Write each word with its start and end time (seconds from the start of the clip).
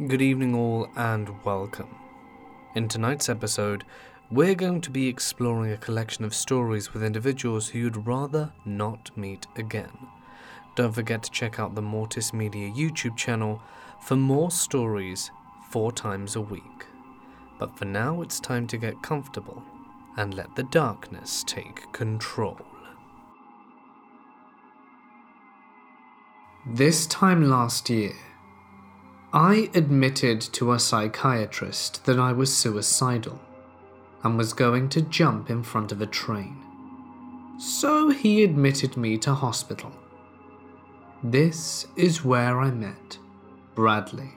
Good 0.00 0.22
evening, 0.22 0.54
all, 0.54 0.88
and 0.96 1.44
welcome. 1.44 1.94
In 2.74 2.88
tonight's 2.88 3.28
episode, 3.28 3.84
we're 4.30 4.54
going 4.54 4.80
to 4.80 4.90
be 4.90 5.06
exploring 5.06 5.70
a 5.70 5.76
collection 5.76 6.24
of 6.24 6.34
stories 6.34 6.94
with 6.94 7.04
individuals 7.04 7.68
who 7.68 7.80
you'd 7.80 8.06
rather 8.06 8.50
not 8.64 9.10
meet 9.18 9.46
again. 9.54 9.92
Don't 10.76 10.94
forget 10.94 11.22
to 11.24 11.30
check 11.30 11.60
out 11.60 11.74
the 11.74 11.82
Mortis 11.82 12.32
Media 12.32 12.70
YouTube 12.70 13.18
channel 13.18 13.60
for 14.00 14.16
more 14.16 14.50
stories 14.50 15.30
four 15.70 15.92
times 15.92 16.36
a 16.36 16.40
week. 16.40 16.86
But 17.58 17.76
for 17.76 17.84
now, 17.84 18.22
it's 18.22 18.40
time 18.40 18.66
to 18.68 18.78
get 18.78 19.02
comfortable 19.02 19.62
and 20.16 20.32
let 20.32 20.56
the 20.56 20.64
darkness 20.64 21.44
take 21.46 21.92
control. 21.92 22.58
This 26.66 27.06
time 27.06 27.50
last 27.50 27.90
year, 27.90 28.14
I 29.34 29.70
admitted 29.72 30.42
to 30.52 30.72
a 30.72 30.78
psychiatrist 30.78 32.04
that 32.04 32.18
I 32.18 32.32
was 32.32 32.54
suicidal 32.54 33.40
and 34.22 34.36
was 34.36 34.52
going 34.52 34.90
to 34.90 35.00
jump 35.00 35.48
in 35.48 35.62
front 35.62 35.90
of 35.90 36.02
a 36.02 36.06
train. 36.06 36.54
So 37.58 38.10
he 38.10 38.44
admitted 38.44 38.96
me 38.98 39.16
to 39.18 39.32
hospital. 39.32 39.90
This 41.22 41.86
is 41.96 42.22
where 42.22 42.60
I 42.60 42.70
met 42.72 43.18
Bradley, 43.74 44.32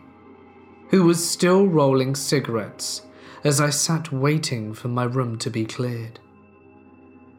who 0.92 1.04
was 1.04 1.30
still 1.30 1.68
rolling 1.68 2.16
cigarettes 2.16 3.02
as 3.44 3.60
I 3.60 3.72
sat 3.72 4.14
waiting 4.14 4.74
for 4.74 4.88
my 4.88 5.04
room 5.04 5.38
to 5.40 5.50
be 5.50 5.66
cleared. 5.66 6.20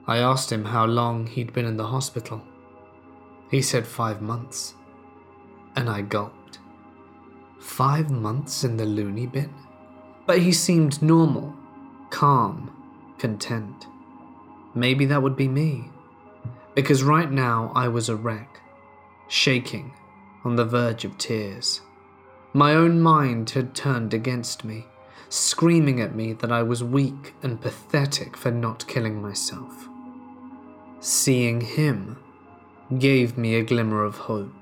I 0.07 0.19
asked 0.19 0.53
him 0.53 0.67
how 0.67 0.85
long 0.85 1.27
he'd 1.27 1.55
been 1.55 1.65
in 1.65 1.79
the 1.79 1.87
hospital. 1.87 2.43
He 3.51 3.63
said 3.63 3.87
five 3.87 4.21
months, 4.21 4.75
and 5.75 5.89
I 5.89 6.03
gulped. 6.03 6.46
Five 7.67 8.11
months 8.11 8.65
in 8.65 8.79
the 8.79 8.87
loony 8.87 9.27
bin? 9.27 9.53
But 10.25 10.39
he 10.39 10.53
seemed 10.53 11.03
normal, 11.03 11.53
calm, 12.09 12.71
content. 13.19 13.87
Maybe 14.75 15.05
that 15.07 15.23
would 15.23 15.37
be 15.37 15.49
me. 15.49 15.91
Because 16.75 17.03
right 17.03 17.31
now 17.31 17.73
I 17.75 17.89
was 17.89 18.09
a 18.09 18.17
wreck, 18.17 18.61
shaking, 19.29 19.93
on 20.43 20.57
the 20.57 20.65
verge 20.65 21.05
of 21.05 21.19
tears. 21.19 21.83
My 22.55 22.73
own 22.73 23.01
mind 23.01 23.51
had 23.51 23.75
turned 23.75 24.15
against 24.15 24.65
me, 24.65 24.87
screaming 25.29 26.01
at 26.01 26.15
me 26.15 26.33
that 26.35 26.53
I 26.53 26.63
was 26.63 26.83
weak 26.83 27.35
and 27.43 27.61
pathetic 27.61 28.39
for 28.39 28.53
not 28.53 28.87
killing 28.87 29.21
myself. 29.21 29.89
Seeing 31.01 31.61
him 31.61 32.23
gave 32.97 33.37
me 33.37 33.57
a 33.57 33.65
glimmer 33.65 34.03
of 34.03 34.17
hope 34.17 34.56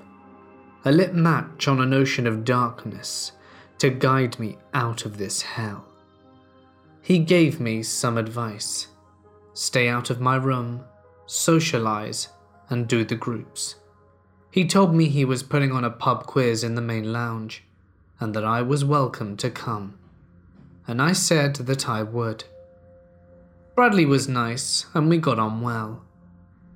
a 0.87 0.93
lit 0.93 1.15
match 1.15 1.67
on 1.67 1.81
an 1.81 1.95
ocean 1.95 2.27
of 2.27 2.45
darkness 2.45 3.33
to 3.79 3.89
guide 3.89 4.39
me 4.39 4.59
out 4.75 5.07
of 5.07 5.17
this 5.17 5.41
hell. 5.41 5.87
He 7.01 7.19
gave 7.19 7.59
me 7.59 7.83
some 7.83 8.19
advice 8.19 8.89
stay 9.55 9.89
out 9.89 10.11
of 10.11 10.21
my 10.21 10.35
room, 10.35 10.85
socialize, 11.27 12.29
and 12.69 12.89
do 12.89 13.05
the 13.05 13.15
groups. 13.15 13.77
He 14.51 14.67
told 14.67 14.95
me 14.95 15.09
he 15.09 15.25
was 15.25 15.45
putting 15.45 15.71
on 15.71 15.85
a 15.85 15.91
pub 15.91 16.27
quiz 16.27 16.65
in 16.65 16.75
the 16.75 16.83
main 16.83 17.13
lounge 17.13 17.63
and 18.19 18.35
that 18.35 18.45
I 18.45 18.63
was 18.63 18.85
welcome 18.85 19.37
to 19.39 19.51
come. 19.51 19.97
And 20.89 21.01
I 21.01 21.13
said 21.13 21.55
that 21.55 21.89
I 21.89 22.03
would. 22.03 22.45
Bradley 23.77 24.05
was 24.05 24.29
nice 24.29 24.87
and 24.93 25.09
we 25.09 25.19
got 25.19 25.39
on 25.39 25.61
well. 25.61 26.03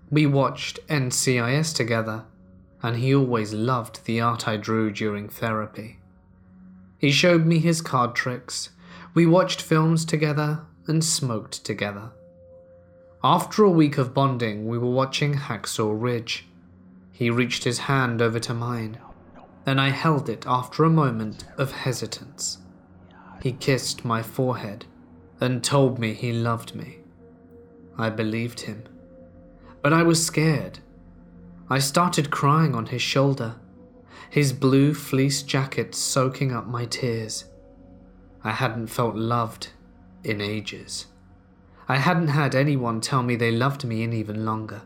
We 0.09 0.25
watched 0.25 0.79
NCIS 0.87 1.75
together 1.75 2.25
and 2.83 2.97
he 2.97 3.15
always 3.15 3.53
loved 3.53 4.05
the 4.05 4.21
art 4.21 4.47
I 4.47 4.57
drew 4.57 4.91
during 4.91 5.29
therapy. 5.29 5.99
He 6.99 7.11
showed 7.11 7.47
me 7.47 7.59
his 7.59 7.81
card 7.81 8.15
tricks, 8.15 8.71
we 9.15 9.27
watched 9.27 9.63
films 9.63 10.05
together, 10.05 10.61
and 10.87 11.05
smoked 11.05 11.65
together. 11.65 12.13
After 13.23 13.65
a 13.65 13.71
week 13.71 13.99
of 13.99 14.15
bonding, 14.15 14.67
we 14.69 14.79
were 14.79 14.91
watching 14.91 15.35
Hacksaw 15.35 15.93
Ridge. 16.01 16.47
He 17.13 17.31
reached 17.31 17.65
his 17.65 17.81
hand 17.81 18.23
over 18.23 18.39
to 18.41 18.55
mine, 18.55 18.99
and 19.67 19.81
I 19.81 19.91
held 19.91 20.29
it 20.29 20.45
after 20.47 20.85
a 20.85 20.91
moment 20.91 21.45
of 21.57 21.73
hesitance. 21.73 22.59
He 23.43 23.53
kissed 23.53 24.05
my 24.05 24.23
forehead 24.23 24.87
and 25.41 25.63
told 25.63 25.99
me 25.99 26.15
he 26.15 26.33
loved 26.33 26.75
me. 26.75 26.99
I 27.97 28.11
believed 28.11 28.61
him, 28.61 28.85
but 29.83 29.93
I 29.93 30.05
was 30.05 30.25
scared 30.25 30.79
I 31.71 31.79
started 31.79 32.31
crying 32.31 32.75
on 32.75 32.87
his 32.87 33.03
shoulder, 33.03 33.57
his 34.31 34.53
blue 34.53 34.95
fleece 34.95 35.43
jacket 35.43 35.95
soaking 35.95 36.53
up 36.53 36.67
my 36.67 36.87
tears. 36.87 37.45
I 38.43 38.53
hadn't 38.53 38.87
felt 38.87 39.17
loved 39.17 39.69
in 40.25 40.41
ages. 40.41 41.07
I 41.87 41.97
hadn't 41.97 42.29
had 42.29 42.55
anyone 42.55 43.01
tell 43.01 43.23
me 43.23 43.37
they 43.37 43.51
loved 43.51 43.85
me 43.85 44.03
in 44.03 44.13
even 44.13 44.45
longer. 44.45 44.83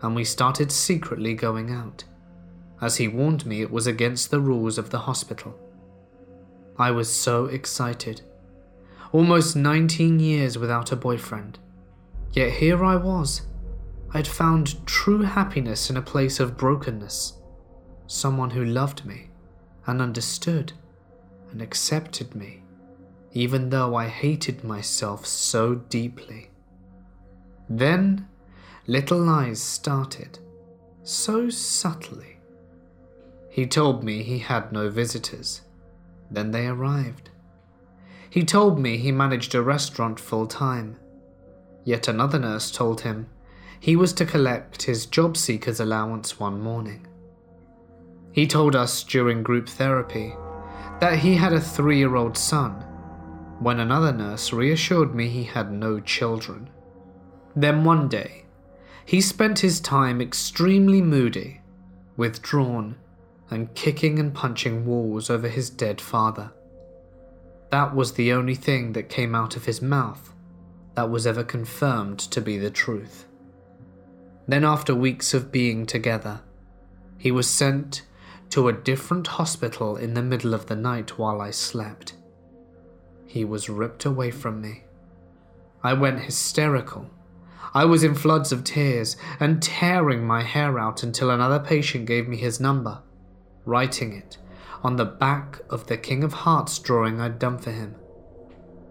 And 0.00 0.14
we 0.14 0.24
started 0.24 0.70
secretly 0.70 1.34
going 1.34 1.72
out, 1.72 2.04
as 2.80 2.96
he 2.96 3.08
warned 3.08 3.44
me 3.44 3.62
it 3.62 3.70
was 3.70 3.86
against 3.88 4.30
the 4.30 4.40
rules 4.40 4.78
of 4.78 4.90
the 4.90 5.00
hospital. 5.00 5.58
I 6.78 6.92
was 6.92 7.12
so 7.12 7.46
excited. 7.46 8.22
Almost 9.10 9.56
19 9.56 10.20
years 10.20 10.58
without 10.58 10.92
a 10.92 10.96
boyfriend. 10.96 11.58
Yet 12.32 12.52
here 12.52 12.84
I 12.84 12.94
was, 12.94 13.42
I'd 14.14 14.26
found 14.26 14.86
true 14.86 15.22
happiness 15.22 15.90
in 15.90 15.96
a 15.96 16.02
place 16.02 16.40
of 16.40 16.56
brokenness. 16.56 17.34
Someone 18.06 18.50
who 18.50 18.64
loved 18.64 19.04
me 19.04 19.28
and 19.86 20.00
understood 20.00 20.72
and 21.50 21.60
accepted 21.60 22.34
me, 22.34 22.62
even 23.32 23.68
though 23.68 23.94
I 23.94 24.08
hated 24.08 24.64
myself 24.64 25.26
so 25.26 25.74
deeply. 25.74 26.50
Then 27.68 28.28
little 28.86 29.18
lies 29.18 29.60
started, 29.60 30.38
so 31.02 31.50
subtly. 31.50 32.38
He 33.50 33.66
told 33.66 34.02
me 34.02 34.22
he 34.22 34.38
had 34.38 34.72
no 34.72 34.88
visitors. 34.88 35.62
Then 36.30 36.50
they 36.50 36.66
arrived. 36.66 37.28
He 38.30 38.44
told 38.44 38.78
me 38.78 38.96
he 38.96 39.12
managed 39.12 39.54
a 39.54 39.62
restaurant 39.62 40.18
full 40.18 40.46
time. 40.46 40.96
Yet 41.84 42.08
another 42.08 42.38
nurse 42.38 42.70
told 42.70 43.02
him 43.02 43.26
he 43.80 43.96
was 43.96 44.12
to 44.14 44.26
collect 44.26 44.82
his 44.82 45.06
job 45.06 45.36
seeker's 45.36 45.80
allowance 45.80 46.38
one 46.38 46.60
morning. 46.60 47.06
He 48.32 48.46
told 48.46 48.76
us 48.76 49.02
during 49.04 49.42
group 49.42 49.68
therapy 49.68 50.34
that 51.00 51.20
he 51.20 51.34
had 51.34 51.52
a 51.52 51.60
three 51.60 51.98
year 51.98 52.16
old 52.16 52.36
son, 52.36 52.72
when 53.60 53.80
another 53.80 54.12
nurse 54.12 54.52
reassured 54.52 55.14
me 55.14 55.28
he 55.28 55.44
had 55.44 55.72
no 55.72 56.00
children. 56.00 56.68
Then 57.54 57.84
one 57.84 58.08
day, 58.08 58.44
he 59.04 59.20
spent 59.20 59.60
his 59.60 59.80
time 59.80 60.20
extremely 60.20 61.00
moody, 61.00 61.60
withdrawn, 62.16 62.96
and 63.50 63.74
kicking 63.74 64.18
and 64.18 64.34
punching 64.34 64.84
walls 64.84 65.30
over 65.30 65.48
his 65.48 65.70
dead 65.70 66.00
father. 66.00 66.52
That 67.70 67.94
was 67.94 68.12
the 68.12 68.32
only 68.32 68.54
thing 68.54 68.92
that 68.92 69.08
came 69.08 69.34
out 69.34 69.56
of 69.56 69.64
his 69.64 69.80
mouth 69.80 70.32
that 70.94 71.10
was 71.10 71.26
ever 71.26 71.44
confirmed 71.44 72.18
to 72.18 72.40
be 72.40 72.58
the 72.58 72.70
truth. 72.70 73.27
Then, 74.48 74.64
after 74.64 74.94
weeks 74.94 75.34
of 75.34 75.52
being 75.52 75.84
together, 75.84 76.40
he 77.18 77.30
was 77.30 77.48
sent 77.48 78.02
to 78.50 78.66
a 78.66 78.72
different 78.72 79.26
hospital 79.26 79.96
in 79.96 80.14
the 80.14 80.22
middle 80.22 80.54
of 80.54 80.66
the 80.66 80.76
night 80.76 81.18
while 81.18 81.42
I 81.42 81.50
slept. 81.50 82.14
He 83.26 83.44
was 83.44 83.68
ripped 83.68 84.06
away 84.06 84.30
from 84.30 84.62
me. 84.62 84.84
I 85.82 85.92
went 85.92 86.20
hysterical. 86.20 87.10
I 87.74 87.84
was 87.84 88.02
in 88.02 88.14
floods 88.14 88.50
of 88.50 88.64
tears 88.64 89.18
and 89.38 89.62
tearing 89.62 90.26
my 90.26 90.42
hair 90.42 90.78
out 90.78 91.02
until 91.02 91.30
another 91.30 91.58
patient 91.58 92.06
gave 92.06 92.26
me 92.26 92.38
his 92.38 92.58
number, 92.58 93.02
writing 93.66 94.14
it 94.14 94.38
on 94.82 94.96
the 94.96 95.04
back 95.04 95.60
of 95.68 95.88
the 95.88 95.98
King 95.98 96.24
of 96.24 96.32
Hearts 96.32 96.78
drawing 96.78 97.20
I'd 97.20 97.38
done 97.38 97.58
for 97.58 97.70
him. 97.70 97.96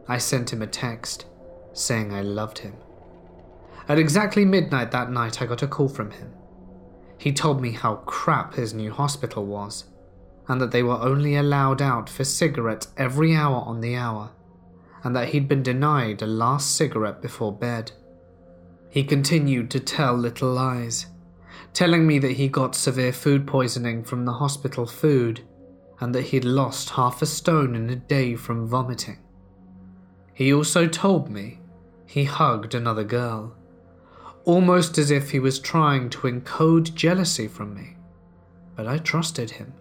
I 0.08 0.20
sent 0.20 0.54
him 0.54 0.62
a 0.62 0.68
text 0.68 1.26
saying 1.74 2.14
I 2.14 2.22
loved 2.22 2.60
him. 2.60 2.76
At 3.90 4.00
exactly 4.00 4.44
midnight 4.44 4.92
that 4.92 5.12
night, 5.12 5.42
I 5.42 5.46
got 5.46 5.64
a 5.64 5.68
call 5.68 5.88
from 5.88 6.12
him. 6.12 6.34
He 7.18 7.32
told 7.32 7.62
me 7.62 7.72
how 7.72 7.96
crap 8.06 8.56
his 8.56 8.74
new 8.74 8.92
hospital 8.92 9.46
was, 9.46 9.86
and 10.48 10.60
that 10.60 10.72
they 10.72 10.84
were 10.84 11.00
only 11.00 11.36
allowed 11.36 11.82
out 11.82 12.10
for 12.10 12.24
cigarettes 12.24 12.90
every 12.98 13.36
hour 13.36 13.58
on 13.66 13.82
the 13.82 13.96
hour, 13.96 14.32
and 15.04 15.16
that 15.16 15.30
he'd 15.30 15.48
been 15.48 15.64
denied 15.64 16.22
a 16.22 16.28
last 16.28 16.76
cigarette 16.76 17.22
before 17.22 17.52
bed. 17.52 17.92
He 18.90 19.04
continued 19.04 19.72
to 19.72 19.80
tell 19.80 20.16
little 20.16 20.52
lies, 20.52 21.08
telling 21.74 22.06
me 22.06 22.20
that 22.20 22.34
he 22.34 22.48
got 22.48 22.76
severe 22.76 23.14
food 23.14 23.48
poisoning 23.48 24.04
from 24.04 24.26
the 24.26 24.34
hospital 24.34 24.86
food 24.86 25.42
and 26.00 26.14
that 26.14 26.26
he'd 26.26 26.46
lost 26.46 26.92
half 26.92 27.22
a 27.22 27.26
stone 27.26 27.76
in 27.76 27.90
a 27.90 27.96
day 27.96 28.36
from 28.36 28.68
vomiting. 28.68 29.18
He 30.34 30.54
also 30.54 30.88
told 30.88 31.30
me 31.30 31.60
he 32.06 32.26
hugged 32.26 32.76
another 32.76 33.04
girl 33.04 33.57
almost 34.48 34.98
as 34.98 35.12
if 35.12 35.32
he 35.32 35.40
was 35.42 35.60
trying 35.60 36.10
to 36.10 36.20
encode 36.20 36.94
jealousy 36.96 37.50
from 37.50 37.76
me, 37.76 37.98
but 38.78 38.88
I 38.88 38.98
trusted 38.98 39.52
him. 39.52 39.74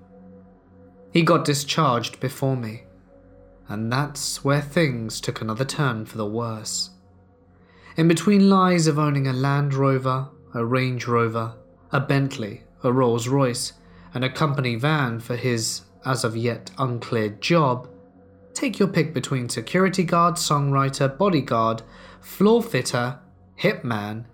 He 1.13 1.23
got 1.23 1.45
discharged 1.45 2.19
before 2.19 2.57
me, 2.57 2.83
and 3.69 3.93
that's 3.93 4.43
where 4.43 4.61
things 4.61 5.21
took 5.21 5.41
another 5.41 5.65
turn 5.65 6.05
for 6.05 6.17
the 6.19 6.27
worse. 6.27 6.91
In 7.97 8.09
between 8.09 8.51
lies 8.51 8.89
of 8.89 8.99
owning 8.99 9.29
a 9.29 9.33
Land 9.33 9.73
Rover, 9.73 10.31
a 10.53 10.65
Range 10.65 11.07
Rover, 11.07 11.55
a 11.93 12.01
Bentley, 12.01 12.65
a 12.83 12.93
Rolls 12.93 13.29
Royce, 13.29 13.73
and 14.15 14.25
a 14.25 14.29
company 14.29 14.75
van 14.75 15.21
for 15.21 15.37
his, 15.37 15.83
as 16.05 16.25
of 16.25 16.37
yet 16.37 16.73
uncleared 16.77 17.41
job, 17.41 17.89
take 18.53 18.81
your 18.81 18.89
pick 18.89 19.15
between 19.15 19.49
security 19.49 20.03
guard, 20.03 20.35
songwriter, 20.35 21.17
bodyguard, 21.17 21.83
floor 22.21 22.65
fitter, 22.65 23.21
hitman, 23.61 24.25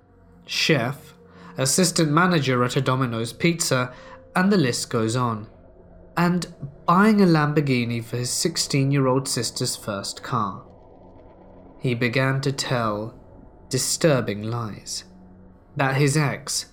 chef, 0.47 1.15
assistant 1.57 2.11
manager 2.11 2.63
at 2.65 2.77
a 2.77 2.81
Domino's 2.81 3.33
Pizza, 3.33 3.93
and 4.35 4.53
the 4.53 4.57
list 4.57 4.91
goes 4.91 5.17
on. 5.17 5.47
And 6.17 6.53
buying 6.87 7.21
a 7.21 7.27
Lamborghini 7.27 8.05
for 8.05 8.17
his 8.17 8.31
16 8.31 8.91
year 8.91 9.07
old 9.07 9.29
sister's 9.29 9.77
first 9.77 10.23
car. 10.23 10.65
He 11.81 11.95
began 11.95 12.41
to 12.43 12.53
tell 12.53 13.15
disturbing 13.69 14.43
lies. 14.43 15.05
That 15.75 15.97
his 15.97 16.17
ex, 16.17 16.67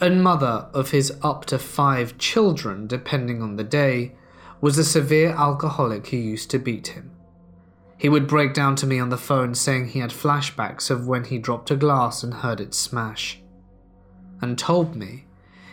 and 0.00 0.22
mother 0.22 0.68
of 0.72 0.90
his 0.90 1.12
up 1.22 1.44
to 1.46 1.58
five 1.58 2.18
children, 2.18 2.86
depending 2.86 3.42
on 3.42 3.56
the 3.56 3.64
day, 3.64 4.12
was 4.60 4.78
a 4.78 4.84
severe 4.84 5.30
alcoholic 5.30 6.08
who 6.08 6.16
used 6.16 6.50
to 6.50 6.58
beat 6.58 6.88
him. 6.88 7.15
He 7.98 8.08
would 8.08 8.26
break 8.26 8.52
down 8.52 8.76
to 8.76 8.86
me 8.86 8.98
on 8.98 9.08
the 9.08 9.16
phone 9.16 9.54
saying 9.54 9.88
he 9.88 10.00
had 10.00 10.10
flashbacks 10.10 10.90
of 10.90 11.06
when 11.06 11.24
he 11.24 11.38
dropped 11.38 11.70
a 11.70 11.76
glass 11.76 12.22
and 12.22 12.34
heard 12.34 12.60
it 12.60 12.74
smash, 12.74 13.40
and 14.40 14.58
told 14.58 14.94
me 14.94 15.24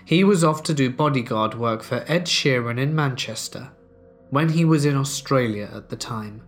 he 0.06 0.24
was 0.24 0.44
off 0.44 0.64
to 0.64 0.74
do 0.74 0.90
bodyguard 0.90 1.54
work 1.54 1.84
for 1.84 2.06
Ed 2.08 2.26
Sheeran 2.26 2.80
in 2.80 2.96
Manchester 2.96 3.72
when 4.30 4.50
he 4.50 4.66
was 4.66 4.86
in 4.86 4.96
Australia 4.96 5.70
at 5.74 5.90
the 5.90 5.96
time, 5.96 6.42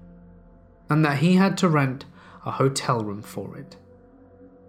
and 0.90 1.04
that 1.06 1.20
he 1.20 1.36
had 1.36 1.58
to 1.60 1.70
rent 1.70 2.06
a 2.46 2.52
hotel 2.52 3.04
room 3.04 3.22
for 3.22 3.58
it. 3.58 3.76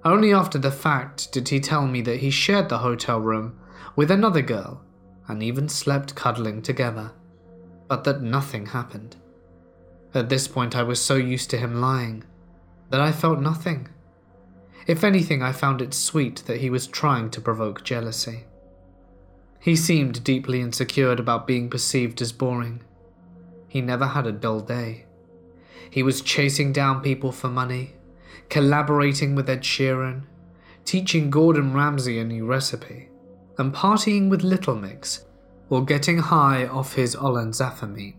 Only 0.04 0.32
after 0.32 0.58
the 0.58 0.70
fact 0.70 1.32
did 1.32 1.48
he 1.48 1.60
tell 1.60 1.86
me 1.86 2.00
that 2.02 2.20
he 2.20 2.30
shared 2.30 2.68
the 2.68 2.78
hotel 2.78 3.20
room 3.20 3.58
with 3.96 4.10
another 4.10 4.42
girl 4.42 4.82
and 5.28 5.42
even 5.42 5.68
slept 5.68 6.14
cuddling 6.14 6.62
together, 6.62 7.12
but 7.88 8.04
that 8.04 8.22
nothing 8.22 8.66
happened. 8.66 9.16
At 10.16 10.30
this 10.30 10.48
point, 10.48 10.74
I 10.74 10.82
was 10.82 10.98
so 10.98 11.16
used 11.16 11.50
to 11.50 11.58
him 11.58 11.78
lying 11.78 12.24
that 12.88 13.02
I 13.02 13.12
felt 13.12 13.38
nothing. 13.38 13.88
If 14.86 15.04
anything, 15.04 15.42
I 15.42 15.52
found 15.52 15.82
it 15.82 15.92
sweet 15.92 16.42
that 16.46 16.60
he 16.60 16.70
was 16.70 16.86
trying 16.86 17.28
to 17.32 17.40
provoke 17.42 17.84
jealousy. 17.84 18.44
He 19.60 19.76
seemed 19.76 20.24
deeply 20.24 20.62
insecure 20.62 21.12
about 21.12 21.46
being 21.46 21.68
perceived 21.68 22.22
as 22.22 22.32
boring. 22.32 22.82
He 23.68 23.82
never 23.82 24.06
had 24.06 24.26
a 24.26 24.32
dull 24.32 24.60
day. 24.60 25.04
He 25.90 26.02
was 26.02 26.22
chasing 26.22 26.72
down 26.72 27.02
people 27.02 27.30
for 27.30 27.48
money, 27.48 27.92
collaborating 28.48 29.34
with 29.34 29.50
Ed 29.50 29.64
Sheeran, 29.64 30.22
teaching 30.86 31.28
Gordon 31.28 31.74
Ramsay 31.74 32.18
a 32.18 32.24
new 32.24 32.46
recipe, 32.46 33.10
and 33.58 33.74
partying 33.74 34.30
with 34.30 34.42
Little 34.42 34.76
Mix, 34.76 35.26
or 35.68 35.84
getting 35.84 36.18
high 36.18 36.66
off 36.66 36.94
his 36.94 37.14
olanzapamine. 37.14 38.14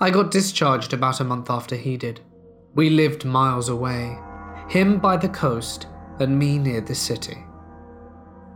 I 0.00 0.10
got 0.10 0.30
discharged 0.30 0.92
about 0.92 1.18
a 1.18 1.24
month 1.24 1.50
after 1.50 1.74
he 1.74 1.96
did. 1.96 2.20
We 2.76 2.88
lived 2.88 3.24
miles 3.24 3.68
away, 3.68 4.16
him 4.68 5.00
by 5.00 5.16
the 5.16 5.28
coast 5.28 5.88
and 6.20 6.38
me 6.38 6.56
near 6.56 6.80
the 6.80 6.94
city. 6.94 7.44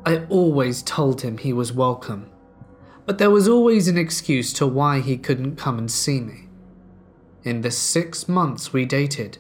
I 0.07 0.25
always 0.29 0.85
told 0.85 1.21
him 1.21 1.39
he 1.39 1.53
was 1.53 1.73
welcome, 1.73 2.31
but 3.07 3.19
there 3.19 3.31
was 3.31 3.49
always 3.49 3.89
an 3.89 3.99
excuse 3.99 4.53
to 4.53 4.69
why 4.69 5.01
he 5.01 5.17
couldn't 5.17 5.57
come 5.57 5.79
and 5.79 5.91
see 5.91 6.21
me. 6.21 6.49
In 7.43 7.63
the 7.63 7.73
six 7.73 8.29
months 8.29 8.73
we 8.73 8.85
dated, 8.85 9.39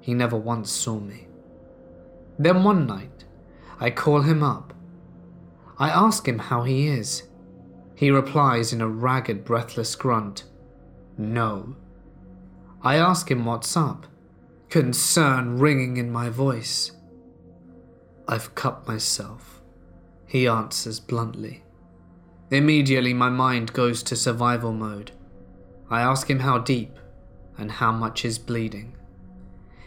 he 0.00 0.14
never 0.14 0.36
once 0.36 0.70
saw 0.70 0.98
me. 0.98 1.28
Then 2.38 2.64
one 2.64 2.86
night, 2.86 3.26
I 3.78 3.90
call 3.90 4.22
him 4.22 4.42
up. 4.42 4.72
I 5.78 5.90
ask 5.90 6.26
him 6.26 6.38
how 6.38 6.62
he 6.62 6.88
is. 6.88 7.24
He 7.94 8.10
replies 8.10 8.72
in 8.72 8.80
a 8.80 8.88
ragged, 8.88 9.44
breathless 9.44 9.94
grunt 9.94 10.44
No. 11.18 11.74
I 12.80 12.94
ask 12.94 13.28
him 13.28 13.44
what's 13.44 13.76
up, 13.76 14.06
concern 14.70 15.58
ringing 15.58 15.96
in 15.96 16.12
my 16.12 16.28
voice. 16.28 16.92
I've 18.28 18.54
cut 18.54 18.86
myself, 18.86 19.60
he 20.26 20.46
answers 20.46 21.00
bluntly. 21.00 21.64
Immediately, 22.52 23.14
my 23.14 23.30
mind 23.30 23.72
goes 23.72 24.02
to 24.04 24.14
survival 24.14 24.72
mode. 24.72 25.10
I 25.90 26.02
ask 26.02 26.30
him 26.30 26.38
how 26.38 26.58
deep 26.58 26.96
and 27.58 27.72
how 27.72 27.90
much 27.90 28.24
is 28.24 28.38
bleeding. 28.38 28.94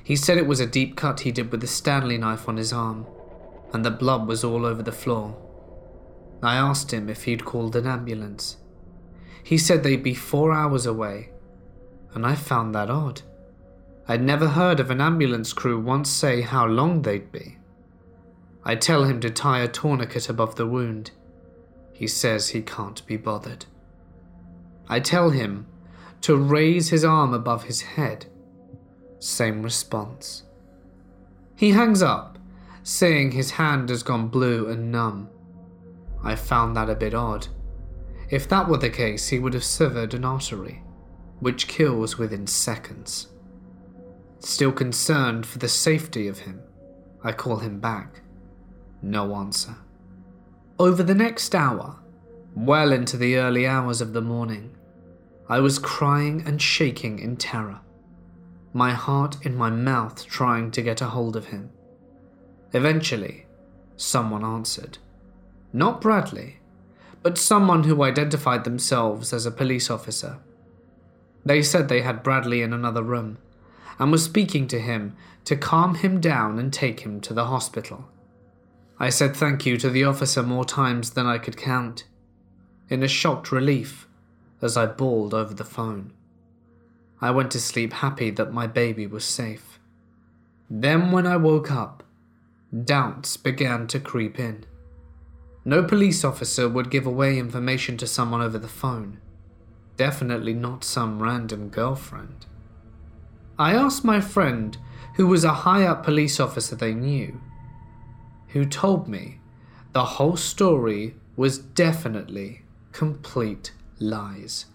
He 0.03 0.17
said 0.17 0.37
it 0.37 0.47
was 0.47 0.59
a 0.59 0.67
deep 0.67 0.97
cut 0.97 1.21
he 1.21 1.31
did 1.31 1.51
with 1.51 1.63
a 1.63 1.67
Stanley 1.67 2.17
knife 2.17 2.49
on 2.49 2.57
his 2.57 2.73
arm, 2.73 3.05
and 3.71 3.85
the 3.85 3.91
blood 3.91 4.27
was 4.27 4.43
all 4.43 4.65
over 4.65 4.83
the 4.83 4.91
floor. 4.91 5.37
I 6.43 6.55
asked 6.57 6.91
him 6.91 7.07
if 7.07 7.23
he'd 7.23 7.45
called 7.45 7.75
an 7.77 7.87
ambulance. 7.87 8.57
He 9.51 9.57
said 9.57 9.83
they'd 9.83 10.01
be 10.01 10.13
four 10.13 10.53
hours 10.53 10.85
away, 10.85 11.29
and 12.13 12.25
I 12.25 12.35
found 12.35 12.73
that 12.73 12.89
odd. 12.89 13.21
I'd 14.07 14.23
never 14.23 14.47
heard 14.47 14.79
of 14.79 14.89
an 14.89 15.01
ambulance 15.01 15.51
crew 15.51 15.77
once 15.77 16.09
say 16.09 16.39
how 16.39 16.65
long 16.65 17.01
they'd 17.01 17.33
be. 17.33 17.57
I 18.63 18.75
tell 18.75 19.03
him 19.03 19.19
to 19.19 19.29
tie 19.29 19.59
a 19.59 19.67
tourniquet 19.67 20.29
above 20.29 20.55
the 20.55 20.65
wound. 20.65 21.11
He 21.91 22.07
says 22.07 22.47
he 22.47 22.61
can't 22.61 23.05
be 23.05 23.17
bothered. 23.17 23.65
I 24.87 25.01
tell 25.01 25.31
him 25.31 25.67
to 26.21 26.37
raise 26.37 26.87
his 26.87 27.03
arm 27.03 27.33
above 27.33 27.65
his 27.65 27.81
head 27.81 28.27
same 29.19 29.63
response. 29.63 30.43
He 31.57 31.71
hangs 31.71 32.01
up, 32.01 32.39
saying 32.83 33.31
his 33.31 33.51
hand 33.51 33.89
has 33.89 34.01
gone 34.01 34.29
blue 34.29 34.69
and 34.69 34.93
numb. 34.93 35.27
I 36.23 36.35
found 36.35 36.77
that 36.77 36.89
a 36.89 36.95
bit 36.95 37.13
odd. 37.13 37.49
If 38.31 38.47
that 38.49 38.67
were 38.67 38.77
the 38.77 38.89
case, 38.89 39.27
he 39.27 39.37
would 39.37 39.53
have 39.53 39.63
severed 39.63 40.15
an 40.15 40.25
artery, 40.25 40.81
which 41.39 41.67
kills 41.67 42.17
within 42.17 42.47
seconds. 42.47 43.27
Still 44.39 44.71
concerned 44.71 45.45
for 45.45 45.59
the 45.59 45.67
safety 45.67 46.27
of 46.27 46.39
him, 46.39 46.63
I 47.23 47.33
call 47.33 47.57
him 47.57 47.79
back. 47.79 48.21
No 49.03 49.35
answer. 49.35 49.75
Over 50.79 51.03
the 51.03 51.13
next 51.13 51.53
hour, 51.53 51.99
well 52.55 52.91
into 52.91 53.17
the 53.17 53.35
early 53.35 53.67
hours 53.67 54.01
of 54.01 54.13
the 54.13 54.21
morning, 54.21 54.75
I 55.47 55.59
was 55.59 55.77
crying 55.77 56.41
and 56.47 56.59
shaking 56.59 57.19
in 57.19 57.37
terror 57.37 57.81
my 58.73 58.91
heart 58.91 59.45
in 59.45 59.55
my 59.55 59.69
mouth 59.69 60.25
trying 60.25 60.71
to 60.71 60.81
get 60.81 61.01
a 61.01 61.07
hold 61.07 61.35
of 61.35 61.47
him. 61.47 61.69
Eventually, 62.73 63.45
someone 63.97 64.45
answered. 64.45 64.97
Not 65.73 65.99
Bradley, 65.99 66.59
but 67.23 67.37
someone 67.37 67.83
who 67.83 68.03
identified 68.03 68.63
themselves 68.63 69.31
as 69.33 69.45
a 69.45 69.51
police 69.51 69.89
officer. 69.89 70.37
They 71.45 71.61
said 71.61 71.87
they 71.87 72.01
had 72.01 72.23
Bradley 72.23 72.61
in 72.61 72.73
another 72.73 73.03
room 73.03 73.37
and 73.99 74.11
was 74.11 74.23
speaking 74.23 74.67
to 74.67 74.79
him 74.79 75.15
to 75.45 75.55
calm 75.55 75.95
him 75.95 76.19
down 76.19 76.59
and 76.59 76.71
take 76.71 77.01
him 77.01 77.21
to 77.21 77.33
the 77.33 77.45
hospital. 77.45 78.07
I 78.99 79.09
said 79.09 79.35
thank 79.35 79.65
you 79.65 79.77
to 79.77 79.89
the 79.89 80.03
officer 80.03 80.43
more 80.43 80.65
times 80.65 81.11
than 81.11 81.25
I 81.25 81.37
could 81.37 81.57
count, 81.57 82.03
in 82.89 83.01
a 83.03 83.07
shocked 83.07 83.51
relief 83.51 84.07
as 84.61 84.77
I 84.77 84.85
bawled 84.85 85.33
over 85.33 85.53
the 85.53 85.65
phone. 85.65 86.13
I 87.19 87.31
went 87.31 87.51
to 87.51 87.59
sleep 87.59 87.93
happy 87.93 88.31
that 88.31 88.53
my 88.53 88.67
baby 88.67 89.05
was 89.07 89.23
safe. 89.23 89.79
Then, 90.69 91.11
when 91.11 91.27
I 91.27 91.37
woke 91.37 91.71
up, 91.71 92.03
doubts 92.83 93.37
began 93.37 93.87
to 93.87 93.99
creep 93.99 94.39
in. 94.39 94.65
No 95.63 95.83
police 95.83 96.23
officer 96.23 96.67
would 96.67 96.89
give 96.89 97.05
away 97.05 97.37
information 97.37 97.97
to 97.97 98.07
someone 98.07 98.41
over 98.41 98.57
the 98.57 98.67
phone. 98.67 99.19
Definitely 99.95 100.53
not 100.53 100.83
some 100.83 101.21
random 101.21 101.69
girlfriend. 101.69 102.47
I 103.59 103.75
asked 103.75 104.03
my 104.03 104.21
friend, 104.21 104.77
who 105.15 105.27
was 105.27 105.43
a 105.43 105.53
high 105.53 105.83
up 105.83 106.03
police 106.03 106.39
officer 106.39 106.75
they 106.75 106.93
knew, 106.93 107.39
who 108.49 108.65
told 108.65 109.07
me 109.07 109.39
the 109.93 110.05
whole 110.05 110.37
story 110.37 111.15
was 111.35 111.59
definitely 111.59 112.63
complete 112.91 113.71
lies. 113.99 114.65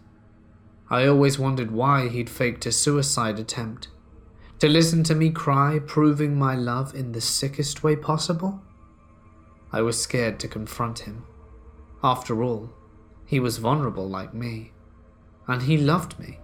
I 0.89 1.07
always 1.07 1.39
wondered 1.39 1.73
why 1.73 2.09
he'd 2.09 2.31
faked 2.31 2.65
a 2.67 2.73
suicide 2.73 3.41
attempt. 3.41 3.89
To 4.61 4.69
listen 4.69 5.03
to 5.05 5.15
me 5.15 5.31
cry, 5.31 5.81
proving 5.85 6.39
my 6.39 6.55
love 6.55 6.95
in 6.95 7.13
the 7.13 7.21
sickest 7.21 7.83
way 7.83 7.97
possible? 7.97 8.63
I 9.77 9.83
was 9.83 10.01
scared 10.01 10.41
to 10.41 10.49
confront 10.49 11.01
him. 11.01 11.27
After 12.03 12.43
all, 12.43 12.71
he 13.27 13.39
was 13.39 13.59
vulnerable 13.59 14.09
like 14.09 14.33
me, 14.33 14.73
and 15.47 15.61
he 15.61 15.77
loved 15.77 16.19
me. 16.19 16.39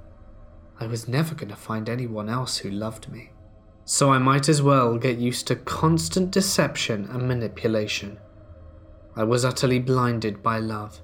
I 0.79 0.87
was 0.87 1.09
never 1.09 1.35
going 1.35 1.49
to 1.49 1.57
find 1.57 1.89
anyone 1.89 2.29
else 2.29 2.59
who 2.59 2.71
loved 2.71 3.11
me. 3.11 3.31
So 3.87 4.13
I 4.13 4.19
might 4.19 4.51
as 4.51 4.61
well 4.61 4.99
get 4.99 5.17
used 5.17 5.47
to 5.47 5.57
constant 5.57 6.31
deception 6.31 7.09
and 7.11 7.27
manipulation. 7.27 8.19
I 9.17 9.25
was 9.25 9.47
utterly 9.47 9.79
blinded 9.79 10.43
by 10.43 10.59
love. 10.59 11.01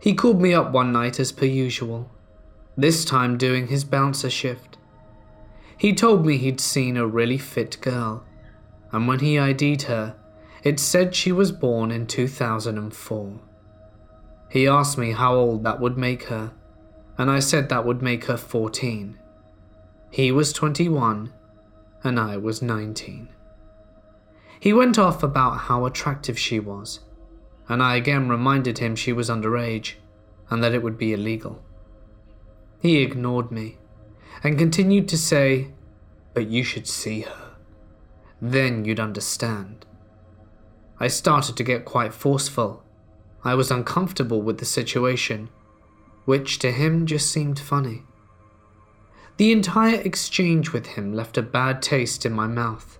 He 0.00 0.12
called 0.12 0.42
me 0.42 0.52
up 0.52 0.70
one 0.70 0.92
night 0.92 1.18
as 1.18 1.32
per 1.32 1.46
usual, 1.46 2.10
this 2.76 3.06
time 3.06 3.38
doing 3.38 3.68
his 3.68 3.84
bouncer 3.84 4.28
shift. 4.28 4.76
He 5.78 5.94
told 5.94 6.26
me 6.26 6.36
he'd 6.36 6.60
seen 6.60 6.98
a 6.98 7.06
really 7.06 7.38
fit 7.38 7.78
girl, 7.80 8.22
and 8.92 9.08
when 9.08 9.20
he 9.20 9.38
ID'd 9.38 9.84
her, 9.84 10.19
it 10.62 10.80
said 10.80 11.14
she 11.14 11.32
was 11.32 11.52
born 11.52 11.90
in 11.90 12.06
2004. 12.06 13.40
He 14.50 14.66
asked 14.66 14.98
me 14.98 15.12
how 15.12 15.34
old 15.34 15.64
that 15.64 15.80
would 15.80 15.96
make 15.96 16.24
her, 16.24 16.52
and 17.16 17.30
I 17.30 17.38
said 17.38 17.68
that 17.68 17.84
would 17.84 18.02
make 18.02 18.24
her 18.24 18.36
14. 18.36 19.18
He 20.10 20.32
was 20.32 20.52
21, 20.52 21.32
and 22.02 22.18
I 22.18 22.36
was 22.36 22.62
19. 22.62 23.28
He 24.58 24.72
went 24.72 24.98
off 24.98 25.22
about 25.22 25.58
how 25.58 25.86
attractive 25.86 26.38
she 26.38 26.60
was 26.60 27.00
and 27.70 27.84
I 27.84 27.94
again 27.94 28.28
reminded 28.28 28.78
him 28.78 28.96
she 28.96 29.12
was 29.12 29.30
underage 29.30 29.94
and 30.50 30.62
that 30.62 30.74
it 30.74 30.82
would 30.82 30.98
be 30.98 31.12
illegal. 31.12 31.62
He 32.80 32.98
ignored 32.98 33.52
me 33.52 33.78
and 34.42 34.58
continued 34.58 35.08
to 35.10 35.16
say, 35.16 35.70
But 36.34 36.48
you 36.48 36.64
should 36.64 36.88
see 36.88 37.20
her. 37.20 37.52
Then 38.42 38.84
you'd 38.84 38.98
understand. 38.98 39.86
I 41.00 41.08
started 41.08 41.56
to 41.56 41.64
get 41.64 41.86
quite 41.86 42.12
forceful. 42.12 42.84
I 43.42 43.54
was 43.54 43.70
uncomfortable 43.70 44.42
with 44.42 44.58
the 44.58 44.66
situation, 44.66 45.48
which 46.26 46.58
to 46.58 46.70
him 46.70 47.06
just 47.06 47.32
seemed 47.32 47.58
funny. 47.58 48.02
The 49.38 49.50
entire 49.50 49.98
exchange 50.02 50.74
with 50.74 50.88
him 50.88 51.14
left 51.14 51.38
a 51.38 51.42
bad 51.42 51.80
taste 51.80 52.26
in 52.26 52.34
my 52.34 52.46
mouth. 52.46 52.98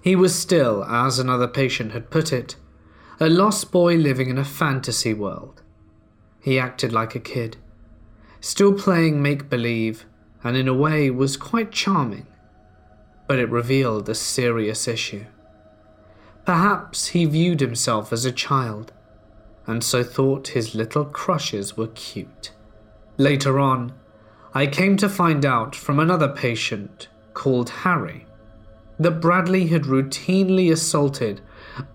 He 0.00 0.16
was 0.16 0.34
still, 0.34 0.82
as 0.84 1.18
another 1.18 1.46
patient 1.46 1.92
had 1.92 2.10
put 2.10 2.32
it, 2.32 2.56
a 3.20 3.28
lost 3.28 3.70
boy 3.70 3.96
living 3.96 4.30
in 4.30 4.38
a 4.38 4.44
fantasy 4.44 5.12
world. 5.12 5.60
He 6.40 6.58
acted 6.58 6.94
like 6.94 7.14
a 7.14 7.20
kid, 7.20 7.58
still 8.40 8.72
playing 8.72 9.20
make 9.20 9.50
believe, 9.50 10.06
and 10.42 10.56
in 10.56 10.68
a 10.68 10.72
way 10.72 11.10
was 11.10 11.36
quite 11.36 11.72
charming, 11.72 12.26
but 13.26 13.38
it 13.38 13.50
revealed 13.50 14.08
a 14.08 14.14
serious 14.14 14.88
issue. 14.88 15.26
Perhaps 16.48 17.08
he 17.08 17.26
viewed 17.26 17.60
himself 17.60 18.10
as 18.10 18.24
a 18.24 18.32
child, 18.32 18.90
and 19.66 19.84
so 19.84 20.02
thought 20.02 20.56
his 20.56 20.74
little 20.74 21.04
crushes 21.04 21.76
were 21.76 21.88
cute. 21.88 22.52
Later 23.18 23.58
on, 23.58 23.92
I 24.54 24.66
came 24.66 24.96
to 24.96 25.10
find 25.10 25.44
out 25.44 25.76
from 25.76 26.00
another 26.00 26.28
patient 26.28 27.08
called 27.34 27.68
Harry 27.68 28.24
that 28.98 29.20
Bradley 29.20 29.66
had 29.66 29.82
routinely 29.82 30.72
assaulted 30.72 31.42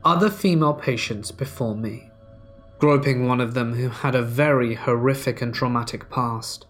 other 0.05 0.29
female 0.29 0.75
patients 0.75 1.31
before 1.31 1.75
me, 1.75 2.11
groping 2.77 3.25
one 3.25 3.41
of 3.41 3.55
them 3.55 3.73
who 3.73 3.89
had 3.89 4.13
a 4.13 4.21
very 4.21 4.75
horrific 4.75 5.41
and 5.41 5.51
traumatic 5.51 6.11
past, 6.11 6.67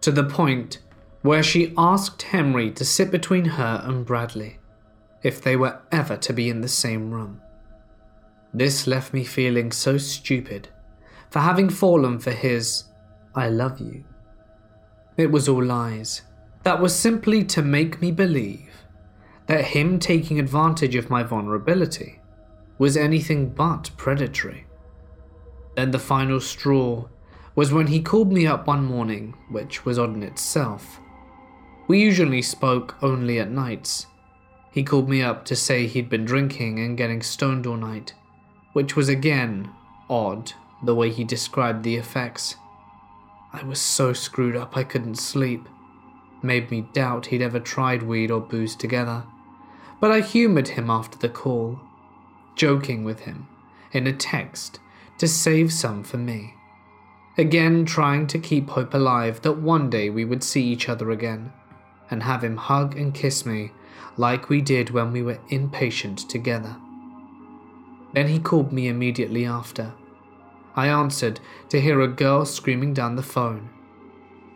to 0.00 0.10
the 0.10 0.24
point 0.24 0.78
where 1.22 1.44
she 1.44 1.72
asked 1.78 2.22
Henry 2.22 2.72
to 2.72 2.84
sit 2.84 3.12
between 3.12 3.44
her 3.44 3.82
and 3.84 4.04
Bradley 4.04 4.57
if 5.22 5.42
they 5.42 5.56
were 5.56 5.80
ever 5.90 6.16
to 6.16 6.32
be 6.32 6.48
in 6.48 6.60
the 6.60 6.68
same 6.68 7.10
room. 7.10 7.40
This 8.52 8.86
left 8.86 9.12
me 9.12 9.24
feeling 9.24 9.72
so 9.72 9.98
stupid 9.98 10.68
for 11.30 11.40
having 11.40 11.68
fallen 11.68 12.18
for 12.18 12.30
his 12.30 12.84
I 13.34 13.48
love 13.48 13.80
you. 13.80 14.04
It 15.16 15.30
was 15.30 15.48
all 15.48 15.62
lies. 15.62 16.22
That 16.62 16.80
was 16.80 16.94
simply 16.94 17.44
to 17.44 17.62
make 17.62 18.00
me 18.00 18.10
believe 18.10 18.70
that 19.46 19.64
him 19.64 19.98
taking 19.98 20.38
advantage 20.38 20.94
of 20.94 21.10
my 21.10 21.22
vulnerability 21.22 22.20
was 22.78 22.96
anything 22.96 23.50
but 23.50 23.90
predatory. 23.96 24.66
Then 25.76 25.90
the 25.90 25.98
final 25.98 26.40
straw 26.40 27.06
was 27.54 27.72
when 27.72 27.88
he 27.88 28.00
called 28.00 28.32
me 28.32 28.46
up 28.46 28.66
one 28.66 28.84
morning, 28.84 29.34
which 29.50 29.84
was 29.84 29.98
odd 29.98 30.14
in 30.14 30.22
itself. 30.22 31.00
We 31.88 32.00
usually 32.00 32.42
spoke 32.42 32.96
only 33.02 33.40
at 33.40 33.50
nights. 33.50 34.06
He 34.70 34.82
called 34.82 35.08
me 35.08 35.22
up 35.22 35.44
to 35.46 35.56
say 35.56 35.86
he'd 35.86 36.08
been 36.08 36.24
drinking 36.24 36.78
and 36.78 36.96
getting 36.96 37.22
stoned 37.22 37.66
all 37.66 37.76
night, 37.76 38.14
which 38.72 38.96
was 38.96 39.08
again 39.08 39.70
odd 40.08 40.52
the 40.82 40.94
way 40.94 41.10
he 41.10 41.24
described 41.24 41.82
the 41.82 41.96
effects. 41.96 42.56
I 43.52 43.62
was 43.64 43.80
so 43.80 44.12
screwed 44.12 44.56
up 44.56 44.76
I 44.76 44.84
couldn't 44.84 45.16
sleep. 45.16 45.68
Made 46.42 46.70
me 46.70 46.82
doubt 46.92 47.26
he'd 47.26 47.42
ever 47.42 47.58
tried 47.58 48.02
weed 48.02 48.30
or 48.30 48.40
booze 48.40 48.76
together 48.76 49.24
but 50.00 50.10
I 50.10 50.20
humoured 50.20 50.68
him 50.68 50.90
after 50.90 51.18
the 51.18 51.28
call, 51.28 51.80
joking 52.54 53.04
with 53.04 53.20
him 53.20 53.48
in 53.92 54.06
a 54.06 54.12
text 54.12 54.80
to 55.18 55.26
save 55.26 55.72
some 55.72 56.04
for 56.04 56.18
me. 56.18 56.54
Again, 57.36 57.84
trying 57.84 58.26
to 58.28 58.38
keep 58.38 58.70
hope 58.70 58.94
alive 58.94 59.42
that 59.42 59.58
one 59.58 59.90
day 59.90 60.10
we 60.10 60.24
would 60.24 60.42
see 60.42 60.64
each 60.64 60.88
other 60.88 61.10
again 61.10 61.52
and 62.10 62.22
have 62.22 62.42
him 62.42 62.56
hug 62.56 62.96
and 62.96 63.14
kiss 63.14 63.46
me 63.46 63.72
like 64.18 64.50
we 64.50 64.60
did 64.60 64.90
when 64.90 65.12
we 65.12 65.22
were 65.22 65.38
inpatient 65.48 66.28
together. 66.28 66.76
Then 68.12 68.28
he 68.28 68.38
called 68.38 68.72
me 68.72 68.88
immediately 68.88 69.46
after. 69.46 69.94
I 70.74 70.88
answered 70.88 71.40
to 71.70 71.80
hear 71.80 72.00
a 72.00 72.08
girl 72.08 72.44
screaming 72.44 72.92
down 72.92 73.16
the 73.16 73.22
phone. 73.22 73.70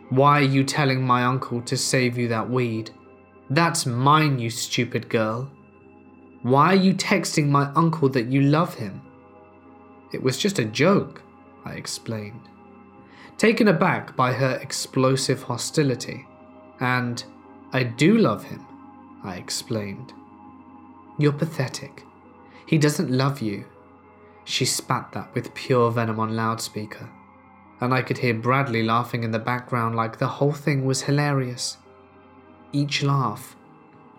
Why 0.09 0.39
are 0.39 0.43
you 0.55 0.63
telling 0.63 1.05
my 1.05 1.23
uncle 1.23 1.61
to 1.61 1.77
save 1.77 2.17
you 2.17 2.27
that 2.27 2.49
weed? 2.49 2.91
That's 3.49 3.85
mine, 3.85 4.37
you 4.37 4.49
stupid 4.49 5.09
girl. 5.09 5.49
Why 6.43 6.73
are 6.73 6.75
you 6.75 6.93
texting 6.93 7.47
my 7.47 7.71
uncle 7.73 8.09
that 8.09 8.27
you 8.27 8.41
love 8.41 8.75
him? 8.75 9.01
It 10.11 10.21
was 10.21 10.37
just 10.37 10.59
a 10.59 10.65
joke, 10.65 11.21
I 11.65 11.73
explained. 11.73 12.41
Taken 13.37 13.69
aback 13.69 14.15
by 14.15 14.33
her 14.33 14.57
explosive 14.61 15.41
hostility, 15.43 16.25
and 16.79 17.23
I 17.71 17.83
do 17.83 18.17
love 18.17 18.43
him, 18.43 18.65
I 19.23 19.35
explained. 19.35 20.13
You're 21.17 21.33
pathetic. 21.33 22.03
He 22.65 22.77
doesn't 22.77 23.11
love 23.11 23.41
you. 23.41 23.65
She 24.45 24.65
spat 24.65 25.11
that 25.13 25.33
with 25.33 25.53
pure 25.53 25.91
venom 25.91 26.19
on 26.19 26.35
loudspeaker, 26.35 27.09
and 27.79 27.93
I 27.93 28.01
could 28.01 28.17
hear 28.17 28.33
Bradley 28.33 28.83
laughing 28.83 29.23
in 29.23 29.31
the 29.31 29.39
background 29.39 29.95
like 29.95 30.17
the 30.17 30.27
whole 30.27 30.51
thing 30.51 30.85
was 30.85 31.03
hilarious. 31.03 31.77
Each 32.73 33.03
laugh 33.03 33.55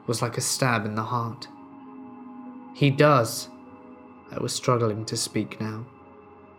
was 0.06 0.23
like 0.23 0.38
a 0.38 0.40
stab 0.40 0.87
in 0.87 0.94
the 0.94 1.02
heart. 1.02 1.49
He 2.75 2.90
does. 2.90 3.49
I 4.32 4.40
was 4.40 4.54
struggling 4.54 5.04
to 5.06 5.16
speak 5.16 5.61
now, 5.61 5.87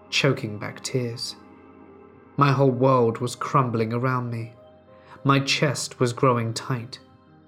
choking 0.09 0.59
back 0.59 0.83
tears. 0.83 1.35
My 2.37 2.51
whole 2.51 2.71
world 2.71 3.19
was 3.19 3.35
crumbling 3.35 3.93
around 3.93 4.29
me. 4.29 4.53
My 5.23 5.39
chest 5.39 5.99
was 5.99 6.13
growing 6.13 6.53
tight. 6.53 6.99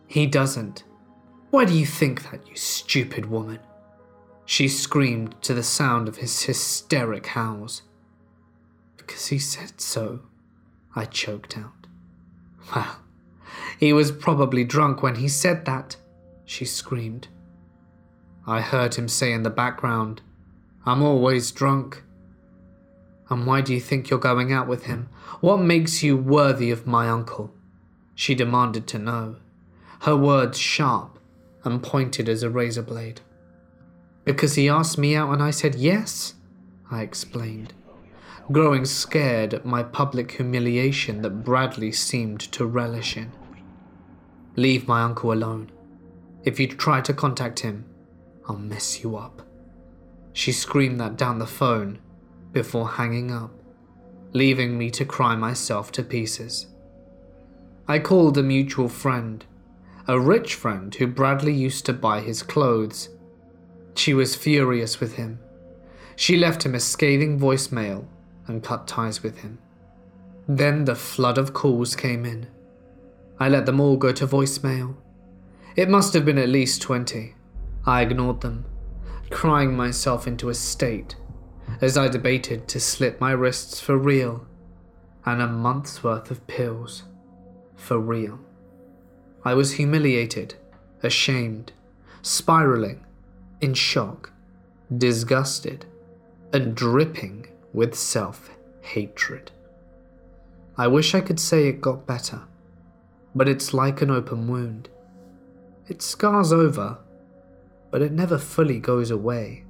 He 0.07 0.25
doesn't. 0.25 0.83
Why 1.49 1.63
do 1.63 1.73
you 1.73 1.85
think 1.85 2.29
that, 2.29 2.45
you 2.47 2.55
stupid 2.57 3.27
woman? 3.27 3.59
She 4.45 4.67
screamed 4.67 5.41
to 5.43 5.53
the 5.53 5.63
sound 5.63 6.09
of 6.09 6.17
his 6.17 6.43
hysteric 6.43 7.27
howls. 7.27 7.83
Because 8.97 9.27
he 9.27 9.39
said 9.39 9.79
so, 9.79 10.21
I 10.93 11.05
choked 11.05 11.57
out. 11.57 11.87
Well, 12.75 12.97
he 13.79 13.93
was 13.93 14.11
probably 14.11 14.65
drunk 14.65 15.01
when 15.01 15.15
he 15.15 15.29
said 15.29 15.63
that, 15.65 15.95
she 16.43 16.65
screamed. 16.65 17.29
I 18.45 18.59
heard 18.59 18.95
him 18.95 19.07
say 19.07 19.31
in 19.31 19.43
the 19.43 19.49
background, 19.49 20.21
I'm 20.85 21.01
always 21.01 21.51
drunk. 21.51 22.03
And 23.29 23.45
why 23.45 23.61
do 23.61 23.73
you 23.73 23.79
think 23.79 24.09
you're 24.09 24.19
going 24.19 24.51
out 24.51 24.67
with 24.67 24.83
him? 24.83 25.07
What 25.39 25.57
makes 25.57 26.03
you 26.03 26.17
worthy 26.17 26.71
of 26.71 26.87
my 26.87 27.07
uncle? 27.07 27.53
She 28.15 28.35
demanded 28.35 28.85
to 28.87 28.99
know, 28.99 29.37
her 30.01 30.15
words 30.15 30.57
sharp 30.57 31.16
and 31.67 31.83
pointed 31.83 32.27
as 32.27 32.41
a 32.41 32.49
razor 32.49 32.81
blade. 32.81 33.21
Because 34.25 34.55
he 34.55 34.67
asked 34.67 34.97
me 34.97 35.15
out 35.15 35.31
and 35.31 35.43
I 35.43 35.51
said 35.51 35.75
yes, 35.75 36.33
I 36.89 37.01
explained, 37.01 37.73
growing 38.51 38.85
scared 38.85 39.53
at 39.53 39.65
my 39.65 39.83
public 39.83 40.31
humiliation 40.31 41.21
that 41.21 41.43
Bradley 41.43 41.91
seemed 41.91 42.39
to 42.39 42.65
relish 42.65 43.15
in. 43.15 43.31
Leave 44.55 44.87
my 44.87 45.03
uncle 45.03 45.31
alone. 45.31 45.71
If 46.43 46.59
you 46.59 46.67
try 46.67 47.01
to 47.01 47.13
contact 47.13 47.59
him, 47.59 47.85
I'll 48.47 48.57
mess 48.57 49.03
you 49.03 49.17
up. 49.17 49.41
She 50.33 50.51
screamed 50.51 50.99
that 50.99 51.17
down 51.17 51.39
the 51.39 51.45
phone 51.45 51.99
before 52.53 52.89
hanging 52.89 53.31
up, 53.31 53.51
leaving 54.33 54.77
me 54.77 54.89
to 54.91 55.05
cry 55.05 55.35
myself 55.35 55.91
to 55.93 56.03
pieces. 56.03 56.67
I 57.87 57.99
called 57.99 58.37
a 58.37 58.43
mutual 58.43 58.89
friend, 58.89 59.45
a 60.07 60.17
rich 60.17 60.55
friend 60.55 60.95
who 60.95 61.05
Bradley 61.05 61.53
used 61.53 61.85
to 61.85 61.93
buy 61.93 62.21
his 62.21 62.41
clothes. 62.41 63.09
She 63.95 64.13
was 64.13 64.35
furious 64.35 65.01
with 65.01 65.15
him. 65.15 65.39
She 66.15 66.37
left 66.37 66.65
him 66.65 66.73
a 66.73 66.79
scathing 66.79 67.37
voicemail 67.37 68.05
and 68.47 68.63
cut 68.63 68.87
ties 68.87 69.21
with 69.21 69.39
him. 69.39 69.59
Then 70.47 70.85
the 70.85 70.95
flood 70.95 71.37
of 71.37 71.53
calls 71.53 71.95
came 71.95 72.25
in. 72.25 72.47
I 73.37 73.49
let 73.49 73.65
them 73.65 73.81
all 73.81 73.97
go 73.97 74.13
to 74.13 74.25
voicemail. 74.25 74.95
It 75.75 75.89
must 75.89 76.13
have 76.13 76.23
been 76.23 76.37
at 76.37 76.49
least 76.49 76.81
20. 76.81 77.35
I 77.85 78.01
ignored 78.01 78.41
them, 78.41 78.65
crying 79.29 79.75
myself 79.75 80.25
into 80.25 80.47
a 80.49 80.53
state, 80.53 81.17
as 81.81 81.97
I 81.97 82.07
debated 82.07 82.67
to 82.69 82.79
slit 82.79 83.19
my 83.19 83.31
wrists 83.31 83.81
for 83.81 83.97
real 83.97 84.47
and 85.25 85.41
a 85.41 85.47
month's 85.47 86.01
worth 86.01 86.31
of 86.31 86.47
pills 86.47 87.03
for 87.75 87.99
real. 87.99 88.39
I 89.47 89.53
was 89.53 89.71
humiliated, 89.71 90.55
ashamed, 91.01 91.71
spiraling, 92.21 93.05
in 93.61 93.75
shock, 93.75 94.33
disgusted, 94.97 95.85
and 96.51 96.75
dripping 96.75 97.47
with 97.71 97.95
self 97.95 98.49
hatred. 98.81 99.51
I 100.77 100.87
wish 100.87 101.15
I 101.15 101.21
could 101.21 101.39
say 101.39 101.69
it 101.69 101.79
got 101.79 102.05
better, 102.05 102.41
but 103.33 103.47
it's 103.47 103.73
like 103.73 104.01
an 104.01 104.11
open 104.11 104.49
wound. 104.49 104.89
It 105.87 106.01
scars 106.01 106.51
over, 106.51 106.97
but 107.89 108.01
it 108.01 108.11
never 108.11 108.37
fully 108.37 108.81
goes 108.81 109.11
away. 109.11 109.63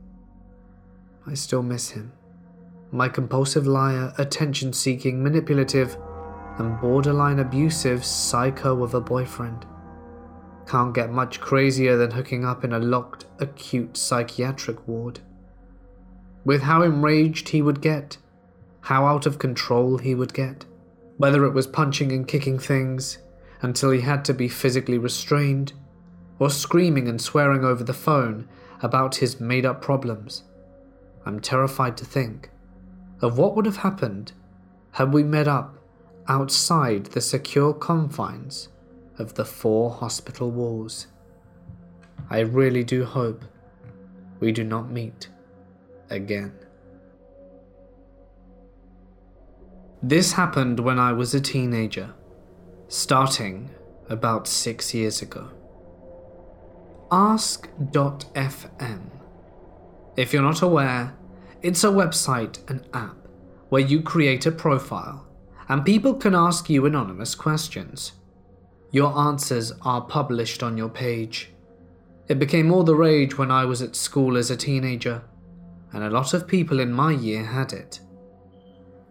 I 1.28 1.36
still 1.36 1.62
miss 1.62 1.92
him. 1.92 2.14
My 2.92 3.10
compulsive 3.10 3.68
liar, 3.68 4.12
attention 4.18 4.74
seeking, 4.74 5.22
manipulative, 5.22 5.98
and 6.58 6.80
borderline 6.82 7.40
abusive 7.40 8.04
psycho 8.04 8.84
of 8.84 8.94
a 8.94 9.02
boyfriend. 9.02 9.66
Can't 10.68 10.94
get 10.94 11.12
much 11.12 11.40
crazier 11.40 11.98
than 11.98 12.12
hooking 12.12 12.44
up 12.44 12.64
in 12.64 12.74
a 12.74 12.80
locked, 12.80 13.26
acute 13.40 13.96
psychiatric 13.96 14.88
ward. 14.88 15.20
With 16.44 16.64
how 16.64 16.82
enraged 16.82 17.50
he 17.50 17.62
would 17.62 17.82
get, 17.82 18.18
how 18.82 19.06
out 19.06 19.26
of 19.26 19.40
control 19.40 19.98
he 19.98 20.16
would 20.16 20.34
get, 20.34 20.66
whether 21.18 21.46
it 21.46 21.54
was 21.54 21.68
punching 21.68 22.12
and 22.12 22.28
kicking 22.28 22.60
things 22.60 23.20
until 23.62 23.92
he 23.92 24.02
had 24.02 24.24
to 24.26 24.34
be 24.34 24.48
physically 24.48 24.98
restrained, 24.98 25.74
or 26.40 26.50
screaming 26.50 27.08
and 27.08 27.22
swearing 27.22 27.64
over 27.64 27.84
the 27.84 27.94
phone 27.94 28.48
about 28.82 29.16
his 29.16 29.40
made 29.40 29.66
up 29.66 29.82
problems. 29.82 30.44
I'm 31.26 31.40
terrified 31.40 31.98
to 31.98 32.06
think 32.06 32.50
of 33.22 33.38
what 33.38 33.56
would 33.56 33.66
have 33.66 33.78
happened 33.78 34.34
had 34.92 35.12
we 35.12 35.24
met 35.24 35.48
up 35.48 35.77
outside 36.28 37.06
the 37.08 37.22
secure 37.22 37.74
confines 37.74 38.70
of 39.18 39.36
the 39.36 39.46
four 39.46 39.92
hospital 39.92 40.52
walls. 40.52 41.08
I 42.30 42.40
really 42.40 42.84
do 42.84 43.06
hope 43.06 43.46
we 44.40 44.52
do 44.52 44.64
not 44.64 44.92
meet 44.92 45.30
again. 46.10 46.54
This 50.04 50.34
happened 50.34 50.80
when 50.80 51.00
I 51.00 51.14
was 51.14 51.34
a 51.34 51.42
teenager, 51.42 52.14
starting 52.88 53.70
about 54.10 54.48
six 54.48 54.94
years 54.94 55.22
ago. 55.22 55.50
Ask.fm. 57.12 59.02
If 60.16 60.34
you're 60.34 60.42
not 60.42 60.62
aware, 60.62 61.16
it's 61.62 61.84
a 61.84 61.88
website 61.88 62.60
and 62.70 62.86
app 62.94 63.16
where 63.70 63.82
you 63.82 64.02
create 64.02 64.46
a 64.46 64.52
profile 64.52 65.27
and 65.70 65.86
people 65.86 66.14
can 66.14 66.34
ask 66.34 66.70
you 66.70 66.86
anonymous 66.86 67.36
questions. 67.36 68.14
Your 68.92 69.18
answers 69.18 69.74
are 69.82 70.02
published 70.02 70.64
on 70.64 70.78
your 70.78 70.90
page. 70.90 71.52
It 72.28 72.40
became 72.40 72.72
all 72.72 72.84
the 72.84 72.96
rage 72.96 73.38
when 73.38 73.52
I 73.52 73.66
was 73.66 73.82
at 73.82 73.96
school 73.96 74.38
as 74.38 74.50
a 74.50 74.58
teenager, 74.58 75.24
and 75.92 76.04
a 76.04 76.10
lot 76.10 76.34
of 76.34 76.48
people 76.48 76.80
in 76.80 76.92
my 76.92 77.12
year 77.12 77.44
had 77.44 77.74
it. 77.74 78.00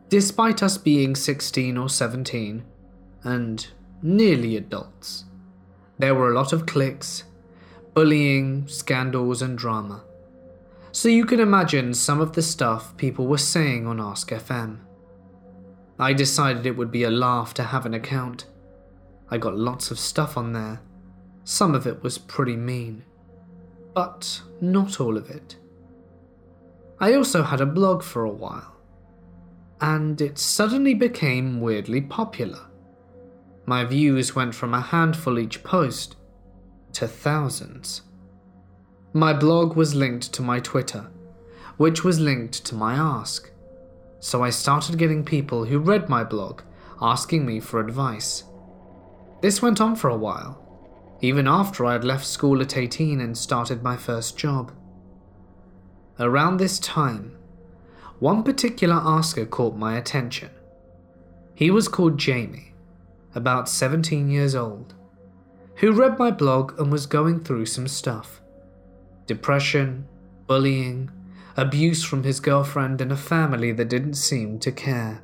Despite 0.09 0.63
us 0.63 0.79
being 0.79 1.15
16 1.15 1.77
or 1.77 1.89
17, 1.89 2.65
and 3.25 3.67
nearly 4.03 4.57
adults, 4.57 5.25
there 5.99 6.15
were 6.15 6.31
a 6.31 6.35
lot 6.35 6.53
of 6.53 6.67
cliques, 6.67 7.25
bullying, 7.93 8.69
scandals, 8.69 9.43
and 9.43 9.59
drama. 9.59 10.05
So 10.93 11.09
you 11.09 11.27
can 11.27 11.41
imagine 11.41 11.93
some 11.93 12.21
of 12.21 12.33
the 12.33 12.43
stuff 12.43 12.97
people 12.97 13.27
were 13.27 13.39
saying 13.39 13.87
on 13.87 14.01
Ask 14.01 14.31
FM. 14.31 14.86
I 15.99 16.13
decided 16.13 16.67
it 16.67 16.77
would 16.77 16.91
be 16.91 17.05
a 17.05 17.11
laugh 17.11 17.55
to 17.55 17.63
have 17.63 17.87
an 17.87 17.95
account. 17.95 18.47
I 19.31 19.39
got 19.39 19.57
lots 19.57 19.91
of 19.91 19.99
stuff 19.99 20.37
on 20.37 20.53
there. 20.53 20.81
Some 21.45 21.75
of 21.75 21.87
it 21.87 22.03
was 22.03 22.19
pretty 22.19 22.57
mean, 22.57 23.05
but 23.95 24.43
not 24.61 25.01
all 25.01 25.17
of 25.17 25.31
it. 25.31 25.57
I 27.01 27.15
also 27.15 27.43
had 27.43 27.61
a 27.61 27.67
blog 27.67 28.03
for 28.03 28.25
a 28.25 28.31
while, 28.31 28.77
and 29.81 30.21
it 30.21 30.39
suddenly 30.39 30.95
became 30.95 31.61
weirdly 31.61 32.01
popular. 32.01 32.67
My 33.65 33.85
views 33.85 34.35
went 34.35 34.55
from 34.55 34.75
a 34.75 34.81
handful 34.81 35.39
each 35.39 35.63
post 35.65 36.17
to 36.93 37.09
thousands. 37.09 38.03
My 39.13 39.33
blog 39.33 39.77
was 39.77 39.95
linked 39.95 40.33
to 40.35 40.43
my 40.43 40.61
Twitter, 40.61 41.11
which 41.77 42.05
was 42.05 42.21
linked 42.21 42.65
to 42.67 42.75
my 42.75 42.95
Ask 42.95 43.51
so 44.27 44.43
I 44.43 44.51
started 44.51 44.99
getting 44.99 45.25
people 45.25 45.67
who 45.67 45.79
read 45.79 46.09
my 46.09 46.25
blog 46.25 46.63
asking 47.01 47.47
me 47.47 47.61
for 47.61 47.79
advice. 47.79 48.43
This 49.41 49.63
went 49.63 49.81
on 49.81 49.95
for 49.95 50.11
a 50.11 50.17
while, 50.17 50.61
even 51.21 51.47
after 51.47 51.87
I 51.87 51.93
had 51.93 52.03
left 52.03 52.27
school 52.27 52.61
at 52.61 52.77
18 52.77 53.21
and 53.21 53.39
started 53.39 53.85
my 53.85 53.97
first 53.97 54.37
job. 54.37 54.73
Around 56.19 56.57
this 56.57 56.81
time, 56.81 57.39
one 58.19 58.43
particular 58.43 58.97
asker 58.97 59.47
caught 59.47 59.77
my 59.77 59.97
attention. 59.97 60.51
He 61.55 61.71
was 61.71 61.87
called 61.87 62.19
Jamie, 62.19 62.75
about 63.33 63.69
17 63.69 64.29
years 64.29 64.57
old, 64.57 64.93
who 65.77 65.93
read 65.93 66.19
my 66.19 66.33
blog 66.33 66.77
and 66.81 66.91
was 66.91 67.07
going 67.07 67.45
through 67.45 67.67
some 67.67 67.87
stuff 67.87 68.41
depression, 69.29 70.09
bullying, 70.49 71.13
abuse 71.57 72.05
from 72.05 72.23
his 72.23 72.41
girlfriend, 72.41 73.01
and 73.01 73.11
a 73.11 73.17
family 73.17 73.73
that 73.73 73.89
didn't 73.89 74.15
seem 74.15 74.59
to 74.59 74.71
care. 74.71 75.23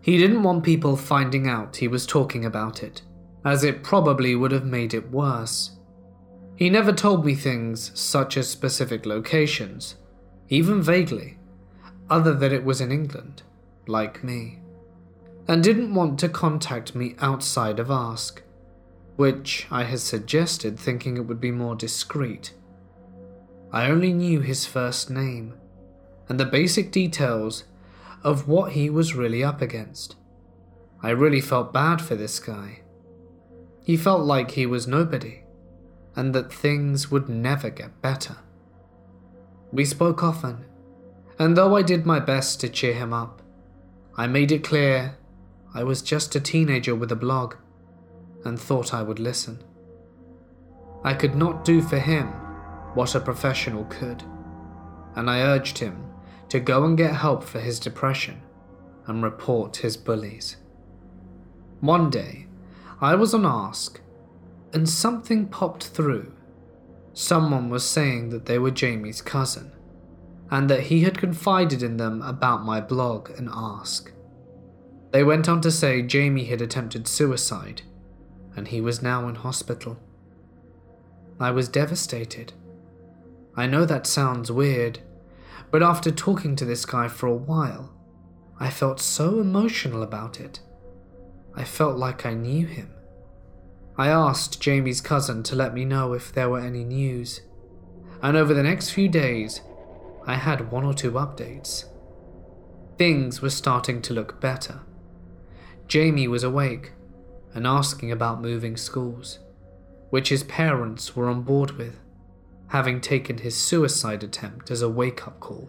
He 0.00 0.16
didn't 0.16 0.42
want 0.42 0.64
people 0.64 0.96
finding 0.96 1.46
out 1.46 1.76
he 1.76 1.88
was 1.88 2.06
talking 2.06 2.44
about 2.44 2.82
it, 2.82 3.02
as 3.44 3.62
it 3.64 3.82
probably 3.82 4.34
would 4.34 4.52
have 4.52 4.64
made 4.64 4.94
it 4.94 5.10
worse. 5.10 5.72
He 6.56 6.70
never 6.70 6.92
told 6.92 7.24
me 7.24 7.34
things 7.34 7.90
such 7.98 8.36
as 8.36 8.48
specific 8.48 9.06
locations, 9.06 9.96
even 10.48 10.82
vaguely, 10.82 11.38
other 12.08 12.34
than 12.34 12.52
it 12.52 12.64
was 12.64 12.80
in 12.80 12.90
England, 12.90 13.42
like 13.86 14.24
me, 14.24 14.58
and 15.46 15.62
didn't 15.62 15.94
want 15.94 16.18
to 16.20 16.28
contact 16.28 16.94
me 16.94 17.14
outside 17.20 17.78
of 17.78 17.90
Ask, 17.90 18.42
which 19.16 19.66
I 19.70 19.84
had 19.84 20.00
suggested 20.00 20.78
thinking 20.78 21.16
it 21.16 21.26
would 21.26 21.40
be 21.40 21.50
more 21.50 21.74
discreet. 21.74 22.54
I 23.72 23.88
only 23.88 24.12
knew 24.12 24.40
his 24.40 24.66
first 24.66 25.10
name 25.10 25.54
and 26.28 26.38
the 26.38 26.44
basic 26.44 26.90
details 26.90 27.64
of 28.22 28.48
what 28.48 28.72
he 28.72 28.90
was 28.90 29.14
really 29.14 29.42
up 29.44 29.62
against. 29.62 30.16
I 31.02 31.10
really 31.10 31.40
felt 31.40 31.72
bad 31.72 32.02
for 32.02 32.14
this 32.14 32.38
guy. 32.38 32.80
He 33.84 33.96
felt 33.96 34.22
like 34.22 34.52
he 34.52 34.66
was 34.66 34.86
nobody 34.86 35.42
and 36.16 36.34
that 36.34 36.52
things 36.52 37.10
would 37.10 37.28
never 37.28 37.70
get 37.70 38.02
better. 38.02 38.36
We 39.72 39.84
spoke 39.84 40.22
often, 40.22 40.64
and 41.38 41.56
though 41.56 41.76
I 41.76 41.82
did 41.82 42.04
my 42.04 42.18
best 42.18 42.60
to 42.60 42.68
cheer 42.68 42.94
him 42.94 43.12
up, 43.12 43.40
I 44.16 44.26
made 44.26 44.50
it 44.50 44.64
clear 44.64 45.16
I 45.72 45.84
was 45.84 46.02
just 46.02 46.34
a 46.34 46.40
teenager 46.40 46.94
with 46.94 47.12
a 47.12 47.16
blog 47.16 47.54
and 48.44 48.58
thought 48.58 48.92
I 48.92 49.02
would 49.02 49.20
listen. 49.20 49.62
I 51.04 51.14
could 51.14 51.36
not 51.36 51.64
do 51.64 51.80
for 51.80 51.98
him 51.98 52.32
what 52.94 53.14
a 53.14 53.20
professional 53.20 53.84
could, 53.84 54.22
and 55.14 55.30
I 55.30 55.40
urged 55.40 55.78
him 55.78 56.04
to 56.48 56.60
go 56.60 56.84
and 56.84 56.96
get 56.96 57.14
help 57.14 57.44
for 57.44 57.60
his 57.60 57.78
depression 57.78 58.42
and 59.06 59.22
report 59.22 59.78
his 59.78 59.96
bullies. 59.96 60.56
One 61.80 62.10
day, 62.10 62.46
I 63.00 63.14
was 63.14 63.32
on 63.32 63.46
Ask, 63.46 64.00
and 64.72 64.88
something 64.88 65.46
popped 65.46 65.86
through. 65.86 66.32
Someone 67.12 67.70
was 67.70 67.84
saying 67.84 68.30
that 68.30 68.46
they 68.46 68.58
were 68.58 68.70
Jamie's 68.70 69.22
cousin, 69.22 69.72
and 70.50 70.68
that 70.68 70.84
he 70.84 71.00
had 71.02 71.18
confided 71.18 71.82
in 71.82 71.96
them 71.96 72.22
about 72.22 72.64
my 72.64 72.80
blog 72.80 73.30
and 73.30 73.48
Ask. 73.52 74.12
They 75.12 75.24
went 75.24 75.48
on 75.48 75.60
to 75.62 75.70
say 75.70 76.02
Jamie 76.02 76.44
had 76.44 76.60
attempted 76.60 77.08
suicide, 77.08 77.82
and 78.54 78.68
he 78.68 78.80
was 78.80 79.02
now 79.02 79.28
in 79.28 79.36
hospital. 79.36 79.98
I 81.38 81.50
was 81.50 81.68
devastated. 81.68 82.52
I 83.60 83.66
know 83.66 83.84
that 83.84 84.06
sounds 84.06 84.50
weird, 84.50 85.00
but 85.70 85.82
after 85.82 86.10
talking 86.10 86.56
to 86.56 86.64
this 86.64 86.86
guy 86.86 87.08
for 87.08 87.26
a 87.26 87.34
while, 87.34 87.92
I 88.58 88.70
felt 88.70 89.00
so 89.00 89.38
emotional 89.38 90.02
about 90.02 90.40
it. 90.40 90.60
I 91.54 91.64
felt 91.64 91.98
like 91.98 92.24
I 92.24 92.32
knew 92.32 92.66
him. 92.66 92.90
I 93.98 94.08
asked 94.08 94.62
Jamie's 94.62 95.02
cousin 95.02 95.42
to 95.42 95.54
let 95.54 95.74
me 95.74 95.84
know 95.84 96.14
if 96.14 96.32
there 96.32 96.48
were 96.48 96.60
any 96.60 96.84
news, 96.84 97.42
and 98.22 98.34
over 98.34 98.54
the 98.54 98.62
next 98.62 98.92
few 98.92 99.10
days, 99.10 99.60
I 100.26 100.36
had 100.36 100.72
one 100.72 100.86
or 100.86 100.94
two 100.94 101.12
updates. 101.12 101.84
Things 102.96 103.42
were 103.42 103.50
starting 103.50 104.00
to 104.00 104.14
look 104.14 104.40
better. 104.40 104.80
Jamie 105.86 106.28
was 106.28 106.44
awake 106.44 106.92
and 107.52 107.66
asking 107.66 108.10
about 108.10 108.40
moving 108.40 108.78
schools, 108.78 109.38
which 110.08 110.30
his 110.30 110.44
parents 110.44 111.14
were 111.14 111.28
on 111.28 111.42
board 111.42 111.72
with 111.72 111.98
having 112.70 113.00
taken 113.00 113.38
his 113.38 113.56
suicide 113.56 114.22
attempt 114.22 114.70
as 114.70 114.80
a 114.80 114.88
wake 114.88 115.26
up 115.26 115.38
call. 115.40 115.68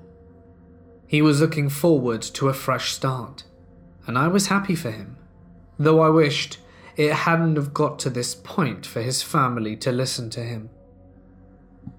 He 1.07 1.21
was 1.21 1.41
looking 1.41 1.67
forward 1.67 2.21
to 2.21 2.47
a 2.47 2.53
fresh 2.53 2.93
start, 2.93 3.43
and 4.07 4.17
I 4.17 4.27
was 4.27 4.47
happy 4.47 4.75
for 4.75 4.91
him, 4.91 5.17
though 5.77 5.99
I 5.99 6.09
wished 6.09 6.59
it 6.95 7.11
hadn't 7.11 7.55
have 7.55 7.73
got 7.73 7.97
to 7.99 8.09
this 8.09 8.35
point 8.35 8.85
for 8.85 9.01
his 9.01 9.23
family 9.23 9.75
to 9.77 9.91
listen 9.91 10.29
to 10.31 10.41
him. 10.41 10.69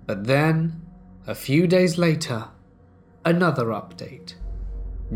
But 0.06 0.26
then, 0.26 0.82
a 1.26 1.34
few 1.34 1.66
days 1.66 1.98
later, 1.98 2.48
another 3.24 3.66
update. 3.66 4.34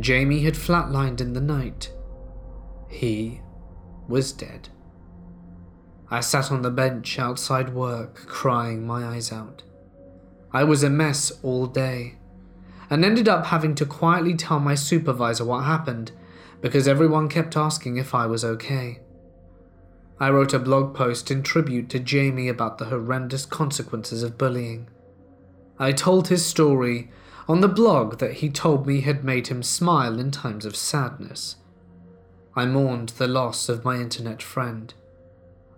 Jamie 0.01 0.43
had 0.43 0.55
flatlined 0.55 1.21
in 1.21 1.33
the 1.33 1.41
night. 1.41 1.93
He 2.89 3.41
was 4.09 4.33
dead. 4.33 4.69
I 6.11 6.21
sat 6.21 6.51
on 6.51 6.63
the 6.63 6.71
bench 6.71 7.19
outside 7.19 7.73
work, 7.73 8.27
crying 8.27 8.87
my 8.87 9.05
eyes 9.05 9.31
out. 9.33 9.63
I 10.57 10.65
was 10.65 10.83
a 10.83 10.89
mess 10.89 11.31
all 11.43 11.67
day, 11.67 12.15
and 12.89 13.05
ended 13.05 13.29
up 13.29 13.45
having 13.49 13.75
to 13.75 13.85
quietly 13.85 14.35
tell 14.35 14.59
my 14.59 14.75
supervisor 14.75 15.45
what 15.45 15.65
happened 15.65 16.13
because 16.63 16.89
everyone 16.89 17.29
kept 17.29 17.59
asking 17.59 17.99
if 17.99 18.15
I 18.15 18.25
was 18.25 18.43
okay. 18.43 19.01
I 20.19 20.31
wrote 20.31 20.55
a 20.55 20.59
blog 20.59 20.95
post 20.95 21.31
in 21.31 21.43
tribute 21.43 21.91
to 21.91 21.99
Jamie 21.99 22.49
about 22.49 22.79
the 22.79 22.87
horrendous 22.87 23.45
consequences 23.45 24.23
of 24.23 24.39
bullying. 24.39 24.89
I 25.79 25.93
told 25.93 26.29
his 26.29 26.47
story 26.47 27.11
on 27.47 27.61
the 27.61 27.69
blog 27.69 28.17
that 28.21 28.37
he 28.41 28.49
told 28.49 28.87
me 28.87 29.03
had 29.03 29.25
made 29.25 29.49
him 29.49 29.63
smile 29.63 30.19
in 30.19 30.31
times 30.31 30.65
of 30.65 30.75
sadness. 30.75 31.57
I 32.55 32.65
mourned 32.65 33.11
the 33.11 33.29
loss 33.29 33.69
of 33.69 33.85
my 33.85 33.97
internet 33.97 34.41
friend. 34.41 34.95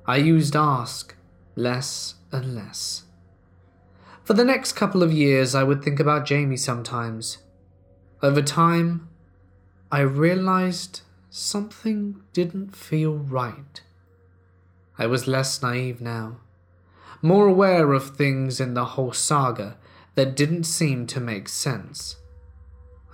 I 0.06 0.18
used 0.18 0.54
Ask 0.54 1.16
less 1.56 2.14
and 2.30 2.54
less. 2.54 3.07
For 4.28 4.34
the 4.34 4.44
next 4.44 4.72
couple 4.72 5.02
of 5.02 5.10
years, 5.10 5.54
I 5.54 5.62
would 5.62 5.82
think 5.82 5.98
about 5.98 6.26
Jamie 6.26 6.58
sometimes. 6.58 7.38
Over 8.22 8.42
time, 8.42 9.08
I 9.90 10.00
realized 10.00 11.00
something 11.30 12.20
didn't 12.34 12.76
feel 12.76 13.14
right. 13.16 13.80
I 14.98 15.06
was 15.06 15.26
less 15.26 15.62
naive 15.62 16.02
now, 16.02 16.40
more 17.22 17.48
aware 17.48 17.94
of 17.94 18.18
things 18.18 18.60
in 18.60 18.74
the 18.74 18.84
whole 18.84 19.14
saga 19.14 19.78
that 20.14 20.36
didn't 20.36 20.64
seem 20.64 21.06
to 21.06 21.20
make 21.20 21.48
sense. 21.48 22.16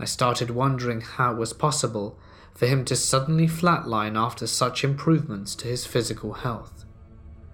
I 0.01 0.07
started 0.07 0.51
wondering 0.51 1.01
how 1.01 1.35
it 1.35 1.39
was 1.39 1.53
possible 1.53 2.19
for 2.57 2.67
him 2.67 2.85
to 2.87 2.97
suddenly 2.97 3.47
flatline 3.47 4.19
after 4.19 4.49
such 4.49 4.83
improvements 4.83 5.55
to 5.55 5.69
his 5.69 5.87
physical 5.87 6.33
health. 6.33 6.85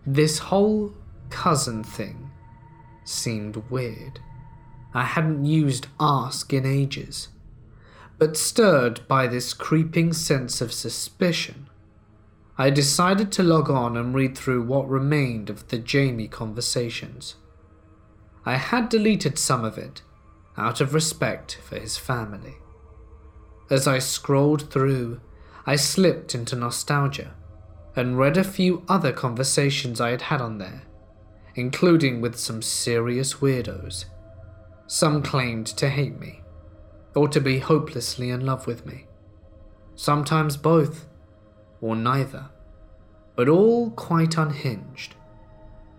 This 0.07 0.39
whole 0.39 0.95
cousin 1.29 1.85
thing 1.85 2.30
seemed 3.05 3.57
weird. 3.71 4.21
I 4.93 5.05
hadn't 5.05 5.45
used 5.45 5.87
Ask 5.99 6.53
in 6.53 6.67
ages, 6.67 7.29
but 8.19 8.37
stirred 8.37 9.07
by 9.09 9.27
this 9.27 9.55
creeping 9.55 10.13
sense 10.13 10.61
of 10.61 10.73
suspicion, 10.73 11.69
I 12.59 12.69
decided 12.71 13.33
to 13.33 13.43
log 13.43 13.71
on 13.71 13.97
and 13.97 14.15
read 14.15 14.37
through 14.37 14.65
what 14.65 14.89
remained 14.89 15.49
of 15.49 15.69
the 15.69 15.79
Jamie 15.79 16.29
conversations. 16.29 17.37
I 18.45 18.57
had 18.57 18.89
deleted 18.89 19.39
some 19.39 19.65
of 19.65 19.79
it 19.79 20.03
out 20.59 20.81
of 20.81 20.93
respect 20.93 21.59
for 21.63 21.79
his 21.79 21.97
family. 21.97 22.57
As 23.71 23.87
I 23.87 23.99
scrolled 23.99 24.71
through, 24.71 25.21
I 25.65 25.77
slipped 25.77 26.35
into 26.35 26.57
nostalgia 26.57 27.35
and 27.97 28.19
read 28.19 28.37
a 28.37 28.45
few 28.45 28.83
other 28.89 29.13
conversations 29.13 30.01
I 30.01 30.11
had 30.11 30.23
had 30.23 30.41
on 30.41 30.59
there, 30.59 30.83
including 31.61 32.21
with 32.21 32.37
some 32.37 32.63
serious 32.63 33.35
weirdos. 33.35 34.07
Some 34.87 35.23
claimed 35.23 35.67
to 35.67 35.89
hate 35.89 36.19
me, 36.19 36.43
or 37.15 37.29
to 37.29 37.41
be 37.41 37.59
hopelessly 37.59 38.31
in 38.31 38.45
love 38.45 38.67
with 38.67 38.87
me. 38.87 39.07
Sometimes 39.95 40.57
both, 40.57 41.07
or 41.81 41.95
neither, 41.95 42.47
but 43.37 43.49
all 43.49 43.91
quite 43.91 44.37
unhinged. 44.37 45.15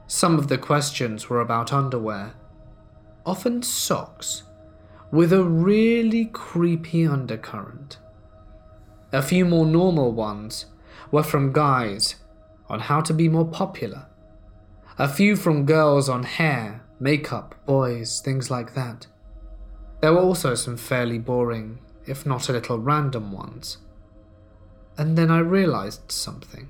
Some 0.08 0.38
of 0.38 0.48
the 0.50 0.58
questions 0.58 1.30
were 1.30 1.40
about 1.40 1.72
underwear, 1.72 2.34
often 3.26 3.62
socks 3.62 4.44
with 5.12 5.32
a 5.32 5.44
really 5.44 6.26
creepy 6.26 7.06
undercurrent. 7.06 7.98
A 9.14 9.22
few 9.22 9.46
more 9.46 9.66
normal 9.66 10.12
ones 10.12 10.66
were 11.12 11.24
from 11.24 11.54
guys 11.54 12.16
on 12.68 12.80
how 12.80 13.02
to 13.02 13.14
be 13.14 13.30
more 13.30 13.48
popular. 13.48 14.08
A 15.02 15.08
few 15.08 15.36
from 15.36 15.66
girls 15.66 16.08
on 16.10 16.22
hair, 16.22 16.84
makeup, 17.00 17.56
boys, 17.66 18.22
things 18.24 18.52
like 18.52 18.76
that. 18.76 19.08
There 20.00 20.14
were 20.14 20.20
also 20.20 20.54
some 20.54 20.78
fairly 20.78 21.18
boring, 21.18 21.80
if 22.06 22.24
not 22.24 22.50
a 22.50 22.52
little 22.52 22.78
random 22.78 23.32
ones. 23.32 23.80
And 25.00 25.18
then 25.18 25.32
I 25.32 25.40
realized 25.40 26.12
something. 26.12 26.70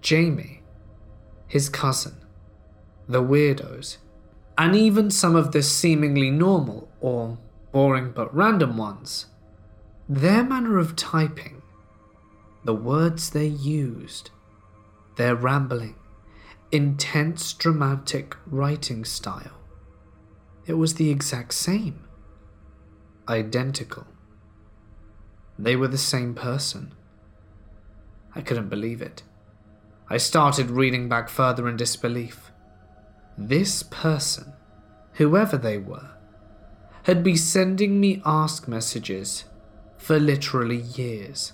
Jamie, 0.00 0.62
his 1.46 1.68
cousin, 1.68 2.16
the 3.06 3.22
weirdos, 3.22 3.98
and 4.56 4.74
even 4.74 5.10
some 5.10 5.36
of 5.36 5.52
the 5.52 5.62
seemingly 5.62 6.30
normal 6.30 6.88
or 7.02 7.36
boring 7.72 8.12
but 8.12 8.34
random 8.34 8.78
ones. 8.78 9.26
Their 10.08 10.42
manner 10.42 10.78
of 10.78 10.96
typing, 10.96 11.60
the 12.64 12.74
words 12.74 13.28
they 13.28 13.48
used, 13.48 14.30
their 15.16 15.36
rambling, 15.36 15.96
intense 16.72 17.52
dramatic 17.52 18.34
writing 18.46 19.04
style. 19.04 19.60
It 20.66 20.74
was 20.74 20.94
the 20.94 21.10
exact 21.10 21.52
same. 21.52 22.04
Identical. 23.28 24.06
They 25.58 25.76
were 25.76 25.88
the 25.88 25.98
same 25.98 26.34
person. 26.34 26.94
I 28.34 28.40
couldn't 28.40 28.70
believe 28.70 29.02
it. 29.02 29.22
I 30.08 30.16
started 30.16 30.70
reading 30.70 31.10
back 31.10 31.28
further 31.28 31.68
in 31.68 31.76
disbelief. 31.76 32.50
This 33.36 33.82
person, 33.82 34.54
whoever 35.14 35.58
they 35.58 35.76
were, 35.76 36.10
had 37.02 37.22
been 37.22 37.36
sending 37.36 38.00
me 38.00 38.22
ask 38.24 38.66
messages 38.66 39.44
for 39.98 40.18
literally 40.18 40.80
years. 40.80 41.52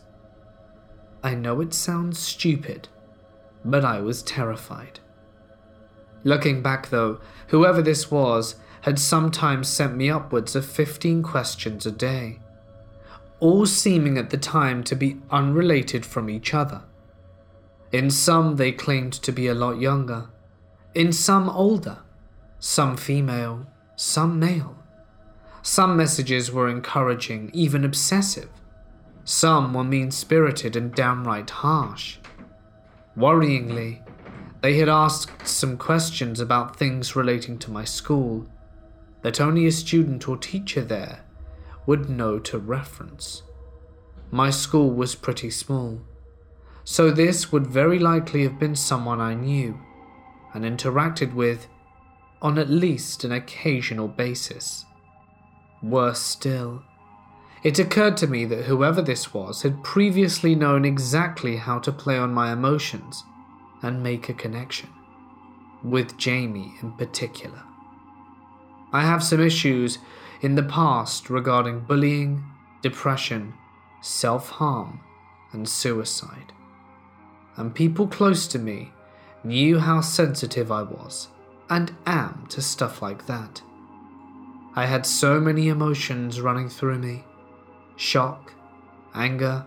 I 1.24 1.34
know 1.34 1.60
it 1.60 1.74
sounds 1.74 2.20
stupid, 2.20 2.88
but 3.64 3.84
I 3.84 4.00
was 4.00 4.22
terrified. 4.22 5.00
Looking 6.24 6.62
back 6.62 6.90
though, 6.90 7.20
whoever 7.48 7.82
this 7.82 8.10
was 8.10 8.56
had 8.82 8.98
sometimes 8.98 9.68
sent 9.68 9.96
me 9.96 10.10
upwards 10.10 10.54
of 10.54 10.64
15 10.64 11.22
questions 11.22 11.86
a 11.86 11.92
day, 11.92 12.40
all 13.40 13.66
seeming 13.66 14.18
at 14.18 14.30
the 14.30 14.36
time 14.36 14.82
to 14.84 14.96
be 14.96 15.18
unrelated 15.30 16.04
from 16.04 16.28
each 16.30 16.54
other. 16.54 16.82
In 17.92 18.10
some, 18.10 18.56
they 18.56 18.72
claimed 18.72 19.12
to 19.14 19.32
be 19.32 19.46
a 19.46 19.54
lot 19.54 19.80
younger, 19.80 20.28
in 20.94 21.12
some 21.12 21.48
older, 21.48 21.98
some 22.58 22.96
female, 22.96 23.66
some 23.96 24.38
male. 24.38 24.76
Some 25.62 25.96
messages 25.96 26.50
were 26.50 26.68
encouraging, 26.68 27.50
even 27.52 27.84
obsessive. 27.84 28.48
Some 29.24 29.74
were 29.74 29.84
mean 29.84 30.10
spirited 30.10 30.76
and 30.76 30.94
downright 30.94 31.50
harsh. 31.50 32.18
Worryingly, 33.16 34.00
they 34.68 34.74
had 34.74 34.88
asked 34.90 35.48
some 35.48 35.78
questions 35.78 36.40
about 36.40 36.76
things 36.76 37.16
relating 37.16 37.58
to 37.58 37.70
my 37.70 37.84
school 37.84 38.46
that 39.22 39.40
only 39.40 39.66
a 39.66 39.72
student 39.72 40.28
or 40.28 40.36
teacher 40.36 40.84
there 40.84 41.20
would 41.86 42.10
know 42.10 42.38
to 42.38 42.58
reference. 42.58 43.44
My 44.30 44.50
school 44.50 44.90
was 44.90 45.14
pretty 45.14 45.48
small, 45.48 46.02
so 46.84 47.10
this 47.10 47.50
would 47.50 47.66
very 47.66 47.98
likely 47.98 48.42
have 48.42 48.58
been 48.58 48.76
someone 48.76 49.22
I 49.22 49.32
knew 49.32 49.80
and 50.52 50.66
interacted 50.66 51.32
with 51.32 51.66
on 52.42 52.58
at 52.58 52.68
least 52.68 53.24
an 53.24 53.32
occasional 53.32 54.06
basis. 54.06 54.84
Worse 55.82 56.20
still, 56.20 56.82
it 57.62 57.78
occurred 57.78 58.18
to 58.18 58.26
me 58.26 58.44
that 58.44 58.66
whoever 58.66 59.00
this 59.00 59.32
was 59.32 59.62
had 59.62 59.82
previously 59.82 60.54
known 60.54 60.84
exactly 60.84 61.56
how 61.56 61.78
to 61.78 61.90
play 61.90 62.18
on 62.18 62.34
my 62.34 62.52
emotions 62.52 63.24
and 63.82 64.02
make 64.02 64.28
a 64.28 64.34
connection, 64.34 64.90
with 65.82 66.16
Jamie 66.16 66.74
in 66.82 66.92
particular. 66.92 67.62
I 68.92 69.02
have 69.02 69.22
some 69.22 69.40
issues 69.40 69.98
in 70.40 70.54
the 70.54 70.62
past 70.62 71.30
regarding 71.30 71.80
bullying, 71.80 72.44
depression, 72.82 73.54
self 74.00 74.50
harm, 74.50 75.00
and 75.52 75.68
suicide. 75.68 76.52
And 77.56 77.74
people 77.74 78.06
close 78.06 78.46
to 78.48 78.58
me 78.58 78.92
knew 79.44 79.78
how 79.78 80.00
sensitive 80.00 80.70
I 80.70 80.82
was 80.82 81.28
and 81.68 81.94
am 82.06 82.46
to 82.50 82.62
stuff 82.62 83.02
like 83.02 83.26
that. 83.26 83.62
I 84.74 84.86
had 84.86 85.04
so 85.04 85.40
many 85.40 85.68
emotions 85.68 86.40
running 86.40 86.68
through 86.68 86.98
me 86.98 87.24
shock, 87.96 88.54
anger, 89.14 89.66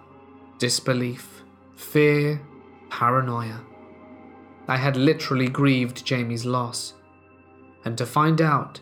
disbelief, 0.57 1.43
fear, 1.75 2.41
paranoia. 2.89 3.59
I 4.71 4.77
had 4.77 4.95
literally 4.95 5.49
grieved 5.49 6.05
Jamie's 6.05 6.45
loss, 6.45 6.93
and 7.83 7.97
to 7.97 8.05
find 8.05 8.39
out 8.39 8.79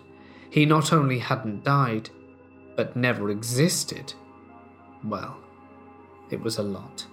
he 0.51 0.63
not 0.63 0.93
only 0.93 1.17
hadn't 1.17 1.63
died, 1.63 2.11
but 2.75 2.95
never 2.95 3.31
existed, 3.31 4.13
well, 5.03 5.35
it 6.29 6.43
was 6.43 6.59
a 6.59 6.69
lot. 6.77 7.07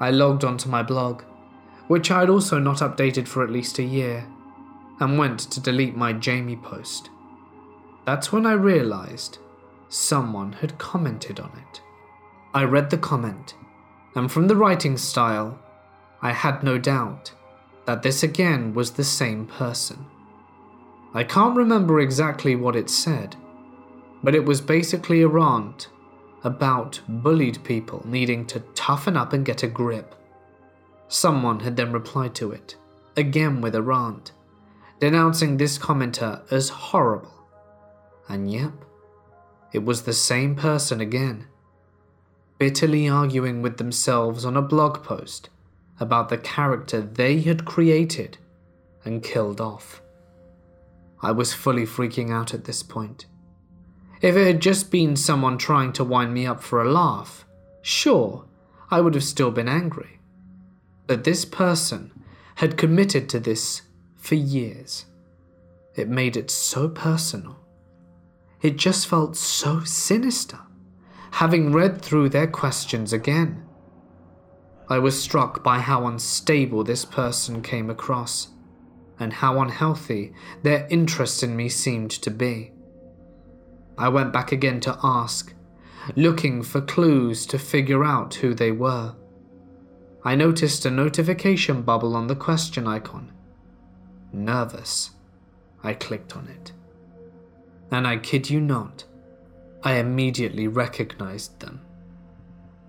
I 0.00 0.12
logged 0.12 0.44
onto 0.44 0.70
my 0.70 0.82
blog, 0.82 1.24
which 1.88 2.10
I 2.10 2.20
had 2.20 2.30
also 2.30 2.58
not 2.58 2.78
updated 2.78 3.28
for 3.28 3.44
at 3.44 3.50
least 3.50 3.78
a 3.78 3.82
year, 3.82 4.26
and 4.98 5.18
went 5.18 5.40
to 5.40 5.60
delete 5.60 5.94
my 5.94 6.14
Jamie 6.14 6.56
post. 6.56 7.10
That's 8.06 8.32
when 8.32 8.46
I 8.46 8.52
realized 8.52 9.36
someone 9.90 10.54
had 10.54 10.78
commented 10.78 11.38
on 11.38 11.52
it. 11.58 11.82
I 12.54 12.64
read 12.64 12.88
the 12.88 12.96
comment, 12.96 13.52
and 14.14 14.32
from 14.32 14.48
the 14.48 14.56
writing 14.56 14.96
style, 14.96 15.58
I 16.22 16.32
had 16.32 16.62
no 16.62 16.78
doubt 16.78 17.32
that 17.84 18.02
this 18.02 18.22
again 18.22 18.74
was 18.74 18.92
the 18.92 19.04
same 19.04 19.46
person. 19.46 20.06
I 21.14 21.24
can't 21.24 21.56
remember 21.56 22.00
exactly 22.00 22.56
what 22.56 22.76
it 22.76 22.88
said, 22.88 23.36
but 24.22 24.34
it 24.34 24.44
was 24.44 24.60
basically 24.60 25.22
a 25.22 25.28
rant 25.28 25.88
about 26.44 27.00
bullied 27.06 27.62
people 27.64 28.02
needing 28.06 28.46
to 28.46 28.60
toughen 28.74 29.16
up 29.16 29.32
and 29.32 29.44
get 29.44 29.62
a 29.62 29.68
grip. 29.68 30.14
Someone 31.08 31.60
had 31.60 31.76
then 31.76 31.92
replied 31.92 32.34
to 32.36 32.52
it, 32.52 32.76
again 33.16 33.60
with 33.60 33.74
a 33.74 33.82
rant, 33.82 34.32
denouncing 35.00 35.56
this 35.56 35.78
commenter 35.78 36.40
as 36.50 36.68
horrible. 36.68 37.34
And 38.28 38.50
yep, 38.50 38.72
it 39.72 39.84
was 39.84 40.02
the 40.02 40.12
same 40.12 40.54
person 40.54 41.00
again, 41.00 41.46
bitterly 42.58 43.08
arguing 43.08 43.60
with 43.60 43.76
themselves 43.76 44.44
on 44.44 44.56
a 44.56 44.62
blog 44.62 45.02
post 45.02 45.50
about 46.02 46.28
the 46.28 46.36
character 46.36 47.00
they 47.00 47.40
had 47.40 47.64
created 47.64 48.36
and 49.04 49.22
killed 49.22 49.60
off. 49.60 50.02
I 51.22 51.30
was 51.30 51.54
fully 51.54 51.86
freaking 51.86 52.30
out 52.30 52.52
at 52.52 52.64
this 52.64 52.82
point. 52.82 53.26
If 54.20 54.36
it 54.36 54.46
had 54.46 54.60
just 54.60 54.90
been 54.90 55.16
someone 55.16 55.56
trying 55.56 55.92
to 55.94 56.04
wind 56.04 56.34
me 56.34 56.46
up 56.46 56.60
for 56.60 56.82
a 56.82 56.90
laugh, 56.90 57.46
sure, 57.80 58.44
I 58.90 59.00
would 59.00 59.14
have 59.14 59.24
still 59.24 59.50
been 59.50 59.68
angry. 59.68 60.18
But 61.06 61.24
this 61.24 61.44
person 61.44 62.10
had 62.56 62.76
committed 62.76 63.28
to 63.30 63.40
this 63.40 63.82
for 64.16 64.34
years. 64.34 65.06
It 65.94 66.08
made 66.08 66.36
it 66.36 66.50
so 66.50 66.88
personal. 66.88 67.56
It 68.60 68.76
just 68.76 69.06
felt 69.06 69.36
so 69.36 69.80
sinister, 69.84 70.60
having 71.32 71.72
read 71.72 72.02
through 72.02 72.28
their 72.28 72.46
questions 72.46 73.12
again. 73.12 73.64
I 74.92 74.98
was 74.98 75.18
struck 75.18 75.64
by 75.64 75.78
how 75.78 76.06
unstable 76.06 76.84
this 76.84 77.06
person 77.06 77.62
came 77.62 77.88
across, 77.88 78.48
and 79.18 79.32
how 79.32 79.58
unhealthy 79.62 80.34
their 80.62 80.86
interest 80.90 81.42
in 81.42 81.56
me 81.56 81.70
seemed 81.70 82.10
to 82.10 82.30
be. 82.30 82.72
I 83.96 84.10
went 84.10 84.34
back 84.34 84.52
again 84.52 84.80
to 84.80 84.98
ask, 85.02 85.54
looking 86.14 86.62
for 86.62 86.82
clues 86.82 87.46
to 87.46 87.58
figure 87.58 88.04
out 88.04 88.34
who 88.34 88.52
they 88.52 88.70
were. 88.70 89.14
I 90.24 90.34
noticed 90.34 90.84
a 90.84 90.90
notification 90.90 91.80
bubble 91.80 92.14
on 92.14 92.26
the 92.26 92.36
question 92.36 92.86
icon. 92.86 93.32
Nervous, 94.30 95.12
I 95.82 95.94
clicked 95.94 96.36
on 96.36 96.48
it. 96.48 96.72
And 97.90 98.06
I 98.06 98.18
kid 98.18 98.50
you 98.50 98.60
not, 98.60 99.06
I 99.82 99.94
immediately 99.94 100.68
recognized 100.68 101.60
them. 101.60 101.80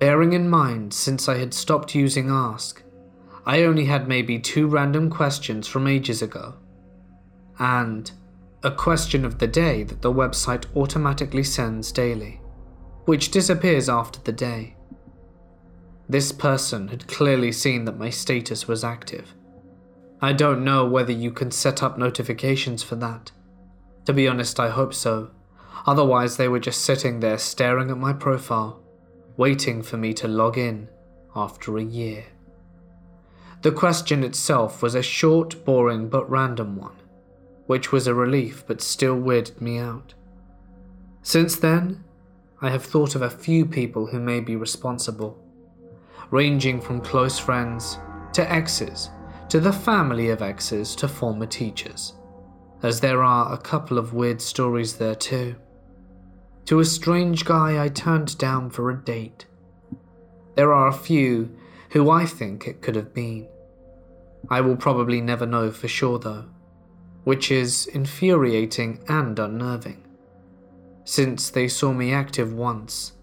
Bearing 0.04 0.34
in 0.34 0.50
mind, 0.50 0.94
since 0.94 1.30
I 1.30 1.38
had 1.38 1.54
stopped 1.54 1.96
using 1.96 2.30
Ask, 2.30 2.84
I 3.46 3.64
only 3.64 3.86
had 3.86 4.06
maybe 4.06 4.38
two 4.38 4.68
random 4.68 5.10
questions 5.10 5.66
from 5.66 5.88
ages 5.88 6.22
ago. 6.22 6.56
And 7.58 8.12
a 8.64 8.72
question 8.72 9.24
of 9.24 9.40
the 9.40 9.48
day 9.48 9.84
that 9.84 10.02
the 10.02 10.12
website 10.12 10.66
automatically 10.76 11.46
sends 11.46 11.94
daily, 11.94 12.42
which 13.06 13.32
disappears 13.32 13.88
after 13.88 14.20
the 14.20 14.34
day. 14.34 14.76
This 16.10 16.34
person 16.34 16.90
had 16.90 17.08
clearly 17.08 17.54
seen 17.54 17.86
that 17.86 17.98
my 17.98 18.10
status 18.10 18.68
was 18.68 18.84
active. 18.84 19.34
I 20.22 20.34
don't 20.34 20.66
know 20.66 20.86
whether 20.86 21.14
you 21.14 21.32
can 21.32 21.50
set 21.50 21.82
up 21.82 21.98
notifications 21.98 22.84
for 22.84 22.98
that. 22.98 23.32
To 24.04 24.12
be 24.12 24.28
honest, 24.28 24.60
I 24.60 24.70
hope 24.70 24.94
so. 24.94 25.32
Otherwise, 25.88 26.36
they 26.36 26.50
were 26.50 26.60
just 26.60 26.82
sitting 26.82 27.22
there 27.22 27.38
staring 27.38 27.90
at 27.90 27.98
my 27.98 28.12
profile, 28.12 28.83
waiting 29.38 29.82
for 29.82 29.98
me 29.98 30.14
to 30.14 30.28
log 30.28 30.58
in 30.58 30.90
after 31.36 31.78
a 31.78 31.84
year. 31.84 32.26
The 33.62 33.72
question 33.72 34.24
itself 34.24 34.82
was 34.82 34.96
a 34.96 35.02
short, 35.02 35.64
boring, 35.66 36.10
but 36.10 36.30
random 36.30 36.76
one 36.76 36.96
which 37.66 37.92
was 37.92 38.08
a 38.08 38.14
relief 38.14 38.64
but 38.68 38.82
still 38.82 39.16
weirded 39.16 39.62
me 39.62 39.78
out. 39.78 40.14
Since 41.22 41.58
then, 41.58 42.04
I 42.62 42.70
have 42.70 42.84
thought 42.84 43.16
of 43.16 43.22
a 43.22 43.30
few 43.30 43.66
people 43.66 44.08
who 44.08 44.20
may 44.20 44.40
be 44.40 44.56
responsible, 44.56 45.42
ranging 46.32 46.82
from 46.82 47.02
close 47.02 47.40
friends 47.40 47.98
to 48.34 48.52
exes 48.52 49.10
to 49.50 49.60
the 49.60 49.74
family 49.74 50.30
of 50.30 50.42
exes 50.42 50.96
to 50.96 51.08
former 51.08 51.46
teachers, 51.46 52.14
as 52.82 53.00
there 53.00 53.24
are 53.24 53.54
a 53.54 53.58
couple 53.58 53.98
of 53.98 54.14
weird 54.14 54.42
stories 54.42 54.98
there 54.98 55.16
too. 55.16 55.56
To 56.66 56.80
a 56.80 56.86
strange 56.86 57.46
guy 57.46 57.84
I 57.84 57.90
turned 57.90 58.38
down 58.38 58.70
for 58.70 58.90
a 58.90 58.98
date. 58.98 59.46
There 60.56 60.74
are 60.74 60.88
a 60.88 60.94
few 60.94 61.56
who 61.92 62.10
I 62.10 62.26
think 62.26 62.68
it 62.68 62.82
could 62.82 62.96
have 62.96 63.14
been. 63.14 63.48
I 64.50 64.62
will 64.62 64.78
probably 64.78 65.22
never 65.22 65.46
know 65.46 65.72
for 65.72 65.88
sure 65.88 66.20
though 66.20 66.46
which 67.24 67.50
is 67.50 67.88
infuriating 67.88 69.00
and 69.08 69.38
unnerving. 69.40 70.04
Since 71.06 71.50
they 71.50 71.68
saw 71.68 71.94
me 71.94 72.14
active 72.14 72.54
once, 72.54 73.14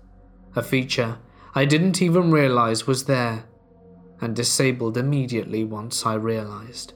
a 0.56 0.62
feature 0.62 1.18
I 1.54 1.64
didn't 1.64 2.00
even 2.00 2.30
realize 2.30 2.86
was 2.86 3.04
there, 3.04 3.44
and 4.20 4.36
disabled 4.36 4.96
immediately 4.96 5.64
once 5.64 6.04
I 6.04 6.14
realized. 6.14 6.92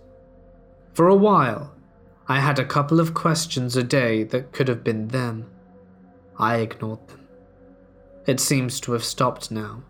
For 0.92 1.08
a 1.08 1.16
while, 1.16 1.74
I 2.28 2.40
had 2.40 2.58
a 2.58 2.64
couple 2.64 3.00
of 3.00 3.14
questions 3.14 3.76
a 3.76 3.82
day 3.82 4.24
that 4.24 4.52
could 4.52 4.68
have 4.68 4.84
been 4.84 5.08
them. 5.08 5.50
I 6.38 6.56
ignored 6.56 7.06
them. 7.08 7.26
It 8.26 8.40
seems 8.40 8.80
to 8.80 8.92
have 8.92 9.04
stopped 9.04 9.50
now, 9.50 9.82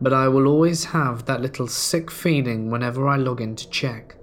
but 0.00 0.12
I 0.12 0.28
will 0.28 0.46
always 0.46 0.86
have 0.86 1.26
that 1.26 1.40
little 1.40 1.68
sick 1.68 2.10
feeling 2.10 2.70
whenever 2.70 3.08
I 3.08 3.16
log 3.16 3.40
in 3.40 3.56
to 3.56 3.68
check 3.70 4.16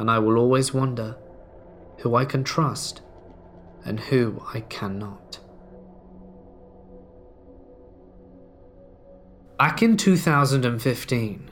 and 0.00 0.10
I 0.10 0.18
will 0.18 0.38
always 0.38 0.72
wonder 0.72 1.16
who 1.98 2.14
I 2.14 2.24
can 2.24 2.42
trust 2.42 3.02
and 3.84 4.00
who 4.00 4.42
I 4.52 4.60
cannot. 4.60 5.38
Back 9.58 9.82
in 9.82 9.98
2015, 9.98 11.50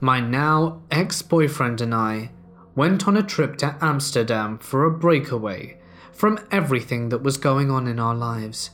my 0.00 0.18
now 0.18 0.82
ex 0.90 1.22
boyfriend 1.22 1.80
and 1.80 1.94
I 1.94 2.32
went 2.74 3.06
on 3.06 3.16
a 3.16 3.22
trip 3.22 3.56
to 3.58 3.76
Amsterdam 3.80 4.58
for 4.58 4.84
a 4.84 4.90
breakaway 4.90 5.79
from 6.20 6.38
everything 6.50 7.08
that 7.08 7.22
was 7.22 7.38
going 7.38 7.70
on 7.70 7.86
in 7.88 7.98
our 7.98 8.14
lives. 8.14 8.72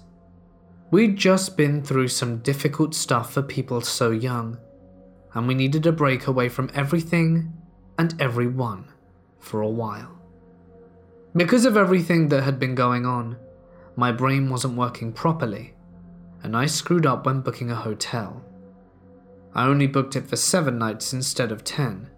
We'd 0.90 1.16
just 1.16 1.56
been 1.56 1.80
through 1.80 2.08
some 2.08 2.38
difficult 2.38 2.92
stuff 2.92 3.32
for 3.32 3.40
people 3.40 3.80
so 3.82 4.10
young, 4.10 4.58
and 5.32 5.46
we 5.46 5.54
needed 5.54 5.86
a 5.86 5.92
break 5.92 6.26
away 6.26 6.48
from 6.48 6.72
everything 6.74 7.52
and 8.00 8.20
everyone 8.20 8.86
for 9.38 9.60
a 9.62 9.68
while. 9.68 10.20
Because 11.36 11.64
of 11.64 11.76
everything 11.76 12.30
that 12.30 12.42
had 12.42 12.58
been 12.58 12.74
going 12.74 13.06
on, 13.06 13.36
my 13.94 14.10
brain 14.10 14.50
wasn't 14.50 14.76
working 14.76 15.12
properly, 15.12 15.74
and 16.42 16.56
I 16.56 16.66
screwed 16.66 17.06
up 17.06 17.26
when 17.26 17.42
booking 17.42 17.70
a 17.70 17.76
hotel. 17.76 18.44
I 19.54 19.68
only 19.68 19.86
booked 19.86 20.16
it 20.16 20.26
for 20.26 20.34
seven 20.34 20.78
nights 20.78 21.12
instead 21.12 21.52
of 21.52 21.62
ten, 21.62 22.10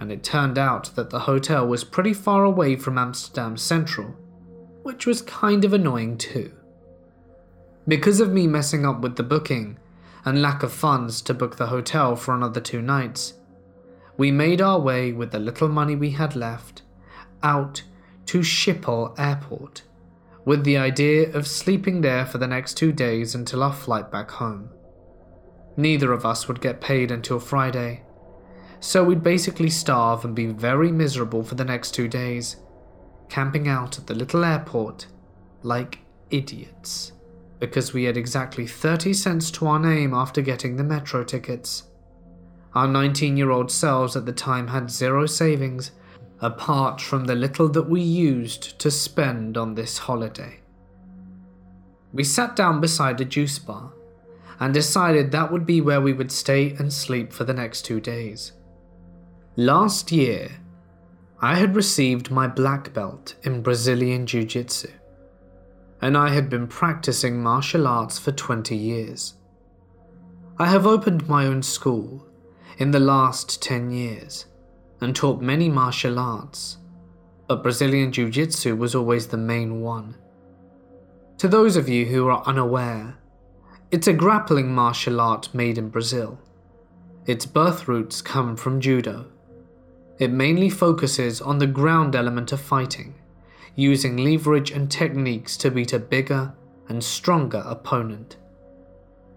and 0.00 0.10
it 0.10 0.24
turned 0.24 0.58
out 0.58 0.96
that 0.96 1.10
the 1.10 1.20
hotel 1.20 1.68
was 1.68 1.84
pretty 1.84 2.12
far 2.12 2.42
away 2.42 2.74
from 2.74 2.98
Amsterdam 2.98 3.56
Central, 3.56 4.16
which 4.90 5.06
was 5.06 5.22
kind 5.22 5.64
of 5.64 5.72
annoying 5.72 6.18
too. 6.18 6.50
Because 7.86 8.18
of 8.18 8.32
me 8.32 8.48
messing 8.48 8.84
up 8.84 9.02
with 9.02 9.14
the 9.14 9.22
booking 9.22 9.78
and 10.24 10.42
lack 10.42 10.64
of 10.64 10.72
funds 10.72 11.22
to 11.22 11.32
book 11.32 11.56
the 11.56 11.68
hotel 11.68 12.16
for 12.16 12.34
another 12.34 12.60
two 12.60 12.82
nights, 12.82 13.34
we 14.16 14.32
made 14.32 14.60
our 14.60 14.80
way 14.80 15.12
with 15.12 15.30
the 15.30 15.38
little 15.38 15.68
money 15.68 15.94
we 15.94 16.10
had 16.10 16.34
left 16.34 16.82
out 17.40 17.84
to 18.26 18.40
Schiphol 18.40 19.16
Airport, 19.16 19.82
with 20.44 20.64
the 20.64 20.76
idea 20.76 21.32
of 21.34 21.46
sleeping 21.46 22.00
there 22.00 22.26
for 22.26 22.38
the 22.38 22.48
next 22.48 22.74
two 22.74 22.90
days 22.90 23.36
until 23.36 23.62
our 23.62 23.72
flight 23.72 24.10
back 24.10 24.32
home. 24.32 24.70
Neither 25.76 26.12
of 26.12 26.26
us 26.26 26.48
would 26.48 26.60
get 26.60 26.80
paid 26.80 27.12
until 27.12 27.38
Friday, 27.38 28.02
so 28.80 29.04
we'd 29.04 29.22
basically 29.22 29.70
starve 29.70 30.24
and 30.24 30.34
be 30.34 30.46
very 30.46 30.90
miserable 30.90 31.44
for 31.44 31.54
the 31.54 31.64
next 31.64 31.92
two 31.92 32.08
days, 32.08 32.56
camping 33.30 33.68
out 33.68 33.98
at 33.98 34.06
the 34.06 34.14
little 34.14 34.44
airport 34.44 35.06
like 35.62 36.00
idiots, 36.30 37.12
because 37.58 37.92
we 37.94 38.04
had 38.04 38.16
exactly 38.16 38.66
30 38.66 39.14
cents 39.14 39.50
to 39.52 39.66
our 39.66 39.78
name 39.78 40.12
after 40.12 40.42
getting 40.42 40.76
the 40.76 40.84
metro 40.84 41.24
tickets. 41.24 41.84
Our 42.74 42.86
19 42.86 43.36
year 43.36 43.50
old 43.50 43.70
selves 43.70 44.16
at 44.16 44.26
the 44.26 44.32
time 44.32 44.68
had 44.68 44.90
zero 44.90 45.26
savings, 45.26 45.92
apart 46.40 47.00
from 47.00 47.24
the 47.24 47.34
little 47.34 47.68
that 47.68 47.88
we 47.88 48.00
used 48.00 48.78
to 48.78 48.90
spend 48.90 49.56
on 49.56 49.74
this 49.74 49.98
holiday. 49.98 50.60
we 52.12 52.24
sat 52.24 52.56
down 52.56 52.80
beside 52.80 53.20
a 53.20 53.24
juice 53.24 53.58
bar 53.58 53.92
and 54.58 54.74
decided 54.74 55.30
that 55.30 55.52
would 55.52 55.64
be 55.64 55.80
where 55.80 56.00
we 56.00 56.12
would 56.12 56.32
stay 56.32 56.72
and 56.72 56.92
sleep 56.92 57.32
for 57.32 57.44
the 57.44 57.54
next 57.54 57.82
two 57.82 58.00
days. 58.00 58.52
Last 59.56 60.10
year, 60.12 60.50
I 61.42 61.54
had 61.54 61.74
received 61.74 62.30
my 62.30 62.46
black 62.46 62.92
belt 62.92 63.34
in 63.42 63.62
Brazilian 63.62 64.26
Jiu 64.26 64.44
Jitsu, 64.44 64.90
and 66.02 66.14
I 66.14 66.28
had 66.28 66.50
been 66.50 66.66
practicing 66.66 67.42
martial 67.42 67.86
arts 67.86 68.18
for 68.18 68.30
20 68.30 68.76
years. 68.76 69.36
I 70.58 70.66
have 70.66 70.86
opened 70.86 71.30
my 71.30 71.46
own 71.46 71.62
school 71.62 72.26
in 72.76 72.90
the 72.90 73.00
last 73.00 73.62
10 73.62 73.90
years 73.90 74.44
and 75.00 75.16
taught 75.16 75.40
many 75.40 75.70
martial 75.70 76.18
arts, 76.18 76.76
but 77.46 77.62
Brazilian 77.62 78.12
Jiu 78.12 78.28
Jitsu 78.28 78.76
was 78.76 78.94
always 78.94 79.28
the 79.28 79.38
main 79.38 79.80
one. 79.80 80.16
To 81.38 81.48
those 81.48 81.74
of 81.74 81.88
you 81.88 82.04
who 82.04 82.28
are 82.28 82.42
unaware, 82.44 83.16
it's 83.90 84.06
a 84.06 84.12
grappling 84.12 84.74
martial 84.74 85.22
art 85.22 85.48
made 85.54 85.78
in 85.78 85.88
Brazil. 85.88 86.38
Its 87.24 87.46
birth 87.46 87.88
roots 87.88 88.20
come 88.20 88.56
from 88.56 88.78
judo. 88.78 89.24
It 90.20 90.30
mainly 90.30 90.68
focuses 90.68 91.40
on 91.40 91.58
the 91.58 91.66
ground 91.66 92.14
element 92.14 92.52
of 92.52 92.60
fighting, 92.60 93.14
using 93.74 94.18
leverage 94.18 94.70
and 94.70 94.90
techniques 94.90 95.56
to 95.56 95.70
beat 95.70 95.94
a 95.94 95.98
bigger 95.98 96.52
and 96.90 97.02
stronger 97.02 97.62
opponent. 97.64 98.36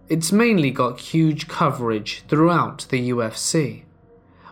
It's 0.09 0.33
mainly 0.33 0.71
got 0.71 0.99
huge 0.99 1.47
coverage 1.47 2.25
throughout 2.27 2.85
the 2.89 3.11
UFC, 3.11 3.83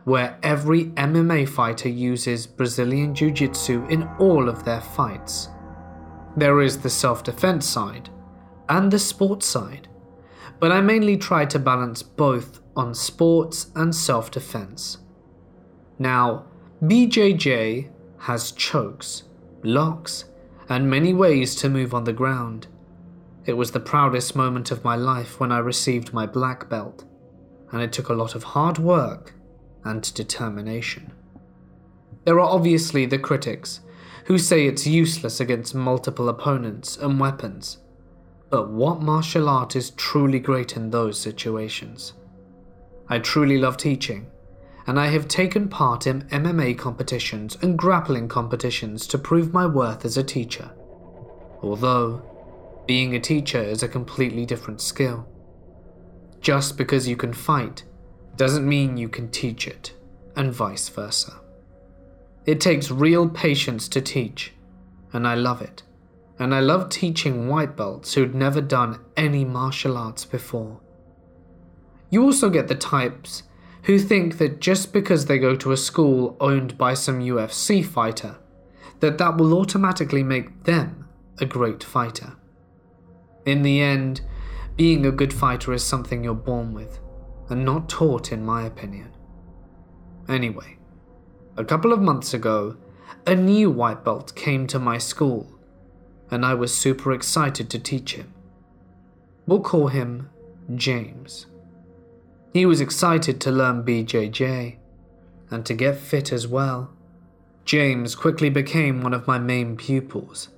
where 0.06 0.38
every 0.41 0.86
MMA 0.91 1.50
fighter 1.50 1.89
uses 1.89 2.48
Brazilian 2.48 3.13
Jiu 3.13 3.32
Jitsu 3.32 3.86
in 3.88 4.08
all 4.17 4.48
of 4.48 4.63
their 4.63 4.80
fights. 4.80 5.50
There 6.38 6.62
is 6.62 6.80
the 6.80 6.89
self 6.89 7.26
defense 7.26 7.67
side 7.67 8.10
and 8.70 8.89
the 8.89 9.00
sports 9.00 9.46
side, 9.46 9.89
but 10.62 10.72
I 10.72 10.80
mainly 10.80 11.17
try 11.17 11.44
to 11.48 11.60
balance 11.60 12.02
both 12.02 12.62
on 12.78 12.94
sports 12.94 13.70
and 13.76 13.94
self 13.94 14.32
defense. 14.32 15.00
Now, 16.02 16.46
BJJ 16.82 17.92
has 18.22 18.54
chokes, 18.54 19.22
locks, 19.62 20.26
and 20.68 20.90
many 20.90 21.14
ways 21.14 21.54
to 21.58 21.70
move 21.70 21.94
on 21.94 22.06
the 22.06 22.12
ground. 22.12 22.66
It 23.46 23.54
was 23.54 23.70
the 23.70 23.80
proudest 23.80 24.36
moment 24.36 24.72
of 24.72 24.84
my 24.84 24.96
life 24.96 25.40
when 25.40 25.52
I 25.52 25.60
received 25.60 26.12
my 26.12 26.26
black 26.26 26.68
belt, 26.68 27.06
and 27.72 27.84
it 27.84 27.94
took 27.94 28.10
a 28.10 28.16
lot 28.16 28.34
of 28.34 28.42
hard 28.46 28.80
work 28.80 29.36
and 29.84 30.12
determination. 30.16 31.14
There 32.26 32.40
are 32.40 32.50
obviously 32.50 33.06
the 33.06 33.20
critics 33.20 33.82
who 34.26 34.40
say 34.40 34.66
it's 34.66 34.88
useless 34.88 35.40
against 35.40 35.76
multiple 35.76 36.30
opponents 36.30 36.98
and 36.98 37.20
weapons, 37.20 37.78
but 38.50 38.72
what 38.72 39.04
martial 39.04 39.48
art 39.48 39.76
is 39.76 39.92
truly 39.92 40.40
great 40.40 40.76
in 40.76 40.90
those 40.90 41.20
situations? 41.20 42.14
I 43.08 43.20
truly 43.20 43.60
love 43.60 43.78
teaching, 43.78 44.31
and 44.92 45.00
I 45.00 45.08
have 45.08 45.30
taken 45.30 45.70
part 45.70 46.06
in 46.06 46.24
MMA 46.24 46.78
competitions 46.78 47.58
and 47.62 47.80
grappling 47.80 48.28
competitions 48.28 49.08
to 49.08 49.18
prove 49.18 49.54
my 49.54 49.66
worth 49.66 50.04
as 50.04 50.18
a 50.18 50.24
teacher. 50.24 50.70
Although, 51.62 52.22
being 52.88 53.16
a 53.16 53.20
teacher 53.22 53.64
is 53.64 53.84
a 53.84 53.88
completely 53.88 54.46
different 54.46 54.82
skill. 54.82 55.26
Just 56.42 56.78
because 56.78 57.08
you 57.08 57.16
can 57.16 57.32
fight 57.32 57.86
doesn't 58.36 58.68
mean 58.68 58.98
you 58.98 59.08
can 59.08 59.32
teach 59.32 59.66
it, 59.66 59.94
and 60.36 60.52
vice 60.52 60.90
versa. 60.90 61.40
It 62.46 62.60
takes 62.60 62.92
real 62.92 63.30
patience 63.30 63.88
to 63.88 64.02
teach, 64.02 64.52
and 65.14 65.26
I 65.26 65.36
love 65.36 65.62
it 65.62 65.84
and 66.38 66.54
I 66.54 66.60
love 66.60 66.90
teaching 66.90 67.48
white 67.48 67.78
belts 67.78 68.16
who'd 68.16 68.36
never 68.36 68.60
done 68.60 69.00
any 69.16 69.46
martial 69.46 69.96
arts 69.96 70.26
before. 70.26 70.82
You 72.10 72.24
also 72.24 72.50
get 72.50 72.68
the 72.68 72.76
types 72.76 73.44
who 73.84 73.98
think 73.98 74.38
that 74.38 74.60
just 74.60 74.94
because 74.94 75.26
they 75.26 75.39
go 75.39 75.56
to 75.56 75.72
a 75.72 75.78
school 75.78 76.38
owned 76.39 76.78
by 76.78 76.94
some 76.94 77.20
UFC 77.20 77.86
fighter, 77.86 78.38
that 79.00 79.17
that 79.17 79.38
will 79.38 79.54
automatically 79.54 80.24
make 80.24 80.63
them 80.65 81.08
a 81.39 81.46
great 81.46 81.84
fighter. 81.84 82.34
In 83.46 83.63
the 83.63 83.82
end, 83.82 84.22
being 84.76 85.06
a 85.06 85.12
good 85.12 85.34
fighter 85.34 85.74
is 85.74 85.84
something 85.84 86.24
you're 86.24 86.36
born 86.36 86.74
with, 86.74 87.00
and 87.50 87.65
not 87.65 87.89
taught, 87.89 88.32
in 88.32 88.46
my 88.46 88.63
opinion. 88.63 89.12
Anyway, 90.30 90.78
a 91.58 91.65
couple 91.65 91.91
of 91.91 92.00
months 92.00 92.34
ago, 92.34 92.78
a 93.26 93.36
new 93.36 93.70
white 93.70 94.04
belt 94.04 94.34
came 94.36 94.67
to 94.67 94.80
my 94.80 94.98
school 94.98 95.52
and 96.32 96.46
I 96.46 96.54
was 96.54 96.74
super 96.74 97.12
excited 97.12 97.70
to 97.70 97.80
teach 97.80 98.15
him. 98.15 98.34
We'll 99.46 99.60
call 99.60 99.89
him 99.89 100.30
James. 100.76 101.48
He 102.54 102.66
was 102.66 102.82
excited 102.82 103.40
to 103.42 103.52
learn 103.52 103.84
BJJ 103.84 104.78
and 105.50 105.66
to 105.66 105.74
get 105.74 105.98
fit 105.98 106.32
as 106.32 106.48
well. 106.48 106.92
James 107.66 108.16
quickly 108.16 108.50
became 108.50 109.02
one 109.02 109.14
of 109.14 109.28
my 109.28 109.38
main 109.40 109.78
pupils 109.78 110.50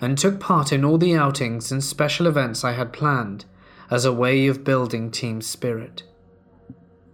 and 0.00 0.16
took 0.16 0.38
part 0.40 0.72
in 0.72 0.84
all 0.84 0.98
the 0.98 1.14
outings 1.14 1.72
and 1.72 1.82
special 1.82 2.26
events 2.26 2.64
I 2.64 2.72
had 2.72 2.92
planned 2.92 3.44
as 3.90 4.04
a 4.04 4.12
way 4.12 4.46
of 4.46 4.64
building 4.64 5.10
team 5.10 5.40
spirit. 5.40 6.02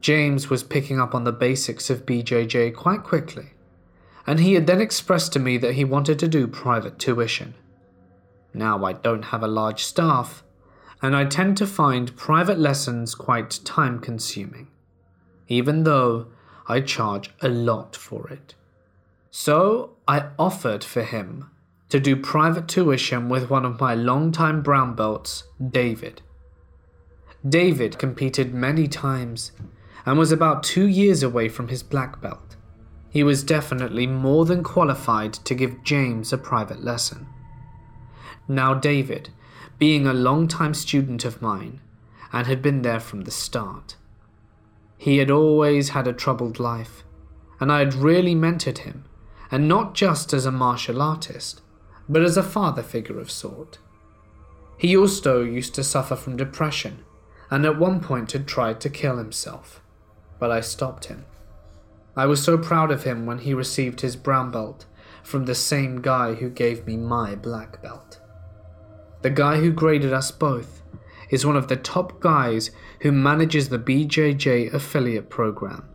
James 0.01 0.51
was 0.51 0.63
picking 0.63 1.01
up 1.01 1.15
on 1.15 1.25
the 1.25 1.33
basics 1.33 1.89
of 1.89 2.05
BJJ 2.05 2.75
quite 2.75 3.03
quickly, 3.03 3.53
and 4.27 4.41
he 4.41 4.55
had 4.55 4.67
then 4.67 4.81
expressed 4.81 5.33
to 5.33 5.39
me 5.39 5.57
that 5.59 5.75
he 5.75 5.85
wanted 5.85 6.19
to 6.19 6.29
do 6.29 6.47
private 6.47 6.99
tuition. 6.99 7.55
Now 8.53 8.85
I 8.85 8.93
don't 8.93 9.27
have 9.27 9.43
a 9.43 9.49
large 9.49 9.83
staff, 9.83 10.44
and 11.05 11.15
I 11.15 11.27
tend 11.27 11.59
to 11.59 11.67
find 11.67 12.17
private 12.17 12.59
lessons 12.59 13.15
quite 13.15 13.61
time 13.63 13.99
consuming, 13.99 14.69
even 15.49 15.85
though 15.85 16.29
I 16.67 16.81
charge 16.81 17.31
a 17.43 17.49
lot 17.51 17.95
for 17.95 18.27
it. 18.29 18.55
So 19.31 19.99
I 20.09 20.29
offered 20.39 20.83
for 20.83 21.03
him 21.03 21.51
to 21.91 22.01
do 22.01 22.17
private 22.17 22.69
tuition 22.69 23.29
with 23.29 23.51
one 23.51 23.67
of 23.67 23.79
my 23.79 23.95
longtime 23.95 24.63
brown 24.63 24.95
belts, 24.95 25.45
David. 25.61 26.23
David 27.47 27.99
competed 27.99 28.55
many 28.55 28.89
times 28.89 29.53
and 30.07 30.19
was 30.19 30.33
about 30.33 30.63
two 30.63 30.87
years 30.87 31.23
away 31.23 31.51
from 31.51 31.69
his 31.69 31.83
black 31.83 32.23
belt. 32.23 32.57
He 33.11 33.23
was 33.23 33.45
definitely 33.45 34.07
more 34.07 34.47
than 34.47 34.65
qualified 34.65 35.35
to 35.35 35.55
give 35.55 35.85
James 35.85 36.33
a 36.33 36.39
private 36.39 36.83
lesson. 36.83 37.27
Now, 38.49 38.73
David, 38.73 39.29
being 39.79 40.07
a 40.07 40.13
long-time 40.13 40.75
student 40.75 41.25
of 41.25 41.43
mine, 41.43 41.81
and 42.33 42.47
had 42.47 42.63
been 42.63 42.83
there 42.83 43.01
from 43.01 43.23
the 43.23 43.31
start. 43.31 43.97
He 44.97 45.19
had 45.19 45.31
always 45.31 45.91
had 45.91 46.07
a 46.07 46.13
troubled 46.13 46.59
life, 46.59 47.05
and 47.61 47.71
I 47.71 47.81
had 47.81 47.95
really 47.95 48.35
mentored 48.35 48.79
him, 48.79 49.05
and 49.51 49.69
not 49.69 49.95
just 49.95 50.33
as 50.33 50.47
a 50.47 50.53
martial 50.53 51.03
artist, 51.03 51.61
but 52.09 52.23
as 52.23 52.37
a 52.37 52.43
father 52.43 52.83
figure 52.83 53.19
of 53.21 53.31
sort. 53.31 53.79
He 54.77 54.97
also 54.97 55.43
used 55.43 55.75
to 55.75 55.85
suffer 55.85 56.17
from 56.17 56.37
depression, 56.37 57.05
and 57.51 57.65
at 57.65 57.79
one 57.79 58.01
point 58.01 58.33
had 58.33 58.47
tried 58.47 58.81
to 58.81 58.91
kill 58.91 59.19
himself, 59.19 59.81
but 60.39 60.51
I 60.51 60.61
stopped 60.61 61.07
him. 61.07 61.25
I 62.17 62.27
was 62.27 62.43
so 62.43 62.57
proud 62.59 62.91
of 62.91 63.05
him 63.05 63.27
when 63.27 63.39
he 63.39 63.55
received 63.55 64.01
his 64.01 64.17
brown 64.17 64.51
belt 64.51 64.87
from 65.23 65.47
the 65.47 65.55
same 65.55 66.01
guy 66.01 66.35
who 66.35 66.49
gave 66.51 66.87
me 66.87 66.97
my 66.97 67.35
black 67.35 67.83
belt. 67.83 68.21
The 69.25 69.31
guy 69.31 69.57
who 69.57 69.73
graded 69.73 70.13
us 70.13 70.31
both 70.31 70.83
is 71.31 71.47
one 71.47 71.57
of 71.57 71.69
the 71.69 71.77
top 71.77 72.21
guys 72.21 72.71
who 73.01 73.11
manages 73.11 73.71
the 73.71 73.79
BJJ 73.79 74.75
affiliate 74.75 75.31
program, 75.31 75.89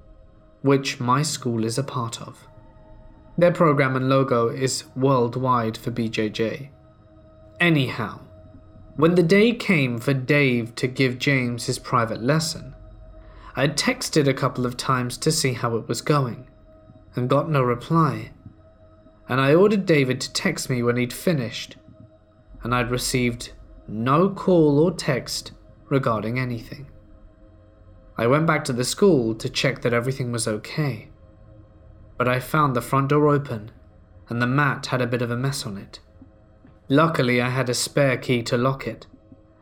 which 0.63 0.99
my 0.99 1.21
school 1.21 1.63
is 1.63 1.77
a 1.77 1.83
part 1.83 2.19
of. 2.23 2.47
Their 3.37 3.51
program 3.51 3.95
and 3.95 4.09
logo 4.09 4.47
is 4.47 4.85
worldwide 4.95 5.77
for 5.77 5.91
BJJ. 5.91 6.69
Anyhow, 7.59 8.21
when 8.95 9.13
the 9.13 9.21
day 9.21 9.53
came 9.53 9.99
for 9.99 10.15
Dave 10.15 10.73
to 10.77 10.87
give 10.87 11.19
James 11.19 11.67
his 11.67 11.77
private 11.77 12.23
lesson, 12.23 12.73
I 13.55 13.67
texted 13.67 14.27
a 14.27 14.33
couple 14.33 14.65
of 14.65 14.75
times 14.75 15.17
to 15.19 15.31
see 15.31 15.53
how 15.53 15.75
it 15.75 15.87
was 15.87 16.01
going, 16.01 16.47
and 17.15 17.29
got 17.29 17.47
no 17.47 17.61
reply. 17.61 18.31
And 19.27 19.39
I 19.39 19.53
ordered 19.53 19.85
David 19.85 20.19
to 20.21 20.33
text 20.33 20.67
me 20.67 20.81
when 20.81 20.97
he'd 20.97 21.13
finished 21.13 21.75
and 22.63 22.73
I'd 22.73 22.91
received 22.91 23.51
no 23.87 24.29
call 24.29 24.79
or 24.79 24.91
text 24.91 25.51
regarding 25.89 26.37
anything. 26.37 26.87
I 28.17 28.27
went 28.27 28.45
back 28.45 28.63
to 28.65 28.73
the 28.73 28.83
school 28.83 29.33
to 29.35 29.49
check 29.49 29.81
that 29.81 29.93
everything 29.93 30.31
was 30.31 30.47
okay, 30.47 31.09
but 32.17 32.27
I 32.27 32.39
found 32.39 32.75
the 32.75 32.81
front 32.81 33.09
door 33.09 33.29
open 33.29 33.71
and 34.27 34.41
the 34.41 34.47
mat 34.47 34.87
had 34.87 35.01
a 35.01 35.07
bit 35.07 35.21
of 35.21 35.31
a 35.31 35.37
mess 35.37 35.65
on 35.65 35.77
it. 35.77 35.99
Luckily, 36.87 37.41
I 37.41 37.49
had 37.49 37.69
a 37.69 37.73
spare 37.73 38.17
key 38.17 38.43
to 38.43 38.57
lock 38.57 38.87
it, 38.87 39.07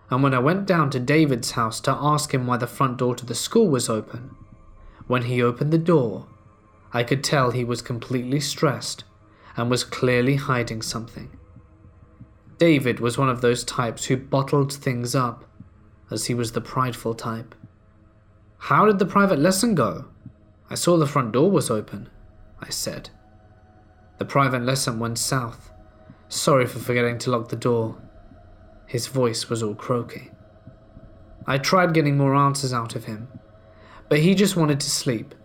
and 0.09 0.23
when 0.23 0.33
I 0.33 0.39
went 0.39 0.65
down 0.65 0.89
to 0.91 0.99
David's 0.99 1.51
house 1.51 1.79
to 1.81 1.91
ask 1.91 2.33
him 2.33 2.47
why 2.47 2.57
the 2.57 2.67
front 2.67 2.97
door 2.97 3.15
to 3.15 3.25
the 3.25 3.35
school 3.35 3.67
was 3.67 3.89
open, 3.89 4.35
when 5.07 5.23
he 5.23 5.41
opened 5.41 5.71
the 5.71 5.77
door, 5.77 6.27
I 6.93 7.03
could 7.03 7.23
tell 7.23 7.51
he 7.51 7.63
was 7.63 7.81
completely 7.81 8.39
stressed 8.39 9.03
and 9.55 9.69
was 9.69 9.83
clearly 9.83 10.35
hiding 10.35 10.81
something. 10.81 11.36
David 12.57 12.99
was 12.99 13.17
one 13.17 13.29
of 13.29 13.41
those 13.41 13.63
types 13.63 14.05
who 14.05 14.17
bottled 14.17 14.73
things 14.73 15.13
up, 15.13 15.45
as 16.09 16.25
he 16.25 16.33
was 16.33 16.51
the 16.51 16.61
prideful 16.61 17.13
type. 17.13 17.53
How 18.57 18.85
did 18.85 18.97
the 18.97 19.05
private 19.05 19.39
lesson 19.39 19.75
go? 19.75 20.05
I 20.69 20.75
saw 20.75 20.97
the 20.97 21.05
front 21.05 21.31
door 21.31 21.51
was 21.51 21.69
open, 21.69 22.09
I 22.59 22.69
said. 22.69 23.09
The 24.17 24.25
private 24.25 24.63
lesson 24.63 24.97
went 24.97 25.19
south. 25.19 25.71
Sorry 26.29 26.65
for 26.65 26.79
forgetting 26.79 27.19
to 27.19 27.31
lock 27.31 27.49
the 27.49 27.55
door. 27.55 28.01
His 28.87 29.07
voice 29.07 29.49
was 29.49 29.61
all 29.61 29.75
croaky. 29.75 30.31
I 31.45 31.59
tried 31.59 31.93
getting 31.93 32.17
more 32.17 32.35
answers 32.35 32.73
out 32.73 32.95
of 32.95 33.05
him, 33.05 33.27
but 34.09 34.19
he 34.19 34.33
just 34.33 34.57
wanted 34.57 34.79
to 34.79 34.89
sleep, 34.89 35.35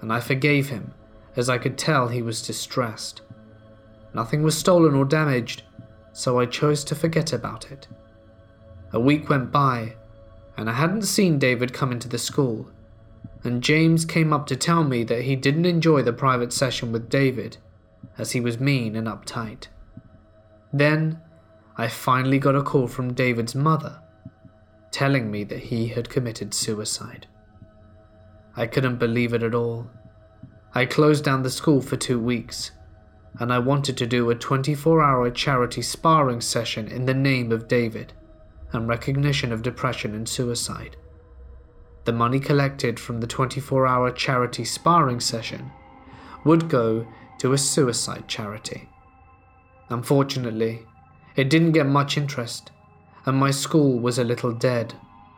and 0.00 0.12
I 0.12 0.20
forgave 0.20 0.70
him, 0.70 0.94
as 1.36 1.48
I 1.48 1.58
could 1.58 1.76
tell 1.76 2.08
he 2.08 2.22
was 2.22 2.46
distressed. 2.46 3.20
Nothing 4.14 4.42
was 4.42 4.56
stolen 4.56 4.94
or 4.94 5.04
damaged, 5.04 5.62
so 6.12 6.38
I 6.38 6.46
chose 6.46 6.84
to 6.84 6.94
forget 6.94 7.32
about 7.32 7.70
it. 7.70 7.88
A 8.92 9.00
week 9.00 9.28
went 9.28 9.50
by, 9.50 9.96
and 10.56 10.68
I 10.68 10.74
hadn't 10.74 11.02
seen 11.02 11.38
David 11.38 11.72
come 11.72 11.92
into 11.92 12.08
the 12.08 12.18
school, 12.18 12.70
and 13.44 13.62
James 13.62 14.04
came 14.04 14.32
up 14.32 14.46
to 14.46 14.56
tell 14.56 14.84
me 14.84 15.02
that 15.04 15.22
he 15.22 15.34
didn't 15.34 15.66
enjoy 15.66 16.02
the 16.02 16.12
private 16.12 16.52
session 16.52 16.92
with 16.92 17.08
David, 17.08 17.56
as 18.18 18.32
he 18.32 18.40
was 18.40 18.60
mean 18.60 18.94
and 18.94 19.06
uptight. 19.06 19.68
Then, 20.72 21.20
I 21.76 21.88
finally 21.88 22.38
got 22.38 22.54
a 22.54 22.62
call 22.62 22.86
from 22.86 23.14
David's 23.14 23.54
mother, 23.54 24.00
telling 24.90 25.30
me 25.30 25.44
that 25.44 25.58
he 25.58 25.88
had 25.88 26.10
committed 26.10 26.52
suicide. 26.52 27.26
I 28.54 28.66
couldn't 28.66 28.98
believe 28.98 29.32
it 29.32 29.42
at 29.42 29.54
all. 29.54 29.90
I 30.74 30.84
closed 30.84 31.24
down 31.24 31.42
the 31.42 31.50
school 31.50 31.80
for 31.80 31.96
two 31.96 32.20
weeks, 32.20 32.70
and 33.38 33.52
I 33.52 33.58
wanted 33.58 33.96
to 33.96 34.06
do 34.06 34.30
a 34.30 34.34
24 34.34 35.02
hour 35.02 35.30
charity 35.30 35.82
sparring 35.82 36.40
session 36.40 36.88
in 36.88 37.06
the 37.06 37.14
name 37.14 37.50
of 37.52 37.68
David 37.68 38.12
and 38.72 38.88
recognition 38.88 39.52
of 39.52 39.62
depression 39.62 40.14
and 40.14 40.28
suicide. 40.28 40.96
The 42.04 42.12
money 42.12 42.40
collected 42.40 42.98
from 42.98 43.20
the 43.20 43.26
24 43.26 43.86
hour 43.86 44.10
charity 44.10 44.64
sparring 44.64 45.20
session 45.20 45.70
would 46.44 46.68
go 46.68 47.06
to 47.38 47.52
a 47.52 47.58
suicide 47.58 48.28
charity. 48.28 48.88
Unfortunately, 49.88 50.86
it 51.36 51.48
didn't 51.48 51.72
get 51.72 51.86
much 51.86 52.16
interest, 52.16 52.70
and 53.24 53.36
my 53.36 53.50
school 53.50 53.98
was 53.98 54.18
a 54.18 54.24
little 54.24 54.52
dead 54.52 54.94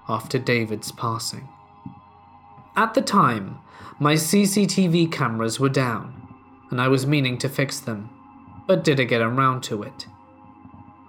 after 0.08 0.38
David's 0.38 0.92
passing. 0.92 1.48
At 2.76 2.94
the 2.94 3.02
time, 3.02 3.58
my 4.00 4.14
CCTV 4.14 5.12
cameras 5.12 5.60
were 5.60 5.68
down, 5.68 6.23
and 6.70 6.80
I 6.80 6.88
was 6.88 7.06
meaning 7.06 7.38
to 7.38 7.48
fix 7.48 7.80
them, 7.80 8.10
but 8.66 8.84
didn't 8.84 9.08
get 9.08 9.20
around 9.20 9.62
to 9.64 9.82
it. 9.82 10.06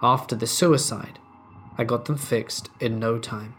After 0.02 0.36
the 0.36 0.46
suicide, 0.46 1.18
I 1.78 1.84
got 1.84 2.04
them 2.04 2.16
fixed 2.16 2.70
in 2.80 2.98
no 2.98 3.18
time. 3.18 3.54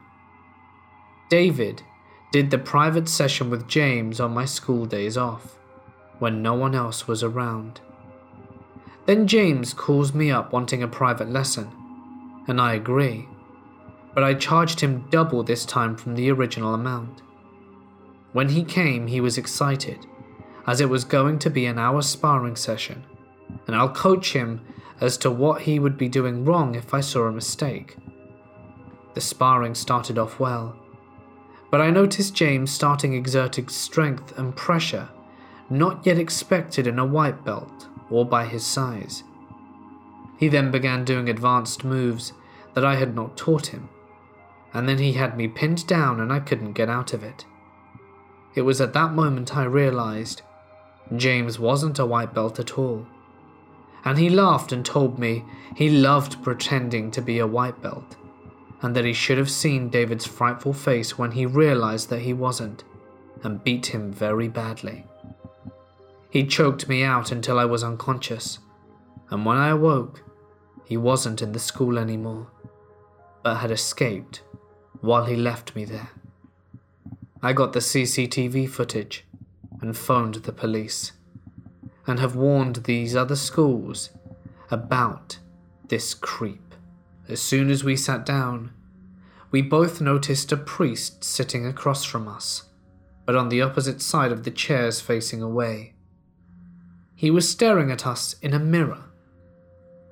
David 1.29 1.83
did 2.31 2.51
the 2.51 2.57
private 2.57 3.09
session 3.09 3.49
with 3.49 3.67
James 3.67 4.19
on 4.19 4.33
my 4.33 4.45
school 4.45 4.85
days 4.85 5.17
off, 5.17 5.57
when 6.19 6.41
no 6.41 6.53
one 6.53 6.75
else 6.75 7.07
was 7.07 7.23
around. 7.23 7.81
Then 9.05 9.27
James 9.27 9.73
calls 9.73 10.13
me 10.13 10.31
up 10.31 10.51
wanting 10.51 10.83
a 10.83 10.87
private 10.87 11.29
lesson, 11.29 11.71
and 12.47 12.59
I 12.59 12.73
agree, 12.73 13.27
but 14.13 14.23
I 14.23 14.33
charged 14.33 14.79
him 14.79 15.05
double 15.09 15.43
this 15.43 15.65
time 15.65 15.95
from 15.95 16.15
the 16.15 16.29
original 16.31 16.73
amount. 16.73 17.21
When 18.33 18.49
he 18.49 18.63
came, 18.63 19.07
he 19.07 19.21
was 19.21 19.37
excited, 19.37 20.05
as 20.67 20.81
it 20.81 20.89
was 20.89 21.05
going 21.05 21.39
to 21.39 21.49
be 21.49 21.65
an 21.65 21.79
hour 21.79 22.01
sparring 22.01 22.57
session, 22.57 23.05
and 23.65 23.75
I'll 23.75 23.89
coach 23.89 24.33
him 24.33 24.61
as 24.99 25.17
to 25.19 25.31
what 25.31 25.61
he 25.61 25.79
would 25.79 25.97
be 25.97 26.09
doing 26.09 26.43
wrong 26.43 26.75
if 26.75 26.93
I 26.93 26.99
saw 26.99 27.23
a 27.23 27.31
mistake. 27.31 27.95
The 29.13 29.21
sparring 29.21 29.73
started 29.73 30.19
off 30.19 30.39
well, 30.39 30.75
but 31.71 31.81
I 31.81 31.89
noticed 31.89 32.35
James 32.35 32.71
starting 32.71 33.13
exerting 33.13 33.69
strength 33.69 34.37
and 34.37 34.55
pressure 34.55 35.09
not 35.69 36.05
yet 36.05 36.17
expected 36.17 36.87
in 36.87 36.99
a 36.99 37.05
white 37.05 37.43
belt 37.43 37.87
or 38.09 38.25
by 38.25 38.45
his 38.45 38.65
size. 38.65 39.23
He 40.37 40.47
then 40.47 40.71
began 40.71 41.03
doing 41.03 41.29
advanced 41.29 41.83
moves 41.83 42.33
that 42.73 42.85
I 42.85 42.95
had 42.95 43.15
not 43.15 43.35
taught 43.35 43.67
him, 43.67 43.89
and 44.73 44.87
then 44.87 44.99
he 44.99 45.13
had 45.13 45.35
me 45.35 45.47
pinned 45.47 45.87
down 45.87 46.19
and 46.19 46.31
I 46.31 46.39
couldn't 46.39 46.73
get 46.73 46.89
out 46.89 47.13
of 47.13 47.23
it. 47.23 47.45
It 48.55 48.61
was 48.61 48.79
at 48.79 48.93
that 48.93 49.13
moment 49.13 49.55
I 49.55 49.63
realized 49.63 50.41
James 51.15 51.57
wasn't 51.57 51.99
a 51.99 52.05
white 52.05 52.33
belt 52.33 52.59
at 52.59 52.77
all. 52.77 53.05
And 54.03 54.17
he 54.17 54.29
laughed 54.29 54.71
and 54.71 54.85
told 54.85 55.17
me 55.17 55.45
he 55.75 55.89
loved 55.89 56.43
pretending 56.43 57.11
to 57.11 57.21
be 57.21 57.39
a 57.39 57.47
white 57.47 57.81
belt, 57.81 58.15
and 58.81 58.95
that 58.95 59.05
he 59.05 59.13
should 59.13 59.37
have 59.37 59.49
seen 59.49 59.89
David's 59.89 60.25
frightful 60.25 60.73
face 60.73 61.17
when 61.17 61.31
he 61.31 61.45
realized 61.45 62.09
that 62.09 62.21
he 62.21 62.33
wasn't, 62.33 62.83
and 63.43 63.63
beat 63.63 63.87
him 63.87 64.11
very 64.11 64.47
badly. 64.47 65.05
He 66.29 66.45
choked 66.45 66.87
me 66.87 67.03
out 67.03 67.31
until 67.31 67.57
I 67.59 67.65
was 67.65 67.83
unconscious, 67.83 68.59
and 69.29 69.45
when 69.45 69.57
I 69.57 69.69
awoke, 69.69 70.23
he 70.85 70.97
wasn't 70.97 71.41
in 71.41 71.51
the 71.51 71.59
school 71.59 71.97
anymore, 71.97 72.47
but 73.43 73.57
had 73.57 73.71
escaped 73.71 74.41
while 75.01 75.25
he 75.25 75.35
left 75.35 75.75
me 75.75 75.85
there. 75.85 76.09
I 77.41 77.53
got 77.53 77.73
the 77.73 77.79
CCTV 77.79 78.69
footage 78.69 79.26
and 79.81 79.97
phoned 79.97 80.35
the 80.35 80.51
police, 80.51 81.13
and 82.05 82.19
have 82.19 82.35
warned 82.35 82.77
these 82.77 83.15
other 83.15 83.35
schools 83.35 84.09
about 84.71 85.39
this 85.87 86.13
creep. 86.13 86.75
As 87.29 87.41
soon 87.41 87.69
as 87.69 87.83
we 87.83 87.95
sat 87.95 88.25
down, 88.25 88.71
we 89.51 89.61
both 89.61 90.01
noticed 90.01 90.51
a 90.51 90.57
priest 90.57 91.23
sitting 91.23 91.65
across 91.65 92.03
from 92.03 92.27
us, 92.27 92.63
but 93.25 93.35
on 93.35 93.49
the 93.49 93.61
opposite 93.61 94.01
side 94.01 94.31
of 94.31 94.43
the 94.43 94.51
chairs 94.51 94.99
facing 95.01 95.41
away. 95.41 95.93
He 97.15 97.31
was 97.31 97.49
staring 97.49 97.91
at 97.91 98.05
us 98.05 98.35
in 98.41 98.53
a 98.53 98.59
mirror, 98.59 99.05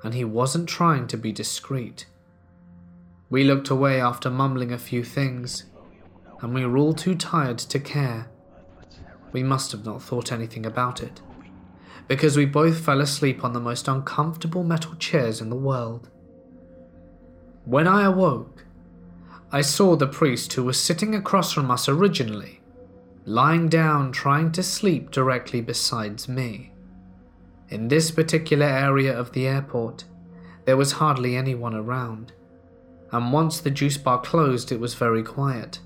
and 0.04 0.14
he 0.14 0.26
wasn't 0.26 0.70
trying 0.70 1.08
to 1.08 1.18
be 1.18 1.32
discreet. 1.32 2.06
We 3.30 3.44
looked 3.44 3.70
away 3.70 4.00
after 4.00 4.30
mumbling 4.30 4.72
a 4.72 4.78
few 4.78 5.04
things, 5.04 5.66
and 6.42 6.54
we 6.54 6.66
were 6.66 6.78
all 6.78 6.94
too 6.94 7.16
tired 7.16 7.58
to 7.60 7.80
care 7.80 8.30
we 9.36 9.44
must 9.44 9.74
have 9.74 9.84
not 9.84 10.02
thought 10.02 10.32
anything 10.32 10.66
about 10.66 11.04
it, 11.04 11.20
because 12.08 12.38
we 12.38 12.46
both 12.46 12.80
fell 12.80 13.02
asleep 13.02 13.44
on 13.44 13.52
the 13.52 13.60
most 13.60 13.86
uncomfortable 13.90 14.64
metal 14.64 14.96
chairs 14.96 15.42
in 15.42 15.50
the 15.50 15.58
world. 15.58 16.10
When 17.66 17.86
I 17.86 18.06
awoke, 18.06 18.64
I 19.52 19.60
saw 19.60 19.98
the 19.98 20.08
priest 20.08 20.54
who 20.54 20.64
was 20.64 20.80
sitting 20.80 21.14
across 21.14 21.52
from 21.52 21.70
us 21.70 21.90
originally, 21.90 22.62
lying 23.26 23.68
down 23.68 24.14
trying 24.14 24.54
to 24.54 24.64
sleep 24.64 25.12
directly 25.12 25.60
beside 25.60 26.26
me. 26.30 26.72
In 27.68 27.90
this 27.90 28.12
particular 28.12 28.68
area 28.68 29.14
of 29.20 29.34
the 29.34 29.48
airport, 29.48 30.06
there 30.64 30.78
was 30.78 30.94
hardly 30.94 31.36
anyone 31.36 31.76
around, 31.76 32.32
and 33.12 33.34
once 33.34 33.60
the 33.60 33.70
juice 33.70 33.98
bar 33.98 34.22
closed, 34.22 34.72
it 34.72 34.80
was 34.80 34.94
very 34.94 35.24
quiet. 35.24 35.82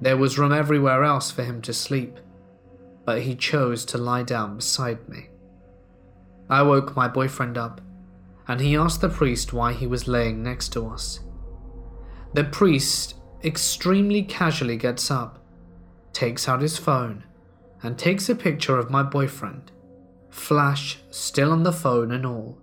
There 0.00 0.16
was 0.16 0.40
room 0.40 0.52
everywhere 0.52 1.04
else 1.04 1.30
for 1.30 1.44
him 1.44 1.62
to 1.62 1.72
sleep, 1.72 2.18
but 3.08 3.22
he 3.22 3.34
chose 3.34 3.86
to 3.86 3.96
lie 3.96 4.22
down 4.22 4.56
beside 4.56 5.08
me. 5.08 5.30
I 6.50 6.60
woke 6.60 6.94
my 6.94 7.08
boyfriend 7.08 7.56
up, 7.56 7.80
and 8.46 8.60
he 8.60 8.76
asked 8.76 9.00
the 9.00 9.08
priest 9.08 9.50
why 9.50 9.72
he 9.72 9.86
was 9.86 10.06
laying 10.06 10.42
next 10.42 10.74
to 10.74 10.86
us. 10.86 11.20
The 12.34 12.44
priest 12.44 13.14
extremely 13.42 14.22
casually 14.24 14.76
gets 14.76 15.10
up, 15.10 15.42
takes 16.12 16.50
out 16.50 16.60
his 16.60 16.76
phone, 16.76 17.24
and 17.82 17.96
takes 17.96 18.28
a 18.28 18.34
picture 18.34 18.76
of 18.76 18.90
my 18.90 19.02
boyfriend, 19.02 19.72
flash 20.28 20.98
still 21.08 21.50
on 21.50 21.62
the 21.62 21.72
phone 21.72 22.12
and 22.12 22.26
all. 22.26 22.58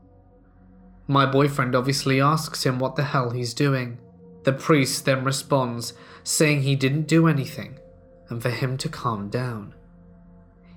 My 1.07 1.25
boyfriend 1.25 1.73
obviously 1.73 2.21
asks 2.21 2.67
him 2.67 2.77
what 2.77 2.95
the 2.95 3.05
hell 3.05 3.31
he's 3.31 3.55
doing. 3.55 3.97
The 4.43 4.53
priest 4.53 5.05
then 5.05 5.23
responds, 5.23 5.93
saying 6.23 6.61
he 6.61 6.75
didn't 6.75 7.07
do 7.07 7.27
anything 7.27 7.79
and 8.29 8.43
for 8.43 8.51
him 8.51 8.77
to 8.77 8.89
calm 8.89 9.29
down. 9.29 9.74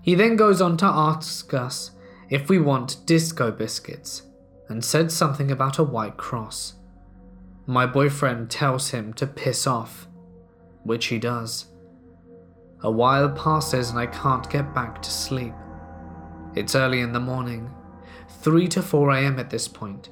He 0.03 0.15
then 0.15 0.37
goes 0.37 0.61
on 0.61 0.77
to 0.79 0.87
ask 0.87 1.53
us 1.53 1.93
if 2.31 2.49
we 2.49 2.59
want 2.59 3.07
disco 3.07 3.51
biscuits 3.51 4.23
and 4.69 4.85
said 4.85 5.11
something 5.11 5.51
about 5.51 5.79
a 5.79 5.85
white 5.85 6.17
cross. 6.17 6.75
My 7.67 7.87
boyfriend 7.87 8.51
tells 8.51 8.91
him 8.91 9.13
to 9.15 9.27
piss 9.27 9.67
off, 9.67 10.09
which 10.85 11.07
he 11.07 11.19
does. 11.19 11.67
A 12.83 12.91
while 12.91 13.29
passes 13.31 13.91
and 13.91 13.99
I 13.99 14.07
can't 14.07 14.49
get 14.51 14.75
back 14.75 15.03
to 15.03 15.11
sleep. 15.11 15.55
It's 16.55 16.75
early 16.75 17.01
in 17.01 17.13
the 17.13 17.21
morning, 17.21 17.71
3 18.41 18.69
to 18.69 18.83
4 18.83 19.11
am 19.13 19.39
at 19.39 19.51
this 19.51 19.69
point, 19.69 20.11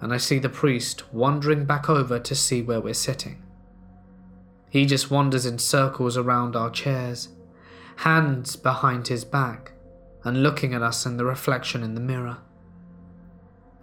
and 0.00 0.12
I 0.12 0.16
see 0.18 0.38
the 0.38 0.48
priest 0.48 1.12
wandering 1.12 1.64
back 1.64 1.90
over 1.90 2.18
to 2.18 2.34
see 2.34 2.62
where 2.62 2.80
we're 2.80 2.94
sitting. 2.94 3.42
He 4.70 4.86
just 4.86 5.10
wanders 5.10 5.46
in 5.46 5.58
circles 5.58 6.16
around 6.16 6.54
our 6.54 6.70
chairs 6.70 7.28
hands 7.96 8.56
behind 8.56 9.08
his 9.08 9.24
back, 9.24 9.72
and 10.24 10.42
looking 10.42 10.74
at 10.74 10.82
us 10.82 11.06
in 11.06 11.16
the 11.16 11.24
reflection 11.24 11.82
in 11.82 11.94
the 11.94 12.00
mirror. 12.00 12.38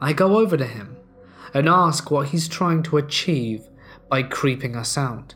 I 0.02 0.14
go 0.14 0.38
over 0.38 0.58
to 0.58 0.66
him 0.66 0.98
and 1.54 1.70
ask 1.70 2.12
what 2.12 2.30
he's 2.30 2.48
trying 2.48 2.84
to 2.84 2.98
achieve 2.98 3.70
by 4.10 4.24
creeping 4.24 4.76
us 4.76 4.98
out. 4.98 5.36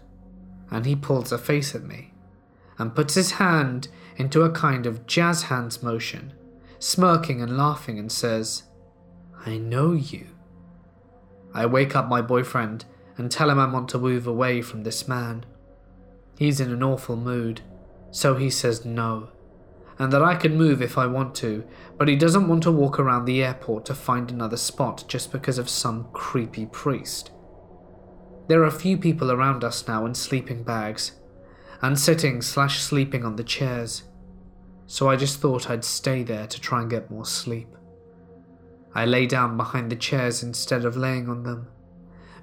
And 0.70 0.86
he 0.86 0.96
pulls 0.96 1.32
a 1.32 1.38
face 1.38 1.74
at 1.74 1.84
me 1.84 2.14
and 2.78 2.96
puts 2.96 3.16
his 3.16 3.32
hand 3.32 3.88
into 4.18 4.42
a 4.42 4.52
kind 4.52 4.86
of 4.86 5.08
jazz 5.08 5.44
hands 5.44 5.82
motion, 5.82 6.34
smirking 6.80 7.42
and 7.42 7.58
laughing, 7.58 7.98
and 7.98 8.12
says, 8.12 8.64
I 9.46 9.58
know 9.58 9.94
you. 9.94 10.28
I 11.54 11.66
wake 11.66 11.96
up 11.96 12.08
my 12.08 12.22
boyfriend 12.22 12.86
and 13.18 13.32
tell 13.32 13.50
him 13.50 13.60
I 13.60 13.72
want 13.72 13.90
to 13.90 13.98
move 13.98 14.28
away 14.28 14.62
from 14.62 14.84
this 14.84 15.08
man. 15.08 15.46
He's 16.38 16.60
in 16.60 16.72
an 16.72 16.84
awful 16.84 17.16
mood, 17.16 17.62
so 18.18 18.34
he 18.34 18.50
says 18.50 18.84
no, 18.84 19.30
and 20.00 20.12
that 20.12 20.24
I 20.24 20.34
can 20.34 20.58
move 20.58 20.82
if 20.82 20.98
I 20.98 21.06
want 21.06 21.36
to, 21.36 21.64
but 22.00 22.08
he 22.08 22.16
doesn't 22.16 22.48
want 22.48 22.64
to 22.64 22.72
walk 22.72 22.98
around 22.98 23.26
the 23.26 23.44
airport 23.44 23.86
to 23.86 23.94
find 23.94 24.32
another 24.32 24.58
spot 24.58 25.04
just 25.08 25.32
because 25.32 25.60
of 25.60 25.70
some 25.70 26.08
creepy 26.14 26.66
priest. 26.66 27.30
There 28.48 28.60
are 28.64 28.66
a 28.66 28.72
few 28.72 28.98
people 28.98 29.32
around 29.32 29.64
us 29.64 29.88
now 29.88 30.04
in 30.08 30.16
sleeping 30.16 30.64
bags, 30.64 31.12
and 31.80 32.00
sitting 32.00 32.42
slash 32.42 32.80
sleeping 32.80 33.24
on 33.24 33.36
the 33.36 33.44
chairs, 33.44 34.06
so 34.88 35.08
I 35.08 35.16
just 35.16 35.40
thought 35.40 35.70
I'd 35.70 35.86
stay 35.86 36.24
there 36.24 36.48
to 36.48 36.60
try 36.60 36.82
and 36.82 36.90
get 36.90 37.12
more 37.12 37.24
sleep. 37.24 37.70
I 38.96 39.06
lay 39.06 39.28
down 39.28 39.58
behind 39.58 39.92
the 39.92 39.96
chairs 39.96 40.42
instead 40.42 40.86
of 40.86 40.98
laying 40.98 41.30
on 41.30 41.44
them 41.44 41.68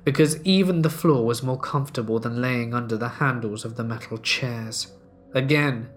because 0.04 0.40
even 0.44 0.82
the 0.82 0.90
floor 0.90 1.24
was 1.24 1.42
more 1.42 1.58
comfortable 1.58 2.20
than 2.20 2.40
laying 2.40 2.74
under 2.74 2.96
the 2.96 3.08
handles 3.08 3.64
of 3.64 3.74
the 3.74 3.82
metal 3.82 4.18
chairs. 4.18 4.92
Again, 5.34 5.88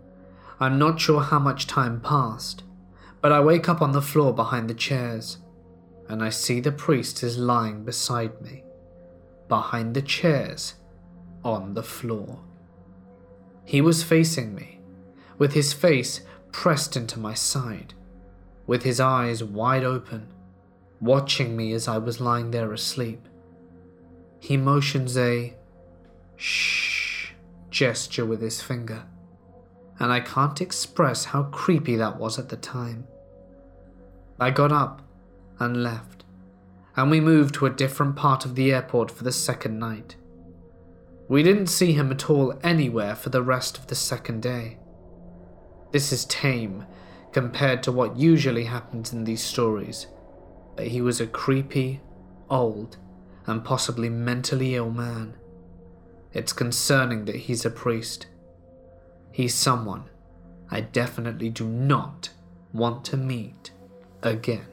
I'm 0.59 0.79
not 0.79 0.99
sure 0.99 1.21
how 1.21 1.37
much 1.37 1.67
time 1.67 2.01
passed, 2.01 2.63
but 3.21 3.31
I 3.31 3.39
wake 3.39 3.69
up 3.69 3.83
on 3.83 3.91
the 3.91 4.01
floor 4.01 4.33
behind 4.33 4.67
the 4.67 4.73
chairs, 4.73 5.37
and 6.09 6.23
I 6.23 6.29
see 6.29 6.59
the 6.59 6.71
priest 6.71 7.21
is 7.21 7.37
lying 7.37 7.83
beside 7.83 8.41
me, 8.41 8.63
behind 9.47 9.93
the 9.93 10.01
chairs, 10.01 10.73
on 11.43 11.75
the 11.75 11.83
floor. 11.83 12.39
He 13.63 13.79
was 13.79 14.01
facing 14.01 14.55
me, 14.55 14.79
with 15.37 15.53
his 15.53 15.71
face 15.71 16.21
pressed 16.51 16.97
into 16.97 17.19
my 17.19 17.35
side, 17.35 17.93
with 18.65 18.81
his 18.81 18.99
eyes 18.99 19.43
wide 19.43 19.83
open, 19.83 20.33
watching 20.99 21.55
me 21.55 21.73
as 21.73 21.87
I 21.87 21.99
was 21.99 22.19
lying 22.19 22.49
there 22.49 22.73
asleep. 22.73 23.27
He 24.39 24.57
motions 24.57 25.15
a 25.15 25.53
shh 26.37 27.33
gesture 27.69 28.25
with 28.25 28.41
his 28.41 28.63
finger, 28.63 29.03
and 29.99 30.11
I 30.11 30.19
can't 30.19 30.61
express 30.61 31.25
how 31.25 31.43
creepy 31.43 31.95
that 31.95 32.17
was 32.17 32.37
at 32.37 32.49
the 32.49 32.57
time. 32.57 33.07
I 34.39 34.51
got 34.51 34.71
up 34.71 35.01
and 35.59 35.83
left, 35.83 36.23
and 36.95 37.09
we 37.09 37.19
moved 37.19 37.55
to 37.55 37.65
a 37.65 37.71
different 37.71 38.15
part 38.15 38.45
of 38.45 38.55
the 38.55 38.71
airport 38.71 39.09
for 39.09 39.23
the 39.23 39.31
second 39.31 39.79
night. 39.79 40.15
We 41.27 41.43
didn't 41.43 41.67
see 41.67 41.93
him 41.93 42.11
at 42.11 42.29
all 42.29 42.57
anywhere 42.63 43.15
for 43.15 43.29
the 43.29 43.41
rest 43.41 43.77
of 43.77 43.87
the 43.87 43.95
second 43.95 44.41
day. 44.41 44.77
This 45.91 46.11
is 46.11 46.25
tame 46.25 46.85
compared 47.31 47.83
to 47.83 47.91
what 47.91 48.17
usually 48.17 48.65
happens 48.65 49.11
in 49.11 49.23
these 49.23 49.43
stories, 49.43 50.07
but 50.75 50.87
he 50.87 51.01
was 51.01 51.19
a 51.19 51.27
creepy, 51.27 52.01
old, 52.49 52.97
and 53.45 53.63
possibly 53.63 54.09
mentally 54.09 54.75
ill 54.75 54.91
man. 54.91 55.35
It's 56.33 56.53
concerning 56.53 57.25
that 57.25 57.35
he's 57.35 57.65
a 57.65 57.69
priest. 57.69 58.27
He's 59.37 59.53
someone 59.53 60.05
I 60.71 60.81
definitely 60.81 61.51
do 61.51 61.67
not 61.67 62.29
want 62.73 63.05
to 63.05 63.17
meet 63.17 63.69
again. 64.23 64.65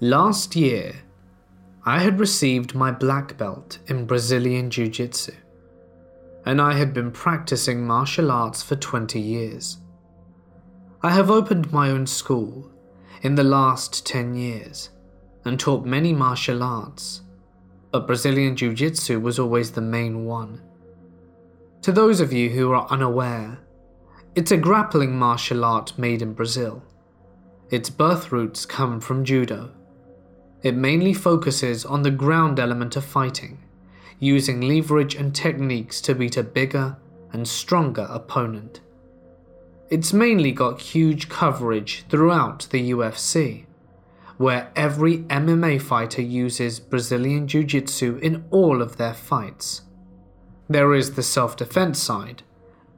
Last 0.00 0.56
year, 0.56 1.02
I 1.86 2.00
had 2.00 2.18
received 2.18 2.74
my 2.74 2.90
black 2.90 3.38
belt 3.38 3.78
in 3.86 4.06
Brazilian 4.06 4.70
Jiu 4.70 4.88
Jitsu, 4.88 5.34
and 6.44 6.60
I 6.60 6.72
had 6.72 6.92
been 6.92 7.12
practicing 7.12 7.86
martial 7.86 8.32
arts 8.32 8.60
for 8.60 8.74
20 8.74 9.20
years. 9.20 9.78
I 11.00 11.10
have 11.10 11.30
opened 11.30 11.72
my 11.72 11.90
own 11.90 12.08
school 12.08 12.72
in 13.22 13.36
the 13.36 13.44
last 13.44 14.04
10 14.04 14.34
years 14.34 14.90
and 15.44 15.60
taught 15.60 15.86
many 15.86 16.12
martial 16.12 16.60
arts, 16.60 17.20
but 17.94 18.08
Brazilian 18.08 18.56
Jiu 18.56 18.74
Jitsu 18.74 19.20
was 19.20 19.38
always 19.38 19.70
the 19.70 19.80
main 19.80 20.24
one. 20.24 20.60
To 21.82 21.92
those 21.92 22.20
of 22.20 22.32
you 22.32 22.50
who 22.50 22.72
are 22.72 22.88
unaware, 22.90 23.60
it's 24.34 24.50
a 24.50 24.56
grappling 24.56 25.16
martial 25.16 25.64
art 25.64 25.96
made 25.96 26.20
in 26.20 26.32
Brazil. 26.32 26.82
Its 27.70 27.90
birth 27.90 28.32
roots 28.32 28.66
come 28.66 29.00
from 29.00 29.24
judo. 29.24 29.70
It 30.64 30.74
mainly 30.74 31.14
focuses 31.14 31.84
on 31.84 32.02
the 32.02 32.10
ground 32.10 32.58
element 32.58 32.96
of 32.96 33.04
fighting, 33.04 33.62
using 34.18 34.60
leverage 34.60 35.14
and 35.14 35.32
techniques 35.32 36.00
to 36.00 36.16
beat 36.16 36.36
a 36.36 36.42
bigger 36.42 36.96
and 37.32 37.46
stronger 37.46 38.08
opponent. 38.10 38.80
It's 39.88 40.12
mainly 40.12 40.50
got 40.50 40.80
huge 40.80 41.28
coverage 41.28 42.04
throughout 42.08 42.66
the 42.72 42.90
UFC, 42.90 43.66
where 44.36 44.70
every 44.74 45.18
MMA 45.18 45.80
fighter 45.80 46.22
uses 46.22 46.80
Brazilian 46.80 47.46
Jiu 47.46 47.64
Jitsu 47.64 48.16
in 48.18 48.44
all 48.50 48.82
of 48.82 48.96
their 48.96 49.14
fights. 49.14 49.82
There 50.68 50.94
is 50.94 51.14
the 51.14 51.22
self 51.22 51.56
defense 51.56 52.02
side 52.02 52.42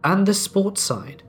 and 0.05 0.27
the 0.27 0.35
sports 0.35 0.81
side, 0.83 1.23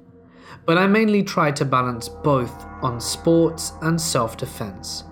but 0.66 0.78
I 0.78 0.88
mainly 0.88 1.24
try 1.24 1.51
to 1.51 1.66
balance 1.66 2.10
both 2.10 2.66
on 2.82 3.01
sports 3.01 3.74
and 3.82 3.99
self 3.99 4.38
defense. 4.38 5.03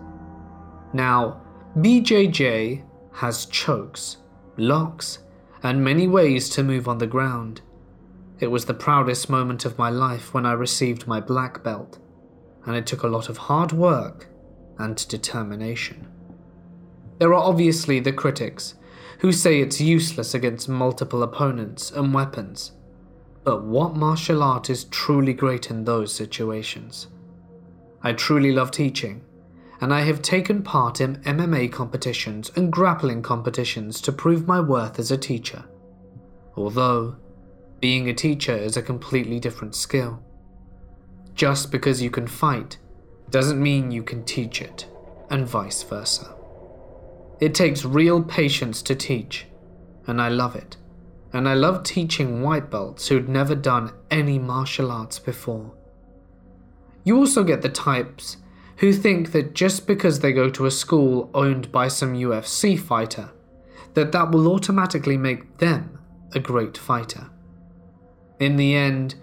Now, 0.93 1.41
BJJ 1.77 2.83
has 3.13 3.47
chokes, 3.47 4.17
locks, 4.57 5.19
and 5.63 5.83
many 5.83 6.07
ways 6.07 6.47
to 6.49 6.63
move 6.63 6.87
on 6.87 6.99
the 6.99 7.07
ground. 7.07 7.61
It 8.39 8.47
was 8.47 8.65
the 8.65 8.73
proudest 8.73 9.29
moment 9.29 9.65
of 9.65 9.77
my 9.77 9.89
life 9.89 10.33
when 10.33 10.45
I 10.45 10.53
received 10.53 11.07
my 11.07 11.19
black 11.19 11.63
belt, 11.63 11.99
and 12.65 12.75
it 12.75 12.85
took 12.85 13.03
a 13.03 13.07
lot 13.07 13.29
of 13.29 13.37
hard 13.37 13.71
work 13.71 14.27
and 14.77 15.07
determination. 15.07 16.07
There 17.17 17.33
are 17.33 17.43
obviously 17.43 17.99
the 17.99 18.13
critics 18.13 18.75
who 19.19 19.31
say 19.31 19.61
it's 19.61 19.79
useless 19.79 20.33
against 20.33 20.67
multiple 20.67 21.23
opponents 21.23 21.91
and 21.91 22.13
weapons, 22.13 22.73
but 23.43 23.63
what 23.63 23.95
martial 23.95 24.43
art 24.43 24.69
is 24.69 24.85
truly 24.85 25.33
great 25.33 25.69
in 25.69 25.85
those 25.85 26.13
situations? 26.13 27.07
I 28.01 28.13
truly 28.13 28.51
love 28.51 28.71
teaching, 28.71 29.23
and 29.79 29.93
I 29.93 30.01
have 30.01 30.21
taken 30.21 30.63
part 30.63 30.99
in 30.99 31.17
MMA 31.23 31.71
competitions 31.71 32.51
and 32.55 32.71
grappling 32.71 33.21
competitions 33.21 34.01
to 34.01 34.11
prove 34.11 34.47
my 34.47 34.59
worth 34.59 34.99
as 34.99 35.11
a 35.11 35.17
teacher. 35.17 35.63
Although, 36.55 37.15
being 37.79 38.09
a 38.09 38.13
teacher 38.13 38.55
is 38.55 38.77
a 38.77 38.81
completely 38.81 39.39
different 39.39 39.75
skill. 39.75 40.21
Just 41.33 41.71
because 41.71 42.01
you 42.01 42.09
can 42.09 42.27
fight 42.27 42.77
doesn't 43.29 43.61
mean 43.61 43.91
you 43.91 44.03
can 44.03 44.23
teach 44.23 44.61
it, 44.61 44.87
and 45.29 45.47
vice 45.47 45.83
versa. 45.83 46.35
It 47.39 47.53
takes 47.53 47.83
real 47.83 48.23
patience 48.23 48.81
to 48.83 48.95
teach, 48.95 49.45
and 50.07 50.21
I 50.21 50.29
love 50.29 50.55
it. 50.55 50.77
And 51.33 51.49
I 51.49 51.53
love 51.53 51.83
teaching 51.83 52.41
white 52.41 52.69
belts 52.71 53.07
who'd 53.07 53.27
never 53.27 53.55
done 53.55 53.91
any 54.09 54.39
martial 54.39 54.89
arts 54.89 55.19
before. 55.19 55.73
You 57.03 57.17
also 57.17 57.43
get 57.43 57.61
the 57.61 57.69
types 57.69 58.37
who 58.77 58.93
think 58.93 59.31
that 59.31 59.53
just 59.53 59.87
because 59.87 60.19
they 60.19 60.31
go 60.31 60.49
to 60.49 60.65
a 60.65 60.71
school 60.71 61.29
owned 61.33 61.71
by 61.71 61.87
some 61.87 62.13
UFC 62.13 62.79
fighter, 62.79 63.31
that 63.95 64.11
that 64.11 64.31
will 64.31 64.47
automatically 64.47 65.17
make 65.17 65.57
them 65.57 65.99
a 66.33 66.39
great 66.39 66.77
fighter. 66.77 67.29
In 68.39 68.57
the 68.57 68.75
end, 68.75 69.15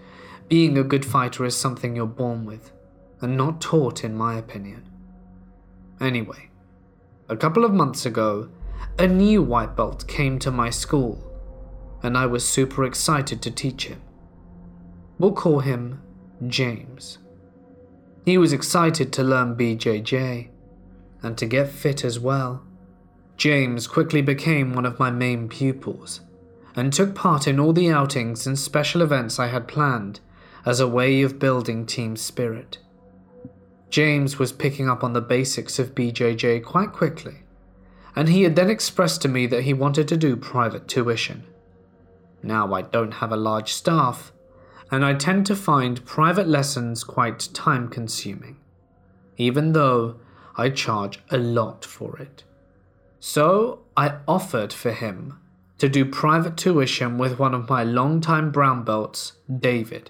being 0.49 0.77
a 0.77 0.83
good 0.83 1.05
fighter 1.05 1.45
is 1.45 1.55
something 1.55 1.95
you're 1.95 2.05
born 2.05 2.45
with, 2.45 2.71
and 3.23 3.37
not 3.37 3.61
taught, 3.61 4.03
in 4.03 4.15
my 4.15 4.35
opinion. 4.35 4.87
Anyway, 5.99 6.49
a 7.29 7.37
couple 7.37 7.63
of 7.65 7.73
months 7.73 8.05
ago, 8.05 8.49
a 8.99 9.07
new 9.07 9.41
white 9.41 9.75
belt 9.75 10.07
came 10.07 10.37
to 10.39 10.51
my 10.51 10.69
school, 10.69 11.23
and 12.03 12.17
I 12.17 12.25
was 12.25 12.47
super 12.47 12.83
excited 12.83 13.41
to 13.41 13.51
teach 13.51 13.87
him. 13.87 14.01
We'll 15.17 15.31
call 15.31 15.61
him 15.61 16.01
James. 16.47 17.19
He 18.25 18.37
was 18.37 18.53
excited 18.53 19.11
to 19.13 19.23
learn 19.23 19.55
BJJ 19.55 20.49
and 21.21 21.37
to 21.37 21.45
get 21.45 21.69
fit 21.69 22.03
as 22.03 22.19
well. 22.19 22.63
James 23.37 23.87
quickly 23.87 24.21
became 24.21 24.73
one 24.73 24.85
of 24.85 24.99
my 24.99 25.09
main 25.09 25.49
pupils 25.49 26.21
and 26.75 26.91
took 26.91 27.15
part 27.15 27.47
in 27.47 27.59
all 27.59 27.73
the 27.73 27.89
outings 27.89 28.45
and 28.45 28.57
special 28.57 29.01
events 29.01 29.39
I 29.39 29.47
had 29.47 29.67
planned 29.67 30.19
as 30.65 30.79
a 30.79 30.87
way 30.87 31.21
of 31.21 31.39
building 31.39 31.85
team 31.85 32.15
spirit. 32.15 32.79
James 33.93 34.39
was 34.39 34.51
picking 34.51 34.89
up 34.89 35.03
on 35.03 35.13
the 35.13 35.21
basics 35.21 35.77
of 35.77 35.93
BJJ 35.93 36.63
quite 36.63 36.91
quickly, 36.91 37.43
and 38.15 38.27
he 38.27 38.41
had 38.41 38.55
then 38.55 38.67
expressed 38.67 39.21
to 39.21 39.27
me 39.27 39.45
that 39.45 39.65
he 39.65 39.73
wanted 39.75 40.07
to 40.07 40.17
do 40.17 40.35
private 40.35 40.87
tuition. 40.87 41.43
Now, 42.41 42.73
I 42.73 42.81
don't 42.81 43.21
have 43.21 43.31
a 43.31 43.37
large 43.37 43.71
staff, 43.71 44.31
and 44.89 45.05
I 45.05 45.13
tend 45.13 45.45
to 45.45 45.55
find 45.55 46.03
private 46.05 46.47
lessons 46.47 47.03
quite 47.03 47.49
time 47.53 47.87
consuming. 47.87 48.57
even 49.37 49.73
though 49.73 50.15
I 50.55 50.69
charge 50.69 51.19
a 51.29 51.37
lot 51.37 51.85
for 51.85 52.17
it. 52.17 52.43
So 53.19 53.81
I 53.95 54.15
offered 54.27 54.73
for 54.73 54.91
him 54.91 55.39
to 55.77 55.87
do 55.87 56.03
private 56.03 56.57
tuition 56.57 57.19
with 57.19 57.37
one 57.37 57.53
of 57.53 57.69
my 57.69 57.83
longtime 57.83 58.51
brown 58.51 58.83
belts, 58.83 59.33
David. 59.55 60.09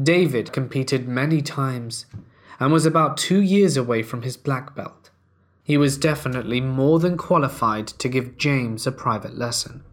David 0.00 0.52
competed 0.52 1.08
many 1.08 1.40
times 1.40 2.06
and 2.60 2.72
was 2.72 2.86
about 2.86 3.16
two 3.16 3.40
years 3.40 3.76
away 3.76 4.02
from 4.02 4.22
his 4.22 4.36
black 4.36 4.74
belt. 4.74 5.10
He 5.62 5.76
was 5.76 5.98
definitely 5.98 6.60
more 6.60 6.98
than 6.98 7.16
qualified 7.16 7.86
to 7.88 8.08
give 8.08 8.38
James 8.38 8.86
a 8.86 8.92
private 8.92 9.36
lesson. 9.36 9.84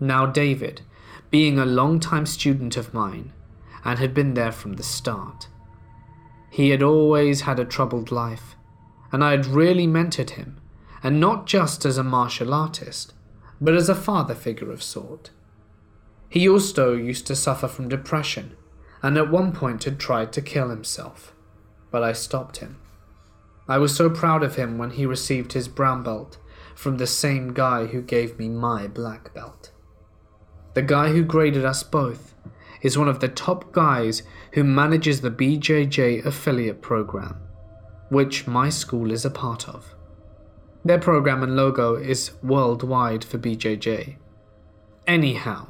Now, 0.00 0.26
David, 0.26 0.82
being 1.30 1.58
a 1.58 1.64
long-time 1.64 2.26
student 2.26 2.76
of 2.76 2.92
mine, 2.92 3.32
and 3.84 3.98
had 3.98 4.12
been 4.12 4.34
there 4.34 4.52
from 4.52 4.74
the 4.74 4.82
start, 4.82 5.48
he 6.50 6.70
had 6.70 6.82
always 6.82 7.42
had 7.42 7.60
a 7.60 7.64
troubled 7.64 8.10
life, 8.10 8.56
and 9.12 9.22
I 9.22 9.30
had 9.30 9.46
really 9.46 9.86
mentored 9.86 10.30
him, 10.30 10.60
and 11.02 11.20
not 11.20 11.46
just 11.46 11.84
as 11.84 11.96
a 11.96 12.02
martial 12.02 12.52
artist, 12.52 13.14
but 13.60 13.74
as 13.74 13.88
a 13.88 13.94
father 13.94 14.34
figure 14.34 14.72
of 14.72 14.82
sort. 14.82 15.30
He 16.28 16.48
also 16.48 16.94
used 16.94 17.26
to 17.28 17.36
suffer 17.36 17.68
from 17.68 17.88
depression, 17.88 18.56
and 19.02 19.16
at 19.16 19.30
one 19.30 19.52
point 19.52 19.84
had 19.84 20.00
tried 20.00 20.32
to 20.32 20.42
kill 20.42 20.70
himself, 20.70 21.34
but 21.96 22.02
I 22.02 22.12
stopped 22.12 22.58
him. 22.58 22.76
I 23.66 23.78
was 23.78 23.96
so 23.96 24.10
proud 24.10 24.42
of 24.42 24.56
him 24.56 24.76
when 24.76 24.90
he 24.90 25.06
received 25.06 25.54
his 25.54 25.66
brown 25.66 26.02
belt 26.02 26.36
from 26.74 26.98
the 26.98 27.06
same 27.06 27.54
guy 27.54 27.86
who 27.86 28.02
gave 28.02 28.38
me 28.38 28.50
my 28.50 28.86
black 28.86 29.32
belt. 29.32 29.70
The 30.74 30.82
guy 30.82 31.08
who 31.08 31.24
graded 31.24 31.64
us 31.64 31.82
both 31.82 32.34
is 32.82 32.98
one 32.98 33.08
of 33.08 33.20
the 33.20 33.28
top 33.28 33.72
guys 33.72 34.24
who 34.52 34.62
manages 34.62 35.22
the 35.22 35.30
BJJ 35.30 36.26
affiliate 36.26 36.82
program, 36.82 37.38
which 38.10 38.46
my 38.46 38.68
school 38.68 39.10
is 39.10 39.24
a 39.24 39.30
part 39.30 39.66
of. 39.66 39.94
Their 40.84 40.98
program 40.98 41.42
and 41.42 41.56
logo 41.56 41.94
is 41.94 42.32
worldwide 42.42 43.24
for 43.24 43.38
BJJ. 43.38 44.16
Anyhow, 45.06 45.68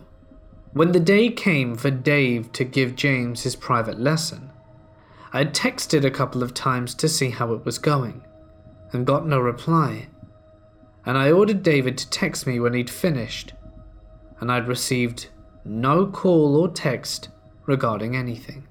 when 0.73 0.91
the 0.91 0.99
day 0.99 1.31
came 1.31 1.77
for 1.77 1.93
Dave 1.93 2.51
to 2.55 2.65
give 2.65 2.97
James 2.97 3.45
his 3.45 3.55
private 3.55 4.01
lesson, 4.01 4.51
I 5.37 5.41
had 5.41 5.53
texted 5.53 6.03
a 6.03 6.11
couple 6.11 6.43
of 6.43 6.55
times 6.55 6.95
to 6.95 7.11
see 7.11 7.29
how 7.29 7.53
it 7.53 7.63
was 7.63 7.77
going, 7.77 8.25
and 8.93 9.07
got 9.07 9.27
no 9.27 9.39
reply. 9.39 10.09
And 11.05 11.19
I 11.19 11.31
ordered 11.31 11.63
David 11.63 11.99
to 11.99 12.09
text 12.09 12.47
me 12.47 12.59
when 12.59 12.73
he'd 12.73 12.89
finished, 12.89 13.53
and 14.41 14.51
I'd 14.51 14.67
received 14.67 15.27
no 15.63 16.07
call 16.07 16.57
or 16.57 16.71
text 16.71 17.29
regarding 17.67 18.17
anything. 18.17 18.67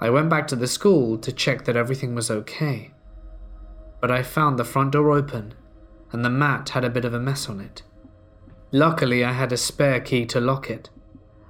I 0.00 0.10
went 0.10 0.30
back 0.30 0.46
to 0.46 0.54
the 0.54 0.68
school 0.68 1.18
to 1.18 1.32
check 1.32 1.64
that 1.64 1.74
everything 1.74 2.14
was 2.14 2.30
okay, 2.30 2.92
but 4.00 4.12
I 4.12 4.22
found 4.22 4.60
the 4.60 4.64
front 4.64 4.92
door 4.92 5.10
open 5.10 5.54
and 6.12 6.24
the 6.24 6.30
mat 6.30 6.68
had 6.68 6.84
a 6.84 6.90
bit 6.90 7.04
of 7.04 7.14
a 7.14 7.18
mess 7.18 7.48
on 7.48 7.58
it. 7.58 7.82
Luckily, 8.70 9.24
I 9.24 9.32
had 9.32 9.50
a 9.50 9.56
spare 9.56 9.98
key 9.98 10.24
to 10.26 10.40
lock 10.40 10.70
it, 10.70 10.88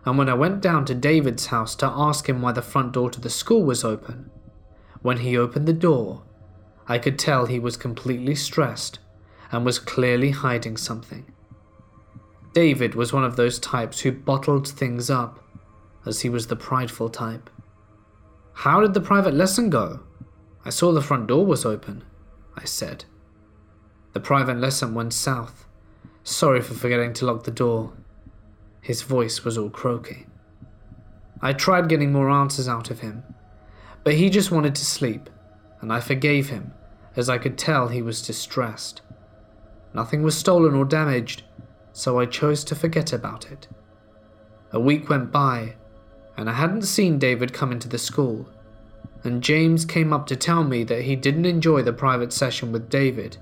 and 0.04 0.18
when 0.18 0.28
I 0.28 0.34
went 0.34 0.60
down 0.60 0.84
to 0.86 0.94
David's 0.94 1.46
house 1.46 1.74
to 1.76 1.86
ask 1.86 2.28
him 2.28 2.42
why 2.42 2.52
the 2.52 2.62
front 2.62 2.92
door 2.92 3.10
to 3.10 3.20
the 3.20 3.30
school 3.30 3.62
was 3.62 3.84
open, 3.84 4.30
when 5.00 5.18
he 5.18 5.36
opened 5.36 5.66
the 5.66 5.72
door, 5.72 6.22
I 6.88 6.98
could 6.98 7.18
tell 7.18 7.46
he 7.46 7.58
was 7.58 7.76
completely 7.76 8.34
stressed 8.34 8.98
and 9.50 9.64
was 9.64 9.78
clearly 9.78 10.30
hiding 10.30 10.76
something. 10.76 11.32
David 12.52 12.94
was 12.94 13.12
one 13.12 13.24
of 13.24 13.36
those 13.36 13.58
types 13.58 14.00
who 14.00 14.12
bottled 14.12 14.68
things 14.68 15.08
up, 15.08 15.38
as 16.04 16.20
he 16.20 16.28
was 16.28 16.48
the 16.48 16.56
prideful 16.56 17.08
type. 17.08 17.48
How 18.54 18.80
did 18.80 18.94
the 18.94 19.00
private 19.00 19.34
lesson 19.34 19.70
go? 19.70 20.00
I 20.64 20.70
saw 20.70 20.92
the 20.92 21.00
front 21.00 21.28
door 21.28 21.46
was 21.46 21.64
open, 21.64 22.04
I 22.56 22.64
said. 22.64 23.04
The 24.12 24.20
private 24.20 24.58
lesson 24.58 24.94
went 24.94 25.14
south. 25.14 25.66
Sorry 26.24 26.60
for 26.60 26.74
forgetting 26.74 27.14
to 27.14 27.26
lock 27.26 27.44
the 27.44 27.50
door. 27.50 27.92
His 28.82 29.02
voice 29.02 29.44
was 29.44 29.56
all 29.56 29.70
croaky. 29.70 30.26
I 31.40 31.52
tried 31.52 31.88
getting 31.88 32.12
more 32.12 32.28
answers 32.28 32.68
out 32.68 32.90
of 32.90 32.98
him, 32.98 33.22
but 34.02 34.14
he 34.14 34.28
just 34.28 34.50
wanted 34.50 34.74
to 34.74 34.84
sleep, 34.84 35.30
and 35.80 35.92
I 35.92 36.00
forgave 36.00 36.48
him, 36.48 36.74
as 37.14 37.28
I 37.28 37.38
could 37.38 37.56
tell 37.56 37.88
he 37.88 38.02
was 38.02 38.26
distressed. 38.26 39.00
Nothing 39.94 40.24
was 40.24 40.36
stolen 40.36 40.74
or 40.74 40.84
damaged, 40.84 41.44
so 41.92 42.18
I 42.18 42.26
chose 42.26 42.64
to 42.64 42.74
forget 42.74 43.12
about 43.12 43.52
it. 43.52 43.68
A 44.72 44.80
week 44.80 45.08
went 45.08 45.30
by, 45.30 45.76
and 46.36 46.50
I 46.50 46.54
hadn't 46.54 46.82
seen 46.82 47.20
David 47.20 47.52
come 47.52 47.70
into 47.70 47.88
the 47.88 47.98
school, 47.98 48.48
and 49.22 49.44
James 49.44 49.84
came 49.84 50.12
up 50.12 50.26
to 50.26 50.34
tell 50.34 50.64
me 50.64 50.82
that 50.84 51.02
he 51.02 51.14
didn't 51.14 51.46
enjoy 51.46 51.82
the 51.82 51.92
private 51.92 52.32
session 52.32 52.72
with 52.72 52.90
David, 52.90 53.36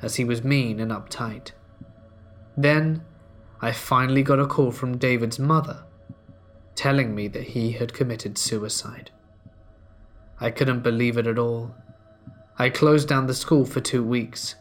as 0.00 0.14
he 0.14 0.24
was 0.24 0.44
mean 0.44 0.78
and 0.78 0.92
uptight. 0.92 1.50
Then, 2.56 3.02
I 3.60 3.72
finally 3.72 4.22
got 4.22 4.38
a 4.38 4.46
call 4.46 4.70
from 4.70 4.98
David's 4.98 5.38
mother, 5.38 5.84
telling 6.74 7.14
me 7.14 7.28
that 7.28 7.48
he 7.48 7.72
had 7.72 7.94
committed 7.94 8.36
suicide. 8.36 9.10
I 10.38 10.50
couldn't 10.50 10.82
believe 10.82 11.16
it 11.16 11.26
at 11.26 11.38
all. 11.38 11.74
I 12.58 12.68
closed 12.68 13.08
down 13.08 13.26
the 13.26 13.34
school 13.34 13.64
for 13.64 13.80
two 13.80 14.04
weeks 14.04 14.54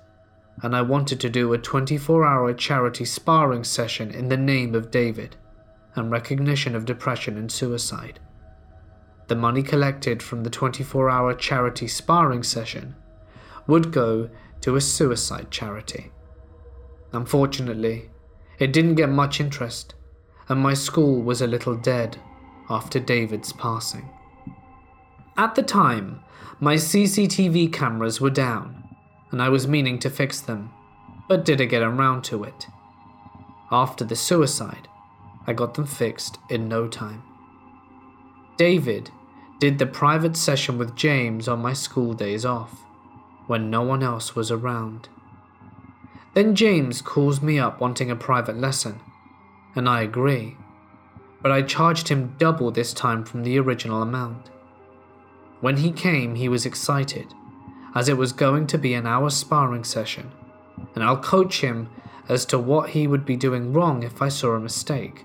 and 0.61 0.75
I 0.75 0.81
wanted 0.81 1.19
to 1.19 1.29
do 1.29 1.51
a 1.51 1.57
24 1.57 2.25
hour 2.25 2.53
charity 2.53 3.05
sparring 3.05 3.63
session 3.63 4.11
in 4.11 4.29
the 4.29 4.37
name 4.37 4.73
of 4.73 4.91
David 4.91 5.35
and 5.95 6.11
recognition 6.11 6.75
of 6.75 6.85
depression 6.85 7.37
and 7.37 7.51
suicide. 7.51 8.19
The 9.27 9.35
money 9.35 9.63
collected 9.63 10.21
from 10.21 10.43
the 10.43 10.49
24 10.49 11.09
hour 11.09 11.33
charity 11.33 11.87
sparring 11.87 12.43
session 12.43 12.95
would 13.67 13.91
go 13.91 14.29
to 14.61 14.75
a 14.75 14.81
suicide 14.81 15.51
charity. 15.51 16.11
Unfortunately, 17.11 18.09
it 18.59 18.73
didn't 18.73 18.95
get 18.95 19.09
much 19.09 19.39
interest, 19.39 19.95
and 20.49 20.59
my 20.59 20.73
school 20.73 21.21
was 21.21 21.41
a 21.41 21.47
little 21.47 21.75
dead 21.75 22.17
after 22.69 22.99
David's 22.99 23.53
passing. 23.53 24.09
At 25.37 25.55
the 25.55 25.63
time, 25.63 26.21
my 26.59 26.75
CCTV 26.75 27.73
cameras 27.73 28.21
were 28.21 28.29
down, 28.29 28.83
and 29.31 29.41
I 29.41 29.49
was 29.49 29.67
meaning 29.67 29.99
to 29.99 30.09
fix 30.09 30.39
them, 30.39 30.71
but 31.27 31.45
didn't 31.45 31.69
get 31.69 31.81
around 31.81 32.23
to 32.25 32.43
it. 32.43 32.67
After 33.71 34.05
the 34.05 34.15
suicide, 34.15 34.87
I 35.47 35.53
got 35.53 35.73
them 35.73 35.85
fixed 35.85 36.37
in 36.49 36.69
no 36.69 36.87
time. 36.87 37.23
David 38.57 39.11
did 39.59 39.79
the 39.79 39.85
private 39.85 40.37
session 40.37 40.77
with 40.77 40.95
James 40.95 41.47
on 41.47 41.59
my 41.59 41.73
school 41.73 42.13
days 42.13 42.45
off, 42.45 42.71
when 43.47 43.69
no 43.69 43.81
one 43.81 44.01
else 44.01 44.35
was 44.35 44.51
around. 44.51 45.09
Then 46.35 46.53
James 46.53 47.01
calls 47.01 47.41
me 47.41 47.57
up 47.57 47.79
wanting 47.79 48.11
a 48.11 48.15
private 48.15 48.57
lesson, 48.57 48.99
and 49.73 49.87
I 49.87 50.01
agree, 50.01 50.57
but 51.41 51.49
I 51.49 51.61
charged 51.61 52.09
him 52.09 52.35
double 52.37 52.71
this 52.71 52.93
time 52.93 53.23
from 53.23 53.43
the 53.43 53.57
original 53.57 54.01
amount. 54.01 54.49
When 55.61 55.77
he 55.77 55.93
came, 55.93 56.35
he 56.35 56.49
was 56.49 56.65
excited 56.65 57.33
as 57.95 58.09
it 58.09 58.17
was 58.17 58.33
going 58.33 58.67
to 58.67 58.77
be 58.77 58.93
an 58.93 59.07
hour 59.07 59.29
sparring 59.29 59.85
session, 59.85 60.29
and 60.93 61.05
I'll 61.05 61.21
coach 61.21 61.61
him 61.61 61.89
as 62.27 62.45
to 62.47 62.59
what 62.59 62.89
he 62.89 63.07
would 63.07 63.25
be 63.25 63.37
doing 63.37 63.71
wrong 63.71 64.03
if 64.03 64.21
I 64.21 64.27
saw 64.27 64.55
a 64.55 64.59
mistake. 64.59 65.23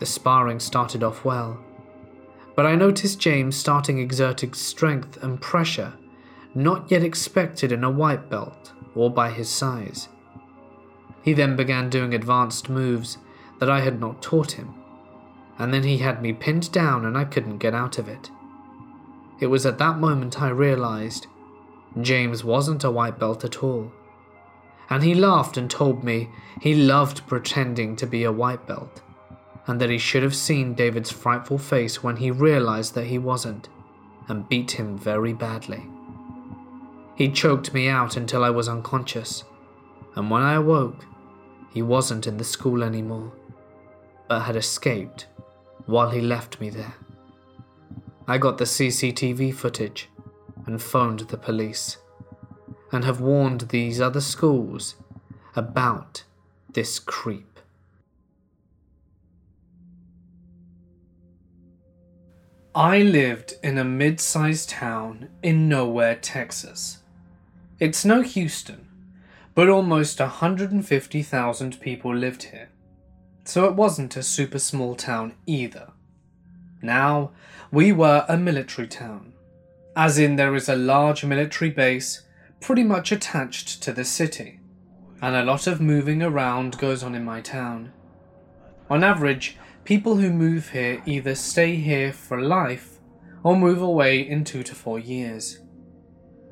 The 0.00 0.06
sparring 0.06 0.60
started 0.60 1.02
off 1.02 1.22
well, 1.22 1.62
but 2.56 2.64
I 2.64 2.76
noticed 2.76 3.20
James 3.20 3.58
starting 3.58 3.98
exerting 3.98 4.54
strength 4.54 5.22
and 5.22 5.38
pressure 5.38 5.92
not 6.54 6.90
yet 6.90 7.04
expected 7.04 7.72
in 7.72 7.84
a 7.84 7.90
white 7.90 8.30
belt 8.30 8.72
or 8.94 9.10
by 9.10 9.30
his 9.30 9.48
size. 9.48 10.08
He 11.22 11.32
then 11.32 11.56
began 11.56 11.88
doing 11.88 12.14
advanced 12.14 12.68
moves 12.68 13.18
that 13.60 13.70
I 13.70 13.80
had 13.80 14.00
not 14.00 14.22
taught 14.22 14.52
him, 14.52 14.74
and 15.58 15.72
then 15.72 15.84
he 15.84 15.98
had 15.98 16.20
me 16.20 16.32
pinned 16.32 16.72
down 16.72 17.04
and 17.04 17.16
I 17.16 17.24
couldn't 17.24 17.58
get 17.58 17.74
out 17.74 17.98
of 17.98 18.08
it. 18.08 18.30
It 19.40 19.46
was 19.46 19.66
at 19.66 19.78
that 19.78 19.98
moment 19.98 20.40
I 20.40 20.48
realized 20.48 21.26
James 22.00 22.42
wasn't 22.42 22.84
a 22.84 22.90
white 22.90 23.18
belt 23.18 23.44
at 23.44 23.62
all. 23.62 23.92
And 24.88 25.02
he 25.02 25.14
laughed 25.14 25.56
and 25.56 25.70
told 25.70 26.04
me 26.04 26.30
he 26.60 26.74
loved 26.74 27.26
pretending 27.26 27.96
to 27.96 28.06
be 28.06 28.24
a 28.24 28.32
white 28.32 28.66
belt, 28.66 29.02
and 29.66 29.80
that 29.80 29.90
he 29.90 29.98
should 29.98 30.22
have 30.22 30.34
seen 30.34 30.74
David's 30.74 31.10
frightful 31.10 31.58
face 31.58 32.02
when 32.02 32.16
he 32.16 32.30
realized 32.30 32.94
that 32.94 33.06
he 33.06 33.18
wasn't, 33.18 33.68
and 34.28 34.48
beat 34.48 34.72
him 34.72 34.98
very 34.98 35.32
badly. 35.32 35.88
He 37.22 37.28
choked 37.28 37.72
me 37.72 37.86
out 37.86 38.16
until 38.16 38.42
I 38.42 38.50
was 38.50 38.68
unconscious, 38.68 39.44
and 40.16 40.28
when 40.28 40.42
I 40.42 40.54
awoke, 40.54 41.06
he 41.72 41.80
wasn't 41.80 42.26
in 42.26 42.36
the 42.36 42.42
school 42.42 42.82
anymore, 42.82 43.32
but 44.26 44.40
had 44.40 44.56
escaped 44.56 45.28
while 45.86 46.10
he 46.10 46.20
left 46.20 46.60
me 46.60 46.68
there. 46.68 46.94
I 48.26 48.38
got 48.38 48.58
the 48.58 48.64
CCTV 48.64 49.54
footage 49.54 50.08
and 50.66 50.82
phoned 50.82 51.20
the 51.20 51.36
police, 51.36 51.98
and 52.90 53.04
have 53.04 53.20
warned 53.20 53.68
these 53.68 54.00
other 54.00 54.20
schools 54.20 54.96
about 55.54 56.24
this 56.72 56.98
creep. 56.98 57.60
I 62.74 62.98
lived 63.02 63.54
in 63.62 63.78
a 63.78 63.84
mid 63.84 64.18
sized 64.18 64.70
town 64.70 65.28
in 65.40 65.68
nowhere, 65.68 66.16
Texas. 66.16 66.98
It's 67.82 68.04
no 68.04 68.20
Houston, 68.20 68.86
but 69.56 69.68
almost 69.68 70.20
150,000 70.20 71.80
people 71.80 72.14
lived 72.14 72.44
here, 72.44 72.68
so 73.44 73.64
it 73.64 73.74
wasn't 73.74 74.16
a 74.16 74.22
super 74.22 74.60
small 74.60 74.94
town 74.94 75.34
either. 75.46 75.90
Now, 76.80 77.32
we 77.72 77.90
were 77.90 78.24
a 78.28 78.36
military 78.36 78.86
town, 78.86 79.32
as 79.96 80.16
in 80.16 80.36
there 80.36 80.54
is 80.54 80.68
a 80.68 80.76
large 80.76 81.24
military 81.24 81.72
base 81.72 82.22
pretty 82.60 82.84
much 82.84 83.10
attached 83.10 83.82
to 83.82 83.92
the 83.92 84.04
city, 84.04 84.60
and 85.20 85.34
a 85.34 85.42
lot 85.42 85.66
of 85.66 85.80
moving 85.80 86.22
around 86.22 86.78
goes 86.78 87.02
on 87.02 87.16
in 87.16 87.24
my 87.24 87.40
town. 87.40 87.92
On 88.90 89.02
average, 89.02 89.56
people 89.82 90.14
who 90.18 90.30
move 90.30 90.68
here 90.68 91.02
either 91.04 91.34
stay 91.34 91.74
here 91.74 92.12
for 92.12 92.40
life 92.40 93.00
or 93.42 93.56
move 93.56 93.82
away 93.82 94.20
in 94.20 94.44
two 94.44 94.62
to 94.62 94.72
four 94.72 95.00
years. 95.00 95.58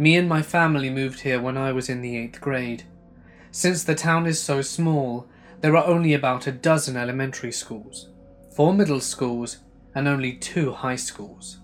Me 0.00 0.16
and 0.16 0.26
my 0.26 0.40
family 0.40 0.88
moved 0.88 1.20
here 1.20 1.42
when 1.42 1.58
I 1.58 1.72
was 1.72 1.90
in 1.90 2.00
the 2.00 2.16
eighth 2.16 2.40
grade. 2.40 2.84
Since 3.50 3.84
the 3.84 3.94
town 3.94 4.24
is 4.24 4.40
so 4.40 4.62
small, 4.62 5.26
there 5.60 5.76
are 5.76 5.84
only 5.84 6.14
about 6.14 6.46
a 6.46 6.52
dozen 6.52 6.96
elementary 6.96 7.52
schools, 7.52 8.08
four 8.56 8.72
middle 8.72 9.00
schools, 9.00 9.58
and 9.94 10.08
only 10.08 10.32
two 10.32 10.72
high 10.72 10.96
schools. 10.96 11.58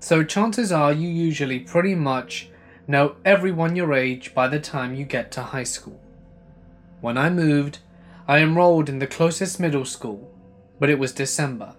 So 0.00 0.24
chances 0.24 0.72
are 0.72 0.90
you 0.90 1.06
usually 1.06 1.58
pretty 1.58 1.94
much 1.94 2.48
know 2.88 3.16
everyone 3.26 3.76
your 3.76 3.92
age 3.92 4.32
by 4.32 4.48
the 4.48 4.58
time 4.58 4.94
you 4.94 5.04
get 5.04 5.30
to 5.32 5.42
high 5.42 5.64
school. 5.64 6.00
When 7.02 7.18
I 7.18 7.28
moved, 7.28 7.80
I 8.26 8.38
enrolled 8.38 8.88
in 8.88 9.00
the 9.00 9.06
closest 9.06 9.60
middle 9.60 9.84
school, 9.84 10.32
but 10.80 10.88
it 10.88 10.98
was 10.98 11.12
December, 11.12 11.76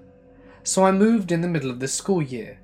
so 0.61 0.85
I 0.85 0.91
moved 0.91 1.31
in 1.31 1.41
the 1.41 1.47
middle 1.47 1.71
of 1.71 1.79
the 1.79 1.87
school 1.87 2.21
year, 2.21 2.59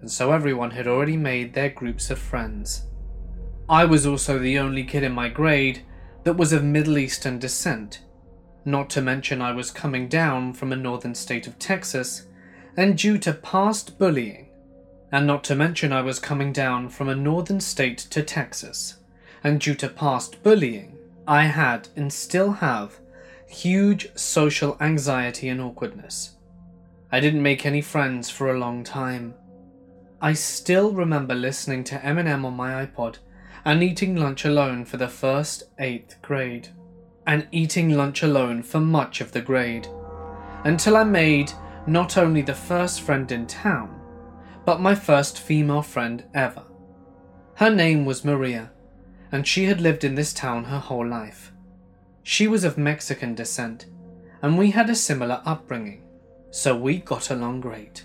and 0.00 0.10
so 0.10 0.32
everyone 0.32 0.70
had 0.70 0.86
already 0.86 1.16
made 1.16 1.54
their 1.54 1.70
groups 1.70 2.10
of 2.10 2.18
friends. 2.18 2.84
I 3.68 3.84
was 3.84 4.06
also 4.06 4.38
the 4.38 4.58
only 4.58 4.84
kid 4.84 5.02
in 5.02 5.12
my 5.12 5.28
grade 5.28 5.82
that 6.24 6.36
was 6.36 6.52
of 6.52 6.64
Middle 6.64 6.98
Eastern 6.98 7.38
descent, 7.38 8.00
not 8.64 8.90
to 8.90 9.02
mention 9.02 9.42
I 9.42 9.52
was 9.52 9.70
coming 9.70 10.08
down 10.08 10.52
from 10.52 10.72
a 10.72 10.76
northern 10.76 11.14
state 11.14 11.46
of 11.46 11.58
Texas, 11.58 12.26
and 12.76 12.96
due 12.96 13.18
to 13.18 13.32
past 13.32 13.98
bullying, 13.98 14.48
and 15.10 15.26
not 15.26 15.42
to 15.44 15.54
mention 15.54 15.92
I 15.92 16.02
was 16.02 16.18
coming 16.18 16.52
down 16.52 16.88
from 16.90 17.08
a 17.08 17.14
northern 17.14 17.60
state 17.60 17.98
to 17.98 18.22
Texas, 18.22 18.98
and 19.42 19.60
due 19.60 19.74
to 19.76 19.88
past 19.88 20.42
bullying, 20.42 20.96
I 21.26 21.44
had 21.44 21.88
and 21.96 22.12
still 22.12 22.52
have 22.52 22.98
huge 23.48 24.14
social 24.16 24.76
anxiety 24.80 25.48
and 25.48 25.60
awkwardness. 25.60 26.36
I 27.10 27.20
didn't 27.20 27.42
make 27.42 27.64
any 27.64 27.80
friends 27.80 28.28
for 28.28 28.50
a 28.50 28.58
long 28.58 28.84
time. 28.84 29.34
I 30.20 30.32
still 30.32 30.90
remember 30.90 31.34
listening 31.34 31.84
to 31.84 31.98
Eminem 31.98 32.44
on 32.44 32.56
my 32.56 32.84
iPod 32.84 33.18
and 33.64 33.84
eating 33.84 34.16
lunch 34.16 34.44
alone 34.44 34.84
for 34.84 34.96
the 34.96 35.06
first 35.08 35.62
eighth 35.78 36.20
grade, 36.22 36.68
and 37.24 37.46
eating 37.52 37.90
lunch 37.90 38.22
alone 38.24 38.62
for 38.62 38.80
much 38.80 39.20
of 39.20 39.30
the 39.30 39.40
grade, 39.40 39.86
until 40.64 40.96
I 40.96 41.04
made 41.04 41.52
not 41.86 42.18
only 42.18 42.42
the 42.42 42.54
first 42.54 43.02
friend 43.02 43.30
in 43.30 43.46
town, 43.46 44.00
but 44.64 44.80
my 44.80 44.94
first 44.94 45.38
female 45.38 45.82
friend 45.82 46.24
ever. 46.34 46.64
Her 47.54 47.70
name 47.70 48.04
was 48.04 48.24
Maria, 48.24 48.72
and 49.30 49.46
she 49.46 49.66
had 49.66 49.80
lived 49.80 50.02
in 50.02 50.16
this 50.16 50.32
town 50.32 50.64
her 50.64 50.80
whole 50.80 51.06
life. 51.06 51.52
She 52.24 52.48
was 52.48 52.64
of 52.64 52.76
Mexican 52.76 53.34
descent, 53.34 53.86
and 54.42 54.58
we 54.58 54.72
had 54.72 54.90
a 54.90 54.94
similar 54.94 55.42
upbringing, 55.44 56.02
so 56.50 56.76
we 56.76 56.98
got 56.98 57.30
along 57.30 57.60
great. 57.60 58.04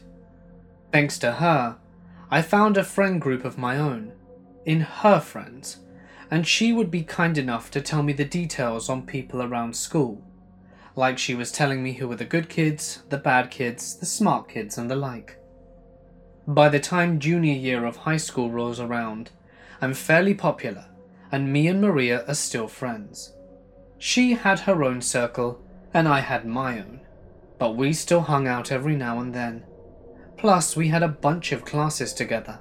Thanks 0.91 1.17
to 1.19 1.31
her, 1.31 1.77
I 2.33 2.41
found 2.41 2.77
a 2.77 2.83
friend 2.83 3.21
group 3.21 3.45
of 3.45 3.59
my 3.59 3.77
own, 3.77 4.11
in 4.65 4.79
her 4.79 5.19
friends, 5.19 5.81
and 6.31 6.47
she 6.47 6.73
would 6.73 6.89
be 6.89 7.03
kind 7.03 7.37
enough 7.37 7.69
to 7.69 7.79
tell 7.79 8.01
me 8.01 8.11
the 8.11 8.25
details 8.25 8.89
on 8.89 9.05
people 9.05 9.43
around 9.43 9.75
school, 9.75 10.19
like 10.95 11.19
she 11.19 11.35
was 11.35 11.51
telling 11.51 11.83
me 11.83 11.93
who 11.93 12.07
were 12.07 12.15
the 12.15 12.25
good 12.25 12.49
kids, 12.49 13.03
the 13.09 13.19
bad 13.19 13.51
kids, 13.51 13.97
the 13.97 14.07
smart 14.07 14.49
kids, 14.49 14.79
and 14.79 14.89
the 14.89 14.95
like. 14.95 15.37
By 16.47 16.69
the 16.69 16.79
time 16.79 17.19
junior 17.19 17.53
year 17.53 17.85
of 17.85 17.97
high 17.97 18.17
school 18.17 18.49
rolls 18.49 18.79
around, 18.79 19.29
I'm 19.79 19.93
fairly 19.93 20.33
popular, 20.33 20.87
and 21.31 21.53
me 21.53 21.67
and 21.67 21.79
Maria 21.79 22.25
are 22.27 22.33
still 22.33 22.67
friends. 22.67 23.33
She 23.99 24.33
had 24.33 24.61
her 24.61 24.83
own 24.83 25.03
circle, 25.03 25.61
and 25.93 26.07
I 26.07 26.21
had 26.21 26.47
my 26.47 26.79
own, 26.79 27.01
but 27.59 27.75
we 27.75 27.93
still 27.93 28.21
hung 28.21 28.47
out 28.47 28.71
every 28.71 28.95
now 28.95 29.19
and 29.19 29.35
then. 29.35 29.65
Plus, 30.43 30.75
we 30.75 30.89
had 30.89 31.03
a 31.03 31.07
bunch 31.07 31.53
of 31.53 31.63
classes 31.63 32.11
together. 32.11 32.59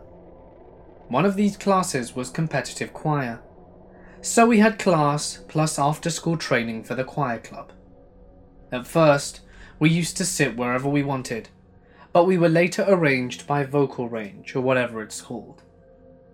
One 1.08 1.24
of 1.24 1.34
these 1.34 1.56
classes 1.56 2.14
was 2.14 2.30
competitive 2.30 2.92
choir, 2.92 3.40
so 4.20 4.46
we 4.46 4.60
had 4.60 4.78
class 4.78 5.40
plus 5.48 5.80
after 5.80 6.08
school 6.08 6.36
training 6.36 6.84
for 6.84 6.94
the 6.94 7.02
choir 7.02 7.40
club. 7.40 7.72
At 8.70 8.86
first, 8.86 9.40
we 9.80 9.90
used 9.90 10.16
to 10.18 10.24
sit 10.24 10.56
wherever 10.56 10.88
we 10.88 11.02
wanted, 11.02 11.48
but 12.12 12.24
we 12.24 12.38
were 12.38 12.48
later 12.48 12.84
arranged 12.86 13.48
by 13.48 13.64
vocal 13.64 14.08
range 14.08 14.54
or 14.54 14.60
whatever 14.60 15.02
it's 15.02 15.20
called. 15.20 15.64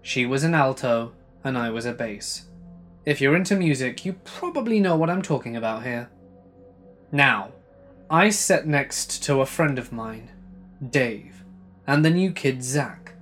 She 0.02 0.26
was 0.26 0.44
an 0.44 0.52
alto, 0.52 1.12
and 1.42 1.56
I 1.56 1.70
was 1.70 1.86
a 1.86 1.94
bass. 1.94 2.48
If 3.06 3.22
you're 3.22 3.34
into 3.34 3.56
music, 3.56 4.04
you 4.04 4.12
probably 4.22 4.80
know 4.80 4.96
what 4.96 5.08
I'm 5.08 5.22
talking 5.22 5.56
about 5.56 5.84
here. 5.84 6.10
Now, 7.10 7.52
I 8.10 8.28
sat 8.28 8.66
next 8.66 9.22
to 9.24 9.40
a 9.40 9.46
friend 9.46 9.78
of 9.78 9.92
mine, 9.92 10.28
Dave, 10.90 11.37
and 11.88 12.04
the 12.04 12.10
new 12.10 12.30
kid, 12.30 12.62
Zach. 12.62 13.14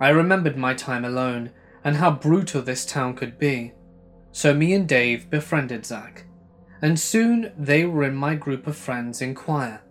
I 0.00 0.08
remembered 0.08 0.56
my 0.56 0.72
time 0.72 1.04
alone 1.04 1.50
and 1.84 1.96
how 1.96 2.10
brutal 2.10 2.62
this 2.62 2.86
town 2.86 3.14
could 3.14 3.38
be, 3.38 3.72
so 4.32 4.54
me 4.54 4.72
and 4.72 4.88
Dave 4.88 5.28
befriended 5.28 5.84
Zach, 5.84 6.24
and 6.80 6.98
soon 6.98 7.52
they 7.56 7.84
were 7.84 8.04
in 8.04 8.14
my 8.14 8.34
group 8.34 8.66
of 8.66 8.76
friends 8.76 9.20
in 9.20 9.34
choir, 9.34 9.82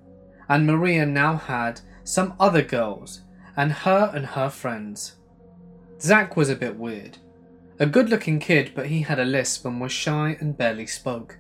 and 0.49 0.65
Maria 0.65 1.05
now 1.05 1.35
had 1.37 1.81
some 2.03 2.33
other 2.39 2.63
girls, 2.63 3.21
and 3.55 3.71
her 3.71 4.11
and 4.15 4.25
her 4.25 4.49
friends. 4.49 5.17
Zach 6.01 6.35
was 6.35 6.49
a 6.49 6.55
bit 6.55 6.77
weird. 6.77 7.19
A 7.79 7.85
good 7.85 8.09
looking 8.09 8.39
kid, 8.39 8.71
but 8.73 8.87
he 8.87 9.01
had 9.01 9.19
a 9.19 9.25
lisp 9.25 9.63
and 9.63 9.79
was 9.79 9.91
shy 9.91 10.37
and 10.39 10.57
barely 10.57 10.87
spoke. 10.87 11.37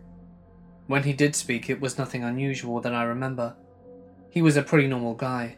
When 0.85 1.03
he 1.03 1.13
did 1.13 1.35
speak, 1.35 1.69
it 1.69 1.81
was 1.81 1.97
nothing 1.97 2.23
unusual 2.23 2.81
that 2.81 2.93
I 2.93 3.03
remember. 3.03 3.55
He 4.29 4.43
was 4.43 4.57
a 4.57 4.63
pretty 4.63 4.87
normal 4.87 5.15
guy, 5.15 5.57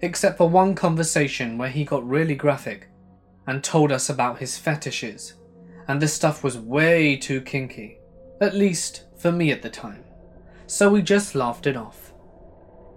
except 0.00 0.38
for 0.38 0.48
one 0.48 0.74
conversation 0.74 1.58
where 1.58 1.68
he 1.68 1.84
got 1.84 2.08
really 2.08 2.34
graphic 2.34 2.88
and 3.46 3.64
told 3.64 3.90
us 3.90 4.08
about 4.08 4.38
his 4.38 4.58
fetishes, 4.58 5.34
and 5.86 6.00
this 6.00 6.12
stuff 6.12 6.44
was 6.44 6.58
way 6.58 7.16
too 7.16 7.40
kinky, 7.40 7.98
at 8.40 8.54
least 8.54 9.04
for 9.16 9.32
me 9.32 9.50
at 9.50 9.62
the 9.62 9.70
time, 9.70 10.04
so 10.66 10.90
we 10.90 11.02
just 11.02 11.34
laughed 11.34 11.66
it 11.66 11.76
off. 11.76 12.12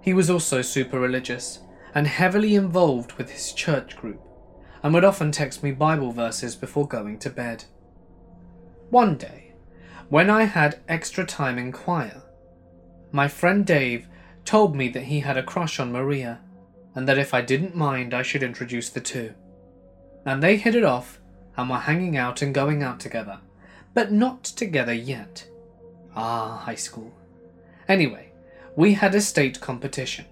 He 0.02 0.14
was 0.14 0.30
also 0.30 0.62
super 0.62 0.99
religious 0.99 1.60
and 1.93 2.08
heavily 2.08 2.56
involved 2.56 3.14
with 3.14 3.30
his 3.30 3.54
church 3.54 3.95
group 3.95 4.22
and 4.84 4.93
would 4.93 5.06
often 5.06 5.32
text 5.32 5.64
me 5.64 5.72
Bible 5.72 6.12
verses 6.12 6.56
before 6.56 6.88
going 6.88 7.20
to 7.20 7.30
bed. 7.30 7.66
One 8.89 9.16
day, 9.16 9.54
when 10.10 10.30
I 10.30 10.43
had 10.43 10.82
extra 10.89 11.26
time 11.26 11.58
in 11.58 11.72
choir, 11.72 12.24
my 13.12 13.28
friend 13.28 13.66
Dave 13.66 14.08
told 14.43 14.76
me 14.76 14.89
that 14.89 15.04
he 15.04 15.20
had 15.20 15.38
a 15.38 15.43
crush 15.43 15.80
on 15.80 15.91
Maria 15.91 16.41
and 16.96 17.08
that 17.08 17.18
if 17.18 17.34
I 17.34 17.42
didn't 17.42 17.76
mind, 17.76 18.14
I 18.14 18.22
should 18.22 18.44
introduce 18.44 18.89
the 18.89 19.02
two. 19.02 19.34
And 20.26 20.42
they 20.42 20.58
hit 20.58 20.76
it 20.76 20.84
off 20.84 21.20
and 21.58 21.70
were 21.70 21.78
hanging 21.78 22.18
out 22.18 22.42
and 22.42 22.54
going 22.54 22.84
out 22.84 23.00
together, 23.00 23.39
but 23.94 24.12
not 24.12 24.44
together 24.44 24.94
yet. 24.94 25.48
Ah, 26.16 26.58
high 26.66 26.76
school. 26.76 27.12
Anyway, 27.88 28.32
we 28.76 28.94
had 28.94 29.16
a 29.16 29.22
state 29.22 29.60
competition, 29.60 30.26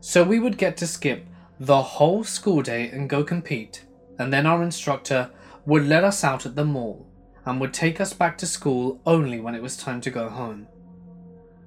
so 0.00 0.22
we 0.22 0.38
would 0.38 0.58
get 0.58 0.76
to 0.78 0.86
skip 0.86 1.26
the 1.58 1.82
whole 1.82 2.24
school 2.24 2.62
day 2.62 2.88
and 2.88 3.08
go 3.08 3.22
compete, 3.22 3.84
and 4.18 4.32
then 4.32 4.46
our 4.46 4.62
instructor 4.62 5.30
would 5.66 5.86
let 5.86 6.04
us 6.04 6.24
out 6.24 6.46
at 6.46 6.56
the 6.56 6.64
mall 6.64 7.06
and 7.44 7.60
would 7.60 7.72
take 7.72 8.00
us 8.00 8.12
back 8.12 8.36
to 8.38 8.46
school 8.46 9.00
only 9.06 9.40
when 9.40 9.54
it 9.54 9.62
was 9.62 9.76
time 9.76 10.00
to 10.00 10.10
go 10.10 10.28
home. 10.28 10.66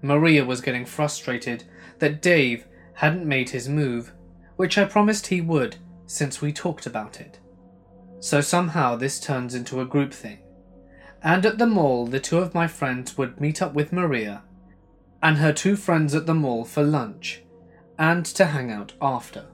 Maria 0.02 0.44
was 0.44 0.62
getting 0.62 0.86
frustrated 0.86 1.64
that 2.00 2.22
Dave 2.22 2.66
hadn't 2.96 3.26
made 3.26 3.50
his 3.50 3.70
move, 3.70 4.14
which 4.64 4.78
I 4.78 4.86
promised 4.86 5.28
he 5.28 5.42
would 5.42 5.76
since 6.06 6.42
we 6.42 6.54
talked 6.54 6.86
about 6.86 7.20
it. 7.20 7.38
So 8.22 8.40
somehow 8.40 8.96
this 8.96 9.20
turns 9.20 9.56
into 9.56 9.82
a 9.82 9.86
group 9.86 10.14
thing. 10.14 10.40
And 11.22 11.46
at 11.46 11.58
the 11.58 11.68
mall, 11.68 12.08
the 12.08 12.22
two 12.22 12.38
of 12.38 12.54
my 12.54 12.68
friends 12.68 13.18
would 13.18 13.42
meet 13.42 13.62
up 13.62 13.74
with 13.74 13.92
Maria 13.92 14.44
and 15.22 15.40
her 15.40 15.52
two 15.52 15.76
friends 15.76 16.16
at 16.16 16.28
the 16.28 16.34
mall 16.34 16.64
for 16.64 16.82
lunch 16.82 17.44
and 18.00 18.26
to 18.26 18.46
hang 18.46 18.72
out 18.72 18.94
after. 19.02 19.48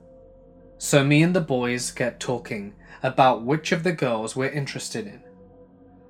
So 0.78 1.04
me 1.04 1.24
and 1.24 1.36
the 1.36 1.42
boys 1.42 1.90
get 1.90 2.20
talking 2.20 2.76
about 3.02 3.42
which 3.42 3.72
of 3.72 3.82
the 3.82 3.94
girls 3.94 4.36
we're 4.36 4.52
interested 4.52 5.08
in. 5.08 5.24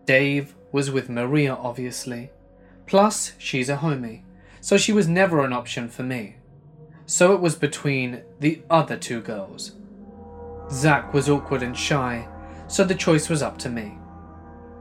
Dave 0.03 0.55
was 0.73 0.91
with 0.91 1.09
Maria, 1.09 1.53
obviously. 1.55 2.31
Plus, 2.85 3.31
she's 3.37 3.69
a 3.69 3.77
homie, 3.77 4.23
so 4.59 4.75
she 4.75 4.91
was 4.91 5.07
never 5.07 5.45
an 5.45 5.53
option 5.53 5.87
for 5.87 6.03
me. 6.03 6.35
So 7.09 7.33
it 7.33 7.41
was 7.41 7.55
between 7.55 8.21
the 8.39 8.61
other 8.69 8.95
two 8.95 9.19
girls. 9.19 9.71
Zach 10.69 11.11
was 11.11 11.27
awkward 11.27 11.63
and 11.63 11.75
shy, 11.75 12.27
so 12.67 12.83
the 12.83 12.93
choice 12.93 13.29
was 13.29 13.41
up 13.41 13.57
to 13.57 13.69
me. 13.69 13.97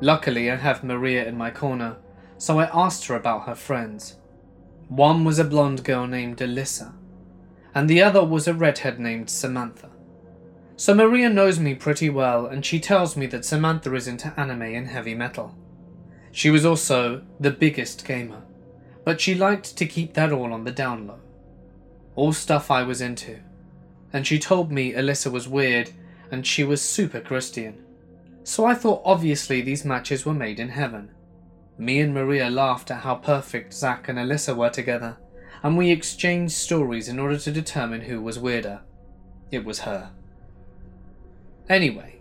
Luckily, 0.03 0.51
I 0.51 0.57
have 0.57 0.85
Maria 0.85 1.27
in 1.27 1.39
my 1.39 1.51
corner, 1.51 1.97
so 2.37 2.59
I 2.59 2.67
asked 2.67 3.07
her 3.07 3.15
about 3.15 3.47
her 3.47 3.55
friends. 3.55 4.19
One 4.89 5.25
was 5.25 5.39
a 5.39 5.45
blonde 5.45 5.85
girl 5.85 6.07
named 6.07 6.37
Alyssa, 6.37 6.93
and 7.75 7.89
the 7.89 8.03
other 8.03 8.23
was 8.23 8.47
a 8.47 8.53
redhead 8.53 9.01
named 9.01 9.31
Samantha. 9.31 9.89
So 10.77 10.95
Maria 10.95 11.31
knows 11.31 11.59
me 11.59 11.75
pretty 11.75 12.11
well, 12.11 12.45
and 12.45 12.63
she 12.63 12.79
tells 12.79 13.17
me 13.17 13.25
that 13.29 13.47
Samantha 13.47 13.95
is 13.95 14.07
into 14.07 14.39
anime 14.39 14.61
and 14.61 14.89
heavy 14.89 15.15
metal. 15.15 15.57
She 16.31 16.51
was 16.51 16.67
also 16.67 17.23
the 17.41 17.51
biggest 17.51 18.07
gamer, 18.07 18.43
but 19.03 19.19
she 19.19 19.35
liked 19.35 19.79
to 19.79 19.87
keep 19.87 20.13
that 20.13 20.31
all 20.31 20.53
on 20.53 20.65
the 20.65 20.73
down 20.73 21.07
low. 21.07 21.21
All 22.19 22.33
stuff 22.33 22.69
I 22.69 22.83
was 22.83 23.01
into. 23.01 23.39
And 24.13 24.27
she 24.27 24.41
told 24.41 24.73
me 24.73 24.93
Alyssa 24.93 25.31
was 25.31 25.47
weird 25.47 25.93
and 26.33 26.45
she 26.45 26.65
was 26.65 26.83
super 26.83 27.21
Christian. 27.21 27.85
So 28.43 28.65
I 28.65 28.75
thought 28.75 29.03
obviously 29.05 29.61
these 29.61 29.85
matches 29.85 30.27
were 30.27 30.35
made 30.35 30.59
in 30.59 30.71
heaven. 30.71 31.13
Me 31.79 32.01
and 32.01 32.13
Maria 32.13 32.51
laughed 32.51 32.91
at 32.91 33.03
how 33.03 33.15
perfect 33.15 33.73
Zach 33.73 34.09
and 34.09 34.19
Alyssa 34.19 34.57
were 34.57 34.69
together, 34.69 35.17
and 35.63 35.79
we 35.79 35.93
exchanged 35.93 36.55
stories 36.55 37.09
in 37.09 37.21
order 37.21 37.39
to 37.39 37.53
determine 37.53 38.01
who 38.01 38.21
was 38.21 38.37
weirder. 38.37 38.81
It 39.53 39.65
was 39.65 39.81
her. 39.81 40.11
Anyway, 41.69 42.17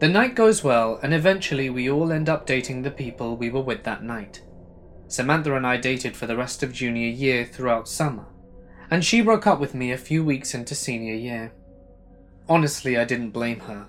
the 0.00 0.08
night 0.08 0.34
goes 0.34 0.64
well, 0.64 0.98
and 1.04 1.14
eventually 1.14 1.70
we 1.70 1.88
all 1.88 2.10
end 2.10 2.28
up 2.28 2.46
dating 2.46 2.82
the 2.82 2.90
people 2.90 3.36
we 3.36 3.50
were 3.50 3.62
with 3.62 3.84
that 3.84 4.02
night. 4.02 4.42
Samantha 5.06 5.54
and 5.54 5.64
I 5.64 5.76
dated 5.76 6.16
for 6.16 6.26
the 6.26 6.36
rest 6.36 6.64
of 6.64 6.72
junior 6.72 7.08
year 7.08 7.44
throughout 7.44 7.88
summer, 7.88 8.26
and 8.90 9.04
she 9.04 9.20
broke 9.20 9.46
up 9.46 9.60
with 9.60 9.74
me 9.74 9.92
a 9.92 9.98
few 9.98 10.24
weeks 10.24 10.54
into 10.54 10.74
senior 10.74 11.14
year. 11.14 11.52
Honestly, 12.48 12.96
I 12.96 13.04
didn't 13.04 13.30
blame 13.30 13.60
her. 13.60 13.86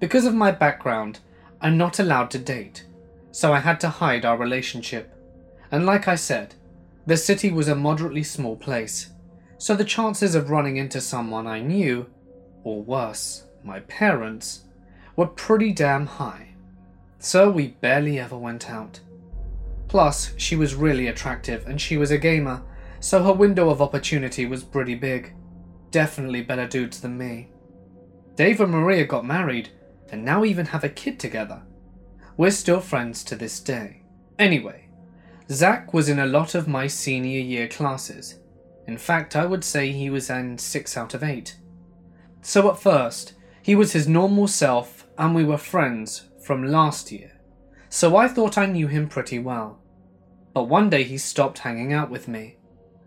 Because 0.00 0.24
of 0.24 0.34
my 0.34 0.50
background, 0.50 1.20
I'm 1.60 1.78
not 1.78 1.98
allowed 1.98 2.30
to 2.32 2.38
date, 2.38 2.84
so 3.30 3.52
I 3.52 3.60
had 3.60 3.78
to 3.80 3.88
hide 3.88 4.24
our 4.24 4.36
relationship. 4.36 5.14
And 5.70 5.86
like 5.86 6.08
I 6.08 6.16
said, 6.16 6.54
the 7.06 7.16
city 7.16 7.50
was 7.50 7.68
a 7.68 7.74
moderately 7.74 8.22
small 8.22 8.56
place, 8.56 9.10
so 9.58 9.74
the 9.74 9.84
chances 9.84 10.34
of 10.34 10.50
running 10.50 10.76
into 10.76 11.00
someone 11.00 11.46
I 11.46 11.60
knew, 11.60 12.06
or 12.64 12.82
worse, 12.82 13.44
my 13.62 13.80
parents, 13.80 14.62
were 15.14 15.26
pretty 15.26 15.72
damn 15.72 16.06
high. 16.06 16.48
So 17.18 17.50
we 17.50 17.68
barely 17.68 18.18
ever 18.18 18.36
went 18.36 18.68
out. 18.70 19.00
Plus, 19.86 20.32
she 20.36 20.56
was 20.56 20.74
really 20.74 21.06
attractive 21.06 21.66
and 21.66 21.80
she 21.80 21.96
was 21.96 22.10
a 22.10 22.18
gamer, 22.18 22.62
so 23.02 23.20
her 23.24 23.32
window 23.32 23.68
of 23.68 23.82
opportunity 23.82 24.46
was 24.46 24.62
pretty 24.62 24.94
big. 24.94 25.34
Definitely 25.90 26.42
better 26.42 26.68
dudes 26.68 27.00
than 27.00 27.18
me. 27.18 27.50
Dave 28.36 28.60
and 28.60 28.70
Maria 28.70 29.04
got 29.04 29.26
married 29.26 29.70
and 30.12 30.24
now 30.24 30.44
even 30.44 30.66
have 30.66 30.84
a 30.84 30.88
kid 30.88 31.18
together. 31.18 31.62
We're 32.36 32.52
still 32.52 32.80
friends 32.80 33.24
to 33.24 33.34
this 33.34 33.58
day. 33.58 34.04
Anyway, 34.38 34.88
Zach 35.50 35.92
was 35.92 36.08
in 36.08 36.20
a 36.20 36.26
lot 36.26 36.54
of 36.54 36.68
my 36.68 36.86
senior 36.86 37.40
year 37.40 37.66
classes. 37.66 38.38
In 38.86 38.96
fact, 38.96 39.34
I 39.34 39.46
would 39.46 39.64
say 39.64 39.90
he 39.90 40.08
was 40.08 40.30
in 40.30 40.56
6 40.56 40.96
out 40.96 41.12
of 41.12 41.24
8. 41.24 41.56
So 42.40 42.70
at 42.70 42.78
first, 42.78 43.34
he 43.62 43.74
was 43.74 43.92
his 43.92 44.06
normal 44.06 44.46
self 44.46 45.08
and 45.18 45.34
we 45.34 45.44
were 45.44 45.58
friends 45.58 46.28
from 46.40 46.64
last 46.64 47.10
year. 47.10 47.32
So 47.88 48.16
I 48.16 48.28
thought 48.28 48.56
I 48.56 48.66
knew 48.66 48.86
him 48.86 49.08
pretty 49.08 49.40
well. 49.40 49.80
But 50.54 50.68
one 50.68 50.88
day 50.88 51.02
he 51.02 51.18
stopped 51.18 51.58
hanging 51.58 51.92
out 51.92 52.10
with 52.10 52.28
me, 52.28 52.58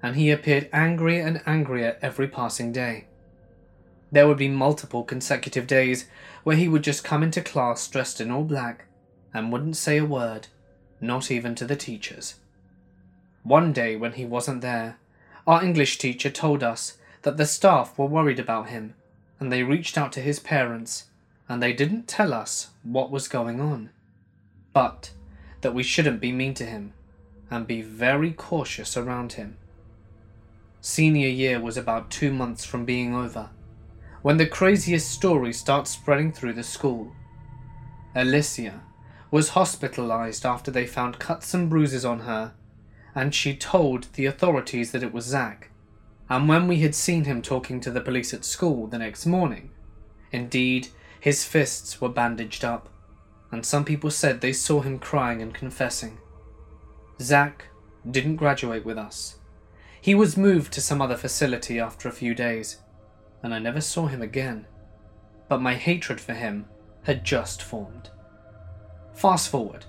and 0.06 0.18
he 0.18 0.30
appeared 0.30 0.70
angrier 0.72 1.26
and 1.26 1.42
angrier 1.48 1.98
every 2.00 2.28
passing 2.28 2.72
day. 2.72 3.06
There 4.12 4.28
would 4.28 4.38
be 4.38 4.48
multiple 4.48 5.04
consecutive 5.04 5.66
days 5.66 6.06
where 6.44 6.56
he 6.56 6.68
would 6.68 6.84
just 6.84 7.04
come 7.04 7.24
into 7.24 7.42
class 7.42 7.88
dressed 7.88 8.22
in 8.22 8.30
all 8.30 8.44
black 8.44 8.86
and 9.34 9.52
wouldn't 9.52 9.78
say 9.78 9.98
a 9.98 10.06
word, 10.06 10.46
not 11.02 11.32
even 11.32 11.56
to 11.56 11.66
the 11.66 11.76
teachers. 11.76 12.36
One 13.42 13.74
day 13.74 13.96
when 13.96 14.12
he 14.12 14.26
wasn't 14.26 14.62
there, 14.62 15.00
our 15.48 15.64
English 15.64 15.98
teacher 15.98 16.30
told 16.30 16.62
us 16.62 17.00
that 17.24 17.38
the 17.38 17.48
staff 17.48 17.98
were 17.98 18.06
worried 18.06 18.40
about 18.40 18.70
him 18.70 18.94
and 19.40 19.52
they 19.52 19.64
reached 19.64 19.98
out 19.98 20.12
to 20.12 20.22
his 20.22 20.40
parents 20.40 21.06
and 21.50 21.64
they 21.64 21.74
didn't 21.74 22.08
tell 22.08 22.32
us 22.32 22.68
what 22.84 23.10
was 23.10 23.28
going 23.28 23.60
on, 23.60 23.90
but 24.72 25.10
that 25.62 25.74
we 25.74 25.82
shouldn't 25.82 26.22
be 26.22 26.32
mean 26.32 26.54
to 26.54 26.66
him 26.68 26.94
and 27.50 27.66
be 27.66 27.82
very 27.82 28.32
cautious 28.32 28.96
around 28.96 29.34
him. 29.34 29.58
Senior 30.88 31.30
year 31.30 31.60
was 31.60 31.78
about 31.78 32.12
two 32.12 32.32
months 32.32 32.64
from 32.64 32.86
being 32.86 33.16
over 33.16 33.50
when 34.22 34.38
the 34.38 34.46
craziest 34.46 35.10
story 35.10 35.52
starts 35.52 35.90
spreading 35.90 36.32
through 36.32 36.54
the 36.54 36.62
school. 36.62 37.12
Alicia 38.14 38.84
was 39.32 39.50
hospitalized 39.50 40.46
after 40.46 40.70
they 40.70 40.86
found 40.86 41.18
cuts 41.18 41.56
and 41.56 41.72
bruises 41.72 42.06
on 42.06 42.20
her, 42.20 42.54
and 43.16 43.34
she 43.34 43.56
told 43.56 44.14
the 44.14 44.28
authorities 44.28 44.92
that 44.92 45.02
it 45.02 45.12
was 45.12 45.26
Zach. 45.26 45.72
And 46.30 46.48
when 46.48 46.68
we 46.68 46.82
had 46.82 46.94
seen 46.94 47.24
him 47.24 47.42
talking 47.42 47.82
to 47.82 47.90
the 47.90 48.00
police 48.00 48.32
at 48.32 48.46
school 48.46 48.86
the 48.86 49.00
next 49.00 49.26
morning, 49.26 49.72
indeed, 50.32 50.90
his 51.20 51.44
fists 51.44 52.00
were 52.00 52.10
bandaged 52.10 52.64
up, 52.64 52.90
and 53.52 53.66
some 53.66 53.86
people 53.86 54.12
said 54.12 54.40
they 54.40 54.54
saw 54.54 54.82
him 54.82 55.00
crying 55.00 55.42
and 55.42 55.52
confessing. 55.52 56.20
Zach 57.20 57.66
didn't 58.08 58.36
graduate 58.36 58.86
with 58.86 59.00
us. 59.00 59.40
He 60.06 60.14
was 60.14 60.38
moved 60.38 60.72
to 60.74 60.82
some 60.82 61.02
other 61.02 61.18
facility 61.18 61.80
after 61.80 62.08
a 62.08 62.12
few 62.12 62.36
days, 62.36 62.78
and 63.42 63.56
I 63.56 63.58
never 63.58 63.82
saw 63.82 64.06
him 64.06 64.22
again. 64.22 64.68
But 65.50 65.64
my 65.64 65.74
hatred 65.74 66.22
for 66.22 66.36
him 66.36 66.68
had 67.06 67.24
just 67.24 67.64
formed. 67.64 68.12
Fast 69.16 69.50
forward. 69.50 69.86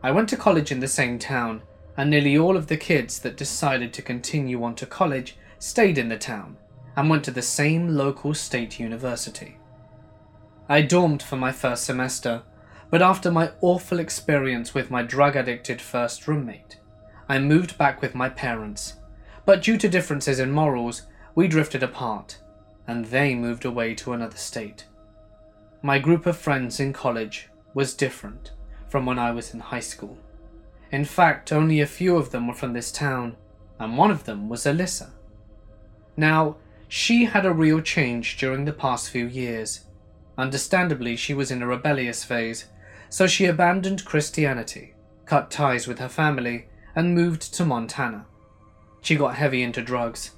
I 0.00 0.12
went 0.12 0.28
to 0.28 0.36
college 0.36 0.70
in 0.70 0.78
the 0.78 0.86
same 0.86 1.18
town, 1.18 1.62
and 1.96 2.08
nearly 2.08 2.38
all 2.38 2.56
of 2.56 2.68
the 2.68 2.76
kids 2.76 3.18
that 3.18 3.36
decided 3.36 3.92
to 3.94 4.00
continue 4.00 4.62
on 4.62 4.76
to 4.76 4.86
college 4.86 5.36
stayed 5.58 5.98
in 5.98 6.08
the 6.08 6.16
town 6.16 6.56
and 6.94 7.10
went 7.10 7.24
to 7.24 7.32
the 7.32 7.42
same 7.42 7.96
local 7.96 8.34
state 8.34 8.78
university. 8.78 9.58
I 10.68 10.82
dormed 10.82 11.20
for 11.20 11.34
my 11.34 11.50
first 11.50 11.82
semester 11.82 12.44
but 12.90 13.02
after 13.02 13.32
my 13.32 13.50
awful 13.60 13.98
experience 13.98 14.72
with 14.72 14.88
my 14.88 15.02
drug 15.02 15.34
addicted 15.34 15.82
first 15.82 16.28
roommate, 16.28 16.78
I 17.28 17.40
moved 17.40 17.76
back 17.76 18.00
with 18.00 18.14
my 18.14 18.28
parents. 18.28 18.97
But 19.48 19.62
due 19.62 19.78
to 19.78 19.88
differences 19.88 20.40
in 20.40 20.50
morals, 20.50 21.04
we 21.34 21.48
drifted 21.48 21.82
apart, 21.82 22.36
and 22.86 23.06
they 23.06 23.34
moved 23.34 23.64
away 23.64 23.94
to 23.94 24.12
another 24.12 24.36
state. 24.36 24.84
My 25.80 25.98
group 25.98 26.26
of 26.26 26.36
friends 26.36 26.78
in 26.78 26.92
college 26.92 27.48
was 27.72 27.94
different 27.94 28.52
from 28.90 29.06
when 29.06 29.18
I 29.18 29.30
was 29.30 29.54
in 29.54 29.60
high 29.60 29.80
school. 29.80 30.18
In 30.92 31.06
fact, 31.06 31.50
only 31.50 31.80
a 31.80 31.86
few 31.86 32.18
of 32.18 32.30
them 32.30 32.46
were 32.46 32.52
from 32.52 32.74
this 32.74 32.92
town, 32.92 33.36
and 33.78 33.96
one 33.96 34.10
of 34.10 34.24
them 34.24 34.50
was 34.50 34.66
Alyssa. 34.66 35.12
Now, 36.14 36.56
she 36.86 37.24
had 37.24 37.46
a 37.46 37.50
real 37.50 37.80
change 37.80 38.36
during 38.36 38.66
the 38.66 38.72
past 38.74 39.08
few 39.08 39.24
years. 39.24 39.86
Understandably, 40.36 41.16
she 41.16 41.32
was 41.32 41.50
in 41.50 41.62
a 41.62 41.66
rebellious 41.66 42.22
phase 42.22 42.66
so 43.08 43.26
she 43.26 43.46
abandoned 43.46 44.04
Christianity, 44.04 44.92
cut 45.24 45.50
ties 45.50 45.88
with 45.88 46.00
her 46.00 46.10
family, 46.10 46.68
and 46.94 47.14
moved 47.14 47.54
to 47.54 47.64
Montana. 47.64 48.26
She 49.08 49.16
got 49.16 49.36
heavy 49.36 49.62
into 49.62 49.80
drugs. 49.80 50.32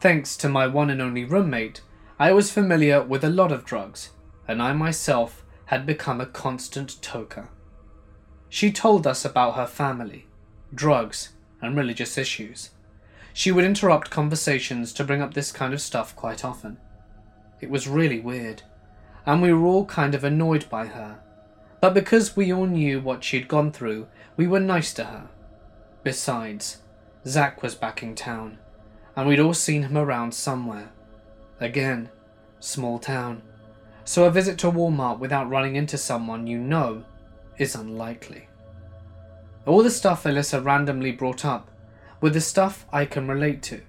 Thanks 0.00 0.36
to 0.38 0.48
my 0.48 0.66
one 0.66 0.90
and 0.90 1.00
only 1.00 1.24
roommate, 1.24 1.82
I 2.18 2.32
was 2.32 2.50
familiar 2.50 3.00
with 3.00 3.22
a 3.22 3.30
lot 3.30 3.52
of 3.52 3.64
drugs, 3.64 4.10
and 4.48 4.60
I 4.60 4.72
myself 4.72 5.44
had 5.66 5.86
become 5.86 6.20
a 6.20 6.26
constant 6.26 7.00
toker. 7.00 7.46
She 8.48 8.72
told 8.72 9.06
us 9.06 9.24
about 9.24 9.54
her 9.54 9.68
family, 9.68 10.26
drugs, 10.74 11.34
and 11.62 11.76
religious 11.76 12.18
issues. 12.18 12.70
She 13.32 13.52
would 13.52 13.64
interrupt 13.64 14.10
conversations 14.10 14.92
to 14.94 15.04
bring 15.04 15.22
up 15.22 15.34
this 15.34 15.52
kind 15.52 15.72
of 15.72 15.80
stuff 15.80 16.16
quite 16.16 16.44
often. 16.44 16.78
It 17.60 17.70
was 17.70 17.86
really 17.86 18.18
weird, 18.18 18.64
and 19.24 19.40
we 19.40 19.52
were 19.52 19.64
all 19.64 19.86
kind 19.86 20.16
of 20.16 20.24
annoyed 20.24 20.68
by 20.68 20.86
her 20.86 21.20
but 21.80 21.94
because 21.94 22.34
we 22.34 22.52
all 22.52 22.66
knew 22.66 22.98
what 22.98 23.22
she'd 23.22 23.46
gone 23.46 23.70
through, 23.70 24.08
we 24.36 24.48
were 24.48 24.58
nice 24.58 24.92
to 24.94 25.04
her. 25.04 25.28
Besides, 26.02 26.78
Zach 27.26 27.60
was 27.62 27.74
back 27.74 28.02
in 28.02 28.14
town, 28.14 28.58
and 29.16 29.26
we'd 29.26 29.40
all 29.40 29.54
seen 29.54 29.82
him 29.82 29.98
around 29.98 30.32
somewhere. 30.32 30.90
Again, 31.58 32.08
small 32.60 33.00
town, 33.00 33.42
so 34.04 34.24
a 34.24 34.30
visit 34.30 34.58
to 34.58 34.70
Walmart 34.70 35.18
without 35.18 35.48
running 35.48 35.74
into 35.74 35.98
someone 35.98 36.46
you 36.46 36.58
know 36.58 37.04
is 37.58 37.74
unlikely. 37.74 38.48
All 39.66 39.82
the 39.82 39.90
stuff 39.90 40.22
Alyssa 40.22 40.64
randomly 40.64 41.10
brought 41.10 41.44
up 41.44 41.68
were 42.20 42.30
the 42.30 42.40
stuff 42.40 42.86
I 42.92 43.04
can 43.04 43.26
relate 43.26 43.62
to. 43.64 43.82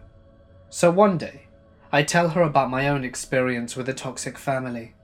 So 0.70 0.90
one 0.90 1.20
day, 1.20 1.44
I 1.92 2.02
tell 2.02 2.30
her 2.30 2.42
about 2.42 2.72
my 2.72 2.88
own 2.88 3.04
experience 3.04 3.76
with 3.76 3.88
a 3.88 3.94
toxic 3.94 4.40
family, 4.40 4.96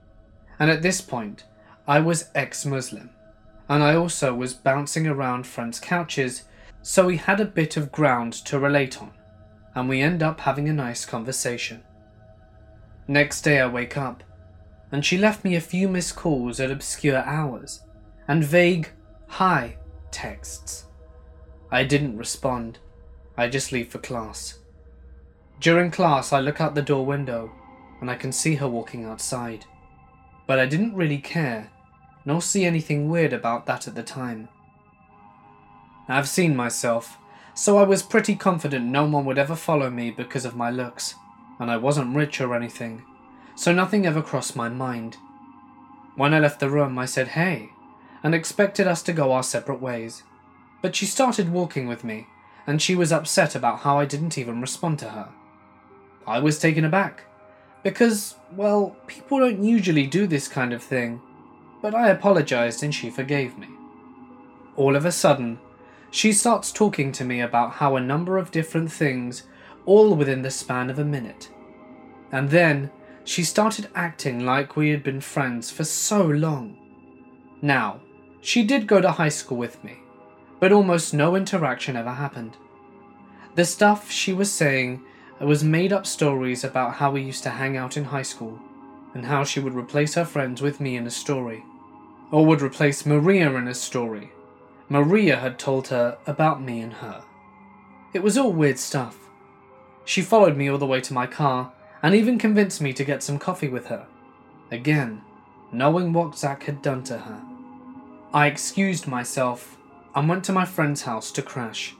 and 0.58 0.70
at 0.72 0.82
this 0.82 1.00
point, 1.00 1.44
I 1.86 2.00
was 2.00 2.30
ex 2.34 2.66
Muslim, 2.66 3.10
and 3.68 3.84
I 3.84 3.94
also 3.94 4.34
was 4.34 4.54
bouncing 4.54 5.06
around 5.06 5.46
friends' 5.46 5.78
couches, 5.78 6.42
so 6.86 7.06
we 7.06 7.16
had 7.16 7.40
a 7.40 7.46
bit 7.46 7.78
of 7.78 7.90
ground 7.90 8.34
to 8.34 8.58
relate 8.58 9.00
on. 9.00 9.10
and 9.74 9.88
we 9.88 10.02
end 10.02 10.22
up 10.22 10.40
having 10.40 10.68
a 10.68 10.72
nice 10.72 11.06
conversation. 11.06 11.82
Next 13.08 13.40
day, 13.40 13.58
I 13.58 13.66
wake 13.66 13.96
up, 13.96 14.22
and 14.92 15.04
she 15.04 15.16
left 15.18 15.44
me 15.44 15.56
a 15.56 15.60
few 15.60 15.88
missed 15.88 16.14
calls 16.14 16.60
at 16.60 16.70
obscure 16.70 17.24
hours 17.24 17.80
and 18.28 18.44
vague 18.44 18.90
hi 19.26 19.76
texts. 20.10 20.84
I 21.72 21.84
didn't 21.84 22.18
respond, 22.18 22.78
I 23.36 23.48
just 23.48 23.72
leave 23.72 23.88
for 23.88 23.98
class. 23.98 24.58
During 25.60 25.90
class, 25.90 26.32
I 26.32 26.40
look 26.40 26.60
out 26.60 26.74
the 26.74 26.82
door 26.82 27.06
window 27.06 27.50
and 28.00 28.10
I 28.10 28.14
can 28.14 28.30
see 28.30 28.56
her 28.56 28.68
walking 28.68 29.06
outside, 29.06 29.64
but 30.46 30.58
I 30.60 30.66
didn't 30.66 30.94
really 30.94 31.18
care 31.18 31.70
nor 32.26 32.42
see 32.42 32.64
anything 32.64 33.08
weird 33.08 33.32
about 33.32 33.66
that 33.66 33.88
at 33.88 33.94
the 33.94 34.02
time. 34.02 34.48
I've 36.06 36.28
seen 36.28 36.54
myself, 36.54 37.18
so 37.54 37.78
I 37.78 37.84
was 37.84 38.02
pretty 38.02 38.36
confident 38.36 38.84
no 38.84 39.06
one 39.06 39.24
would 39.24 39.38
ever 39.38 39.56
follow 39.56 39.88
me 39.88 40.10
because 40.10 40.44
of 40.44 40.56
my 40.56 40.70
looks, 40.70 41.14
and 41.58 41.70
I 41.70 41.76
wasn't 41.78 42.14
rich 42.14 42.40
or 42.40 42.54
anything, 42.54 43.02
so 43.54 43.72
nothing 43.72 44.04
ever 44.06 44.20
crossed 44.20 44.54
my 44.54 44.68
mind. 44.68 45.16
When 46.16 46.34
I 46.34 46.40
left 46.40 46.60
the 46.60 46.68
room, 46.68 46.98
I 46.98 47.06
said 47.06 47.28
hey, 47.28 47.70
and 48.22 48.34
expected 48.34 48.86
us 48.86 49.02
to 49.04 49.12
go 49.12 49.32
our 49.32 49.42
separate 49.42 49.80
ways, 49.80 50.24
but 50.82 50.94
she 50.94 51.06
started 51.06 51.52
walking 51.52 51.86
with 51.86 52.04
me, 52.04 52.26
and 52.66 52.82
she 52.82 52.94
was 52.94 53.12
upset 53.12 53.54
about 53.54 53.80
how 53.80 53.98
I 53.98 54.04
didn't 54.04 54.36
even 54.36 54.60
respond 54.60 54.98
to 54.98 55.10
her. 55.10 55.30
I 56.26 56.38
was 56.38 56.58
taken 56.58 56.84
aback, 56.84 57.24
because, 57.82 58.34
well, 58.54 58.96
people 59.06 59.38
don't 59.38 59.62
usually 59.62 60.06
do 60.06 60.26
this 60.26 60.48
kind 60.48 60.72
of 60.72 60.82
thing, 60.82 61.20
but 61.80 61.94
I 61.94 62.08
apologized 62.08 62.82
and 62.82 62.94
she 62.94 63.10
forgave 63.10 63.56
me. 63.56 63.68
All 64.76 64.96
of 64.96 65.04
a 65.04 65.12
sudden, 65.12 65.58
she 66.14 66.32
starts 66.32 66.70
talking 66.70 67.10
to 67.10 67.24
me 67.24 67.40
about 67.40 67.72
how 67.72 67.96
a 67.96 68.00
number 68.00 68.38
of 68.38 68.52
different 68.52 68.92
things, 68.92 69.48
all 69.84 70.14
within 70.14 70.42
the 70.42 70.50
span 70.50 70.88
of 70.88 71.00
a 71.00 71.04
minute. 71.04 71.50
And 72.30 72.50
then 72.50 72.92
she 73.24 73.42
started 73.42 73.88
acting 73.96 74.46
like 74.46 74.76
we 74.76 74.90
had 74.90 75.02
been 75.02 75.20
friends 75.20 75.72
for 75.72 75.82
so 75.82 76.24
long. 76.24 76.76
Now, 77.60 78.00
she 78.40 78.62
did 78.62 78.86
go 78.86 79.00
to 79.00 79.10
high 79.10 79.28
school 79.28 79.58
with 79.58 79.82
me, 79.82 79.98
but 80.60 80.70
almost 80.70 81.14
no 81.14 81.34
interaction 81.34 81.96
ever 81.96 82.12
happened. 82.12 82.56
The 83.56 83.64
stuff 83.64 84.08
she 84.08 84.32
was 84.32 84.52
saying 84.52 85.02
was 85.40 85.64
made 85.64 85.92
up 85.92 86.06
stories 86.06 86.62
about 86.62 86.94
how 86.94 87.10
we 87.10 87.22
used 87.22 87.42
to 87.42 87.50
hang 87.50 87.76
out 87.76 87.96
in 87.96 88.04
high 88.04 88.22
school, 88.22 88.60
and 89.14 89.24
how 89.24 89.42
she 89.42 89.58
would 89.58 89.74
replace 89.74 90.14
her 90.14 90.24
friends 90.24 90.62
with 90.62 90.78
me 90.78 90.94
in 90.94 91.08
a 91.08 91.10
story 91.10 91.64
or 92.30 92.46
would 92.46 92.62
replace 92.62 93.04
Maria 93.04 93.52
in 93.56 93.66
a 93.66 93.74
story. 93.74 94.30
Maria 94.88 95.36
had 95.36 95.58
told 95.58 95.88
her 95.88 96.18
about 96.26 96.62
me 96.62 96.80
and 96.80 96.92
her. 96.94 97.22
It 98.12 98.22
was 98.22 98.36
all 98.36 98.52
weird 98.52 98.78
stuff. 98.78 99.18
She 100.04 100.22
followed 100.22 100.56
me 100.56 100.68
all 100.68 100.78
the 100.78 100.86
way 100.86 101.00
to 101.00 101.14
my 101.14 101.26
car 101.26 101.72
and 102.02 102.14
even 102.14 102.38
convinced 102.38 102.80
me 102.80 102.92
to 102.92 103.04
get 103.04 103.22
some 103.22 103.38
coffee 103.38 103.68
with 103.68 103.86
her. 103.86 104.06
Again, 104.70 105.22
knowing 105.72 106.12
what 106.12 106.36
Zach 106.36 106.64
had 106.64 106.82
done 106.82 107.02
to 107.04 107.18
her. 107.18 107.42
I 108.32 108.46
excused 108.46 109.06
myself 109.06 109.78
and 110.14 110.28
went 110.28 110.44
to 110.44 110.52
my 110.52 110.64
friend's 110.64 111.02
house 111.02 111.30
to 111.32 111.42
crash. 111.42 111.94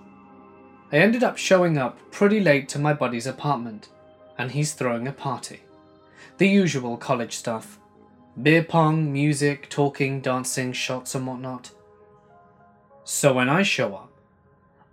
I 0.92 0.98
ended 0.98 1.24
up 1.24 1.38
showing 1.38 1.78
up 1.78 1.98
pretty 2.10 2.40
late 2.40 2.68
to 2.70 2.78
my 2.78 2.92
buddy's 2.92 3.26
apartment, 3.26 3.88
and 4.38 4.50
he's 4.50 4.74
throwing 4.74 5.08
a 5.08 5.12
party. 5.12 5.60
The 6.38 6.48
usual 6.48 6.96
college 6.96 7.34
stuff 7.34 7.78
beer 8.42 8.64
pong, 8.64 9.12
music, 9.12 9.68
talking, 9.70 10.20
dancing, 10.20 10.72
shots, 10.72 11.14
and 11.14 11.26
whatnot. 11.26 11.70
So 13.04 13.34
when 13.34 13.50
I 13.50 13.62
show 13.62 13.94
up, 13.94 14.10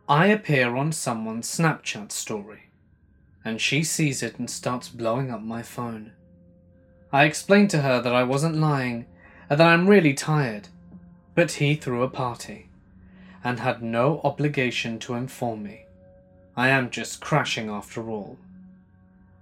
I 0.09 0.27
appear 0.27 0.75
on 0.75 0.91
someone's 0.91 1.47
Snapchat 1.47 2.11
story, 2.11 2.63
and 3.45 3.61
she 3.61 3.83
sees 3.83 4.21
it 4.21 4.37
and 4.37 4.49
starts 4.49 4.89
blowing 4.89 5.31
up 5.31 5.41
my 5.41 5.61
phone. 5.61 6.11
I 7.13 7.23
explained 7.23 7.69
to 7.69 7.81
her 7.81 8.01
that 8.01 8.13
I 8.13 8.23
wasn't 8.23 8.57
lying 8.57 9.05
and 9.49 9.57
that 9.59 9.67
I'm 9.67 9.87
really 9.87 10.13
tired, 10.13 10.67
but 11.35 11.53
he 11.53 11.75
threw 11.75 12.03
a 12.03 12.09
party 12.09 12.69
and 13.45 13.61
had 13.61 13.81
no 13.81 14.19
obligation 14.25 14.99
to 14.99 15.13
inform 15.13 15.63
me. 15.63 15.85
I 16.57 16.67
am 16.67 16.89
just 16.89 17.21
crashing 17.21 17.69
after 17.69 18.09
all. 18.09 18.37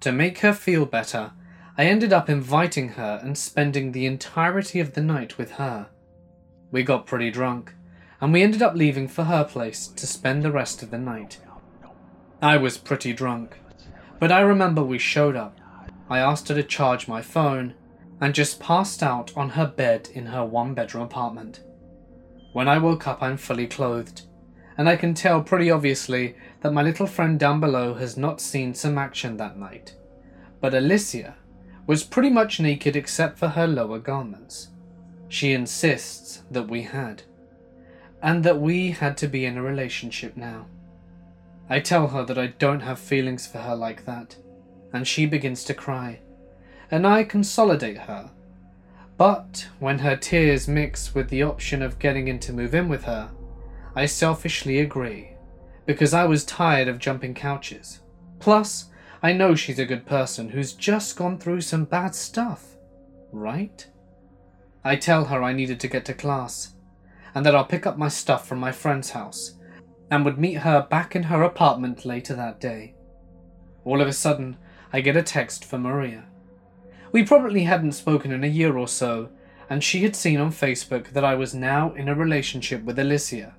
To 0.02 0.12
make 0.12 0.40
her 0.40 0.54
feel 0.54 0.86
better, 0.86 1.32
I 1.76 1.86
ended 1.86 2.14
up 2.14 2.30
inviting 2.30 2.90
her 2.90 3.20
and 3.24 3.36
spending 3.36 3.92
the 3.92 4.06
entirety 4.06 4.80
of 4.80 4.94
the 4.94 5.02
night 5.02 5.40
with 5.40 5.54
her. 5.54 5.88
We 6.72 6.84
got 6.84 7.08
pretty 7.08 7.32
drunk, 7.32 7.74
and 8.22 8.34
we 8.34 8.42
ended 8.44 8.62
up 8.62 8.76
leaving 8.76 9.08
for 9.08 9.24
her 9.24 9.44
place 9.44 9.88
to 9.88 10.06
spend 10.08 10.44
the 10.44 10.52
rest 10.52 10.84
of 10.84 10.92
the 10.92 10.98
night. 10.98 11.40
I 12.42 12.58
was 12.58 12.78
pretty 12.78 13.14
drunk, 13.14 13.58
but 14.20 14.32
I 14.32 14.42
remember 14.42 14.84
we 14.84 14.98
showed 14.98 15.36
up. 15.36 15.58
I 16.10 16.20
asked 16.20 16.48
her 16.50 16.56
to 16.56 16.64
charge 16.64 17.08
my 17.08 17.22
phone 17.22 17.76
and 18.22 18.34
just 18.34 18.60
passed 18.60 19.02
out 19.02 19.36
on 19.38 19.50
her 19.52 19.68
bed 19.68 20.10
in 20.14 20.28
her 20.28 20.46
one 20.46 20.74
bedroom 20.74 21.04
apartment. 21.04 21.62
When 22.52 22.68
I 22.68 22.78
woke 22.78 23.08
up, 23.08 23.22
I'm 23.22 23.38
fully 23.38 23.68
clothed, 23.68 24.24
and 24.78 24.90
I 24.90 24.96
can 24.96 25.14
tell 25.14 25.42
pretty 25.42 25.70
obviously 25.72 26.36
that 26.62 26.74
my 26.74 26.82
little 26.82 27.08
friend 27.08 27.40
down 27.40 27.60
below 27.60 27.94
has 27.94 28.18
not 28.18 28.42
seen 28.42 28.74
some 28.74 28.98
action 28.98 29.38
that 29.38 29.58
night. 29.58 29.96
But 30.60 30.74
Alicia 30.74 31.36
was 31.88 32.04
pretty 32.04 32.30
much 32.30 32.60
naked 32.60 32.96
except 32.96 33.38
for 33.38 33.50
her 33.50 33.68
lower 33.68 34.00
garments. 34.00 34.70
She 35.28 35.54
insists 35.54 36.44
that 36.52 36.68
we 36.68 36.84
had, 36.84 37.24
and 38.22 38.44
that 38.44 38.60
we 38.60 38.92
had 38.92 39.18
to 39.18 39.28
be 39.28 39.46
in 39.46 39.58
a 39.58 39.62
relationship 39.62 40.36
now. 40.36 40.66
I 41.70 41.80
tell 41.80 42.08
her 42.08 42.24
that 42.26 42.38
I 42.38 42.48
don't 42.48 42.82
have 42.82 43.00
feelings 43.00 43.46
for 43.48 43.60
her 43.60 43.76
like 43.76 44.06
that, 44.06 44.36
and 44.92 45.08
she 45.08 45.26
begins 45.26 45.64
to 45.66 45.74
cry, 45.74 46.20
and 46.90 47.06
I 47.06 47.24
consolidate 47.24 48.00
her. 48.00 48.32
But 49.18 49.68
when 49.80 50.00
her 50.00 50.16
tears 50.16 50.68
mix 50.68 51.14
with 51.14 51.30
the 51.30 51.44
option 51.44 51.82
of 51.82 52.00
getting 52.00 52.28
in 52.28 52.40
to 52.40 52.54
move 52.54 52.74
in 52.74 52.90
with 52.90 53.04
her, 53.04 53.32
I 53.96 54.06
selfishly 54.06 54.80
agree, 54.80 55.32
because 55.86 56.14
I 56.14 56.26
was 56.26 56.44
tired 56.46 56.88
of 56.88 57.00
jumping 57.00 57.34
couches. 57.34 58.00
Plus, 58.40 58.86
I 59.22 59.34
know 59.34 59.54
she's 59.56 59.80
a 59.80 59.86
good 59.86 60.06
person 60.06 60.50
who's 60.50 60.74
just 60.74 61.18
gone 61.18 61.38
through 61.38 61.62
some 61.62 61.84
bad 61.84 62.16
stuff, 62.16 62.78
right? 63.32 63.86
I 64.84 64.96
tell 64.96 65.26
her 65.26 65.44
I 65.44 65.52
needed 65.52 65.80
to 65.82 65.88
get 65.90 66.06
to 66.06 66.14
class, 66.14 66.74
and 67.40 67.46
that 67.46 67.56
I'll 67.56 67.64
pick 67.64 67.88
up 67.88 67.98
my 67.98 68.10
stuff 68.10 68.46
from 68.46 68.60
my 68.60 68.74
friend's 68.74 69.12
house, 69.12 69.54
and 70.12 70.26
would 70.26 70.38
meet 70.38 70.56
her 70.56 70.86
back 70.90 71.16
in 71.16 71.24
her 71.24 71.42
apartment 71.42 72.04
later 72.04 72.36
that 72.36 72.60
day. 72.60 72.96
All 73.86 74.02
of 74.02 74.10
a 74.10 74.12
sudden, 74.12 74.58
I 74.92 75.00
get 75.00 75.16
a 75.16 75.24
text 75.24 75.64
from 75.64 75.84
Maria. 75.84 76.26
We 77.14 77.24
probably 77.24 77.64
hadn't 77.64 77.94
spoken 77.94 78.34
in 78.34 78.44
a 78.44 78.48
year 78.48 78.78
or 78.78 78.90
so, 78.90 79.30
and 79.70 79.82
she 79.82 80.04
had 80.04 80.18
seen 80.18 80.42
on 80.42 80.52
Facebook 80.52 81.12
that 81.12 81.24
I 81.24 81.36
was 81.36 81.56
now 81.56 81.94
in 81.94 82.10
a 82.10 82.14
relationship 82.14 82.84
with 82.84 83.00
Alicia, 83.00 83.56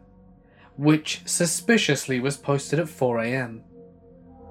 which 0.77 1.23
suspiciously 1.25 2.21
was 2.21 2.37
posted 2.37 2.81
at 2.81 2.87
4am. 2.87 3.63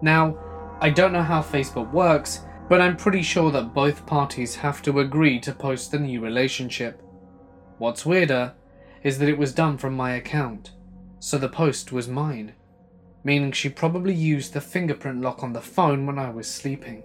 Now, 0.01 0.39
I 0.81 0.89
don't 0.89 1.13
know 1.13 1.21
how 1.21 1.43
Facebook 1.43 1.93
works, 1.93 2.41
but 2.67 2.81
I'm 2.81 2.97
pretty 2.97 3.21
sure 3.21 3.51
that 3.51 3.75
both 3.75 4.07
parties 4.07 4.55
have 4.55 4.81
to 4.81 5.01
agree 5.01 5.39
to 5.41 5.53
post 5.53 5.91
the 5.91 5.99
new 5.99 6.19
relationship. 6.19 7.03
What's 7.77 8.07
weirder 8.07 8.55
is 9.03 9.19
that 9.19 9.29
it 9.29 9.37
was 9.37 9.53
done 9.53 9.77
from 9.77 9.93
my 9.93 10.11
account, 10.11 10.71
so 11.19 11.37
the 11.37 11.49
post 11.49 11.91
was 11.91 12.07
mine, 12.07 12.53
meaning 13.23 13.51
she 13.51 13.69
probably 13.69 14.13
used 14.13 14.53
the 14.53 14.61
fingerprint 14.61 15.21
lock 15.21 15.43
on 15.43 15.53
the 15.53 15.61
phone 15.61 16.05
when 16.05 16.19
I 16.19 16.29
was 16.29 16.49
sleeping. 16.49 17.03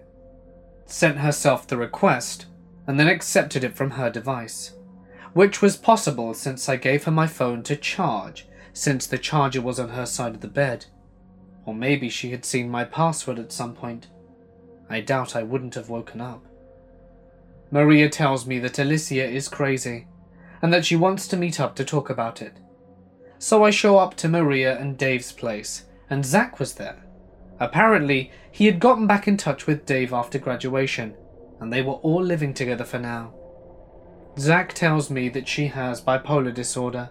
Sent 0.87 1.19
herself 1.19 1.67
the 1.67 1.77
request, 1.77 2.47
and 2.87 2.99
then 2.99 3.09
accepted 3.09 3.65
it 3.65 3.75
from 3.75 3.93
her 3.93 4.11
device, 4.11 4.75
which 5.33 5.63
was 5.63 5.77
possible 5.77 6.35
since 6.35 6.69
I 6.69 6.77
gave 6.77 7.05
her 7.05 7.11
my 7.11 7.27
phone 7.27 7.63
to 7.65 7.77
charge 7.77 8.47
since 8.75 9.07
the 9.07 9.19
charger 9.19 9.63
was 9.63 9.79
on 9.79 9.91
her 9.91 10.05
side 10.05 10.35
of 10.35 10.41
the 10.41 10.49
bed. 10.49 10.87
Or 11.65 11.75
maybe 11.75 12.09
she 12.09 12.33
had 12.33 12.45
seen 12.45 12.69
my 12.69 12.85
password 12.85 13.39
at 13.39 13.53
some 13.53 13.75
point. 13.75 14.09
I 14.91 15.01
doubt 15.01 15.35
I 15.35 15.43
wouldn't 15.45 15.77
have 15.77 15.89
woken 15.89 16.21
up. 16.21 16.45
Maria 17.71 18.09
tells 18.09 18.47
me 18.47 18.59
that 18.59 18.79
Alicia 18.79 19.27
is 19.27 19.49
crazy, 19.49 20.07
and 20.65 20.73
that 20.73 20.87
she 20.87 20.97
wants 20.97 21.29
to 21.29 21.37
meet 21.37 21.61
up 21.61 21.77
to 21.77 21.85
talk 21.85 22.09
about 22.09 22.41
it. 22.41 22.57
So 23.39 23.63
I 23.63 23.71
show 23.71 23.99
up 23.99 24.15
to 24.17 24.29
Maria 24.29 24.81
and 24.81 24.97
Dave's 24.97 25.31
place, 25.31 25.85
and 26.09 26.25
Zach 26.25 26.59
was 26.59 26.75
there. 26.75 27.05
Apparently, 27.61 28.33
he 28.51 28.65
had 28.65 28.81
gotten 28.81 29.07
back 29.07 29.29
in 29.29 29.37
touch 29.37 29.67
with 29.67 29.85
Dave 29.85 30.13
after 30.13 30.39
graduation, 30.39 31.15
and 31.61 31.71
they 31.71 31.83
were 31.83 32.01
all 32.03 32.23
living 32.23 32.55
together 32.55 32.85
for 32.85 32.99
now. 32.99 33.35
Zach 34.39 34.73
tells 34.73 35.11
me 35.11 35.29
that 35.29 35.47
she 35.47 35.67
has 35.67 36.01
bipolar 36.01 36.55
disorder, 36.55 37.11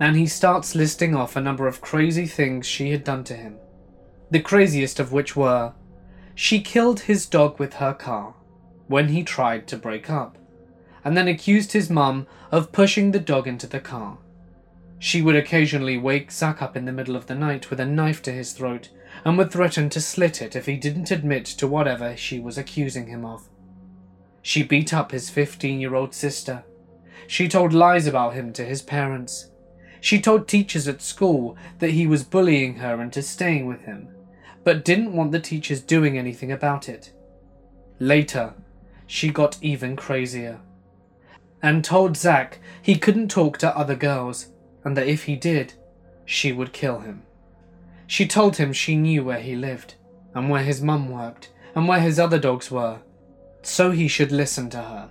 and 0.00 0.16
he 0.16 0.26
starts 0.26 0.74
listing 0.74 1.14
off 1.14 1.36
a 1.36 1.40
number 1.40 1.68
of 1.68 1.82
crazy 1.82 2.26
things 2.26 2.66
she 2.66 2.90
had 2.90 3.04
done 3.04 3.22
to 3.24 3.34
him 3.34 3.58
the 4.32 4.40
craziest 4.40 4.98
of 4.98 5.12
which 5.12 5.36
were 5.36 5.74
she 6.34 6.62
killed 6.62 7.00
his 7.00 7.26
dog 7.26 7.58
with 7.58 7.74
her 7.74 7.92
car 7.92 8.34
when 8.88 9.08
he 9.08 9.22
tried 9.22 9.66
to 9.68 9.76
break 9.76 10.08
up, 10.08 10.38
and 11.04 11.16
then 11.16 11.28
accused 11.28 11.72
his 11.72 11.90
mum 11.90 12.26
of 12.50 12.72
pushing 12.72 13.10
the 13.10 13.18
dog 13.18 13.48
into 13.48 13.66
the 13.66 13.80
car. 13.80 14.18
She 14.98 15.20
would 15.20 15.34
occasionally 15.34 15.98
wake 15.98 16.30
Zach 16.30 16.62
up 16.62 16.76
in 16.76 16.84
the 16.84 16.92
middle 16.92 17.16
of 17.16 17.26
the 17.26 17.34
night 17.34 17.70
with 17.70 17.80
a 17.80 17.86
knife 17.86 18.22
to 18.22 18.32
his 18.32 18.52
throat 18.52 18.88
and 19.24 19.36
would 19.36 19.50
threaten 19.50 19.90
to 19.90 20.00
slit 20.00 20.40
it 20.40 20.54
if 20.54 20.66
he 20.66 20.76
didn't 20.76 21.10
admit 21.10 21.44
to 21.44 21.66
whatever 21.66 22.16
she 22.16 22.38
was 22.38 22.56
accusing 22.56 23.08
him 23.08 23.24
of. 23.24 23.48
She 24.42 24.62
beat 24.62 24.94
up 24.94 25.10
his 25.10 25.28
15 25.28 25.80
year 25.80 25.94
old 25.94 26.14
sister. 26.14 26.64
She 27.26 27.48
told 27.48 27.72
lies 27.72 28.06
about 28.06 28.34
him 28.34 28.52
to 28.52 28.64
his 28.64 28.82
parents. 28.82 29.50
She 30.00 30.20
told 30.20 30.46
teachers 30.46 30.86
at 30.86 31.02
school 31.02 31.56
that 31.78 31.90
he 31.90 32.06
was 32.06 32.24
bullying 32.24 32.76
her 32.76 33.00
into 33.00 33.22
staying 33.22 33.66
with 33.66 33.82
him, 33.82 34.08
but 34.64 34.84
didn't 34.84 35.14
want 35.14 35.32
the 35.32 35.40
teachers 35.40 35.80
doing 35.80 36.18
anything 36.18 36.52
about 36.52 36.88
it. 36.88 37.12
Later, 37.98 38.54
she 39.06 39.30
got 39.30 39.58
even 39.62 39.96
crazier 39.96 40.60
and 41.62 41.84
told 41.84 42.16
Zach 42.16 42.58
he 42.82 42.98
couldn't 42.98 43.30
talk 43.30 43.58
to 43.58 43.76
other 43.76 43.94
girls 43.94 44.48
and 44.84 44.96
that 44.96 45.06
if 45.06 45.24
he 45.24 45.36
did, 45.36 45.74
she 46.24 46.52
would 46.52 46.72
kill 46.72 47.00
him. 47.00 47.22
She 48.06 48.26
told 48.26 48.56
him 48.56 48.72
she 48.72 48.96
knew 48.96 49.24
where 49.24 49.40
he 49.40 49.56
lived, 49.56 49.94
and 50.34 50.50
where 50.50 50.62
his 50.62 50.82
mum 50.82 51.08
worked, 51.08 51.50
and 51.74 51.88
where 51.88 52.00
his 52.00 52.18
other 52.18 52.38
dogs 52.38 52.70
were, 52.70 52.98
so 53.62 53.90
he 53.90 54.08
should 54.08 54.32
listen 54.32 54.68
to 54.70 54.78
her. 54.78 55.10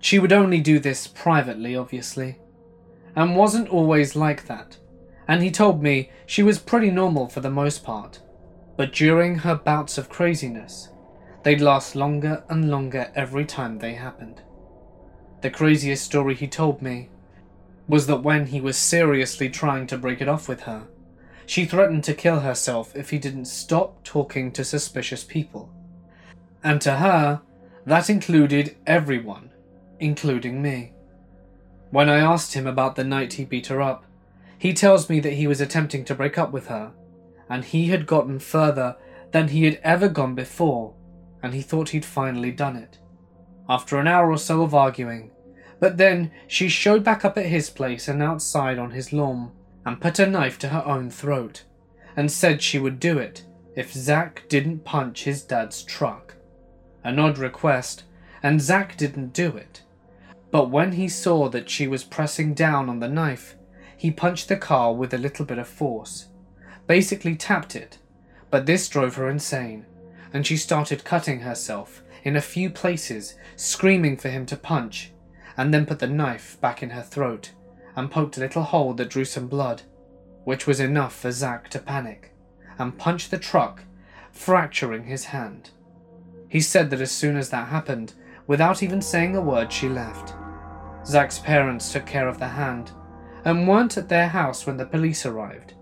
She 0.00 0.18
would 0.18 0.32
only 0.32 0.60
do 0.60 0.78
this 0.78 1.06
privately, 1.06 1.76
obviously, 1.76 2.38
and 3.16 3.36
wasn't 3.36 3.68
always 3.68 4.16
like 4.16 4.46
that, 4.46 4.76
and 5.26 5.42
he 5.42 5.50
told 5.50 5.82
me 5.82 6.10
she 6.26 6.42
was 6.42 6.58
pretty 6.58 6.90
normal 6.90 7.28
for 7.28 7.40
the 7.40 7.50
most 7.50 7.84
part, 7.84 8.20
but 8.76 8.92
during 8.92 9.36
her 9.36 9.54
bouts 9.54 9.96
of 9.96 10.10
craziness, 10.10 10.90
they'd 11.44 11.60
last 11.60 11.94
longer 11.94 12.44
and 12.50 12.70
longer 12.70 13.10
every 13.14 13.44
time 13.44 13.78
they 13.78 13.94
happened. 13.94 14.42
The 15.44 15.50
craziest 15.50 16.02
story 16.02 16.34
he 16.34 16.48
told 16.48 16.80
me 16.80 17.10
was 17.86 18.06
that 18.06 18.22
when 18.22 18.46
he 18.46 18.62
was 18.62 18.78
seriously 18.78 19.50
trying 19.50 19.86
to 19.88 19.98
break 19.98 20.22
it 20.22 20.28
off 20.28 20.48
with 20.48 20.62
her, 20.62 20.86
she 21.44 21.66
threatened 21.66 22.02
to 22.04 22.14
kill 22.14 22.40
herself 22.40 22.96
if 22.96 23.10
he 23.10 23.18
didn't 23.18 23.44
stop 23.44 24.02
talking 24.04 24.52
to 24.52 24.64
suspicious 24.64 25.22
people. 25.22 25.70
And 26.62 26.80
to 26.80 26.92
her, 26.96 27.42
that 27.84 28.08
included 28.08 28.76
everyone, 28.86 29.50
including 30.00 30.62
me. 30.62 30.94
When 31.90 32.08
I 32.08 32.20
asked 32.20 32.54
him 32.54 32.66
about 32.66 32.96
the 32.96 33.04
night 33.04 33.34
he 33.34 33.44
beat 33.44 33.66
her 33.66 33.82
up, 33.82 34.06
he 34.56 34.72
tells 34.72 35.10
me 35.10 35.20
that 35.20 35.34
he 35.34 35.46
was 35.46 35.60
attempting 35.60 36.06
to 36.06 36.14
break 36.14 36.38
up 36.38 36.52
with 36.52 36.68
her, 36.68 36.92
and 37.50 37.66
he 37.66 37.88
had 37.88 38.06
gotten 38.06 38.38
further 38.38 38.96
than 39.32 39.48
he 39.48 39.64
had 39.64 39.78
ever 39.84 40.08
gone 40.08 40.34
before, 40.34 40.94
and 41.42 41.52
he 41.52 41.60
thought 41.60 41.90
he'd 41.90 42.06
finally 42.06 42.50
done 42.50 42.76
it. 42.76 42.98
After 43.68 43.98
an 43.98 44.06
hour 44.06 44.30
or 44.30 44.38
so 44.38 44.62
of 44.62 44.74
arguing, 44.74 45.32
but 45.84 45.98
then 45.98 46.30
she 46.46 46.66
showed 46.66 47.04
back 47.04 47.26
up 47.26 47.36
at 47.36 47.44
his 47.44 47.68
place 47.68 48.08
and 48.08 48.22
outside 48.22 48.78
on 48.78 48.92
his 48.92 49.12
lawn 49.12 49.50
and 49.84 50.00
put 50.00 50.18
a 50.18 50.26
knife 50.26 50.58
to 50.58 50.68
her 50.68 50.82
own 50.86 51.10
throat 51.10 51.64
and 52.16 52.32
said 52.32 52.62
she 52.62 52.78
would 52.78 52.98
do 52.98 53.18
it 53.18 53.44
if 53.76 53.92
Zack 53.92 54.44
didn't 54.48 54.86
punch 54.86 55.24
his 55.24 55.42
dad's 55.42 55.82
truck. 55.82 56.36
An 57.04 57.18
odd 57.18 57.36
request, 57.36 58.04
and 58.42 58.62
Zack 58.62 58.96
didn't 58.96 59.34
do 59.34 59.54
it. 59.58 59.82
But 60.50 60.70
when 60.70 60.92
he 60.92 61.06
saw 61.06 61.50
that 61.50 61.68
she 61.68 61.86
was 61.86 62.02
pressing 62.02 62.54
down 62.54 62.88
on 62.88 63.00
the 63.00 63.08
knife, 63.08 63.54
he 63.94 64.10
punched 64.10 64.48
the 64.48 64.56
car 64.56 64.94
with 64.94 65.12
a 65.12 65.18
little 65.18 65.44
bit 65.44 65.58
of 65.58 65.68
force. 65.68 66.28
Basically 66.86 67.36
tapped 67.36 67.76
it, 67.76 67.98
but 68.50 68.64
this 68.64 68.88
drove 68.88 69.16
her 69.16 69.28
insane, 69.28 69.84
and 70.32 70.46
she 70.46 70.56
started 70.56 71.04
cutting 71.04 71.40
herself 71.40 72.02
in 72.22 72.36
a 72.36 72.40
few 72.40 72.70
places, 72.70 73.34
screaming 73.54 74.16
for 74.16 74.30
him 74.30 74.46
to 74.46 74.56
punch 74.56 75.10
and 75.56 75.72
then 75.72 75.86
put 75.86 75.98
the 75.98 76.06
knife 76.06 76.60
back 76.60 76.82
in 76.82 76.90
her 76.90 77.02
throat 77.02 77.52
and 77.96 78.10
poked 78.10 78.36
a 78.36 78.40
little 78.40 78.62
hole 78.62 78.94
that 78.94 79.10
drew 79.10 79.24
some 79.24 79.46
blood, 79.46 79.82
which 80.44 80.66
was 80.66 80.80
enough 80.80 81.14
for 81.14 81.30
Zack 81.30 81.68
to 81.70 81.78
panic 81.78 82.32
and 82.78 82.98
punch 82.98 83.30
the 83.30 83.38
truck, 83.38 83.84
fracturing 84.32 85.04
his 85.04 85.26
hand. 85.26 85.70
He 86.48 86.60
said 86.60 86.90
that 86.90 87.00
as 87.00 87.12
soon 87.12 87.36
as 87.36 87.50
that 87.50 87.68
happened, 87.68 88.14
without 88.46 88.82
even 88.82 89.00
saying 89.00 89.36
a 89.36 89.40
word, 89.40 89.72
she 89.72 89.88
left. 89.88 90.34
Zack's 91.06 91.38
parents 91.38 91.92
took 91.92 92.06
care 92.06 92.28
of 92.28 92.38
the 92.38 92.48
hand 92.48 92.92
and 93.44 93.68
weren't 93.68 93.96
at 93.96 94.08
their 94.08 94.28
house 94.28 94.66
when 94.66 94.76
the 94.76 94.86
police 94.86 95.26
arrived, 95.26 95.74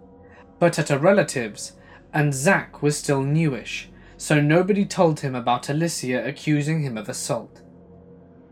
but 0.59 0.79
at 0.79 0.91
a 0.91 0.99
relative's, 0.99 1.73
and 2.13 2.35
Zack 2.35 2.83
was 2.83 2.97
still 2.97 3.23
newish, 3.23 3.89
so 4.17 4.41
nobody 4.41 4.85
told 4.85 5.21
him 5.21 5.35
about 5.35 5.69
Alicia 5.69 6.27
accusing 6.27 6.83
him 6.83 6.99
of 6.99 7.09
assault. 7.09 7.63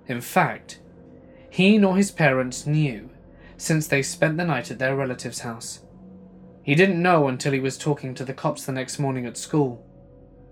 In 0.07 0.21
fact, 0.21 0.81
he 1.51 1.77
nor 1.77 1.97
his 1.97 2.11
parents 2.11 2.67
knew, 2.67 3.11
since 3.57 3.87
they 3.87 4.03
spent 4.03 4.37
the 4.37 4.45
night 4.45 4.71
at 4.71 4.79
their 4.79 4.97
relative's 4.97 5.41
house. 5.41 5.81
He 6.63 6.75
didn't 6.75 7.03
know 7.03 7.29
until 7.29 7.53
he 7.53 7.61
was 7.61 7.77
talking 7.77 8.15
to 8.15 8.25
the 8.25 8.33
cops 8.33 8.65
the 8.65 8.73
next 8.73 8.99
morning 8.99 9.27
at 9.27 9.37
school. 9.37 9.85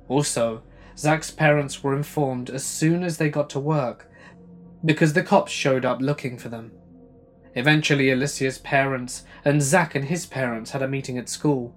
Also, 0.09 0.63
Zack's 0.97 1.31
parents 1.31 1.83
were 1.83 1.95
informed 1.95 2.51
as 2.51 2.65
soon 2.65 3.05
as 3.05 3.19
they 3.19 3.29
got 3.31 3.49
to 3.51 3.61
work, 3.61 4.11
because 4.85 5.13
the 5.13 5.23
cops 5.23 5.53
showed 5.53 5.85
up 5.85 6.01
looking 6.01 6.37
for 6.37 6.49
them. 6.49 6.73
Eventually, 7.55 8.11
Alicia's 8.11 8.59
parents 8.59 9.25
and 9.45 9.63
Zack 9.63 9.95
and 9.95 10.07
his 10.07 10.27
parents 10.27 10.73
had 10.73 10.83
a 10.83 10.89
meeting 10.89 11.19
at 11.19 11.29
school. 11.29 11.75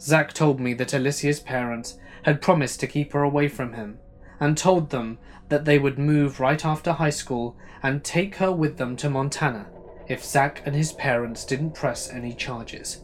Zack 0.00 0.32
told 0.32 0.60
me 0.60 0.74
that 0.74 0.94
Alicia's 0.94 1.40
parents 1.40 1.98
had 2.24 2.42
promised 2.42 2.80
to 2.80 2.86
keep 2.86 3.12
her 3.12 3.22
away 3.22 3.48
from 3.48 3.74
him, 3.74 3.98
and 4.40 4.56
told 4.56 4.90
them 4.90 5.18
that 5.48 5.64
they 5.64 5.78
would 5.78 5.98
move 5.98 6.40
right 6.40 6.64
after 6.64 6.92
high 6.92 7.10
school 7.10 7.56
and 7.82 8.02
take 8.02 8.36
her 8.36 8.50
with 8.52 8.76
them 8.78 8.96
to 8.96 9.10
Montana 9.10 9.68
if 10.08 10.24
Zack 10.24 10.62
and 10.66 10.74
his 10.74 10.92
parents 10.92 11.44
didn't 11.44 11.74
press 11.74 12.10
any 12.10 12.32
charges. 12.34 13.02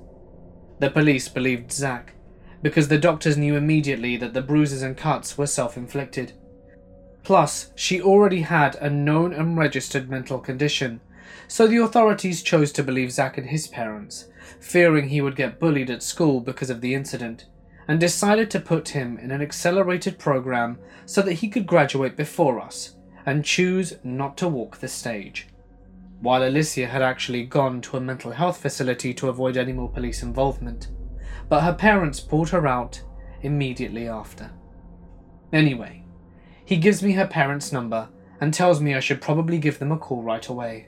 The 0.78 0.90
police 0.90 1.28
believed 1.28 1.72
Zack 1.72 2.14
because 2.62 2.88
the 2.88 2.98
doctors 2.98 3.36
knew 3.36 3.56
immediately 3.56 4.16
that 4.18 4.34
the 4.34 4.42
bruises 4.42 4.82
and 4.82 4.96
cuts 4.96 5.38
were 5.38 5.46
self 5.46 5.76
inflicted. 5.76 6.32
Plus, 7.22 7.70
she 7.74 8.00
already 8.00 8.42
had 8.42 8.76
a 8.76 8.90
known 8.90 9.32
and 9.32 9.56
registered 9.56 10.10
mental 10.10 10.38
condition, 10.38 11.00
so 11.48 11.66
the 11.66 11.78
authorities 11.78 12.42
chose 12.42 12.72
to 12.72 12.82
believe 12.82 13.12
Zack 13.12 13.38
and 13.38 13.48
his 13.48 13.66
parents, 13.66 14.26
fearing 14.60 15.08
he 15.08 15.20
would 15.20 15.36
get 15.36 15.60
bullied 15.60 15.90
at 15.90 16.02
school 16.02 16.40
because 16.40 16.70
of 16.70 16.80
the 16.80 16.94
incident, 16.94 17.46
and 17.90 17.98
decided 17.98 18.48
to 18.48 18.60
put 18.60 18.90
him 18.90 19.18
in 19.18 19.32
an 19.32 19.42
accelerated 19.42 20.16
program 20.16 20.78
so 21.06 21.20
that 21.20 21.32
he 21.32 21.48
could 21.48 21.66
graduate 21.66 22.16
before 22.16 22.60
us 22.60 22.94
and 23.26 23.44
choose 23.44 23.94
not 24.04 24.36
to 24.36 24.46
walk 24.46 24.76
the 24.76 24.86
stage. 24.86 25.48
While 26.20 26.46
Alicia 26.46 26.86
had 26.86 27.02
actually 27.02 27.42
gone 27.46 27.80
to 27.80 27.96
a 27.96 28.00
mental 28.00 28.30
health 28.30 28.58
facility 28.58 29.12
to 29.14 29.28
avoid 29.28 29.56
any 29.56 29.72
more 29.72 29.88
police 29.88 30.22
involvement, 30.22 30.86
but 31.48 31.64
her 31.64 31.74
parents 31.74 32.20
pulled 32.20 32.50
her 32.50 32.64
out 32.64 33.02
immediately 33.42 34.06
after. 34.06 34.52
Anyway, 35.52 36.04
he 36.64 36.76
gives 36.76 37.02
me 37.02 37.14
her 37.14 37.26
parents' 37.26 37.72
number 37.72 38.08
and 38.40 38.54
tells 38.54 38.80
me 38.80 38.94
I 38.94 39.00
should 39.00 39.20
probably 39.20 39.58
give 39.58 39.80
them 39.80 39.90
a 39.90 39.98
call 39.98 40.22
right 40.22 40.46
away. 40.46 40.86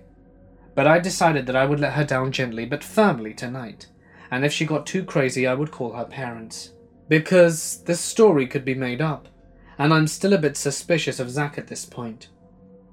But 0.76 0.86
I 0.86 1.00
decided 1.00 1.46
that 1.46 1.56
I 1.56 1.66
would 1.66 1.80
let 1.80 1.94
her 1.94 2.04
down 2.04 2.30
gently 2.30 2.64
but 2.64 2.84
firmly 2.84 3.34
tonight, 3.34 3.88
and 4.30 4.44
if 4.44 4.52
she 4.52 4.64
got 4.64 4.86
too 4.86 5.02
crazy, 5.02 5.48
I 5.48 5.54
would 5.54 5.72
call 5.72 5.94
her 5.94 6.04
parents. 6.04 6.74
Because 7.12 7.82
this 7.84 8.00
story 8.00 8.46
could 8.46 8.64
be 8.64 8.74
made 8.74 9.02
up 9.02 9.28
and 9.78 9.92
I'm 9.92 10.06
still 10.06 10.32
a 10.32 10.38
bit 10.38 10.56
suspicious 10.56 11.20
of 11.20 11.28
Zack 11.28 11.58
at 11.58 11.66
this 11.66 11.84
point. 11.84 12.28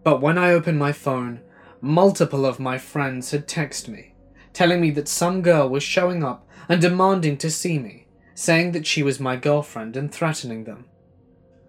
But 0.03 0.19
when 0.19 0.37
I 0.37 0.51
opened 0.51 0.77
my 0.77 0.91
phone, 0.91 1.39
multiple 1.79 2.45
of 2.45 2.59
my 2.59 2.77
friends 2.77 3.31
had 3.31 3.47
texted 3.47 3.87
me, 3.87 4.15
telling 4.51 4.81
me 4.81 4.91
that 4.91 5.07
some 5.07 5.41
girl 5.41 5.69
was 5.69 5.83
showing 5.83 6.21
up 6.21 6.45
and 6.67 6.81
demanding 6.81 7.37
to 7.37 7.49
see 7.49 7.79
me, 7.79 8.07
saying 8.35 8.73
that 8.73 8.85
she 8.85 9.01
was 9.03 9.21
my 9.21 9.37
girlfriend 9.37 9.95
and 9.95 10.11
threatening 10.11 10.65
them. 10.65 10.83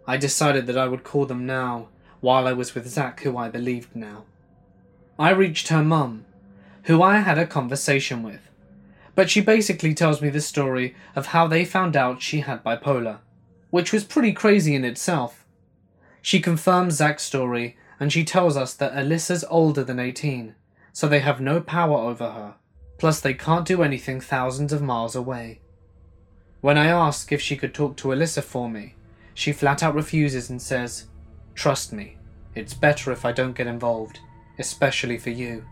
I 0.09 0.17
decided 0.17 0.67
that 0.67 0.77
I 0.77 0.89
would 0.89 1.05
call 1.05 1.27
them 1.27 1.47
now, 1.47 1.87
while 2.19 2.49
I 2.49 2.53
was 2.53 2.75
with 2.75 2.89
Zack, 2.89 3.21
who 3.21 3.37
I 3.37 3.49
believed 3.49 3.95
now. 3.95 4.25
I 5.21 5.31
reached 5.31 5.69
her 5.69 5.85
mum, 5.85 6.25
who 6.87 7.01
I 7.01 7.19
had 7.19 7.39
a 7.39 7.47
conversation 7.47 8.25
with, 8.25 8.50
but 9.21 9.29
she 9.29 9.43
basically 9.43 9.93
tells 9.93 10.23
me 10.23 10.31
the 10.31 10.41
story 10.41 10.95
of 11.15 11.27
how 11.27 11.47
they 11.47 11.63
found 11.63 11.95
out 11.95 12.23
she 12.23 12.41
had 12.41 12.65
bipolar 12.65 13.19
which 13.69 13.93
was 13.93 14.03
pretty 14.03 14.33
crazy 14.33 14.75
in 14.75 14.83
itself. 14.83 15.45
She 16.23 16.41
confirms 16.41 16.95
Zach's 16.95 17.23
story 17.23 17.77
and 18.01 18.11
she 18.11 18.25
tells 18.25 18.57
us 18.57 18.73
that 18.73 18.97
Alicia's 18.97 19.45
older 19.51 19.85
than 19.85 20.01
18, 20.01 20.55
so 20.95 21.07
they 21.07 21.19
have 21.19 21.39
no 21.39 21.61
power 21.61 21.99
over 21.99 22.31
her, 22.31 22.55
plus 22.97 23.21
they 23.21 23.35
can't 23.35 23.67
do 23.67 23.83
anything 23.83 24.23
thousands 24.23 24.73
of 24.73 24.81
miles 24.81 25.15
away. 25.15 25.61
When 26.63 26.79
I 26.79 26.87
ask 26.87 27.31
if 27.31 27.43
she 27.43 27.59
could 27.59 27.75
talk 27.75 27.99
to 27.99 28.15
Alicia 28.15 28.41
for 28.41 28.71
me, 28.71 28.95
she 29.35 29.53
flat 29.53 29.83
out 29.83 29.95
refuses 29.95 30.49
and 30.49 30.63
says, 30.63 31.09
Trust 31.55 31.93
me, 31.93 32.17
it's 32.55 32.73
better 32.73 33.13
if 33.13 33.27
I 33.27 33.33
don't 33.33 33.55
get 33.55 33.67
involved, 33.67 34.19
especially 34.59 35.19
for 35.19 35.29
you. 35.29 35.67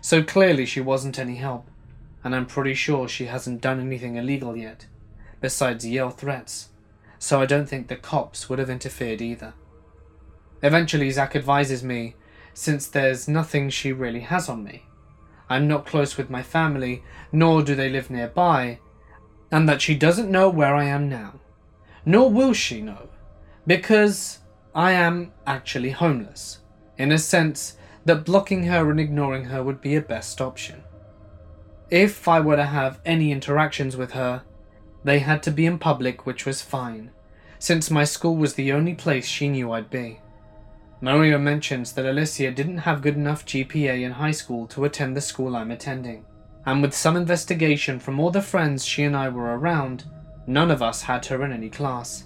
So 0.00 0.22
clearly 0.22 0.66
she 0.66 0.80
wasn't 0.80 1.18
any 1.18 1.34
help, 1.34 1.69
and 2.22 2.34
I'm 2.34 2.46
pretty 2.46 2.74
sure 2.74 3.08
she 3.08 3.26
hasn't 3.26 3.60
done 3.60 3.80
anything 3.80 4.16
illegal 4.16 4.56
yet, 4.56 4.86
besides 5.40 5.86
yell 5.86 6.10
threats 6.10 6.70
so 7.20 7.38
I 7.38 7.46
don't 7.46 7.68
think 7.68 7.86
the 7.86 7.96
cops 7.96 8.48
would 8.48 8.58
have 8.58 8.70
interfered 8.70 9.20
either. 9.20 9.52
Eventually, 10.62 11.10
Zack 11.10 11.36
advises 11.36 11.84
me, 11.84 12.16
since 12.54 12.88
there's 12.88 13.28
nothing 13.28 13.68
she 13.68 13.92
really 13.92 14.20
has 14.20 14.48
on 14.48 14.64
me, 14.64 14.86
I'm 15.48 15.68
not 15.68 15.86
close 15.86 16.16
with 16.16 16.30
my 16.30 16.42
family, 16.42 17.04
nor 17.30 17.62
do 17.62 17.74
they 17.74 17.90
live 17.90 18.08
nearby, 18.08 18.78
and 19.50 19.68
that 19.68 19.82
she 19.82 19.94
doesn't 19.94 20.30
know 20.30 20.48
where 20.48 20.74
I 20.74 20.84
am 20.84 21.10
now. 21.10 21.34
Nor 22.06 22.30
will 22.30 22.54
she 22.54 22.80
know, 22.80 23.10
because 23.66 24.38
I 24.74 24.92
am 24.92 25.32
actually 25.46 25.90
homeless, 25.90 26.60
in 26.96 27.12
a 27.12 27.18
sense 27.18 27.76
that 28.06 28.24
blocking 28.24 28.64
her 28.64 28.90
and 28.90 28.98
ignoring 28.98 29.44
her 29.44 29.62
would 29.62 29.82
be 29.82 29.94
a 29.94 30.00
best 30.00 30.40
option. 30.40 30.84
If 31.90 32.28
I 32.28 32.38
were 32.38 32.54
to 32.54 32.66
have 32.66 33.00
any 33.04 33.32
interactions 33.32 33.96
with 33.96 34.12
her, 34.12 34.42
they 35.02 35.18
had 35.18 35.42
to 35.42 35.50
be 35.50 35.66
in 35.66 35.76
public, 35.78 36.24
which 36.24 36.46
was 36.46 36.62
fine, 36.62 37.10
since 37.58 37.90
my 37.90 38.04
school 38.04 38.36
was 38.36 38.54
the 38.54 38.70
only 38.70 38.94
place 38.94 39.26
she 39.26 39.48
knew 39.48 39.72
I'd 39.72 39.90
be. 39.90 40.20
Mario 41.00 41.36
mentions 41.36 41.92
that 41.92 42.06
Alicia 42.06 42.52
didn't 42.52 42.78
have 42.78 43.02
good 43.02 43.16
enough 43.16 43.44
GPA 43.44 44.02
in 44.02 44.12
high 44.12 44.30
school 44.30 44.68
to 44.68 44.84
attend 44.84 45.16
the 45.16 45.20
school 45.20 45.56
I'm 45.56 45.72
attending, 45.72 46.24
and 46.64 46.80
with 46.80 46.94
some 46.94 47.16
investigation 47.16 47.98
from 47.98 48.20
all 48.20 48.30
the 48.30 48.40
friends 48.40 48.84
she 48.84 49.02
and 49.02 49.16
I 49.16 49.28
were 49.28 49.58
around, 49.58 50.04
none 50.46 50.70
of 50.70 50.82
us 50.82 51.02
had 51.02 51.26
her 51.26 51.44
in 51.44 51.50
any 51.50 51.70
class. 51.70 52.22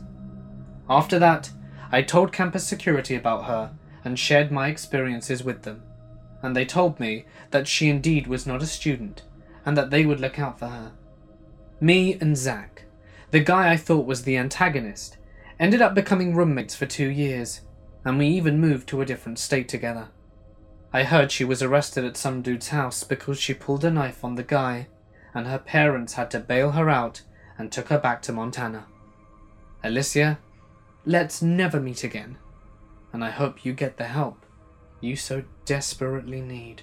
After 0.90 1.18
that, 1.20 1.50
I 1.90 2.02
told 2.02 2.34
campus 2.34 2.66
security 2.66 3.14
about 3.14 3.44
her 3.44 3.72
and 4.04 4.18
shared 4.18 4.52
my 4.52 4.68
experiences 4.68 5.42
with 5.42 5.62
them, 5.62 5.84
and 6.42 6.54
they 6.54 6.66
told 6.66 7.00
me 7.00 7.24
that 7.50 7.66
she 7.66 7.88
indeed 7.88 8.26
was 8.26 8.46
not 8.46 8.62
a 8.62 8.66
student 8.66 9.22
and 9.64 9.76
that 9.76 9.90
they 9.90 10.04
would 10.04 10.20
look 10.20 10.38
out 10.38 10.58
for 10.58 10.68
her. 10.68 10.92
Me 11.80 12.14
and 12.14 12.36
Zach, 12.36 12.84
the 13.30 13.40
guy 13.40 13.70
I 13.70 13.76
thought 13.76 14.06
was 14.06 14.22
the 14.22 14.36
antagonist, 14.36 15.16
ended 15.58 15.82
up 15.82 15.94
becoming 15.94 16.34
roommates 16.34 16.74
for 16.74 16.86
two 16.86 17.08
years 17.08 17.62
and 18.04 18.18
we 18.18 18.26
even 18.28 18.60
moved 18.60 18.88
to 18.88 19.00
a 19.00 19.06
different 19.06 19.38
state 19.38 19.68
together. 19.68 20.08
I 20.92 21.04
heard 21.04 21.32
she 21.32 21.44
was 21.44 21.62
arrested 21.62 22.04
at 22.04 22.16
some 22.16 22.42
dude's 22.42 22.68
house 22.68 23.02
because 23.02 23.38
she 23.38 23.54
pulled 23.54 23.84
a 23.84 23.90
knife 23.90 24.22
on 24.22 24.36
the 24.36 24.42
guy, 24.42 24.88
and 25.32 25.46
her 25.46 25.58
parents 25.58 26.12
had 26.12 26.30
to 26.32 26.40
bail 26.40 26.72
her 26.72 26.88
out 26.88 27.22
and 27.58 27.72
took 27.72 27.88
her 27.88 27.98
back 27.98 28.22
to 28.22 28.32
Montana. 28.32 28.86
Alicia, 29.82 30.38
let's 31.04 31.42
never 31.42 31.80
meet 31.80 32.04
again, 32.04 32.36
and 33.12 33.24
I 33.24 33.30
hope 33.30 33.64
you 33.64 33.72
get 33.72 33.96
the 33.96 34.04
help 34.04 34.44
you 35.00 35.16
so 35.16 35.42
desperately 35.64 36.40
need. 36.40 36.82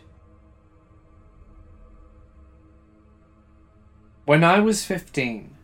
When 4.31 4.45
I 4.45 4.61
was 4.61 4.85
15, 4.85 5.57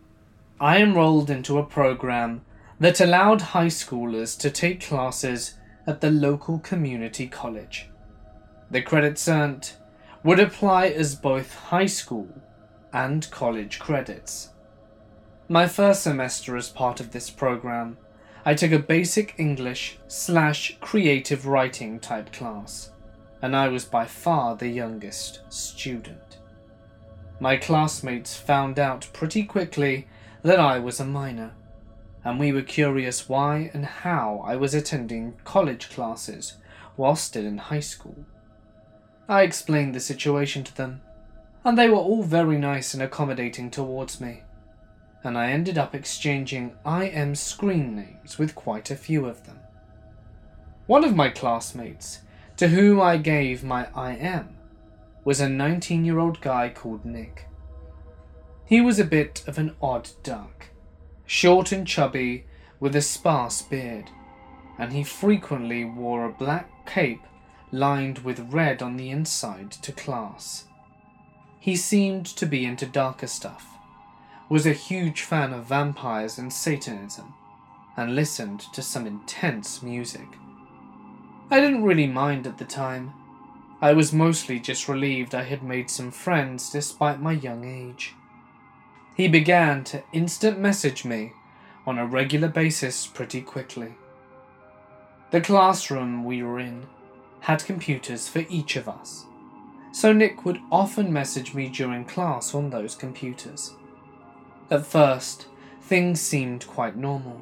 I 0.59 0.81
enrolled 0.81 1.29
into 1.29 1.57
a 1.57 1.65
program 1.65 2.41
that 2.81 2.99
allowed 2.99 3.53
high 3.55 3.67
schoolers 3.67 4.37
to 4.39 4.51
take 4.51 4.85
classes 4.85 5.53
at 5.87 6.01
the 6.01 6.11
local 6.11 6.59
community 6.59 7.29
college. 7.29 7.87
The 8.69 8.81
credits 8.81 9.25
earned 9.29 9.71
would 10.21 10.41
apply 10.41 10.87
as 10.87 11.15
both 11.15 11.55
high 11.55 11.85
school 11.85 12.27
and 12.91 13.31
college 13.31 13.79
credits. 13.79 14.49
My 15.47 15.65
first 15.65 16.03
semester 16.03 16.57
as 16.57 16.67
part 16.67 16.99
of 16.99 17.13
this 17.13 17.29
program, 17.29 17.95
I 18.43 18.53
took 18.53 18.73
a 18.73 18.79
basic 18.79 19.33
English 19.37 19.97
slash 20.09 20.77
creative 20.81 21.47
writing 21.47 22.01
type 22.01 22.33
class, 22.33 22.91
and 23.41 23.55
I 23.55 23.69
was 23.69 23.85
by 23.85 24.07
far 24.07 24.57
the 24.57 24.67
youngest 24.67 25.39
student. 25.47 26.26
My 27.39 27.57
classmates 27.57 28.35
found 28.35 28.79
out 28.79 29.09
pretty 29.13 29.43
quickly 29.43 30.07
that 30.43 30.59
I 30.59 30.79
was 30.79 30.99
a 30.99 31.05
minor 31.05 31.53
and 32.27 32.41
we 32.41 32.51
were 32.51 32.61
curious 32.61 33.29
why 33.29 33.71
and 33.73 33.85
how 33.85 34.43
I 34.45 34.57
was 34.57 34.73
attending 34.73 35.35
college 35.45 35.89
classes 35.89 36.55
while 36.97 37.15
still 37.15 37.45
in 37.45 37.57
high 37.57 37.79
school. 37.79 38.25
I 39.29 39.43
explained 39.43 39.95
the 39.95 40.01
situation 40.01 40.65
to 40.65 40.75
them, 40.75 40.99
and 41.63 41.77
they 41.77 41.87
were 41.87 41.95
all 41.95 42.23
very 42.23 42.57
nice 42.57 42.93
and 42.93 43.01
accommodating 43.01 43.71
towards 43.71 44.19
me, 44.19 44.43
and 45.23 45.37
I 45.37 45.51
ended 45.51 45.77
up 45.77 45.95
exchanging 45.95 46.75
IM 46.85 47.35
screen 47.35 47.95
names 47.95 48.37
with 48.37 48.55
quite 48.55 48.91
a 48.91 48.97
few 48.97 49.25
of 49.25 49.45
them. 49.45 49.61
One 50.85 51.05
of 51.05 51.15
my 51.15 51.29
classmates, 51.29 52.19
to 52.57 52.67
whom 52.67 52.99
I 52.99 53.15
gave 53.15 53.63
my 53.63 53.87
IM, 53.95 54.56
was 55.27 55.41
a 55.41 55.49
19 55.49 56.05
year 56.05 56.19
old 56.19 56.39
guy 56.39 56.69
called 56.69 57.03
Nick. 57.03 57.49
He 58.63 58.79
was 58.79 58.97
a 58.97 59.03
bit 59.03 59.43
of 59.45 59.57
an 59.57 59.75
odd 59.81 60.09
duck 60.23 60.67
short 61.25 61.73
and 61.73 61.85
chubby, 61.85 62.45
with 62.79 62.95
a 62.95 63.01
sparse 63.01 63.61
beard, 63.61 64.09
and 64.79 64.93
he 64.93 65.03
frequently 65.03 65.83
wore 65.83 66.23
a 66.23 66.31
black 66.31 66.69
cape 66.85 67.23
lined 67.73 68.19
with 68.19 68.53
red 68.53 68.81
on 68.81 68.95
the 68.95 69.09
inside 69.09 69.69
to 69.69 69.91
class. 69.91 70.63
He 71.59 71.75
seemed 71.75 72.25
to 72.27 72.45
be 72.45 72.63
into 72.63 72.85
darker 72.85 73.27
stuff, 73.27 73.67
was 74.47 74.65
a 74.65 74.71
huge 74.71 75.23
fan 75.23 75.51
of 75.51 75.65
vampires 75.65 76.37
and 76.37 76.53
Satanism, 76.53 77.33
and 77.97 78.15
listened 78.15 78.61
to 78.71 78.81
some 78.81 79.05
intense 79.05 79.83
music. 79.83 80.37
I 81.51 81.59
didn't 81.59 81.83
really 81.83 82.07
mind 82.07 82.47
at 82.47 82.57
the 82.57 82.63
time. 82.63 83.11
I 83.79 83.93
was 83.93 84.11
mostly 84.11 84.59
just 84.59 84.87
relieved 84.87 85.35
I 85.35 85.43
had 85.43 85.61
made 85.61 85.89
some 85.89 86.09
friends 86.09 86.69
despite 86.69 87.21
my 87.21 87.33
young 87.33 87.63
age. 87.63 88.15
He 89.15 89.27
began 89.27 89.83
to 89.85 90.03
instant 90.11 90.59
message 90.59 91.05
me 91.05 91.33
on 91.85 91.97
a 91.97 92.05
regular 92.05 92.47
basis 92.47 93.05
pretty 93.05 93.41
quickly. 93.41 93.93
The 95.31 95.41
classroom 95.41 96.23
we 96.23 96.41
were 96.41 96.59
in 96.59 96.87
had 97.41 97.65
computers 97.65 98.27
for 98.27 98.45
each 98.49 98.75
of 98.75 98.89
us, 98.89 99.25
so 99.91 100.11
Nick 100.11 100.43
would 100.43 100.59
often 100.71 101.13
message 101.13 101.53
me 101.53 101.69
during 101.69 102.05
class 102.05 102.55
on 102.55 102.69
those 102.69 102.95
computers. 102.95 103.73
At 104.71 104.85
first, 104.85 105.47
things 105.81 106.19
seemed 106.19 106.67
quite 106.67 106.97
normal. 106.97 107.41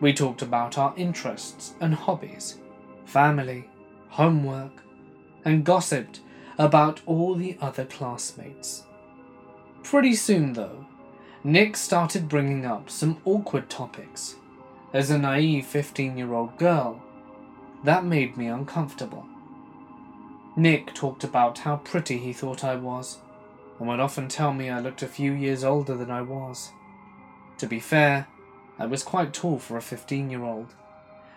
We 0.00 0.12
talked 0.12 0.42
about 0.42 0.78
our 0.78 0.94
interests 0.96 1.74
and 1.80 1.94
hobbies, 1.94 2.58
family, 3.04 3.68
homework, 4.08 4.83
and 5.44 5.64
gossiped 5.64 6.20
about 6.58 7.00
all 7.06 7.34
the 7.34 7.56
other 7.60 7.84
classmates. 7.84 8.84
Pretty 9.82 10.14
soon, 10.14 10.52
though, 10.54 10.86
Nick 11.42 11.76
started 11.76 12.28
bringing 12.28 12.64
up 12.64 12.88
some 12.88 13.18
awkward 13.24 13.68
topics. 13.68 14.36
As 14.92 15.10
a 15.10 15.18
naive 15.18 15.66
15 15.66 16.16
year 16.16 16.32
old 16.32 16.56
girl, 16.56 17.02
that 17.82 18.04
made 18.04 18.36
me 18.36 18.46
uncomfortable. 18.46 19.26
Nick 20.56 20.94
talked 20.94 21.24
about 21.24 21.58
how 21.58 21.76
pretty 21.76 22.16
he 22.16 22.32
thought 22.32 22.64
I 22.64 22.76
was, 22.76 23.18
and 23.78 23.88
would 23.88 24.00
often 24.00 24.28
tell 24.28 24.52
me 24.52 24.70
I 24.70 24.80
looked 24.80 25.02
a 25.02 25.08
few 25.08 25.32
years 25.32 25.64
older 25.64 25.96
than 25.96 26.10
I 26.10 26.22
was. 26.22 26.70
To 27.58 27.66
be 27.66 27.80
fair, 27.80 28.28
I 28.78 28.86
was 28.86 29.02
quite 29.02 29.34
tall 29.34 29.58
for 29.58 29.76
a 29.76 29.82
15 29.82 30.30
year 30.30 30.44
old, 30.44 30.74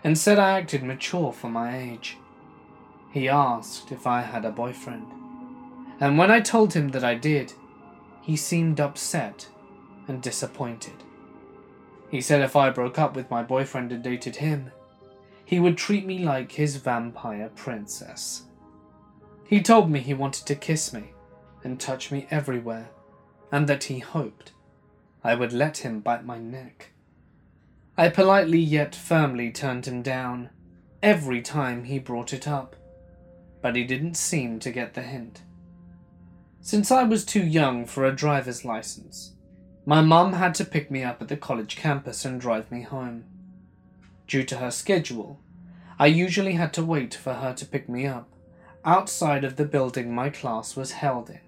and 0.04 0.18
said 0.18 0.40
I 0.40 0.60
acted 0.60 0.84
mature 0.84 1.34
for 1.34 1.50
my 1.50 1.78
age. 1.78 2.18
He 3.18 3.28
asked 3.28 3.92
if 3.92 4.06
I 4.06 4.22
had 4.22 4.46
a 4.46 4.52
boyfriend, 4.52 5.08
and 6.00 6.20
when 6.20 6.30
I 6.30 6.40
told 6.40 6.74
him 6.74 6.90
that 6.90 7.04
I 7.04 7.16
did, 7.16 7.52
he 8.22 8.36
seemed 8.36 8.80
upset 8.80 9.48
and 10.08 10.22
disappointed. 10.22 11.04
He 12.12 12.22
said 12.22 12.42
if 12.42 12.56
I 12.56 12.70
broke 12.70 13.00
up 13.00 13.16
with 13.16 13.32
my 13.32 13.42
boyfriend 13.42 13.92
and 13.92 14.04
dated 14.04 14.36
him, 14.36 14.70
he 15.44 15.60
would 15.60 15.80
treat 15.80 16.06
me 16.06 16.20
like 16.20 16.52
his 16.52 16.76
vampire 16.76 17.50
princess. 17.56 18.44
He 19.46 19.64
told 19.64 19.90
me 19.90 20.00
he 20.00 20.14
wanted 20.14 20.46
to 20.46 20.54
kiss 20.54 20.94
me 20.94 21.16
and 21.64 21.80
touch 21.80 22.12
me 22.12 22.28
everywhere, 22.30 22.90
and 23.52 23.68
that 23.68 23.86
he 23.86 23.98
hoped 23.98 24.52
I 25.24 25.34
would 25.34 25.54
let 25.54 25.78
him 25.78 26.02
bite 26.02 26.24
my 26.24 26.38
neck. 26.38 26.92
I 27.98 28.10
politely 28.10 28.60
yet 28.60 28.94
firmly 28.94 29.52
turned 29.52 29.88
him 29.88 30.04
down 30.04 30.52
every 31.02 31.42
time 31.42 31.86
he 31.86 31.98
brought 31.98 32.32
it 32.32 32.48
up, 32.48 32.76
but 33.62 33.76
he 33.76 33.84
didn't 33.84 34.16
seem 34.16 34.60
to 34.60 34.72
get 34.72 34.94
the 34.94 35.02
hint. 35.02 35.42
Since 36.62 36.92
I 36.92 37.04
was 37.04 37.26
too 37.26 37.46
young 37.46 37.86
for 37.86 38.06
a 38.06 38.16
driver's 38.16 38.66
license, 38.66 39.34
my 39.86 40.02
mum 40.02 40.34
had 40.34 40.54
to 40.56 40.66
pick 40.66 40.92
me 40.92 41.04
up 41.04 41.22
at 41.22 41.30
the 41.30 41.38
college 41.38 41.76
campus 41.76 42.26
and 42.26 42.42
drive 42.42 42.72
me 42.72 42.82
home. 42.82 43.24
Due 44.28 44.44
to 44.44 44.58
her 44.58 44.72
schedule, 44.72 45.40
I 45.98 46.08
usually 46.08 46.54
had 46.54 46.74
to 46.74 46.84
wait 46.84 47.16
for 47.16 47.36
her 47.36 47.54
to 47.54 47.66
pick 47.66 47.88
me 47.88 48.06
up 48.06 48.30
outside 48.88 49.44
of 49.44 49.58
the 49.58 49.66
building 49.66 50.14
my 50.14 50.30
class 50.30 50.76
was 50.76 50.94
held 50.94 51.30
in. 51.30 51.40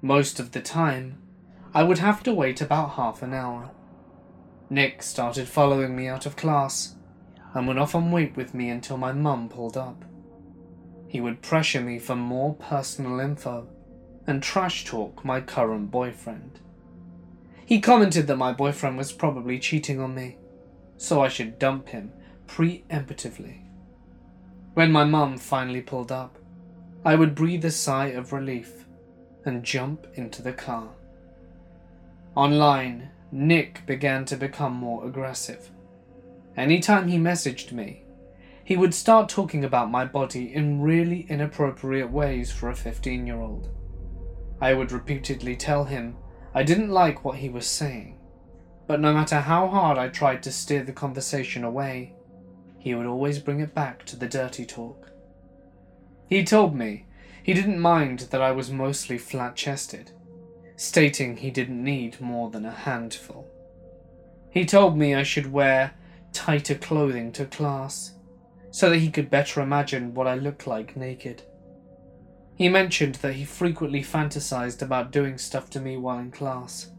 Most 0.00 0.40
of 0.40 0.52
the 0.52 0.62
time, 0.62 1.20
I 1.74 1.82
would 1.82 1.98
have 1.98 2.22
to 2.22 2.32
wait 2.32 2.60
about 2.60 2.92
half 2.92 3.22
an 3.22 3.34
hour. 3.34 3.70
Nick 4.70 5.02
started 5.02 5.48
following 5.48 5.94
me 5.94 6.08
out 6.08 6.24
of 6.24 6.36
class 6.36 6.94
and 7.52 7.68
would 7.68 7.76
often 7.76 8.10
wait 8.10 8.36
with 8.36 8.54
me 8.54 8.70
until 8.70 8.96
my 8.96 9.12
mum 9.12 9.48
pulled 9.48 9.76
up. 9.76 10.04
He 11.10 11.20
would 11.20 11.42
pressure 11.42 11.80
me 11.80 11.98
for 11.98 12.14
more 12.14 12.54
personal 12.54 13.18
info 13.18 13.66
and 14.28 14.40
trash 14.40 14.84
talk 14.84 15.24
my 15.24 15.40
current 15.40 15.90
boyfriend. 15.90 16.60
He 17.66 17.80
commented 17.80 18.28
that 18.28 18.36
my 18.36 18.52
boyfriend 18.52 18.96
was 18.96 19.10
probably 19.10 19.58
cheating 19.58 19.98
on 19.98 20.14
me, 20.14 20.36
so 20.96 21.20
I 21.20 21.26
should 21.26 21.58
dump 21.58 21.88
him 21.88 22.12
preemptively. 22.46 23.62
When 24.74 24.92
my 24.92 25.02
mum 25.02 25.36
finally 25.36 25.80
pulled 25.80 26.12
up, 26.12 26.38
I 27.04 27.16
would 27.16 27.34
breathe 27.34 27.64
a 27.64 27.72
sigh 27.72 28.10
of 28.10 28.32
relief 28.32 28.86
and 29.44 29.64
jump 29.64 30.06
into 30.14 30.42
the 30.42 30.52
car. 30.52 30.90
Online, 32.36 33.10
Nick 33.32 33.84
began 33.84 34.24
to 34.26 34.36
become 34.36 34.74
more 34.74 35.04
aggressive. 35.04 35.72
Anytime 36.56 37.08
he 37.08 37.18
messaged 37.18 37.72
me, 37.72 38.04
he 38.70 38.76
would 38.76 38.94
start 38.94 39.28
talking 39.28 39.64
about 39.64 39.90
my 39.90 40.04
body 40.04 40.54
in 40.54 40.80
really 40.80 41.26
inappropriate 41.28 42.08
ways 42.08 42.52
for 42.52 42.70
a 42.70 42.76
15 42.76 43.26
year 43.26 43.40
old. 43.40 43.68
I 44.60 44.74
would 44.74 44.92
repeatedly 44.92 45.56
tell 45.56 45.82
him 45.82 46.16
I 46.54 46.62
didn't 46.62 46.90
like 46.90 47.24
what 47.24 47.38
he 47.38 47.48
was 47.48 47.66
saying, 47.66 48.20
but 48.86 49.00
no 49.00 49.12
matter 49.12 49.40
how 49.40 49.66
hard 49.66 49.98
I 49.98 50.06
tried 50.06 50.44
to 50.44 50.52
steer 50.52 50.84
the 50.84 50.92
conversation 50.92 51.64
away, 51.64 52.14
he 52.78 52.94
would 52.94 53.06
always 53.06 53.40
bring 53.40 53.58
it 53.58 53.74
back 53.74 54.04
to 54.04 54.14
the 54.14 54.28
dirty 54.28 54.64
talk. 54.64 55.10
He 56.28 56.44
told 56.44 56.72
me 56.72 57.06
he 57.42 57.54
didn't 57.54 57.80
mind 57.80 58.20
that 58.30 58.40
I 58.40 58.52
was 58.52 58.70
mostly 58.70 59.18
flat 59.18 59.56
chested, 59.56 60.12
stating 60.76 61.38
he 61.38 61.50
didn't 61.50 61.82
need 61.82 62.20
more 62.20 62.50
than 62.50 62.64
a 62.64 62.70
handful. 62.70 63.50
He 64.48 64.64
told 64.64 64.96
me 64.96 65.12
I 65.12 65.24
should 65.24 65.50
wear 65.50 65.94
tighter 66.32 66.76
clothing 66.76 67.32
to 67.32 67.46
class, 67.46 68.12
so 68.70 68.90
that 68.90 68.98
he 68.98 69.10
could 69.10 69.30
better 69.30 69.60
imagine 69.60 70.14
what 70.14 70.26
I 70.26 70.34
looked 70.34 70.66
like 70.66 70.96
naked. 70.96 71.42
He 72.54 72.68
mentioned 72.68 73.16
that 73.16 73.34
he 73.34 73.44
frequently 73.44 74.02
fantasized 74.02 74.82
about 74.82 75.12
doing 75.12 75.38
stuff 75.38 75.70
to 75.70 75.80
me 75.80 75.96
while 75.96 76.18
in 76.18 76.30
class, 76.30 76.90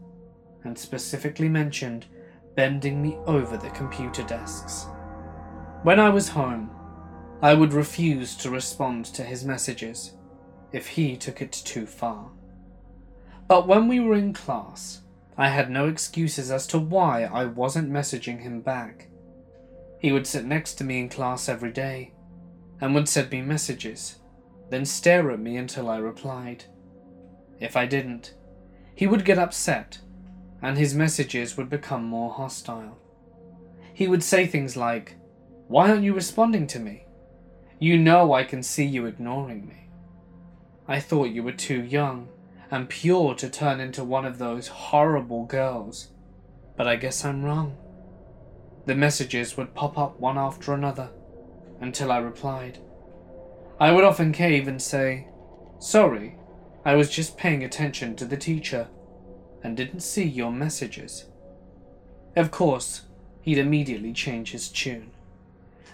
and 0.64 0.76
specifically 0.78 1.48
mentioned 1.48 2.06
bending 2.54 3.00
me 3.00 3.16
over 3.26 3.56
the 3.56 3.70
computer 3.70 4.22
desks. 4.24 4.86
When 5.82 5.98
I 5.98 6.10
was 6.10 6.28
home, 6.28 6.70
I 7.40 7.54
would 7.54 7.72
refuse 7.72 8.36
to 8.36 8.50
respond 8.50 9.04
to 9.06 9.22
his 9.22 9.44
messages 9.44 10.12
if 10.72 10.88
he 10.88 11.16
took 11.16 11.42
it 11.42 11.52
too 11.52 11.86
far. 11.86 12.30
But 13.48 13.66
when 13.66 13.88
we 13.88 14.00
were 14.00 14.14
in 14.14 14.32
class, 14.32 15.02
I 15.36 15.48
had 15.48 15.70
no 15.70 15.88
excuses 15.88 16.50
as 16.50 16.66
to 16.68 16.78
why 16.78 17.24
I 17.24 17.46
wasn't 17.46 17.90
messaging 17.90 18.40
him 18.40 18.60
back. 18.60 19.08
He 20.02 20.12
would 20.12 20.26
sit 20.26 20.44
next 20.44 20.74
to 20.74 20.84
me 20.84 20.98
in 20.98 21.08
class 21.08 21.48
every 21.48 21.72
day 21.72 22.12
and 22.80 22.94
would 22.94 23.08
send 23.08 23.30
me 23.30 23.40
messages 23.40 24.18
then 24.72 24.86
stare 24.86 25.30
at 25.30 25.38
me 25.38 25.58
until 25.58 25.90
I 25.90 25.98
replied. 25.98 26.64
If 27.60 27.76
I 27.76 27.84
didn't, 27.84 28.32
he 28.94 29.06
would 29.06 29.22
get 29.22 29.38
upset, 29.38 29.98
and 30.62 30.78
his 30.78 30.94
messages 30.94 31.58
would 31.58 31.68
become 31.68 32.04
more 32.04 32.32
hostile. 32.32 32.98
He 33.92 34.08
would 34.08 34.22
say 34.22 34.46
things 34.46 34.74
like, 34.74 35.16
Why 35.68 35.90
aren't 35.90 36.04
you 36.04 36.14
responding 36.14 36.66
to 36.68 36.78
me? 36.78 37.04
You 37.78 37.98
know 37.98 38.32
I 38.32 38.44
can 38.44 38.62
see 38.62 38.86
you 38.86 39.04
ignoring 39.04 39.68
me. 39.68 39.90
I 40.88 41.00
thought 41.00 41.28
you 41.28 41.42
were 41.42 41.52
too 41.52 41.82
young 41.82 42.28
and 42.70 42.88
pure 42.88 43.34
to 43.34 43.50
turn 43.50 43.78
into 43.78 44.02
one 44.02 44.24
of 44.24 44.38
those 44.38 44.68
horrible 44.68 45.44
girls, 45.44 46.12
but 46.78 46.88
I 46.88 46.96
guess 46.96 47.26
I'm 47.26 47.44
wrong. 47.44 47.76
The 48.84 48.94
messages 48.94 49.56
would 49.56 49.74
pop 49.74 49.96
up 49.96 50.18
one 50.18 50.36
after 50.36 50.72
another 50.72 51.10
until 51.80 52.10
I 52.10 52.18
replied. 52.18 52.78
I 53.78 53.92
would 53.92 54.04
often 54.04 54.32
cave 54.32 54.66
and 54.66 54.82
say, 54.82 55.28
Sorry, 55.78 56.36
I 56.84 56.94
was 56.94 57.10
just 57.10 57.36
paying 57.36 57.62
attention 57.62 58.16
to 58.16 58.24
the 58.24 58.36
teacher 58.36 58.88
and 59.62 59.76
didn't 59.76 60.00
see 60.00 60.24
your 60.24 60.50
messages. 60.50 61.26
Of 62.34 62.50
course, 62.50 63.02
he'd 63.40 63.58
immediately 63.58 64.12
change 64.12 64.50
his 64.50 64.68
tune, 64.68 65.10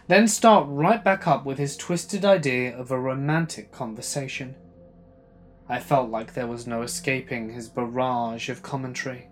then 0.07 0.29
start 0.29 0.67
right 0.69 1.03
back 1.05 1.27
up 1.27 1.45
with 1.45 1.59
his 1.59 1.77
twisted 1.77 2.25
idea 2.25 2.77
of 2.77 2.91
a 2.91 2.99
romantic 2.99 3.71
conversation. 3.71 4.55
I 5.69 5.81
felt 5.81 6.09
like 6.11 6.33
there 6.33 6.47
was 6.47 6.67
no 6.67 6.81
escaping 6.81 7.51
his 7.51 7.69
barrage 7.69 8.49
of 8.49 8.63
commentary, 8.63 9.29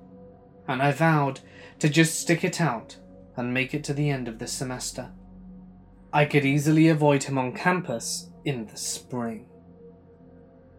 and 0.69 0.83
I 0.83 0.93
vowed 0.93 1.41
to 1.79 1.89
just 1.89 2.21
stick 2.21 2.45
it 2.45 2.61
out 2.61 2.97
and 3.37 3.53
make 3.53 3.75
it 3.75 3.85
to 3.85 3.95
the 3.95 4.11
end 4.11 4.29
of 4.29 4.39
the 4.39 4.47
semester. 4.47 5.11
I 6.13 6.25
could 6.25 6.45
easily 6.45 6.89
avoid 6.89 7.25
him 7.25 7.37
on 7.37 7.53
campus 7.53 8.31
in 8.45 8.67
the 8.67 8.77
spring. 8.77 9.49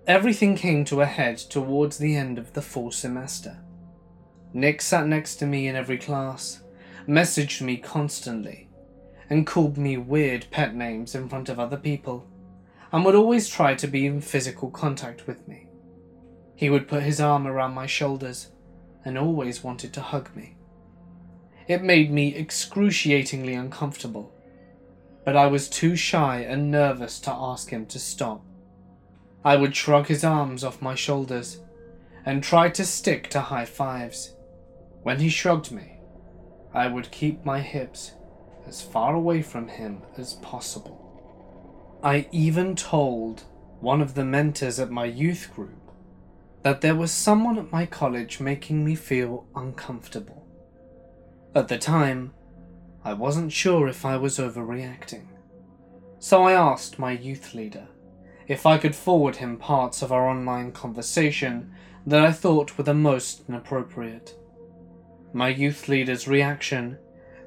Everything 0.08 0.56
came 0.56 0.86
to 0.86 1.02
a 1.02 1.06
head 1.06 1.38
towards 1.38 1.98
the 1.98 2.16
end 2.16 2.38
of 2.38 2.54
the 2.54 2.62
fall 2.62 2.92
semester. 2.92 3.60
Nick 4.54 4.82
sat 4.82 5.06
next 5.06 5.36
to 5.36 5.46
me 5.46 5.68
in 5.68 5.76
every 5.76 5.98
class, 5.98 6.64
messaged 7.08 7.62
me 7.62 7.78
constantly, 7.78 8.70
and 9.30 9.46
called 9.46 9.78
me 9.78 9.98
weird 9.98 10.48
pet 10.50 10.74
names 10.74 11.14
in 11.14 11.28
front 11.30 11.50
of 11.50 11.60
other 11.60 11.78
people, 11.78 12.28
and 12.92 13.04
would 13.04 13.16
always 13.16 13.50
try 13.50 13.76
to 13.76 13.88
be 13.88 14.06
in 14.06 14.22
physical 14.22 14.72
contact 14.72 15.28
with 15.28 15.48
me. 15.48 15.68
He 16.56 16.70
would 16.70 16.88
put 16.88 17.04
his 17.04 17.22
arm 17.22 17.46
around 17.46 17.76
my 17.76 17.86
shoulders 17.86 18.52
and 19.06 19.18
always 19.18 19.64
wanted 19.64 19.94
to 19.94 20.02
hug 20.02 20.36
me. 20.36 20.57
It 21.68 21.84
made 21.84 22.12
me 22.12 22.36
excruciatingly 22.36 23.54
uncomfortable 23.54 24.34
but 25.28 25.36
I 25.36 25.48
was 25.48 25.68
too 25.68 25.98
shy 25.98 26.40
and 26.40 26.72
nervous 26.72 27.20
to 27.20 27.34
ask 27.34 27.70
him 27.70 27.86
to 27.88 28.00
stop. 28.00 28.46
I 29.44 29.58
would 29.58 29.76
shrug 29.76 30.08
his 30.08 30.24
arms 30.24 30.64
off 30.64 30.82
my 30.82 30.96
shoulders 30.96 31.60
and 32.26 32.42
try 32.42 32.70
to 32.70 32.86
stick 32.86 33.30
to 33.32 33.42
high 33.42 33.66
fives. 33.66 34.36
When 35.04 35.20
he 35.20 35.28
shrugged 35.28 35.70
me, 35.70 36.00
I 36.74 36.88
would 36.88 37.12
keep 37.12 37.44
my 37.44 37.60
hips 37.60 38.14
as 38.66 38.82
far 38.82 39.16
away 39.16 39.42
from 39.42 39.68
him 39.68 40.02
as 40.18 40.36
possible. 40.36 42.00
I 42.02 42.30
even 42.32 42.78
told 42.78 43.44
one 43.82 44.00
of 44.00 44.14
the 44.14 44.24
mentors 44.24 44.80
at 44.80 44.90
my 44.90 45.04
youth 45.04 45.52
group 45.54 45.92
that 46.64 46.80
there 46.80 46.96
was 46.96 47.12
someone 47.12 47.60
at 47.60 47.70
my 47.70 47.86
college 47.86 48.40
making 48.40 48.86
me 48.86 48.96
feel 48.96 49.46
uncomfortable. 49.54 50.37
At 51.58 51.70
the 51.70 51.80
time, 51.80 52.36
I 53.04 53.14
wasn't 53.14 53.52
sure 53.52 53.88
if 53.88 54.06
I 54.06 54.16
was 54.16 54.38
overreacting. 54.38 55.26
So 56.20 56.44
I 56.44 56.54
asked 56.54 57.00
my 57.00 57.14
youth 57.14 57.56
leader 57.56 57.88
if 58.48 58.68
I 58.68 58.78
could 58.78 58.96
forward 58.96 59.38
him 59.38 59.58
parts 59.58 60.04
of 60.04 60.12
our 60.12 60.30
online 60.30 60.72
conversation 60.72 61.72
that 62.06 62.24
I 62.24 62.32
thought 62.32 62.78
were 62.78 62.84
the 62.84 62.94
most 62.94 63.42
inappropriate. 63.50 64.38
My 65.34 65.48
youth 65.48 65.88
leader's 65.88 66.28
reaction 66.28 67.00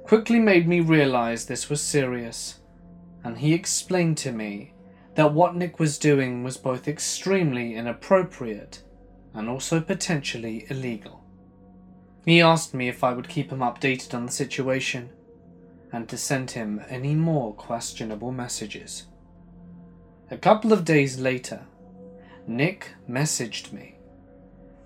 quickly 0.02 0.40
made 0.40 0.66
me 0.66 0.80
realize 0.80 1.46
this 1.46 1.70
was 1.70 1.80
serious, 1.80 2.58
and 3.22 3.38
he 3.38 3.54
explained 3.54 4.18
to 4.18 4.32
me 4.32 4.74
that 5.14 5.32
what 5.32 5.54
Nick 5.54 5.78
was 5.78 5.98
doing 5.98 6.42
was 6.42 6.56
both 6.56 6.88
extremely 6.88 7.76
inappropriate 7.76 8.82
and 9.34 9.48
also 9.48 9.80
potentially 9.80 10.66
illegal. 10.68 11.19
He 12.30 12.40
asked 12.40 12.74
me 12.74 12.86
if 12.86 13.02
I 13.02 13.12
would 13.12 13.28
keep 13.28 13.50
him 13.50 13.58
updated 13.58 14.14
on 14.14 14.26
the 14.26 14.30
situation, 14.30 15.10
and 15.92 16.08
to 16.08 16.16
send 16.16 16.52
him 16.52 16.80
any 16.88 17.16
more 17.16 17.52
questionable 17.54 18.30
messages. 18.30 19.06
A 20.30 20.36
couple 20.36 20.72
of 20.72 20.84
days 20.84 21.18
later, 21.18 21.66
Nick 22.46 22.92
messaged 23.10 23.72
me. 23.72 23.96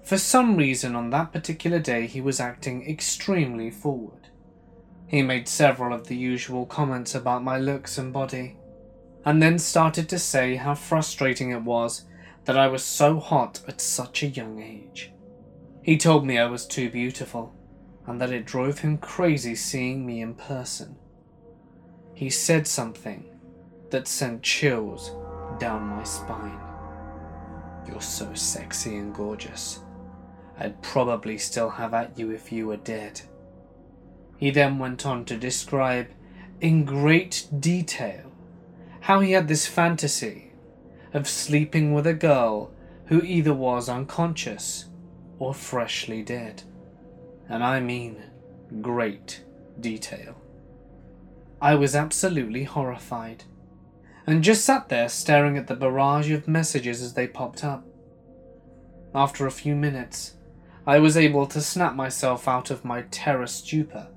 For 0.03 0.17
some 0.17 0.57
reason, 0.57 0.97
on 0.97 1.11
that 1.11 1.35
particular 1.35 1.79
day, 1.79 2.07
he 2.07 2.23
was 2.23 2.41
acting 2.41 2.89
extremely 2.89 3.71
forward. 3.71 4.29
He 5.07 5.21
made 5.21 5.47
several 5.47 5.93
of 5.93 6.07
the 6.07 6.17
usual 6.17 6.65
comments 6.65 7.15
about 7.15 7.45
my 7.45 7.59
looks 7.59 7.99
and 7.99 8.11
body, 8.11 8.57
and 9.27 9.43
then 9.43 9.59
started 9.59 10.09
to 10.09 10.19
say 10.19 10.57
how 10.57 10.75
frustrating 10.75 11.51
it 11.51 11.61
was 11.61 12.07
that 12.47 12.57
I 12.57 12.69
was 12.69 12.83
so 12.83 13.21
hot 13.21 13.61
at 13.69 13.83
such 13.83 14.23
a 14.23 14.29
young 14.29 14.63
age. 14.63 15.11
He 15.85 15.99
told 15.99 16.25
me 16.25 16.39
I 16.39 16.47
was 16.47 16.65
too 16.65 16.89
beautiful, 16.89 17.53
and 18.07 18.19
that 18.19 18.33
it 18.33 18.47
drove 18.47 18.79
him 18.79 18.97
crazy 18.97 19.55
seeing 19.55 20.07
me 20.07 20.23
in 20.23 20.35
person. 20.35 20.97
He 22.15 22.31
said 22.31 22.67
something 22.67 23.27
that 23.91 24.09
sent 24.09 24.43
chills 24.43 25.13
down 25.59 25.83
my 25.83 26.03
spine. 26.05 26.59
You're 27.87 28.01
so 28.01 28.33
sexy 28.33 28.97
and 28.97 29.15
gorgeous. 29.15 29.81
I'd 30.59 30.81
probably 30.81 31.37
still 31.37 31.69
have 31.69 31.93
at 31.93 32.19
you 32.19 32.31
if 32.31 32.51
you 32.51 32.69
were 32.69 32.79
dead. 32.79 33.21
He 34.39 34.51
then 34.51 34.79
went 34.79 35.05
on 35.05 35.27
to 35.27 35.37
describe 35.37 36.07
in 36.63 36.87
great 36.87 37.47
detail 37.61 38.33
how 39.01 39.21
he 39.21 39.33
had 39.33 39.49
this 39.49 39.67
fantasy 39.67 40.53
of 41.13 41.29
sleeping 41.29 41.93
with 41.93 42.07
a 42.07 42.15
girl 42.15 42.73
who 43.09 43.21
either 43.21 43.53
was 43.53 43.91
unconscious 43.91 44.87
or 45.39 45.55
freshly 45.55 46.23
dead 46.23 46.63
and 47.49 47.63
I 47.63 47.81
mean 47.81 48.23
great 48.81 49.45
detail. 49.79 50.37
I 51.61 51.75
was 51.75 51.95
absolutely 51.95 52.65
horrified, 52.65 53.45
and 54.27 54.43
just 54.43 54.65
sat 54.65 54.89
there 54.89 55.09
staring 55.09 55.57
at 55.57 55.67
the 55.67 55.77
barrage 55.77 56.31
of 56.31 56.49
messages 56.49 57.03
as 57.03 57.15
they 57.15 57.27
popped 57.27 57.65
up. 57.65 57.85
After 59.15 59.47
a 59.47 59.53
few 59.53 59.75
minutes, 59.75 60.35
I 60.87 60.99
was 60.99 61.17
able 61.17 61.47
to 61.47 61.61
snap 61.61 61.95
myself 61.95 62.49
out 62.49 62.71
of 62.71 62.85
my 62.85 63.03
terror 63.11 63.47
stupor 63.47 64.09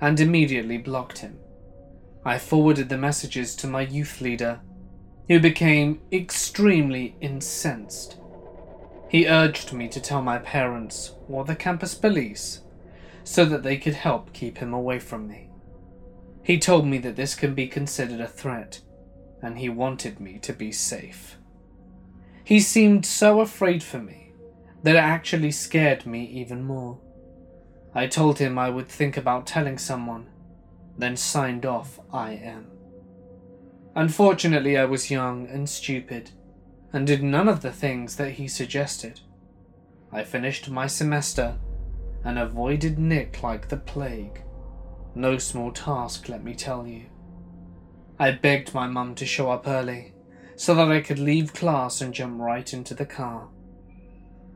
and 0.00 0.20
immediately 0.20 0.78
blocked 0.78 1.18
him. 1.18 1.38
I 2.24 2.38
forwarded 2.38 2.88
the 2.88 2.98
messages 2.98 3.56
to 3.56 3.66
my 3.66 3.82
youth 3.82 4.20
leader, 4.20 4.60
who 5.28 5.40
became 5.40 6.00
extremely 6.12 7.16
incensed. 7.20 8.18
He 9.08 9.28
urged 9.28 9.72
me 9.72 9.88
to 9.88 10.00
tell 10.00 10.22
my 10.22 10.38
parents 10.38 11.12
or 11.28 11.44
the 11.44 11.54
campus 11.54 11.94
police 11.94 12.62
so 13.22 13.44
that 13.44 13.62
they 13.62 13.76
could 13.76 13.94
help 13.94 14.32
keep 14.32 14.58
him 14.58 14.74
away 14.74 14.98
from 14.98 15.28
me. 15.28 15.50
He 16.42 16.58
told 16.58 16.86
me 16.86 16.98
that 16.98 17.16
this 17.16 17.34
can 17.34 17.54
be 17.54 17.66
considered 17.66 18.20
a 18.20 18.28
threat, 18.28 18.80
and 19.40 19.58
he 19.58 19.68
wanted 19.68 20.20
me 20.20 20.38
to 20.40 20.52
be 20.52 20.72
safe. 20.72 21.38
He 22.44 22.60
seemed 22.60 23.06
so 23.06 23.40
afraid 23.40 23.82
for 23.82 23.98
me 23.98 24.32
that 24.82 24.96
it 24.96 24.98
actually 24.98 25.50
scared 25.50 26.04
me 26.04 26.24
even 26.24 26.62
more. 26.62 26.98
I 27.94 28.06
told 28.06 28.38
him 28.38 28.58
I 28.58 28.68
would 28.68 28.88
think 28.88 29.16
about 29.16 29.46
telling 29.46 29.78
someone, 29.78 30.26
then 30.98 31.16
signed 31.16 31.64
off 31.64 31.98
AIM. 32.12 32.66
Unfortunately, 33.94 34.76
I 34.76 34.84
was 34.84 35.10
young 35.10 35.46
and 35.46 35.68
stupid, 35.68 36.32
and 36.94 37.08
did 37.08 37.24
none 37.24 37.48
of 37.48 37.60
the 37.60 37.72
things 37.72 38.14
that 38.16 38.30
he 38.30 38.46
suggested. 38.46 39.20
I 40.12 40.22
finished 40.22 40.70
my 40.70 40.86
semester 40.86 41.56
and 42.24 42.38
avoided 42.38 43.00
Nick 43.00 43.42
like 43.42 43.68
the 43.68 43.76
plague. 43.76 44.42
No 45.16 45.36
small 45.36 45.72
task, 45.72 46.28
let 46.28 46.44
me 46.44 46.54
tell 46.54 46.86
you. 46.86 47.06
I 48.16 48.30
begged 48.30 48.72
my 48.72 48.86
mum 48.86 49.16
to 49.16 49.26
show 49.26 49.50
up 49.50 49.66
early 49.66 50.14
so 50.54 50.72
that 50.76 50.92
I 50.92 51.00
could 51.00 51.18
leave 51.18 51.52
class 51.52 52.00
and 52.00 52.14
jump 52.14 52.40
right 52.40 52.72
into 52.72 52.94
the 52.94 53.04
car. 53.04 53.48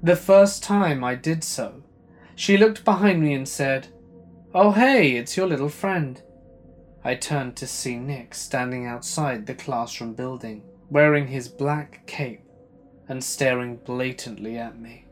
The 0.01 0.15
first 0.15 0.63
time 0.63 1.03
I 1.03 1.17
did 1.17 1.43
so, 1.43 1.83
she 2.37 2.57
looked 2.57 2.85
behind 2.85 3.21
me 3.21 3.35
and 3.35 3.49
said, 3.49 3.89
Oh, 4.55 4.71
hey, 4.71 5.17
it's 5.17 5.37
your 5.37 5.49
little 5.49 5.69
friend. 5.69 6.23
I 7.03 7.17
turned 7.17 7.57
to 7.57 7.67
see 7.67 7.97
Nick 7.97 8.33
standing 8.37 8.87
outside 8.87 9.47
the 9.47 9.55
classroom 9.55 10.15
building, 10.15 10.63
wearing 10.91 11.29
his 11.29 11.49
black 11.49 12.07
cape 12.07 12.43
and 13.09 13.23
staring 13.23 13.77
blatantly 13.77 14.57
at 14.57 14.79
me. 14.79 15.05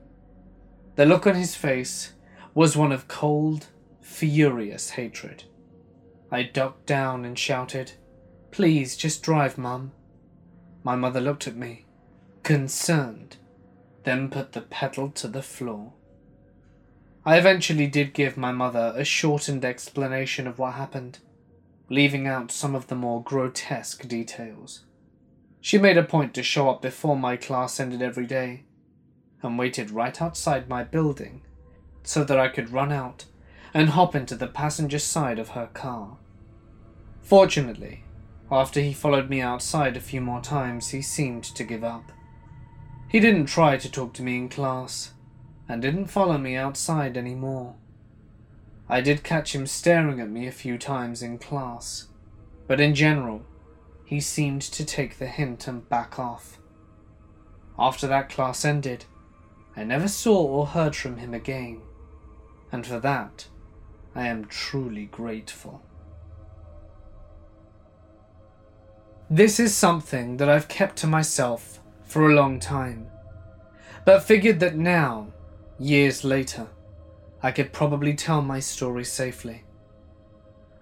The 0.97 1.07
look 1.07 1.27
on 1.27 1.35
his 1.35 1.55
face 1.55 2.13
was 2.55 2.77
one 2.77 2.93
of 2.93 3.09
cold, 3.09 3.67
furious 4.01 4.91
hatred. 4.91 5.45
I 6.31 6.43
ducked 6.43 6.87
down 6.87 7.25
and 7.25 7.39
shouted, 7.39 7.93
Please, 8.51 8.97
just 8.97 9.23
drive, 9.23 9.59
Mum. 9.59 9.93
My 10.83 10.97
mother 10.97 11.21
looked 11.21 11.47
at 11.47 11.57
me, 11.57 11.85
concerned, 12.43 13.37
then 14.05 14.31
put 14.31 14.53
the 14.53 14.63
pedal 14.63 15.11
to 15.11 15.29
the 15.29 15.43
floor. 15.43 15.93
I 17.25 17.37
eventually 17.37 17.87
did 17.87 18.15
give 18.15 18.37
my 18.37 18.53
mother 18.53 18.95
a 18.97 19.05
shortened 19.05 19.65
explanation 19.65 20.47
of 20.47 20.59
what 20.59 20.75
happened 20.75 21.19
leaving 21.89 22.27
out 22.27 22.51
some 22.51 22.75
of 22.75 22.89
the 22.89 22.95
more 22.95 23.23
grotesque 23.23 24.07
details. 24.09 24.85
She 25.67 25.79
made 25.79 25.99
a 25.99 26.05
point 26.05 26.33
to 26.35 26.45
show 26.45 26.71
up 26.71 26.81
before 26.81 27.17
my 27.17 27.37
class 27.37 27.81
ended 27.81 28.01
every 28.01 28.25
day, 28.25 28.67
and 29.43 29.59
waited 29.59 29.91
right 29.91 30.23
outside 30.23 30.69
my 30.69 30.85
building 30.85 31.43
so 32.05 32.23
that 32.23 32.39
I 32.39 32.47
could 32.47 32.71
run 32.71 32.93
out 32.93 33.25
and 33.75 33.89
hop 33.89 34.15
into 34.15 34.37
the 34.37 34.47
passenger 34.47 35.01
side 35.01 35.41
of 35.41 35.49
her 35.49 35.67
car. 35.67 36.19
Fortunately, 37.21 38.05
after 38.49 38.81
he 38.81 38.93
followed 38.93 39.29
me 39.29 39.41
outside 39.41 39.97
a 39.97 40.01
few 40.01 40.21
more 40.21 40.41
times, 40.41 40.91
he 40.91 41.03
seemed 41.03 41.43
to 41.43 41.65
give 41.65 41.83
up. 41.83 42.13
He 43.09 43.19
didn't 43.19 43.47
try 43.47 43.77
to 43.77 43.91
talk 43.91 44.13
to 44.15 44.23
me 44.23 44.37
in 44.37 44.49
class, 44.49 45.15
and 45.69 45.83
didn't 45.83 46.07
follow 46.07 46.39
me 46.39 46.55
outside 46.55 47.17
anymore. 47.17 47.75
I 48.89 49.01
did 49.01 49.25
catch 49.25 49.53
him 49.53 49.67
staring 49.67 50.21
at 50.21 50.31
me 50.31 50.47
a 50.47 50.53
few 50.53 50.79
times 50.79 51.23
in 51.23 51.39
class, 51.39 52.07
but 52.69 52.81
in 52.81 52.95
general, 52.95 53.43
he 54.07 54.21
seemed 54.21 54.63
to 54.63 54.85
take 54.85 55.19
the 55.19 55.27
hint 55.27 55.67
and 55.67 55.87
back 55.89 56.19
off. 56.19 56.59
After 57.79 58.07
that 58.07 58.31
class 58.31 58.65
ended, 58.65 59.05
I 59.77 59.83
never 59.85 60.09
saw 60.09 60.43
or 60.43 60.67
heard 60.67 60.95
from 60.97 61.19
him 61.19 61.35
again, 61.35 61.83
and 62.71 62.87
for 62.87 63.01
that, 63.01 63.49
I 64.15 64.29
am 64.29 64.47
truly 64.47 65.07
grateful. 65.07 65.83
This 69.29 69.59
is 69.59 69.75
something 69.75 70.37
that 70.37 70.49
I've 70.49 70.69
kept 70.69 70.97
to 70.99 71.09
myself 71.09 71.81
for 72.05 72.31
a 72.31 72.35
long 72.35 72.61
time, 72.61 73.09
but 74.05 74.23
figured 74.23 74.61
that 74.61 74.77
now, 74.77 75.33
years 75.81 76.23
later, 76.23 76.69
I 77.43 77.51
could 77.51 77.73
probably 77.73 78.15
tell 78.15 78.41
my 78.41 78.61
story 78.61 79.05
safely. 79.05 79.65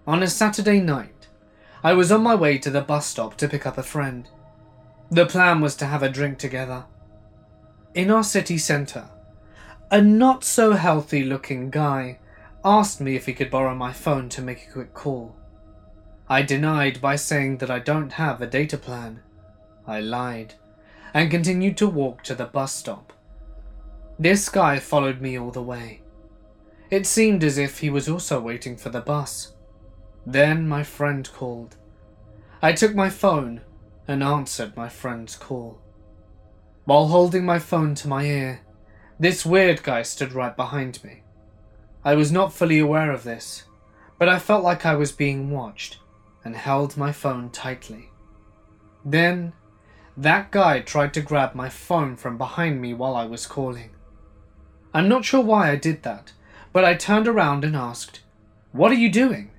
On 0.06 0.22
a 0.22 0.28
Saturday 0.28 0.80
night, 0.80 1.13
I 1.84 1.92
was 1.92 2.10
on 2.10 2.22
my 2.22 2.34
way 2.34 2.56
to 2.58 2.70
the 2.70 2.80
bus 2.80 3.06
stop 3.06 3.36
to 3.36 3.46
pick 3.46 3.66
up 3.66 3.76
a 3.76 3.82
friend. 3.82 4.26
The 5.10 5.26
plan 5.26 5.60
was 5.60 5.76
to 5.76 5.86
have 5.86 6.02
a 6.02 6.08
drink 6.08 6.38
together. 6.38 6.86
In 7.92 8.10
our 8.10 8.24
city 8.24 8.56
centre, 8.56 9.10
a 9.90 10.00
not 10.00 10.44
so 10.44 10.72
healthy 10.72 11.22
looking 11.22 11.68
guy 11.68 12.20
asked 12.64 13.02
me 13.02 13.16
if 13.16 13.26
he 13.26 13.34
could 13.34 13.50
borrow 13.50 13.74
my 13.74 13.92
phone 13.92 14.30
to 14.30 14.40
make 14.40 14.66
a 14.66 14.72
quick 14.72 14.94
call. 14.94 15.36
I 16.26 16.40
denied 16.40 17.02
by 17.02 17.16
saying 17.16 17.58
that 17.58 17.70
I 17.70 17.80
don't 17.80 18.12
have 18.14 18.40
a 18.40 18.46
data 18.46 18.78
plan. 18.78 19.20
I 19.86 20.00
lied 20.00 20.54
and 21.12 21.30
continued 21.30 21.76
to 21.76 21.86
walk 21.86 22.22
to 22.24 22.34
the 22.34 22.46
bus 22.46 22.74
stop. 22.74 23.12
This 24.18 24.48
guy 24.48 24.78
followed 24.78 25.20
me 25.20 25.38
all 25.38 25.50
the 25.50 25.62
way. 25.62 26.00
It 26.90 27.06
seemed 27.06 27.44
as 27.44 27.58
if 27.58 27.80
he 27.80 27.90
was 27.90 28.08
also 28.08 28.40
waiting 28.40 28.78
for 28.78 28.88
the 28.88 29.02
bus. 29.02 29.53
Then 30.26 30.66
my 30.68 30.82
friend 30.82 31.28
called. 31.32 31.76
I 32.62 32.72
took 32.72 32.94
my 32.94 33.10
phone 33.10 33.60
and 34.08 34.22
answered 34.22 34.76
my 34.76 34.88
friend's 34.88 35.36
call. 35.36 35.80
While 36.84 37.08
holding 37.08 37.44
my 37.44 37.58
phone 37.58 37.94
to 37.96 38.08
my 38.08 38.24
ear, 38.24 38.60
this 39.18 39.46
weird 39.46 39.82
guy 39.82 40.02
stood 40.02 40.32
right 40.32 40.56
behind 40.56 41.02
me. 41.04 41.22
I 42.04 42.14
was 42.14 42.32
not 42.32 42.52
fully 42.52 42.78
aware 42.78 43.10
of 43.10 43.24
this, 43.24 43.64
but 44.18 44.28
I 44.28 44.38
felt 44.38 44.64
like 44.64 44.84
I 44.84 44.94
was 44.94 45.12
being 45.12 45.50
watched 45.50 45.98
and 46.44 46.56
held 46.56 46.96
my 46.96 47.12
phone 47.12 47.50
tightly. 47.50 48.10
Then, 49.04 49.52
that 50.16 50.50
guy 50.50 50.80
tried 50.80 51.14
to 51.14 51.22
grab 51.22 51.54
my 51.54 51.68
phone 51.68 52.16
from 52.16 52.38
behind 52.38 52.80
me 52.80 52.94
while 52.94 53.16
I 53.16 53.24
was 53.24 53.46
calling. 53.46 53.90
I'm 54.92 55.08
not 55.08 55.24
sure 55.24 55.42
why 55.42 55.70
I 55.70 55.76
did 55.76 56.02
that, 56.02 56.32
but 56.72 56.84
I 56.84 56.94
turned 56.94 57.26
around 57.26 57.64
and 57.64 57.74
asked, 57.74 58.20
What 58.72 58.92
are 58.92 58.96
you 58.96 59.10
doing? 59.10 59.50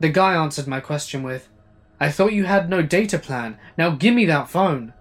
The 0.00 0.08
guy 0.10 0.34
answered 0.34 0.66
my 0.66 0.80
question 0.80 1.22
with, 1.22 1.48
I 1.98 2.10
thought 2.10 2.34
you 2.34 2.44
had 2.44 2.68
no 2.68 2.82
data 2.82 3.18
plan, 3.18 3.58
now 3.78 3.90
gimme 3.90 4.26
that 4.26 4.50
phone. 4.50 4.92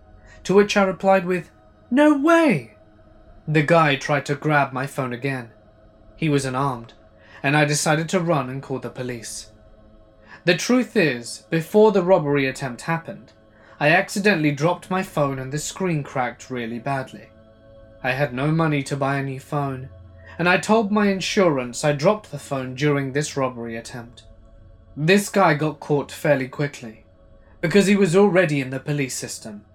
To 0.43 0.53
which 0.53 0.77
I 0.77 0.83
replied 0.83 1.25
with, 1.25 1.51
No 1.91 2.17
way! 2.17 2.75
The 3.47 3.63
guy 3.63 3.95
tried 3.95 4.25
to 4.27 4.35
grab 4.35 4.71
my 4.71 4.87
phone 4.87 5.11
again. 5.11 5.49
He 6.15 6.29
was 6.29 6.45
unarmed, 6.45 6.93
and 7.43 7.57
I 7.57 7.65
decided 7.65 8.07
to 8.09 8.19
run 8.19 8.49
and 8.49 8.63
call 8.63 8.79
the 8.79 8.89
police. 8.89 9.51
The 10.45 10.55
truth 10.55 10.95
is, 10.95 11.43
before 11.49 11.91
the 11.91 12.03
robbery 12.03 12.47
attempt 12.47 12.83
happened, 12.83 13.33
I 13.79 13.89
accidentally 13.89 14.51
dropped 14.51 14.89
my 14.89 15.03
phone 15.03 15.37
and 15.39 15.51
the 15.51 15.59
screen 15.59 16.03
cracked 16.03 16.49
really 16.49 16.79
badly. 16.79 17.29
I 18.03 18.11
had 18.11 18.33
no 18.33 18.51
money 18.51 18.83
to 18.83 18.95
buy 18.95 19.17
a 19.17 19.23
new 19.23 19.39
phone, 19.39 19.89
and 20.39 20.47
I 20.47 20.57
told 20.57 20.91
my 20.91 21.07
insurance 21.07 21.83
I 21.83 21.91
dropped 21.91 22.31
the 22.31 22.39
phone 22.39 22.75
during 22.75 23.11
this 23.11 23.35
robbery 23.35 23.75
attempt. 23.75 24.23
This 24.97 25.27
guy 25.27 25.55
got 25.55 25.81
caught 25.81 26.09
fairly 26.09 26.47
quickly, 26.47 27.03
because 27.59 27.85
he 27.87 27.97
was 27.97 28.15
already 28.15 28.61
in 28.61 28.69
the 28.69 28.79
police 28.79 29.13
system. 29.13 29.65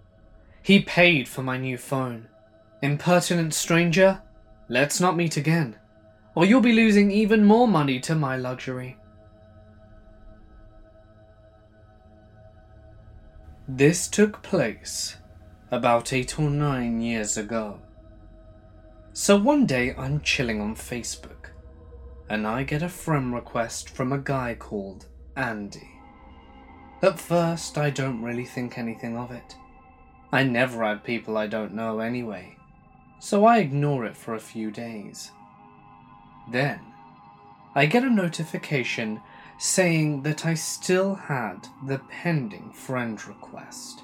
He 0.62 0.80
paid 0.80 1.28
for 1.28 1.42
my 1.42 1.59
new 1.59 1.76
phone. 1.76 2.28
Impertinent 2.80 3.52
stranger, 3.52 4.22
let's 4.70 4.98
not 4.98 5.16
meet 5.16 5.36
again, 5.36 5.76
or 6.34 6.47
you'll 6.47 6.62
be 6.62 6.72
losing 6.72 7.10
even 7.10 7.44
more 7.44 7.68
money 7.68 8.01
to 8.01 8.14
my 8.14 8.36
luxury. 8.36 8.97
This 13.68 14.09
took 14.09 14.42
place 14.42 15.16
about 15.70 16.14
eight 16.14 16.38
or 16.38 16.48
nine 16.48 17.02
years 17.02 17.36
ago. 17.36 17.80
So 19.12 19.36
one 19.36 19.66
day 19.66 19.94
I'm 19.98 20.22
chilling 20.22 20.62
on 20.62 20.74
Facebook, 20.74 21.51
and 22.30 22.47
I 22.47 22.62
get 22.62 22.82
a 22.82 22.88
friend 22.88 23.34
request 23.34 23.90
from 23.90 24.12
a 24.12 24.18
guy 24.18 24.55
called 24.59 25.06
Andy. 25.36 25.90
At 27.02 27.19
first, 27.19 27.78
I 27.78 27.90
don't 27.90 28.23
really 28.23 28.44
think 28.44 28.77
anything 28.77 29.16
of 29.16 29.31
it. 29.31 29.57
I 30.32 30.43
never 30.43 30.85
add 30.85 31.05
people 31.05 31.36
I 31.36 31.47
don't 31.47 31.74
know 31.74 32.01
anyway, 32.01 32.57
so 33.19 33.44
I 33.44 33.59
ignore 33.59 34.05
it 34.05 34.16
for 34.16 34.35
a 34.35 34.40
few 34.40 34.70
days. 34.70 35.32
Then, 36.51 36.81
I 37.74 37.86
get 37.86 38.05
a 38.05 38.11
notification 38.11 39.20
saying 39.59 40.23
that 40.23 40.44
I 40.47 40.55
still 40.55 41.15
had 41.15 41.69
the 41.86 41.98
pending 42.11 42.73
friend 42.73 43.24
request. 43.27 44.02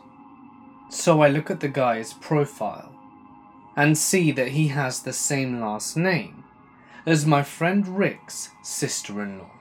So 0.91 1.23
I 1.23 1.29
look 1.29 1.51
at 1.51 1.61
the 1.61 1.69
guy's 1.69 2.13
profile 2.13 2.93
and 3.77 3.99
see 3.99 4.33
that 4.33 4.49
he 4.49 4.69
has 4.69 5.01
the 5.01 5.13
same 5.13 5.61
last 5.61 5.97
name 5.97 6.45
as 7.05 7.27
my 7.27 7.43
friend 7.43 7.87
Rick's 7.99 8.51
sister 8.63 9.23
in 9.23 9.39
law. 9.39 9.56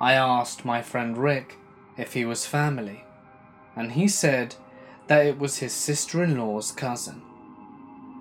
I 0.00 0.14
asked 0.14 0.64
my 0.64 0.80
friend 0.80 1.18
Rick 1.18 1.58
if 1.98 2.14
he 2.14 2.24
was 2.24 2.46
family, 2.46 3.04
and 3.76 3.92
he 3.92 4.08
said 4.08 4.54
that 5.08 5.26
it 5.26 5.38
was 5.38 5.58
his 5.58 5.72
sister 5.72 6.24
in 6.24 6.38
law's 6.38 6.72
cousin. 6.72 7.20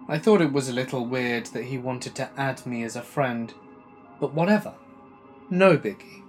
I 0.10 0.18
thought 0.18 0.41
it 0.41 0.51
was 0.51 0.68
a 0.68 0.73
little 0.73 1.06
weird 1.06 1.45
that 1.47 1.65
he 1.65 1.77
wanted 1.77 2.15
to 2.15 2.30
add 2.35 2.65
me 2.65 2.84
as 2.84 2.95
a 2.95 3.01
friend, 3.01 3.53
but 4.19 4.34
whatever. 4.34 4.73
No 5.49 5.77
biggie. 5.77 6.23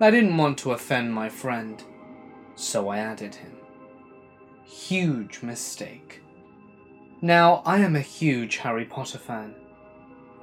I 0.00 0.10
didn't 0.10 0.36
want 0.36 0.58
to 0.58 0.72
offend 0.72 1.12
my 1.12 1.28
friend, 1.28 1.82
so 2.54 2.88
I 2.88 2.98
added 2.98 3.34
him. 3.34 3.52
Huge 4.64 5.42
mistake. 5.42 6.20
Now, 7.20 7.62
I 7.66 7.78
am 7.80 7.96
a 7.96 8.00
huge 8.00 8.58
Harry 8.58 8.84
Potter 8.84 9.18
fan. 9.18 9.54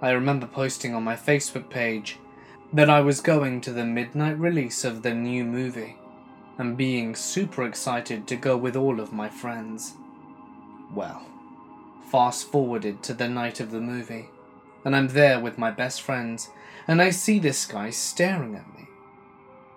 I 0.02 0.12
remember 0.12 0.48
posting 0.48 0.94
on 0.94 1.04
my 1.04 1.16
Facebook 1.16 1.70
page 1.70 2.18
that 2.74 2.90
I 2.90 3.02
was 3.02 3.20
going 3.20 3.60
to 3.62 3.74
the 3.74 3.86
midnight 3.86 4.40
release 4.40 4.86
of 4.86 5.02
the 5.02 5.14
new 5.14 5.44
movie 5.44 5.98
and 6.58 6.78
being 6.78 7.16
super 7.16 7.66
excited 7.66 8.28
to 8.28 8.36
go 8.36 8.56
with 8.56 8.76
all 8.76 9.00
of 9.00 9.12
my 9.12 9.30
friends. 9.30 9.94
Well, 10.94 11.26
fast 12.10 12.48
forwarded 12.48 13.04
to 13.04 13.14
the 13.14 13.28
night 13.28 13.60
of 13.60 13.72
the 13.72 13.82
movie, 13.82 14.30
and 14.86 14.96
I'm 14.96 15.10
there 15.10 15.40
with 15.40 15.58
my 15.58 15.72
best 15.72 16.02
friends, 16.02 16.50
and 16.88 17.02
I 17.02 17.10
see 17.10 17.40
this 17.40 17.66
guy 17.66 17.90
staring 17.90 18.56
at 18.56 18.74
me. 18.74 18.88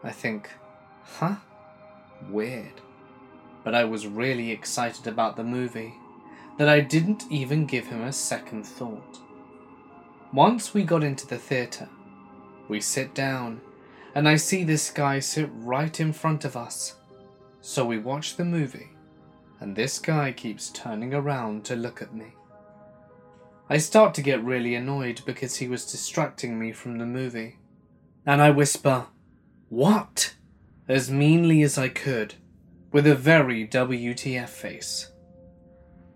I 0.02 0.10
think, 0.10 0.50
huh? 1.02 1.36
Weird. 2.28 2.80
But 3.64 3.74
I 3.74 3.84
was 3.84 4.06
really 4.06 4.50
excited 4.50 5.06
about 5.06 5.36
the 5.36 5.44
movie 5.44 5.94
that 6.58 6.68
I 6.68 6.80
didn't 6.80 7.24
even 7.30 7.66
give 7.66 7.86
him 7.86 8.02
a 8.02 8.12
second 8.12 8.64
thought. 8.64 9.18
Once 10.32 10.74
we 10.74 10.84
got 10.84 11.02
into 11.02 11.26
the 11.26 11.38
theatre, 11.38 11.88
we 12.68 12.80
sit 12.80 13.14
down 13.14 13.60
and 14.14 14.28
I 14.28 14.36
see 14.36 14.64
this 14.64 14.90
guy 14.90 15.18
sit 15.18 15.50
right 15.54 15.98
in 15.98 16.12
front 16.12 16.44
of 16.44 16.56
us. 16.56 16.96
So 17.60 17.84
we 17.84 17.98
watch 17.98 18.36
the 18.36 18.44
movie, 18.44 18.90
and 19.58 19.74
this 19.74 19.98
guy 19.98 20.32
keeps 20.32 20.70
turning 20.70 21.12
around 21.14 21.64
to 21.64 21.76
look 21.76 22.00
at 22.00 22.14
me. 22.14 22.34
I 23.68 23.78
start 23.78 24.14
to 24.14 24.22
get 24.22 24.44
really 24.44 24.74
annoyed 24.74 25.22
because 25.24 25.56
he 25.56 25.68
was 25.68 25.90
distracting 25.90 26.58
me 26.58 26.72
from 26.72 26.98
the 26.98 27.06
movie, 27.06 27.56
and 28.26 28.40
I 28.40 28.50
whisper, 28.50 29.06
What? 29.68 30.34
as 30.86 31.10
meanly 31.10 31.62
as 31.62 31.78
I 31.78 31.88
could, 31.88 32.34
with 32.92 33.06
a 33.06 33.14
very 33.14 33.66
WTF 33.66 34.50
face. 34.50 35.10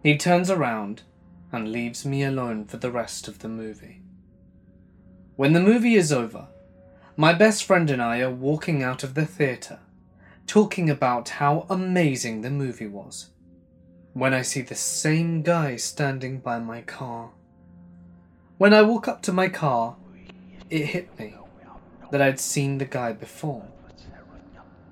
He 0.03 0.19
turns 0.19 0.51
around 0.51 1.03
and 1.51 1.73
leaves 1.73 2.05
me 2.05 2.23
alone 2.23 2.67
for 2.67 2.77
the 2.77 2.93
rest 2.93 3.27
of 3.27 3.39
the 3.39 3.49
movie. 3.49 3.98
When 5.39 5.53
the 5.53 5.61
movie 5.61 5.95
is 5.95 6.13
over, 6.13 6.49
my 7.17 7.33
best 7.33 7.63
friend 7.63 7.89
and 7.91 8.03
I 8.03 8.19
are 8.23 8.29
walking 8.29 8.83
out 8.83 9.05
of 9.05 9.15
the 9.15 9.25
theatre, 9.25 9.79
talking 10.49 10.91
about 10.91 11.29
how 11.29 11.65
amazing 11.71 12.41
the 12.41 12.51
movie 12.51 12.89
was, 12.89 13.31
when 14.15 14.35
I 14.35 14.43
see 14.43 14.63
the 14.63 14.75
same 14.75 15.43
guy 15.43 15.77
standing 15.77 16.41
by 16.41 16.59
my 16.59 16.81
car. 16.81 17.31
When 18.57 18.75
I 18.75 18.83
walk 18.83 19.07
up 19.07 19.23
to 19.23 19.33
my 19.33 19.49
car, 19.49 19.95
it 20.71 20.87
hit 20.87 21.17
me 21.21 21.37
that 22.11 22.21
I'd 22.21 22.41
seen 22.41 22.79
the 22.79 22.85
guy 22.85 23.13
before. 23.13 23.65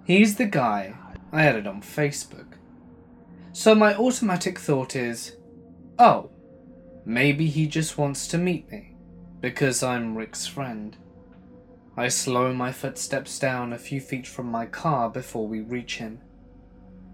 He's 0.05 0.36
the 0.36 0.47
guy 0.47 0.94
I 1.32 1.43
added 1.43 1.66
on 1.66 1.82
Facebook. 1.82 2.55
So 3.52 3.74
my 3.74 3.97
automatic 3.97 4.60
thought 4.60 4.94
is, 4.94 5.39
oh, 5.98 6.31
maybe 7.05 7.48
he 7.48 7.66
just 7.66 7.98
wants 7.98 8.28
to 8.28 8.39
meet 8.39 8.70
me 8.70 8.95
because 9.47 9.81
I'm 9.81 10.18
Rick's 10.18 10.44
friend. 10.44 10.97
I 11.97 12.09
slow 12.09 12.52
my 12.52 12.73
footsteps 12.73 13.39
down 13.39 13.73
a 13.73 13.78
few 13.78 14.01
feet 14.01 14.27
from 14.27 14.51
my 14.51 14.66
car 14.66 15.09
before 15.09 15.47
we 15.47 15.60
reach 15.60 15.98
him. 15.98 16.18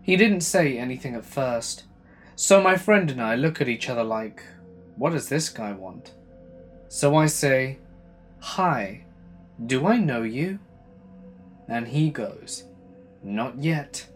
He 0.00 0.16
didn't 0.16 0.40
say 0.40 0.78
anything 0.78 1.14
at 1.14 1.26
first, 1.26 1.84
so 2.34 2.62
my 2.62 2.74
friend 2.78 3.10
and 3.10 3.20
I 3.20 3.34
look 3.34 3.60
at 3.60 3.68
each 3.68 3.90
other 3.90 4.02
like, 4.02 4.42
what 4.96 5.12
does 5.12 5.28
this 5.28 5.50
guy 5.50 5.72
want? 5.72 6.14
So 6.88 7.16
I 7.16 7.26
say, 7.26 7.80
Hi, 8.40 9.04
do 9.66 9.86
I 9.86 9.98
know 9.98 10.22
you? 10.22 10.59
And 11.68 11.86
he 11.86 12.09
goes, 12.09 12.64
Not 13.22 13.59
yet. 13.59 14.06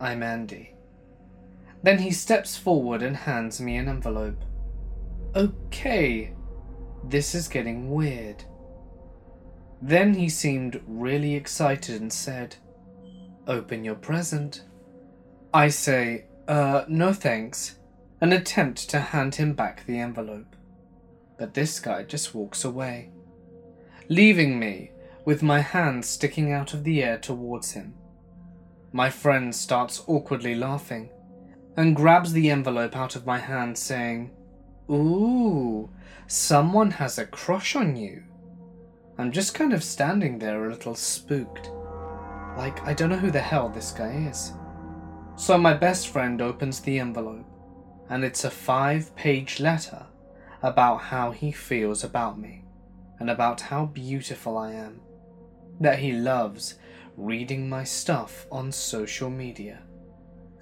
I'm 0.00 0.22
Andy. 0.22 0.76
Then 1.82 1.98
he 1.98 2.12
steps 2.12 2.56
forward 2.56 3.02
and 3.02 3.16
hands 3.16 3.60
me 3.60 3.78
an 3.78 3.88
envelope. 3.88 4.44
Okay, 5.34 6.34
this 7.10 7.34
is 7.34 7.48
getting 7.48 7.90
weird. 7.90 8.44
Then 9.80 10.14
he 10.14 10.28
seemed 10.28 10.80
really 10.86 11.34
excited 11.34 12.00
and 12.00 12.12
said, 12.12 12.56
Open 13.46 13.84
your 13.84 13.94
present. 13.94 14.64
I 15.54 15.68
say, 15.68 16.26
Uh, 16.46 16.84
no 16.88 17.12
thanks, 17.12 17.78
and 18.20 18.32
attempt 18.32 18.88
to 18.90 19.00
hand 19.00 19.36
him 19.36 19.54
back 19.54 19.86
the 19.86 19.98
envelope. 19.98 20.56
But 21.38 21.54
this 21.54 21.78
guy 21.78 22.02
just 22.02 22.34
walks 22.34 22.64
away, 22.64 23.10
leaving 24.08 24.58
me 24.58 24.90
with 25.24 25.42
my 25.42 25.60
hand 25.60 26.04
sticking 26.04 26.52
out 26.52 26.74
of 26.74 26.84
the 26.84 27.02
air 27.02 27.18
towards 27.18 27.72
him. 27.72 27.94
My 28.92 29.10
friend 29.10 29.54
starts 29.54 30.02
awkwardly 30.06 30.54
laughing 30.54 31.10
and 31.76 31.94
grabs 31.94 32.32
the 32.32 32.50
envelope 32.50 32.96
out 32.96 33.14
of 33.14 33.26
my 33.26 33.38
hand, 33.38 33.78
saying, 33.78 34.30
Ooh, 34.90 35.90
someone 36.28 36.90
has 36.90 37.18
a 37.18 37.24
crush 37.24 37.74
on 37.74 37.96
you. 37.96 38.22
I'm 39.16 39.32
just 39.32 39.54
kind 39.54 39.72
of 39.72 39.82
standing 39.82 40.38
there 40.38 40.66
a 40.66 40.70
little 40.70 40.94
spooked. 40.94 41.70
Like, 42.56 42.86
I 42.86 42.92
don't 42.92 43.08
know 43.08 43.16
who 43.16 43.30
the 43.30 43.40
hell 43.40 43.70
this 43.70 43.92
guy 43.92 44.28
is. 44.30 44.52
So 45.36 45.56
my 45.56 45.72
best 45.72 46.08
friend 46.08 46.42
opens 46.42 46.80
the 46.80 46.98
envelope, 46.98 47.46
and 48.10 48.24
it's 48.24 48.44
a 48.44 48.50
five 48.50 49.16
page 49.16 49.58
letter 49.58 50.06
about 50.62 50.98
how 50.98 51.30
he 51.30 51.50
feels 51.50 52.04
about 52.04 52.38
me, 52.38 52.64
and 53.18 53.30
about 53.30 53.62
how 53.62 53.86
beautiful 53.86 54.58
I 54.58 54.72
am. 54.72 55.00
That 55.80 56.00
he 56.00 56.12
loves 56.12 56.74
reading 57.16 57.70
my 57.70 57.84
stuff 57.84 58.46
on 58.52 58.70
social 58.70 59.30
media, 59.30 59.80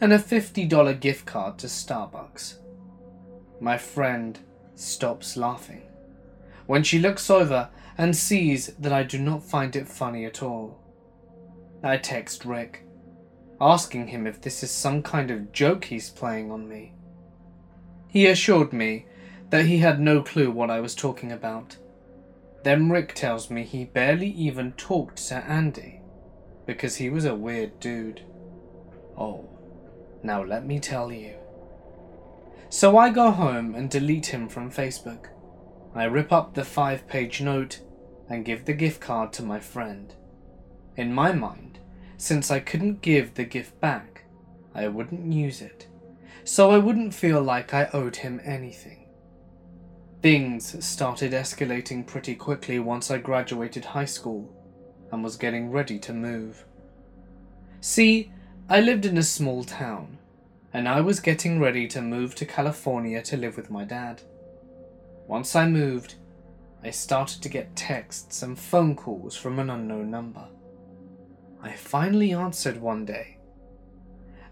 and 0.00 0.12
a 0.12 0.18
$50 0.18 1.00
gift 1.00 1.26
card 1.26 1.58
to 1.58 1.66
Starbucks. 1.66 2.58
My 3.60 3.78
friend 3.78 4.38
stops 4.76 5.36
laughing. 5.36 5.82
When 6.66 6.82
she 6.82 6.98
looks 6.98 7.28
over 7.30 7.70
and 7.98 8.14
sees 8.14 8.68
that 8.78 8.92
I 8.92 9.02
do 9.02 9.18
not 9.18 9.42
find 9.42 9.74
it 9.74 9.88
funny 9.88 10.24
at 10.24 10.42
all. 10.42 10.78
I 11.82 11.96
text 11.96 12.44
Rick, 12.44 12.84
asking 13.60 14.08
him 14.08 14.26
if 14.26 14.40
this 14.40 14.62
is 14.62 14.70
some 14.70 15.02
kind 15.02 15.30
of 15.30 15.52
joke 15.52 15.86
he's 15.86 16.10
playing 16.10 16.50
on 16.50 16.68
me. 16.68 16.92
He 18.08 18.26
assured 18.26 18.72
me 18.72 19.06
that 19.50 19.66
he 19.66 19.78
had 19.78 20.00
no 20.00 20.22
clue 20.22 20.50
what 20.50 20.70
I 20.70 20.80
was 20.80 20.94
talking 20.94 21.32
about. 21.32 21.76
Then 22.64 22.90
Rick 22.90 23.14
tells 23.14 23.50
me 23.50 23.62
he 23.62 23.84
barely 23.84 24.28
even 24.30 24.72
talked 24.72 25.28
to 25.28 25.36
Andy 25.36 26.00
because 26.66 26.96
he 26.96 27.08
was 27.08 27.24
a 27.24 27.34
weird 27.34 27.78
dude. 27.78 28.22
Oh, 29.16 29.48
now 30.22 30.42
let 30.42 30.66
me 30.66 30.80
tell 30.80 31.12
you. 31.12 31.34
So 32.76 32.98
I 32.98 33.08
go 33.08 33.30
home 33.30 33.74
and 33.74 33.88
delete 33.88 34.26
him 34.26 34.50
from 34.50 34.70
Facebook. 34.70 35.28
I 35.94 36.04
rip 36.04 36.30
up 36.30 36.52
the 36.52 36.62
five 36.62 37.08
page 37.08 37.40
note 37.40 37.80
and 38.28 38.44
give 38.44 38.66
the 38.66 38.74
gift 38.74 39.00
card 39.00 39.32
to 39.32 39.42
my 39.42 39.58
friend. 39.58 40.14
In 40.94 41.10
my 41.10 41.32
mind, 41.32 41.78
since 42.18 42.50
I 42.50 42.60
couldn't 42.60 43.00
give 43.00 43.32
the 43.32 43.46
gift 43.46 43.80
back, 43.80 44.24
I 44.74 44.88
wouldn't 44.88 45.32
use 45.32 45.62
it, 45.62 45.86
so 46.44 46.70
I 46.70 46.76
wouldn't 46.76 47.14
feel 47.14 47.40
like 47.40 47.72
I 47.72 47.88
owed 47.94 48.16
him 48.16 48.42
anything. 48.44 49.08
Things 50.20 50.84
started 50.84 51.32
escalating 51.32 52.06
pretty 52.06 52.34
quickly 52.34 52.78
once 52.78 53.10
I 53.10 53.16
graduated 53.16 53.86
high 53.86 54.04
school 54.04 54.54
and 55.10 55.24
was 55.24 55.38
getting 55.38 55.70
ready 55.70 55.98
to 56.00 56.12
move. 56.12 56.66
See, 57.80 58.30
I 58.68 58.82
lived 58.82 59.06
in 59.06 59.16
a 59.16 59.22
small 59.22 59.64
town, 59.64 60.15
and 60.76 60.86
I 60.86 61.00
was 61.00 61.20
getting 61.20 61.58
ready 61.58 61.88
to 61.88 62.02
move 62.02 62.34
to 62.34 62.44
California 62.44 63.22
to 63.22 63.38
live 63.38 63.56
with 63.56 63.70
my 63.70 63.82
dad. 63.82 64.20
Once 65.26 65.56
I 65.56 65.66
moved, 65.66 66.16
I 66.82 66.90
started 66.90 67.40
to 67.42 67.48
get 67.48 67.74
texts 67.74 68.42
and 68.42 68.58
phone 68.58 68.94
calls 68.94 69.34
from 69.34 69.58
an 69.58 69.70
unknown 69.70 70.10
number. 70.10 70.46
I 71.62 71.72
finally 71.72 72.34
answered 72.34 72.76
one 72.76 73.06
day, 73.06 73.38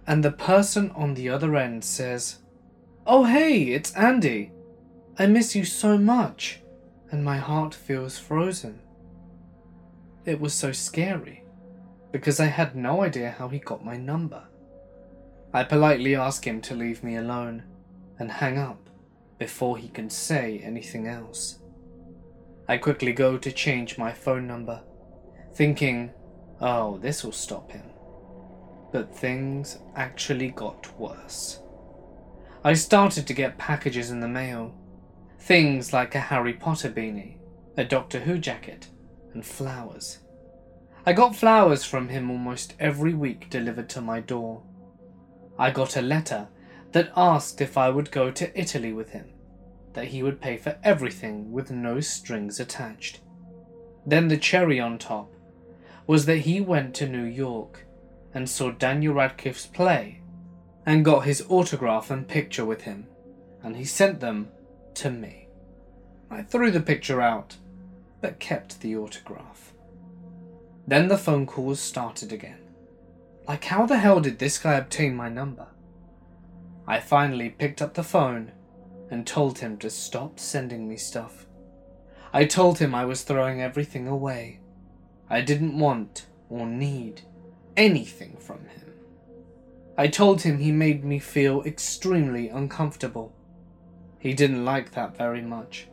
and 0.07 0.25
the 0.25 0.33
person 0.33 0.91
on 0.93 1.13
the 1.13 1.29
other 1.29 1.57
end 1.57 1.85
says, 1.85 2.39
Oh, 3.07 3.25
hey, 3.25 3.65
it's 3.75 3.95
Andy. 3.95 4.51
I 5.19 5.27
miss 5.27 5.55
you 5.55 5.67
so 5.67 5.99
much, 5.99 6.63
and 7.11 7.23
my 7.23 7.37
heart 7.37 7.75
feels 7.75 8.19
frozen. 8.19 8.81
It 10.25 10.41
was 10.41 10.55
so 10.55 10.73
scary 10.73 11.45
because 12.13 12.41
I 12.41 12.47
had 12.47 12.75
no 12.75 13.03
idea 13.03 13.33
how 13.39 13.49
he 13.49 13.59
got 13.59 13.85
my 13.85 13.99
number. 13.99 14.45
I 15.55 15.63
politely 15.63 16.17
ask 16.17 16.45
him 16.45 16.61
to 16.63 16.75
leave 16.75 17.05
me 17.05 17.15
alone 17.15 17.63
and 18.19 18.29
hang 18.29 18.59
up 18.59 18.91
before 19.39 19.79
he 19.79 19.89
can 19.89 20.11
say 20.11 20.61
anything 20.65 21.07
else. 21.07 21.61
I 22.67 22.77
quickly 22.77 23.13
go 23.13 23.39
to 23.39 23.53
change 23.53 23.97
my 23.97 24.13
phone 24.13 24.49
number, 24.49 24.83
thinking, 25.55 26.13
oh, 26.61 26.99
this 26.99 27.23
will 27.23 27.31
stop 27.31 27.71
him. 27.71 27.85
But 28.91 29.15
things 29.15 29.79
actually 29.95 30.49
got 30.49 30.99
worse. 30.99 31.61
I 32.65 32.73
started 32.75 33.25
to 33.29 33.33
get 33.33 33.57
packages 33.57 34.11
in 34.11 34.19
the 34.19 34.27
mail. 34.27 34.75
Things 35.39 35.93
like 35.93 36.17
a 36.17 36.21
Harry 36.21 36.55
Potter 36.55 36.91
beanie, 36.91 37.37
a 37.77 37.85
Doctor 37.85 38.19
Who 38.19 38.39
jacket, 38.39 38.89
and 39.35 39.47
flowers. 39.47 40.19
I 41.07 41.13
got 41.13 41.37
flowers 41.37 41.85
from 41.85 42.09
him 42.09 42.29
almost 42.29 42.75
every 42.81 43.15
week 43.15 43.51
delivered 43.51 43.89
to 43.91 44.01
my 44.01 44.19
door. 44.19 44.65
I 45.59 45.71
got 45.71 45.97
a 45.97 46.03
letter 46.03 46.49
that 46.93 47.13
asked 47.17 47.61
if 47.61 47.77
I 47.77 47.91
would 47.91 48.11
go 48.11 48.31
to 48.31 48.59
Italy 48.59 48.93
with 48.93 49.11
him, 49.11 49.31
that 49.93 50.09
he 50.09 50.23
would 50.23 50.41
pay 50.41 50.57
for 50.57 50.79
everything 50.83 51.53
with 51.53 51.71
no 51.71 52.01
strings 52.01 52.61
attached. 52.61 53.21
Then 54.07 54.29
the 54.29 54.37
cherry 54.37 54.81
on 54.81 54.99
top 54.99 55.33
was 56.07 56.27
that 56.27 56.39
he 56.39 56.61
went 56.61 56.95
to 56.97 57.09
New 57.09 57.25
York 57.25 57.87
and 58.35 58.49
saw 58.49 58.71
Daniel 58.71 59.15
Radcliffe's 59.15 59.67
play 59.67 60.21
and 60.85 61.05
got 61.05 61.25
his 61.25 61.45
autograph 61.49 62.11
and 62.11 62.29
picture 62.29 62.65
with 62.65 62.83
him, 62.83 63.07
and 63.63 63.77
he 63.77 63.85
sent 63.85 64.21
them 64.21 64.49
to 64.95 65.11
me. 65.11 65.49
I 66.31 66.43
threw 66.43 66.71
the 66.71 66.81
picture 66.81 67.21
out, 67.21 67.57
but 68.21 68.39
kept 68.39 68.81
the 68.81 68.97
autograph. 68.97 69.73
Then 70.87 71.09
the 71.09 71.17
phone 71.17 71.47
calls 71.47 71.81
started 71.81 72.33
again. 72.33 72.64
Like, 73.47 73.65
how 73.65 73.85
the 73.87 73.99
hell 73.99 74.21
did 74.21 74.39
this 74.39 74.59
guy 74.59 74.75
obtain 74.75 75.15
my 75.15 75.29
number? 75.29 75.67
I 76.87 77.01
finally 77.01 77.51
picked 77.51 77.83
up 77.83 77.95
the 77.95 78.03
phone 78.03 78.53
and 79.11 79.27
told 79.27 79.59
him 79.59 79.77
to 79.79 79.91
stop 79.91 80.39
sending 80.39 80.89
me 80.89 80.97
stuff. 80.97 81.47
I 82.33 82.47
told 82.47 82.79
him 82.79 82.95
I 82.95 83.05
was 83.05 83.23
throwing 83.23 83.61
everything 83.61 84.09
away. 84.09 84.61
I 85.29 85.41
didn't 85.41 85.79
want 85.79 86.27
or 86.49 86.67
need 86.67 87.23
anything 87.77 88.37
from 88.39 88.67
him. 88.67 88.93
I 89.97 90.09
told 90.09 90.43
him 90.43 90.59
he 90.59 90.73
made 90.73 91.05
me 91.05 91.19
feel 91.19 91.63
extremely 91.63 92.49
uncomfortable. 92.49 93.33
He 94.19 94.33
didn't 94.33 94.65
like 94.65 94.93
that 94.93 95.17
very 95.17 95.43
much, 95.43 95.87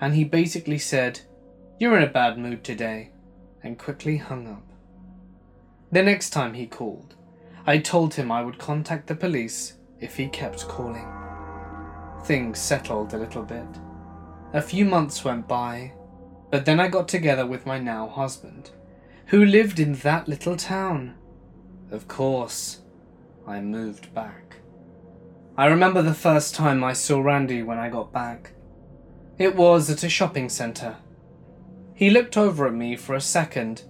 and 0.00 0.14
he 0.14 0.24
basically 0.24 0.78
said, 0.78 1.20
You're 1.78 1.96
in 1.96 2.02
a 2.02 2.10
bad 2.10 2.38
mood 2.38 2.64
today, 2.64 3.10
and 3.62 3.78
quickly 3.78 4.16
hung 4.16 4.48
up. 4.48 4.65
The 5.96 6.02
next 6.02 6.28
time 6.28 6.52
he 6.52 6.66
called, 6.66 7.14
I 7.66 7.78
told 7.78 8.12
him 8.12 8.30
I 8.30 8.42
would 8.42 8.58
contact 8.58 9.06
the 9.06 9.14
police 9.14 9.78
if 9.98 10.14
he 10.14 10.28
kept 10.28 10.68
calling. 10.68 11.08
Things 12.24 12.58
settled 12.58 13.14
a 13.14 13.16
little 13.16 13.42
bit. 13.42 13.64
A 14.52 14.60
few 14.60 14.84
months 14.84 15.24
went 15.24 15.48
by, 15.48 15.94
but 16.50 16.66
then 16.66 16.80
I 16.80 16.88
got 16.88 17.08
together 17.08 17.46
with 17.46 17.64
my 17.64 17.78
now 17.78 18.08
husband, 18.08 18.72
who 19.28 19.42
lived 19.42 19.80
in 19.80 19.94
that 19.94 20.28
little 20.28 20.54
town. 20.54 21.14
Of 21.90 22.08
course, 22.08 22.82
I 23.46 23.62
moved 23.62 24.12
back. 24.12 24.56
I 25.56 25.64
remember 25.64 26.02
the 26.02 26.12
first 26.12 26.54
time 26.54 26.84
I 26.84 26.92
saw 26.92 27.22
Randy 27.22 27.62
when 27.62 27.78
I 27.78 27.88
got 27.88 28.12
back. 28.12 28.50
It 29.38 29.56
was 29.56 29.88
at 29.88 30.04
a 30.04 30.10
shopping 30.10 30.50
centre. 30.50 30.96
He 31.94 32.10
looked 32.10 32.36
over 32.36 32.66
at 32.66 32.74
me 32.74 32.96
for 32.96 33.14
a 33.14 33.20
second 33.22 33.84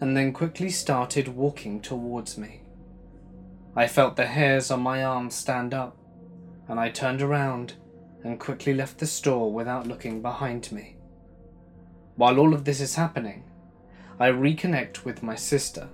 and 0.00 0.16
then 0.16 0.32
quickly 0.32 0.70
started 0.70 1.28
walking 1.28 1.80
towards 1.80 2.38
me. 2.38 2.62
I 3.76 3.86
felt 3.86 4.16
the 4.16 4.26
hairs 4.26 4.70
on 4.70 4.80
my 4.80 5.04
arms 5.04 5.34
stand 5.34 5.74
up, 5.74 5.96
and 6.68 6.80
I 6.80 6.88
turned 6.88 7.20
around 7.20 7.74
and 8.24 8.40
quickly 8.40 8.74
left 8.74 8.98
the 8.98 9.06
store 9.06 9.52
without 9.52 9.86
looking 9.86 10.22
behind 10.22 10.72
me. 10.72 10.96
While 12.16 12.38
all 12.38 12.54
of 12.54 12.64
this 12.64 12.80
is 12.80 12.96
happening, 12.96 13.44
I 14.18 14.30
reconnect 14.30 15.04
with 15.04 15.22
my 15.22 15.34
sister, 15.34 15.88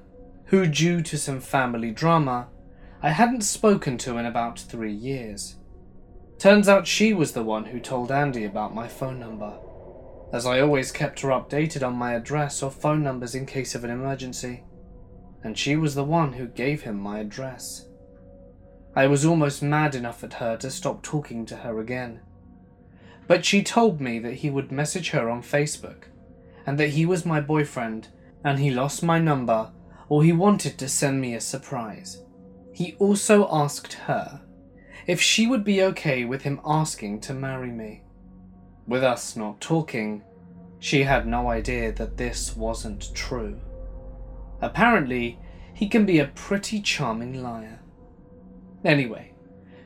who, 0.47 0.67
due 0.67 1.03
to 1.03 1.19
some 1.19 1.41
family 1.41 1.91
drama, 1.91 2.49
I 3.03 3.11
hadn't 3.11 3.43
spoken 3.43 3.99
to 3.99 4.19
in 4.19 4.27
about 4.27 4.59
three 4.59 4.93
years. 4.93 5.57
Turns 6.39 6.69
out 6.69 6.87
she 6.87 7.13
was 7.13 7.33
the 7.33 7.43
one 7.43 7.67
who 7.67 7.81
told 7.81 8.11
Andy 8.11 8.45
about 8.45 8.75
my 8.75 8.89
phone 8.89 9.19
number 9.19 9.59
as 10.33 10.47
I 10.47 10.61
always 10.61 10.93
kept 10.93 11.21
her 11.21 11.29
updated 11.29 11.87
on 11.87 11.95
my 11.95 12.15
address 12.15 12.63
or 12.63 12.71
phone 12.71 13.03
numbers 13.03 13.35
in 13.35 13.47
case 13.47 13.75
of 13.75 13.85
an 13.85 13.91
emergency, 13.91 14.65
and 15.43 15.57
she 15.57 15.77
was 15.77 15.95
the 15.95 16.05
one 16.05 16.33
who 16.35 16.47
gave 16.47 16.83
him 16.83 16.99
my 16.99 17.21
address. 17.21 17.87
I 18.95 19.07
was 19.07 19.25
almost 19.25 19.63
mad 19.63 19.95
enough 19.95 20.25
at 20.25 20.35
her 20.35 20.57
to 20.57 20.71
stop 20.71 21.03
talking 21.03 21.47
to 21.47 21.57
her 21.57 21.79
again. 21.81 22.21
But 23.27 23.45
she 23.45 23.63
told 23.63 24.01
me 24.01 24.19
that 24.21 24.35
he 24.35 24.51
would 24.51 24.73
message 24.73 25.11
her 25.11 25.29
on 25.29 25.43
Facebook, 25.43 26.05
and 26.67 26.79
that 26.79 26.91
he 26.91 27.05
was 27.07 27.27
my 27.27 27.41
boyfriend, 27.41 28.09
and 28.43 28.59
he 28.59 28.71
lost 28.71 29.03
my 29.03 29.19
number, 29.19 29.71
or 30.09 30.25
he 30.25 30.33
wanted 30.33 30.79
to 30.79 30.89
send 30.89 31.21
me 31.21 31.35
a 31.35 31.41
surprise. 31.41 32.23
He 32.73 32.95
also 32.99 33.49
asked 33.51 33.93
her 33.93 34.43
if 35.07 35.21
she 35.21 35.47
would 35.47 35.65
be 35.65 35.83
okay 35.83 36.25
with 36.25 36.43
him 36.43 36.61
asking 36.65 37.21
to 37.21 37.35
marry 37.35 37.71
me. 37.71 38.03
With 38.87 39.03
us 39.03 39.37
not 39.37 39.61
talking, 39.61 40.23
she 40.79 41.03
had 41.03 41.27
no 41.27 41.49
idea 41.49 41.93
that 41.93 42.17
this 42.17 42.57
wasn't 42.57 43.13
true. 43.15 43.61
Apparently, 44.61 45.39
he 45.75 45.89
can 45.89 46.07
be 46.07 46.19
a 46.19 46.27
pretty 46.27 46.81
charming 46.81 47.43
liar. 47.43 47.81
Anyway, 48.85 49.33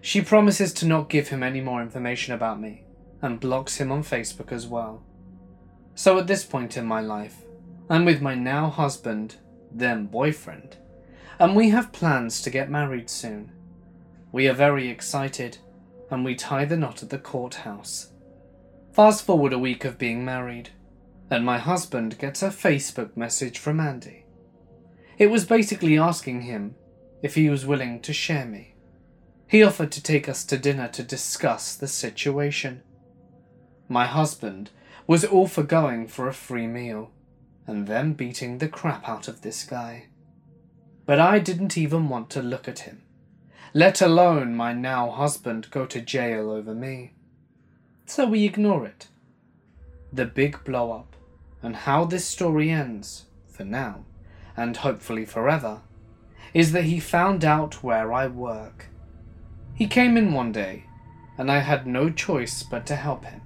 she 0.00 0.20
promises 0.20 0.72
to 0.74 0.86
not 0.86 1.08
give 1.08 1.28
him 1.28 1.42
any 1.42 1.60
more 1.60 1.80
information 1.80 2.34
about 2.34 2.60
me 2.60 2.84
and 3.22 3.40
blocks 3.40 3.76
him 3.76 3.90
on 3.90 4.02
Facebook 4.02 4.52
as 4.52 4.66
well. 4.66 5.02
So 5.94 6.18
at 6.18 6.26
this 6.26 6.44
point 6.44 6.76
in 6.76 6.86
my 6.86 7.00
life, 7.00 7.44
I'm 7.88 8.04
with 8.04 8.22
my 8.22 8.34
now 8.34 8.68
husband, 8.68 9.36
then 9.72 10.06
boyfriend, 10.06 10.76
and 11.38 11.56
we 11.56 11.70
have 11.70 11.92
plans 11.92 12.40
to 12.42 12.50
get 12.50 12.70
married 12.70 13.10
soon. 13.10 13.52
We 14.32 14.46
are 14.48 14.54
very 14.54 14.88
excited, 14.88 15.58
and 16.10 16.24
we 16.24 16.34
tie 16.34 16.64
the 16.66 16.76
knot 16.76 17.02
at 17.02 17.10
the 17.10 17.18
courthouse. 17.18 18.09
Fast 18.92 19.24
forward 19.24 19.52
a 19.52 19.58
week 19.58 19.84
of 19.84 19.98
being 19.98 20.24
married, 20.24 20.70
and 21.30 21.44
my 21.44 21.58
husband 21.58 22.18
gets 22.18 22.42
a 22.42 22.48
Facebook 22.48 23.16
message 23.16 23.56
from 23.56 23.78
Andy. 23.78 24.24
It 25.16 25.28
was 25.28 25.44
basically 25.44 25.96
asking 25.96 26.42
him 26.42 26.74
if 27.22 27.36
he 27.36 27.48
was 27.48 27.64
willing 27.64 28.00
to 28.00 28.12
share 28.12 28.46
me. 28.46 28.74
He 29.46 29.62
offered 29.62 29.92
to 29.92 30.02
take 30.02 30.28
us 30.28 30.44
to 30.46 30.58
dinner 30.58 30.88
to 30.88 31.04
discuss 31.04 31.76
the 31.76 31.86
situation. 31.86 32.82
My 33.88 34.06
husband 34.06 34.70
was 35.06 35.24
all 35.24 35.46
for 35.46 35.62
going 35.62 36.08
for 36.08 36.26
a 36.26 36.34
free 36.34 36.66
meal 36.66 37.12
and 37.68 37.86
then 37.86 38.14
beating 38.14 38.58
the 38.58 38.68
crap 38.68 39.08
out 39.08 39.28
of 39.28 39.42
this 39.42 39.62
guy. 39.62 40.08
But 41.06 41.20
I 41.20 41.38
didn't 41.38 41.78
even 41.78 42.08
want 42.08 42.28
to 42.30 42.42
look 42.42 42.66
at 42.66 42.80
him, 42.80 43.02
let 43.72 44.00
alone 44.00 44.56
my 44.56 44.72
now 44.72 45.10
husband 45.10 45.70
go 45.70 45.86
to 45.86 46.00
jail 46.00 46.50
over 46.50 46.74
me 46.74 47.14
so 48.10 48.26
we 48.26 48.44
ignore 48.44 48.84
it. 48.84 49.06
The 50.12 50.24
big 50.24 50.64
blow 50.64 50.90
up, 50.90 51.14
and 51.62 51.76
how 51.76 52.04
this 52.04 52.24
story 52.24 52.68
ends, 52.68 53.26
for 53.46 53.64
now, 53.64 54.04
and 54.56 54.76
hopefully 54.76 55.24
forever, 55.24 55.82
is 56.52 56.72
that 56.72 56.84
he 56.84 56.98
found 56.98 57.44
out 57.44 57.84
where 57.84 58.12
I 58.12 58.26
work. 58.26 58.88
He 59.74 59.86
came 59.86 60.16
in 60.16 60.32
one 60.32 60.50
day, 60.50 60.86
and 61.38 61.52
I 61.52 61.60
had 61.60 61.86
no 61.86 62.10
choice 62.10 62.64
but 62.64 62.84
to 62.86 62.96
help 62.96 63.24
him. 63.24 63.42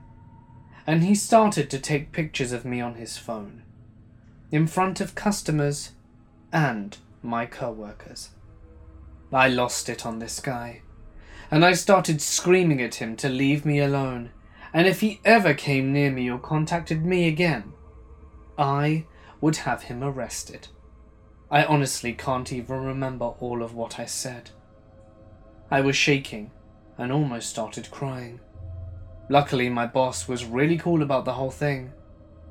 And 0.87 1.05
he 1.05 1.15
started 1.15 1.69
to 1.69 1.79
take 1.79 2.13
pictures 2.13 2.53
of 2.53 2.65
me 2.65 2.81
on 2.81 2.95
his 2.95 3.19
phone, 3.19 3.63
in 4.51 4.67
front 4.67 4.99
of 4.99 5.15
customers 5.15 5.91
and 6.53 6.97
my 7.23 7.45
co-workers. 7.45 8.31
I 9.31 9.49
lost 9.49 9.91
it 9.91 10.07
on 10.07 10.21
this 10.21 10.41
guy, 10.41 10.81
and 11.51 11.67
I 11.67 11.75
started 11.75 12.23
screaming 12.23 12.81
at 12.81 12.95
him 12.95 13.15
to 13.17 13.29
leave 13.29 13.67
me 13.67 13.79
alone 13.79 14.31
and 14.75 14.89
if 14.89 15.01
he 15.01 15.21
ever 15.25 15.55
came 15.55 15.93
near 15.93 16.11
me 16.11 16.29
or 16.29 16.39
contacted 16.39 17.07
me 17.07 17.29
again, 17.29 17.73
I 18.59 19.07
would 19.41 19.59
have 19.59 19.85
him 19.85 20.03
arrested. 20.03 20.67
I 21.49 21.65
honestly 21.65 22.13
can't 22.13 22.53
even 22.53 22.85
remember 22.85 23.27
all 23.39 23.63
of 23.63 23.73
what 23.73 24.01
I 24.01 24.07
said. 24.07 24.51
I 25.71 25.81
was 25.81 25.95
shaking 25.95 26.51
and 26.99 27.13
almost 27.13 27.51
started 27.51 27.93
crying. 27.93 28.41
Luckily, 29.29 29.69
my 29.69 29.87
boss 29.87 30.27
was 30.27 30.45
really 30.45 30.77
cool 30.77 31.03
about 31.03 31.25
the 31.25 31.35
whole 31.35 31.53
thing, 31.53 31.93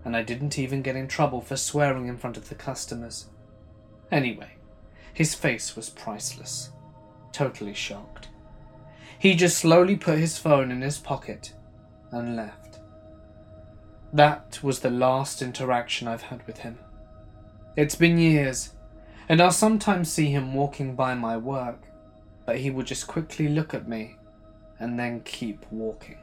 and 0.06 0.16
I 0.16 0.24
didn't 0.24 0.58
even 0.58 0.82
get 0.82 0.96
in 0.96 1.10
trouble 1.10 1.42
for 1.42 1.58
swearing 1.58 2.08
in 2.08 2.18
front 2.18 2.38
of 2.38 2.48
the 2.48 2.56
customers. 2.56 3.28
Anyway, 4.12 4.54
his 5.14 5.36
face 5.36 5.76
was 5.76 5.90
priceless. 5.90 6.72
Totally 7.34 7.74
shocked. 7.74 8.30
He 9.20 9.36
just 9.36 9.58
slowly 9.58 9.98
put 9.98 10.20
his 10.20 10.38
phone 10.38 10.72
in 10.72 10.82
his 10.82 11.00
pocket 11.00 11.54
and 12.14 12.36
left. 12.36 12.80
That 14.14 14.60
was 14.62 14.80
the 14.80 14.90
last 14.90 15.42
interaction 15.42 16.08
I've 16.08 16.24
had 16.24 16.46
with 16.46 16.60
him. 16.60 16.78
It's 17.76 17.96
been 17.96 18.18
years, 18.18 18.74
and 19.28 19.42
I'll 19.42 19.52
sometimes 19.52 20.12
see 20.12 20.28
him 20.28 20.54
walking 20.54 20.96
by 20.96 21.16
my 21.16 21.36
work, 21.38 21.82
but 22.46 22.60
he 22.60 22.70
would 22.70 22.86
just 22.86 23.08
quickly 23.08 23.48
look 23.48 23.74
at 23.74 23.88
me 23.88 24.18
and 24.80 25.00
then 25.00 25.22
keep 25.22 25.66
walking. 25.72 26.18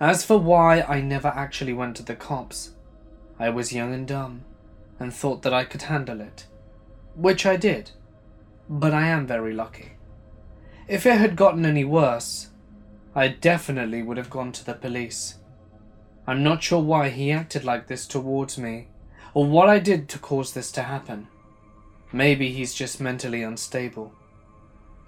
As 0.00 0.24
for 0.24 0.38
why 0.38 0.82
I 0.82 1.00
never 1.00 1.28
actually 1.28 1.72
went 1.72 1.96
to 1.96 2.04
the 2.04 2.14
cops, 2.14 2.72
I 3.38 3.50
was 3.50 3.72
young 3.72 3.92
and 3.92 4.06
dumb 4.06 4.44
and 5.00 5.12
thought 5.12 5.42
that 5.42 5.54
I 5.54 5.64
could 5.64 5.82
handle 5.82 6.20
it, 6.20 6.46
which 7.16 7.44
I 7.44 7.56
did. 7.56 7.90
but 8.68 8.92
I 8.92 9.08
am 9.08 9.26
very 9.26 9.52
lucky. 9.52 9.92
If 10.86 11.06
it 11.06 11.18
had 11.18 11.36
gotten 11.36 11.64
any 11.64 11.84
worse, 11.84 12.48
I 13.14 13.28
definitely 13.28 14.02
would 14.02 14.16
have 14.16 14.30
gone 14.30 14.52
to 14.52 14.64
the 14.64 14.74
police. 14.74 15.38
I'm 16.26 16.42
not 16.42 16.62
sure 16.62 16.82
why 16.82 17.08
he 17.08 17.32
acted 17.32 17.64
like 17.64 17.86
this 17.86 18.06
towards 18.06 18.58
me, 18.58 18.88
or 19.34 19.46
what 19.46 19.68
I 19.68 19.78
did 19.78 20.08
to 20.10 20.18
cause 20.18 20.52
this 20.52 20.70
to 20.72 20.82
happen. 20.82 21.28
Maybe 22.12 22.52
he's 22.52 22.74
just 22.74 23.00
mentally 23.00 23.42
unstable. 23.42 24.12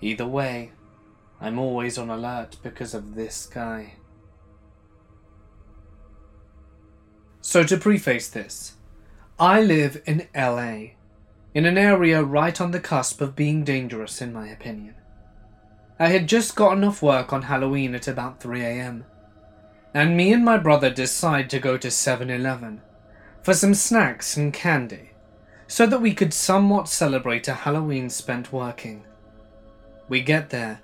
Either 0.00 0.26
way, 0.26 0.72
I'm 1.40 1.58
always 1.58 1.98
on 1.98 2.10
alert 2.10 2.56
because 2.62 2.94
of 2.94 3.14
this 3.14 3.46
guy. 3.46 3.94
So, 7.40 7.64
to 7.64 7.76
preface 7.76 8.28
this, 8.28 8.74
I 9.38 9.62
live 9.62 10.02
in 10.06 10.28
LA, 10.34 10.92
in 11.54 11.64
an 11.64 11.78
area 11.78 12.22
right 12.22 12.60
on 12.60 12.70
the 12.70 12.80
cusp 12.80 13.20
of 13.20 13.34
being 13.34 13.64
dangerous, 13.64 14.20
in 14.20 14.32
my 14.32 14.48
opinion. 14.48 14.94
I 16.00 16.08
had 16.08 16.28
just 16.28 16.56
gotten 16.56 16.82
off 16.82 17.02
work 17.02 17.30
on 17.30 17.42
Halloween 17.42 17.94
at 17.94 18.08
about 18.08 18.40
3am, 18.40 19.04
and 19.92 20.16
me 20.16 20.32
and 20.32 20.42
my 20.42 20.56
brother 20.56 20.88
decide 20.88 21.50
to 21.50 21.58
go 21.58 21.76
to 21.76 21.90
7 21.90 22.30
Eleven 22.30 22.80
for 23.42 23.52
some 23.52 23.74
snacks 23.74 24.34
and 24.34 24.50
candy 24.50 25.10
so 25.68 25.86
that 25.86 26.00
we 26.00 26.14
could 26.14 26.32
somewhat 26.32 26.88
celebrate 26.88 27.46
a 27.48 27.52
Halloween 27.52 28.08
spent 28.08 28.50
working. 28.50 29.04
We 30.08 30.22
get 30.22 30.48
there, 30.48 30.80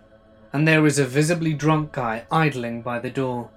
and 0.52 0.68
there 0.68 0.84
is 0.84 0.98
a 0.98 1.06
visibly 1.06 1.54
drunk 1.54 1.92
guy 1.92 2.26
idling 2.30 2.82
by 2.82 2.98
the 2.98 3.08
door, 3.08 3.48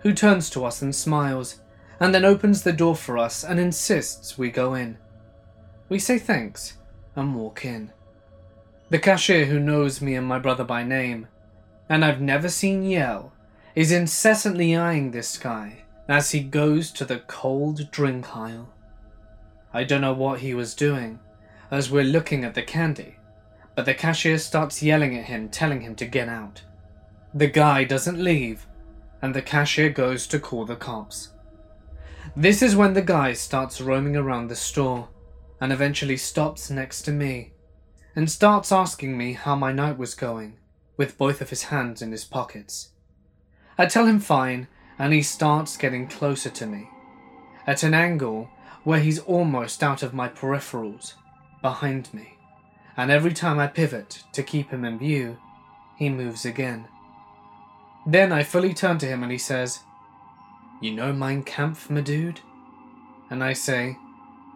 who 0.00 0.12
turns 0.12 0.50
to 0.50 0.64
us 0.64 0.82
and 0.82 0.92
smiles 0.92 1.60
and 2.00 2.12
then 2.12 2.24
opens 2.24 2.64
the 2.64 2.72
door 2.72 2.96
for 2.96 3.16
us 3.16 3.44
and 3.44 3.60
insists 3.60 4.36
we 4.36 4.50
go 4.50 4.74
in. 4.74 4.98
We 5.88 6.00
say 6.00 6.18
thanks 6.18 6.78
and 7.14 7.36
walk 7.36 7.64
in. 7.64 7.92
The 8.88 8.98
cashier, 9.00 9.46
who 9.46 9.58
knows 9.58 10.00
me 10.00 10.14
and 10.14 10.26
my 10.26 10.38
brother 10.38 10.62
by 10.62 10.84
name, 10.84 11.26
and 11.88 12.04
I've 12.04 12.20
never 12.20 12.48
seen 12.48 12.84
yell, 12.84 13.32
is 13.74 13.90
incessantly 13.90 14.76
eyeing 14.76 15.10
this 15.10 15.36
guy 15.38 15.84
as 16.08 16.30
he 16.30 16.40
goes 16.40 16.92
to 16.92 17.04
the 17.04 17.18
cold 17.18 17.90
drink 17.90 18.36
aisle. 18.36 18.72
I 19.74 19.82
don't 19.82 20.02
know 20.02 20.12
what 20.12 20.40
he 20.40 20.54
was 20.54 20.74
doing 20.74 21.18
as 21.68 21.90
we're 21.90 22.04
looking 22.04 22.44
at 22.44 22.54
the 22.54 22.62
candy, 22.62 23.16
but 23.74 23.86
the 23.86 23.94
cashier 23.94 24.38
starts 24.38 24.84
yelling 24.84 25.18
at 25.18 25.24
him, 25.24 25.48
telling 25.48 25.80
him 25.80 25.96
to 25.96 26.06
get 26.06 26.28
out. 26.28 26.62
The 27.34 27.48
guy 27.48 27.82
doesn't 27.82 28.22
leave, 28.22 28.68
and 29.20 29.34
the 29.34 29.42
cashier 29.42 29.90
goes 29.90 30.28
to 30.28 30.38
call 30.38 30.64
the 30.64 30.76
cops. 30.76 31.32
This 32.36 32.62
is 32.62 32.76
when 32.76 32.94
the 32.94 33.02
guy 33.02 33.32
starts 33.32 33.80
roaming 33.80 34.14
around 34.14 34.46
the 34.46 34.56
store 34.56 35.08
and 35.60 35.72
eventually 35.72 36.16
stops 36.16 36.70
next 36.70 37.02
to 37.02 37.12
me 37.12 37.52
and 38.16 38.30
starts 38.30 38.72
asking 38.72 39.16
me 39.16 39.34
how 39.34 39.54
my 39.54 39.70
night 39.70 39.96
was 39.96 40.14
going 40.14 40.56
with 40.96 41.16
both 41.18 41.40
of 41.40 41.50
his 41.50 41.64
hands 41.64 42.02
in 42.02 42.10
his 42.10 42.24
pockets. 42.24 42.90
I 43.78 43.86
tell 43.86 44.06
him 44.06 44.18
fine 44.18 44.66
and 44.98 45.12
he 45.12 45.22
starts 45.22 45.76
getting 45.76 46.08
closer 46.08 46.50
to 46.50 46.66
me 46.66 46.88
at 47.66 47.84
an 47.84 47.94
angle 47.94 48.50
where 48.82 49.00
he's 49.00 49.20
almost 49.20 49.82
out 49.82 50.02
of 50.02 50.14
my 50.14 50.28
peripherals 50.28 51.12
behind 51.62 52.12
me 52.12 52.36
and 52.96 53.10
every 53.10 53.34
time 53.34 53.58
I 53.58 53.66
pivot 53.66 54.24
to 54.32 54.42
keep 54.42 54.70
him 54.70 54.84
in 54.84 54.98
view, 54.98 55.36
he 55.96 56.08
moves 56.08 56.44
again. 56.44 56.88
Then 58.06 58.32
I 58.32 58.42
fully 58.42 58.72
turn 58.72 58.98
to 58.98 59.06
him 59.06 59.22
and 59.22 59.30
he 59.30 59.38
says, 59.38 59.80
you 60.80 60.92
know 60.92 61.12
Mein 61.12 61.42
Kampf, 61.42 61.88
my 61.88 62.02
dude? 62.02 62.40
And 63.30 63.42
I 63.42 63.54
say, 63.54 63.96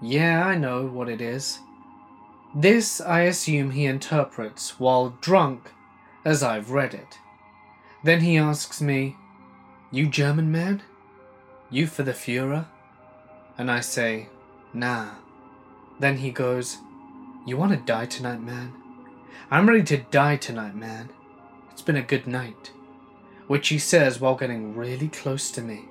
Yeah, 0.03 0.47
I 0.47 0.55
know 0.55 0.87
what 0.87 1.09
it 1.09 1.21
is. 1.21 1.61
This 2.55 3.01
I 3.01 3.21
assume 3.23 3.71
he 3.71 3.87
interprets 3.87 4.81
while 4.81 5.17
drunk, 5.21 5.71
as 6.25 6.43
I've 6.43 6.73
read 6.73 6.95
it. 6.95 7.19
Then 8.03 8.21
he 8.21 8.37
asks 8.37 8.81
me, 8.81 9.17
You 9.93 10.09
German 10.09 10.51
man? 10.51 10.83
You 11.71 11.87
for 11.87 12.03
the 12.03 12.13
Fuhrer? 12.13 12.67
And 13.57 13.71
I 13.71 13.81
say, 13.81 14.29
Nah. 14.73 15.11
Then 16.01 16.17
he 16.17 16.31
goes, 16.31 16.79
You 17.47 17.57
want 17.57 17.73
to 17.73 17.79
die 17.79 18.07
tonight, 18.07 18.43
man? 18.43 18.73
I'm 19.51 19.69
ready 19.69 19.85
to 19.85 19.99
die 19.99 20.37
tonight, 20.37 20.75
man. 20.75 21.11
It's 21.71 21.83
been 21.83 21.97
a 21.97 22.03
good 22.03 22.27
night. 22.27 22.73
Which 23.47 23.69
he 23.69 23.79
says 23.79 24.21
while 24.21 24.35
getting 24.35 24.77
really 24.77 25.09
close 25.09 25.53
to 25.53 25.63
me. 25.63 25.85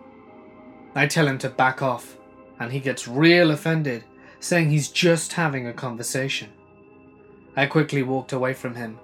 I 0.93 1.07
tell 1.07 1.27
him 1.27 1.37
to 1.39 1.49
back 1.49 1.81
off, 1.81 2.17
and 2.59 2.71
he 2.71 2.79
gets 2.79 3.07
real 3.07 3.51
offended, 3.51 4.03
saying 4.39 4.69
he's 4.69 4.89
just 4.89 5.33
having 5.33 5.67
a 5.67 5.73
conversation. 5.73 6.49
I 7.55 7.65
quickly 7.65 8.03
walked 8.03 8.31
away 8.31 8.53
from 8.53 8.75
him 8.75 8.99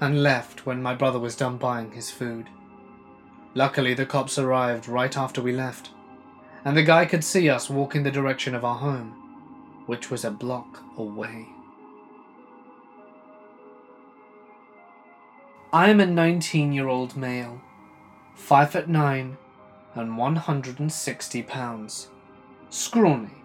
and 0.00 0.22
left 0.22 0.66
when 0.66 0.82
my 0.82 0.94
brother 0.94 1.18
was 1.18 1.36
done 1.36 1.56
buying 1.56 1.92
his 1.92 2.10
food. 2.10 2.48
Luckily, 3.54 3.94
the 3.94 4.06
cops 4.06 4.38
arrived 4.38 4.88
right 4.88 5.16
after 5.16 5.42
we 5.42 5.52
left, 5.52 5.90
and 6.64 6.76
the 6.76 6.82
guy 6.82 7.04
could 7.04 7.24
see 7.24 7.48
us 7.48 7.68
walk 7.68 7.94
in 7.94 8.02
the 8.02 8.10
direction 8.10 8.54
of 8.54 8.64
our 8.64 8.76
home, 8.76 9.10
which 9.86 10.10
was 10.10 10.24
a 10.24 10.30
block 10.30 10.82
away. 10.96 11.46
I 15.72 15.88
am 15.88 16.00
a 16.00 16.06
19 16.06 16.72
year 16.72 16.88
old 16.88 17.16
male, 17.16 17.60
5 18.34 18.72
foot 18.72 18.88
9 18.88 19.36
and 19.94 20.16
160 20.16 21.42
pounds. 21.42 22.08
Scrawny, 22.70 23.39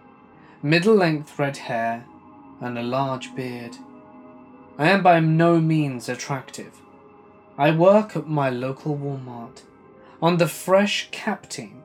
middle 0.65 0.95
length 0.95 1.37
red 1.37 1.57
hair, 1.57 2.03
and 2.59 2.75
a 2.75 2.81
large 2.81 3.35
beard. 3.35 3.77
I 4.79 4.89
am 4.89 5.03
by 5.03 5.19
no 5.19 5.61
means 5.61 6.09
attractive. 6.09 6.81
I 7.55 7.69
work 7.69 8.15
at 8.15 8.27
my 8.27 8.49
local 8.49 8.97
Walmart 8.97 9.61
on 10.23 10.37
the 10.37 10.47
fresh 10.47 11.09
cap 11.11 11.47
team, 11.49 11.83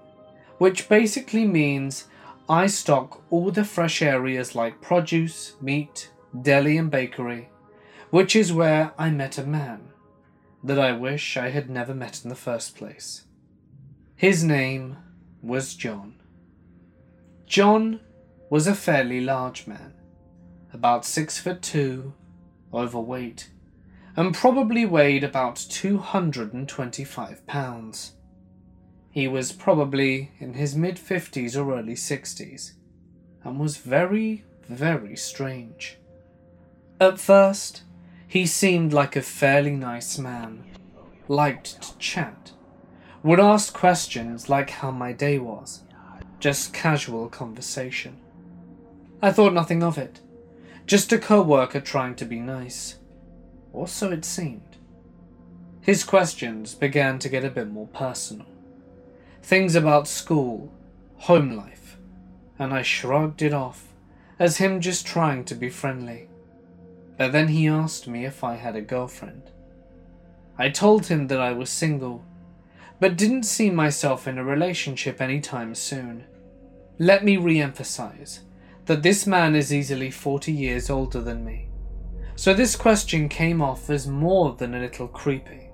which 0.57 0.89
basically 0.89 1.47
means 1.47 2.09
I 2.49 2.69
stock 2.69 3.23
all 3.29 3.51
the 3.51 3.67
fresh 3.67 4.01
areas 4.01 4.55
like 4.55 4.81
produce, 4.81 5.57
meat, 5.61 6.11
deli, 6.41 6.79
and 6.79 6.91
bakery, 6.91 7.51
which 8.09 8.35
is 8.35 8.51
where 8.51 8.95
I 8.97 9.11
met 9.11 9.37
a 9.37 9.45
man 9.45 9.91
that 10.65 10.79
I 10.79 10.93
wish 10.93 11.37
I 11.37 11.51
had 11.51 11.69
never 11.69 11.95
met 11.95 12.23
in 12.25 12.31
the 12.31 12.35
first 12.35 12.77
place. 12.77 13.27
His 14.17 14.43
name 14.43 14.97
was 15.43 15.75
John. 15.75 16.15
John 17.45 18.01
was 18.51 18.67
a 18.67 18.75
fairly 18.75 19.21
large 19.21 19.69
man, 19.69 19.95
about 20.73 21.05
six 21.05 21.39
foot 21.39 21.63
two, 21.63 22.13
overweight, 22.75 23.49
and 24.17 24.35
probably 24.35 24.85
weighed 24.85 25.23
about 25.23 25.55
225 25.55 27.47
pounds. 27.47 28.15
He 29.13 29.29
was 29.29 29.53
probably 29.53 30.33
in 30.41 30.55
his 30.55 30.75
mid 30.75 30.97
50s 30.97 31.57
or 31.57 31.79
early 31.79 31.95
60s, 31.95 32.73
and 33.45 33.61
was 33.61 33.77
very, 33.77 34.45
very 34.69 35.15
strange. 35.17 35.97
At 37.01 37.21
first, 37.21 37.83
he 38.27 38.47
seemed 38.47 38.93
like 38.93 39.15
a 39.15 39.23
fairly 39.23 39.77
nice 39.77 40.19
man, 40.19 40.65
liked 41.29 41.83
to 41.83 41.99
chat, 41.99 42.51
would 43.23 43.39
ask 43.39 43.73
questions 43.73 44.49
like 44.49 44.71
how 44.71 44.91
my 44.91 45.13
day 45.13 45.39
was, 45.39 45.85
just 46.41 46.73
casual 46.73 47.29
conversation. 47.29 48.19
I 49.23 49.33
thought 49.33 49.53
nothing 49.53 49.83
of 49.83 49.99
it, 49.99 50.21
just 50.87 51.13
a 51.13 51.19
co 51.19 51.43
worker 51.43 51.81
trying 51.81 52.15
to 52.17 52.25
be 52.25 52.41
nice. 52.41 52.97
Or 53.73 53.87
so 53.87 54.11
it 54.11 54.25
seemed. 54.25 54.77
His 55.81 56.05
questions 56.05 56.75
began 56.75 57.19
to 57.21 57.29
get 57.29 57.45
a 57.45 57.51
bit 57.51 57.69
more 57.69 57.87
personal. 57.89 58.47
Things 59.43 59.75
about 59.75 60.09
school, 60.09 60.73
home 61.17 61.53
life, 61.53 61.97
and 62.59 62.73
I 62.73 62.83
shrugged 62.83 63.43
it 63.43 63.53
off 63.53 63.89
as 64.39 64.57
him 64.57 64.81
just 64.81 65.07
trying 65.07 65.45
to 65.45 65.55
be 65.55 65.69
friendly. 65.69 66.29
But 67.17 67.33
then 67.33 67.49
he 67.49 67.69
asked 67.69 68.09
me 68.09 68.25
if 68.25 68.43
I 68.43 68.55
had 68.55 68.77
a 68.77 68.81
girlfriend. 68.81 69.51
I 70.59 70.71
told 70.71 71.07
him 71.07 71.29
that 71.29 71.41
I 71.41 71.53
was 71.53 71.71
single 71.71 72.25
but 73.01 73.17
didn't 73.17 73.45
see 73.45 73.71
myself 73.71 74.29
in 74.29 74.37
a 74.39 74.45
relationship 74.45 75.21
anytime 75.21 75.75
soon. 75.75 76.25
Let 76.99 77.25
me 77.25 77.39
re 77.39 77.59
emphasize 77.59 78.41
that 78.91 79.05
this 79.05 79.25
man 79.25 79.55
is 79.55 79.73
easily 79.73 80.11
40 80.11 80.51
years 80.51 80.91
older 80.91 81.21
than 81.21 81.45
me, 81.45 81.69
so 82.35 82.53
this 82.53 82.75
question 82.75 83.29
came 83.29 83.63
off 83.63 83.89
as 83.89 84.09
more 84.09 84.57
than 84.57 84.75
a 84.75 84.81
little 84.81 85.07
creepy. 85.07 85.71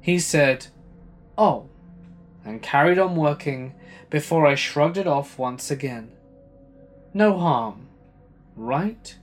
He 0.00 0.18
said, 0.18 0.66
Oh, 1.38 1.68
and 2.44 2.60
carried 2.60 2.98
on 2.98 3.14
working 3.14 3.72
before 4.10 4.48
I 4.48 4.56
shrugged 4.56 4.96
it 4.96 5.06
off 5.06 5.38
once 5.38 5.70
again. 5.70 6.10
No 7.14 7.38
harm, 7.38 7.86
right? 8.56 9.16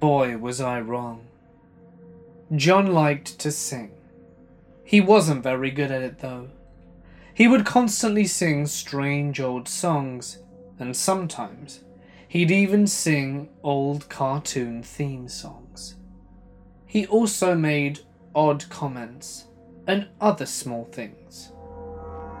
Boy, 0.00 0.38
was 0.38 0.62
I 0.62 0.80
wrong. 0.80 1.26
John 2.56 2.94
liked 2.94 3.38
to 3.40 3.52
sing. 3.52 3.90
He 4.82 5.02
wasn't 5.02 5.42
very 5.42 5.70
good 5.70 5.90
at 5.90 6.00
it 6.00 6.20
though. 6.20 6.48
He 7.34 7.46
would 7.46 7.66
constantly 7.66 8.24
sing 8.24 8.66
strange 8.66 9.40
old 9.42 9.68
songs, 9.68 10.38
and 10.78 10.96
sometimes 10.96 11.84
he'd 12.28 12.50
even 12.50 12.86
sing 12.86 13.48
old 13.62 14.08
cartoon 14.08 14.82
theme 14.82 15.28
songs. 15.28 15.96
He 16.86 17.06
also 17.06 17.54
made 17.54 18.00
odd 18.34 18.68
comments 18.68 19.46
and 19.86 20.08
other 20.20 20.46
small 20.46 20.84
things. 20.84 21.52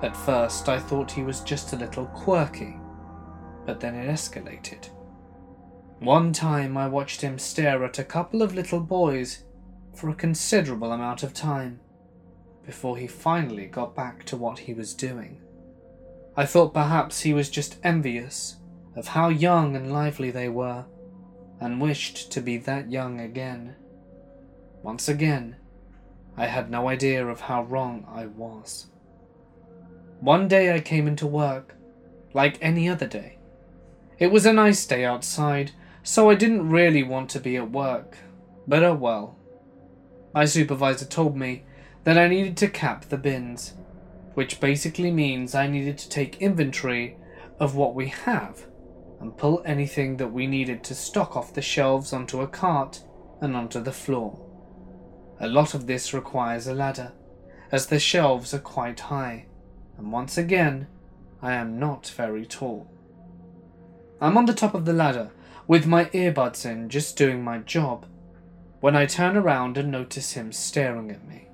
At 0.02 0.16
first, 0.16 0.68
I 0.68 0.78
thought 0.78 1.10
he 1.10 1.22
was 1.22 1.40
just 1.40 1.72
a 1.72 1.76
little 1.76 2.06
quirky, 2.06 2.76
but 3.66 3.80
then 3.80 3.94
it 3.94 4.08
escalated. 4.08 4.90
One 5.98 6.32
time, 6.32 6.76
I 6.76 6.86
watched 6.86 7.22
him 7.22 7.38
stare 7.38 7.82
at 7.84 7.98
a 7.98 8.04
couple 8.04 8.42
of 8.42 8.54
little 8.54 8.80
boys 8.80 9.44
for 9.94 10.08
a 10.08 10.14
considerable 10.14 10.92
amount 10.92 11.24
of 11.24 11.34
time 11.34 11.80
before 12.64 12.98
he 12.98 13.06
finally 13.06 13.66
got 13.66 13.96
back 13.96 14.22
to 14.24 14.36
what 14.36 14.60
he 14.60 14.74
was 14.74 14.94
doing. 14.94 15.40
I 16.36 16.46
thought 16.46 16.74
perhaps 16.74 17.22
he 17.22 17.32
was 17.32 17.50
just 17.50 17.78
envious 17.82 18.57
of 18.98 19.06
how 19.08 19.28
young 19.28 19.76
and 19.76 19.92
lively 19.92 20.28
they 20.32 20.48
were 20.48 20.84
and 21.60 21.80
wished 21.80 22.32
to 22.32 22.40
be 22.40 22.56
that 22.56 22.90
young 22.90 23.20
again. 23.20 23.76
Once 24.82 25.08
again, 25.08 25.54
I 26.36 26.46
had 26.46 26.68
no 26.68 26.88
idea 26.88 27.24
of 27.26 27.42
how 27.42 27.62
wrong 27.62 28.04
I 28.12 28.26
was. 28.26 28.88
One 30.20 30.48
day 30.48 30.74
I 30.74 30.80
came 30.80 31.06
into 31.06 31.28
work, 31.28 31.76
like 32.34 32.58
any 32.60 32.88
other 32.88 33.06
day. 33.06 33.38
It 34.18 34.32
was 34.32 34.44
a 34.44 34.52
nice 34.52 34.84
day 34.84 35.04
outside, 35.04 35.70
so 36.02 36.28
I 36.28 36.34
didn't 36.34 36.68
really 36.68 37.04
want 37.04 37.30
to 37.30 37.40
be 37.40 37.56
at 37.56 37.70
work, 37.70 38.18
but 38.66 38.82
oh 38.82 38.94
well. 38.94 39.36
My 40.34 40.44
supervisor 40.44 41.06
told 41.06 41.36
me 41.36 41.62
that 42.02 42.18
I 42.18 42.26
needed 42.26 42.56
to 42.58 42.68
cap 42.68 43.04
the 43.04 43.16
bins, 43.16 43.74
which 44.34 44.60
basically 44.60 45.12
means 45.12 45.54
I 45.54 45.68
needed 45.68 45.98
to 45.98 46.08
take 46.08 46.42
inventory 46.42 47.16
of 47.60 47.76
what 47.76 47.94
we 47.94 48.08
have 48.08 48.67
and 49.20 49.36
pull 49.36 49.62
anything 49.64 50.16
that 50.16 50.32
we 50.32 50.46
needed 50.46 50.84
to 50.84 50.94
stock 50.94 51.36
off 51.36 51.54
the 51.54 51.62
shelves 51.62 52.12
onto 52.12 52.40
a 52.40 52.46
cart 52.46 53.02
and 53.40 53.56
onto 53.56 53.80
the 53.80 53.92
floor. 53.92 54.38
A 55.40 55.48
lot 55.48 55.74
of 55.74 55.86
this 55.86 56.14
requires 56.14 56.66
a 56.66 56.74
ladder, 56.74 57.12
as 57.70 57.86
the 57.86 57.98
shelves 57.98 58.54
are 58.54 58.58
quite 58.58 59.00
high, 59.00 59.46
and 59.96 60.12
once 60.12 60.38
again, 60.38 60.86
I 61.42 61.52
am 61.52 61.78
not 61.78 62.08
very 62.08 62.46
tall. 62.46 62.90
I'm 64.20 64.36
on 64.36 64.46
the 64.46 64.54
top 64.54 64.74
of 64.74 64.84
the 64.84 64.92
ladder, 64.92 65.30
with 65.66 65.86
my 65.86 66.06
earbuds 66.06 66.64
in, 66.64 66.88
just 66.88 67.16
doing 67.16 67.44
my 67.44 67.58
job, 67.58 68.06
when 68.80 68.96
I 68.96 69.06
turn 69.06 69.36
around 69.36 69.76
and 69.76 69.90
notice 69.90 70.32
him 70.32 70.50
staring 70.52 71.10
at 71.10 71.26
me. 71.28 71.48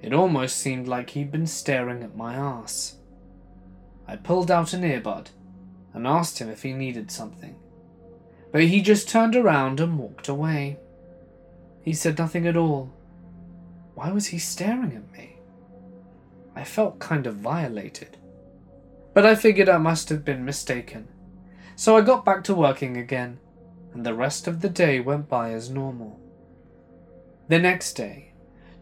It 0.00 0.12
almost 0.12 0.56
seemed 0.56 0.88
like 0.88 1.10
he'd 1.10 1.30
been 1.30 1.46
staring 1.46 2.02
at 2.02 2.16
my 2.16 2.34
ass. 2.34 2.96
I 4.06 4.16
pulled 4.16 4.50
out 4.50 4.72
an 4.72 4.82
earbud 4.82 5.28
and 5.98 6.06
asked 6.06 6.38
him 6.38 6.48
if 6.48 6.62
he 6.62 6.72
needed 6.72 7.10
something, 7.10 7.56
but 8.52 8.62
he 8.62 8.80
just 8.80 9.08
turned 9.08 9.34
around 9.34 9.80
and 9.80 9.98
walked 9.98 10.28
away. 10.28 10.78
He 11.82 11.92
said 11.92 12.16
nothing 12.16 12.46
at 12.46 12.56
all. 12.56 12.92
Why 13.96 14.12
was 14.12 14.26
he 14.26 14.38
staring 14.38 14.94
at 14.94 15.12
me? 15.12 15.38
I 16.54 16.62
felt 16.62 17.00
kind 17.00 17.26
of 17.26 17.34
violated. 17.34 18.16
But 19.12 19.26
I 19.26 19.34
figured 19.34 19.68
I 19.68 19.78
must 19.78 20.08
have 20.10 20.24
been 20.24 20.44
mistaken. 20.44 21.08
So 21.74 21.96
I 21.96 22.02
got 22.02 22.24
back 22.24 22.44
to 22.44 22.54
working 22.54 22.96
again, 22.96 23.40
and 23.92 24.06
the 24.06 24.14
rest 24.14 24.46
of 24.46 24.60
the 24.60 24.68
day 24.68 25.00
went 25.00 25.28
by 25.28 25.50
as 25.50 25.68
normal. 25.68 26.20
The 27.48 27.58
next 27.58 27.94
day, 27.94 28.34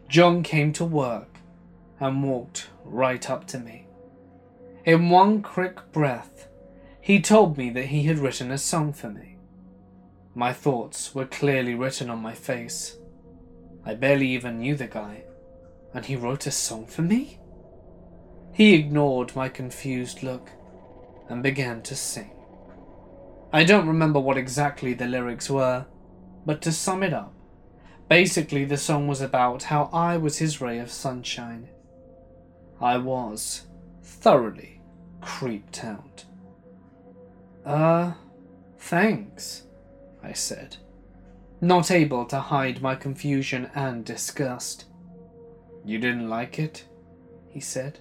John 0.06 0.42
came 0.42 0.70
to 0.74 0.84
work 0.84 1.38
and 1.98 2.22
walked 2.22 2.68
right 2.84 3.30
up 3.30 3.46
to 3.46 3.58
me. 3.58 3.86
In 4.84 5.08
one 5.08 5.40
quick 5.40 5.80
breath, 5.92 6.48
he 7.06 7.20
told 7.20 7.56
me 7.56 7.70
that 7.70 7.86
he 7.86 8.02
had 8.02 8.18
written 8.18 8.50
a 8.50 8.58
song 8.58 8.92
for 8.92 9.08
me. 9.08 9.36
My 10.34 10.52
thoughts 10.52 11.14
were 11.14 11.24
clearly 11.24 11.72
written 11.72 12.10
on 12.10 12.18
my 12.18 12.34
face. 12.34 12.98
I 13.84 13.94
barely 13.94 14.26
even 14.30 14.58
knew 14.58 14.74
the 14.74 14.88
guy, 14.88 15.22
and 15.94 16.04
he 16.04 16.16
wrote 16.16 16.48
a 16.48 16.50
song 16.50 16.84
for 16.84 17.02
me? 17.02 17.38
He 18.52 18.74
ignored 18.74 19.36
my 19.36 19.48
confused 19.48 20.24
look 20.24 20.50
and 21.28 21.44
began 21.44 21.80
to 21.82 21.94
sing. 21.94 22.32
I 23.52 23.62
don't 23.62 23.86
remember 23.86 24.18
what 24.18 24.36
exactly 24.36 24.92
the 24.92 25.06
lyrics 25.06 25.48
were, 25.48 25.86
but 26.44 26.60
to 26.62 26.72
sum 26.72 27.04
it 27.04 27.12
up, 27.12 27.32
basically 28.08 28.64
the 28.64 28.76
song 28.76 29.06
was 29.06 29.20
about 29.20 29.62
how 29.62 29.90
I 29.92 30.16
was 30.16 30.38
his 30.38 30.60
ray 30.60 30.80
of 30.80 30.90
sunshine. 30.90 31.68
I 32.80 32.98
was 32.98 33.68
thoroughly 34.02 34.80
creeped 35.20 35.84
out. 35.84 36.25
Uh, 37.66 38.12
thanks. 38.78 39.64
I 40.22 40.32
said, 40.32 40.76
not 41.60 41.90
able 41.90 42.24
to 42.26 42.38
hide 42.38 42.80
my 42.80 42.94
confusion 42.94 43.70
and 43.74 44.04
disgust. 44.04 44.84
You 45.84 45.98
didn't 45.98 46.28
like 46.28 46.58
it? 46.58 46.84
he 47.48 47.60
said, 47.60 47.98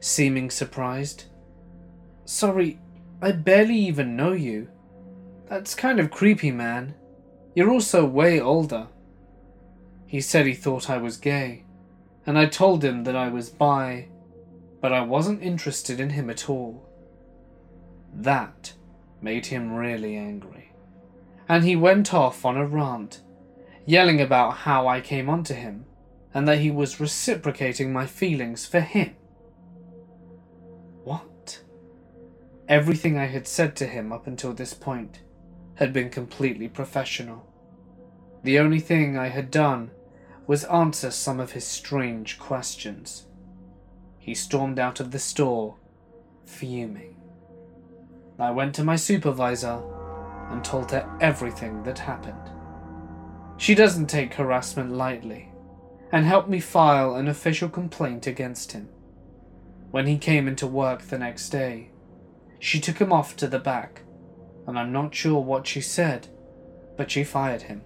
seeming 0.00 0.50
surprised. 0.50 1.24
Sorry, 2.24 2.78
I 3.20 3.32
barely 3.32 3.74
even 3.74 4.16
know 4.16 4.32
you. 4.32 4.68
That's 5.48 5.74
kind 5.74 5.98
of 6.00 6.10
creepy, 6.10 6.50
man. 6.50 6.94
You're 7.54 7.70
also 7.70 8.06
way 8.06 8.40
older. 8.40 8.86
He 10.06 10.20
said 10.20 10.46
he 10.46 10.54
thought 10.54 10.88
I 10.88 10.98
was 10.98 11.16
gay, 11.16 11.64
and 12.24 12.38
I 12.38 12.46
told 12.46 12.84
him 12.84 13.04
that 13.04 13.16
I 13.16 13.28
was 13.28 13.50
bi, 13.50 14.08
but 14.80 14.92
I 14.92 15.00
wasn't 15.00 15.42
interested 15.42 15.98
in 15.98 16.10
him 16.10 16.30
at 16.30 16.48
all. 16.48 16.88
That 18.14 18.74
made 19.20 19.46
him 19.46 19.74
really 19.74 20.16
angry 20.16 20.68
and 21.48 21.64
he 21.64 21.74
went 21.74 22.12
off 22.12 22.44
on 22.44 22.56
a 22.56 22.66
rant, 22.66 23.22
yelling 23.86 24.20
about 24.20 24.58
how 24.58 24.86
I 24.86 25.00
came 25.00 25.30
onto 25.30 25.54
him 25.54 25.86
and 26.34 26.46
that 26.46 26.58
he 26.58 26.70
was 26.70 27.00
reciprocating 27.00 27.92
my 27.92 28.06
feelings 28.06 28.66
for 28.66 28.80
him. 28.80 29.16
What? 31.04 31.62
Everything 32.68 33.16
I 33.16 33.26
had 33.26 33.48
said 33.48 33.74
to 33.76 33.86
him 33.86 34.12
up 34.12 34.26
until 34.26 34.52
this 34.52 34.74
point 34.74 35.20
had 35.76 35.92
been 35.92 36.10
completely 36.10 36.68
professional. 36.68 37.46
The 38.42 38.58
only 38.58 38.78
thing 38.80 39.16
I 39.16 39.28
had 39.28 39.50
done 39.50 39.90
was 40.46 40.64
answer 40.64 41.10
some 41.10 41.40
of 41.40 41.52
his 41.52 41.64
strange 41.64 42.38
questions. 42.38 43.26
He 44.18 44.34
stormed 44.34 44.78
out 44.78 45.00
of 45.00 45.12
the 45.12 45.18
store, 45.18 45.76
fuming. 46.44 47.17
I 48.38 48.52
went 48.52 48.74
to 48.76 48.84
my 48.84 48.94
supervisor 48.94 49.82
and 50.50 50.64
told 50.64 50.92
her 50.92 51.10
everything 51.20 51.82
that 51.82 51.98
happened. 51.98 52.50
She 53.56 53.74
doesn't 53.74 54.06
take 54.06 54.34
harassment 54.34 54.92
lightly 54.92 55.50
and 56.12 56.24
helped 56.24 56.48
me 56.48 56.60
file 56.60 57.16
an 57.16 57.26
official 57.26 57.68
complaint 57.68 58.26
against 58.26 58.72
him. 58.72 58.88
When 59.90 60.06
he 60.06 60.18
came 60.18 60.46
into 60.46 60.66
work 60.66 61.02
the 61.02 61.18
next 61.18 61.48
day, 61.50 61.90
she 62.60 62.80
took 62.80 62.98
him 62.98 63.12
off 63.12 63.36
to 63.36 63.48
the 63.48 63.58
back, 63.58 64.02
and 64.66 64.78
I'm 64.78 64.92
not 64.92 65.14
sure 65.14 65.40
what 65.40 65.66
she 65.66 65.80
said, 65.80 66.28
but 66.96 67.10
she 67.10 67.24
fired 67.24 67.62
him, 67.62 67.82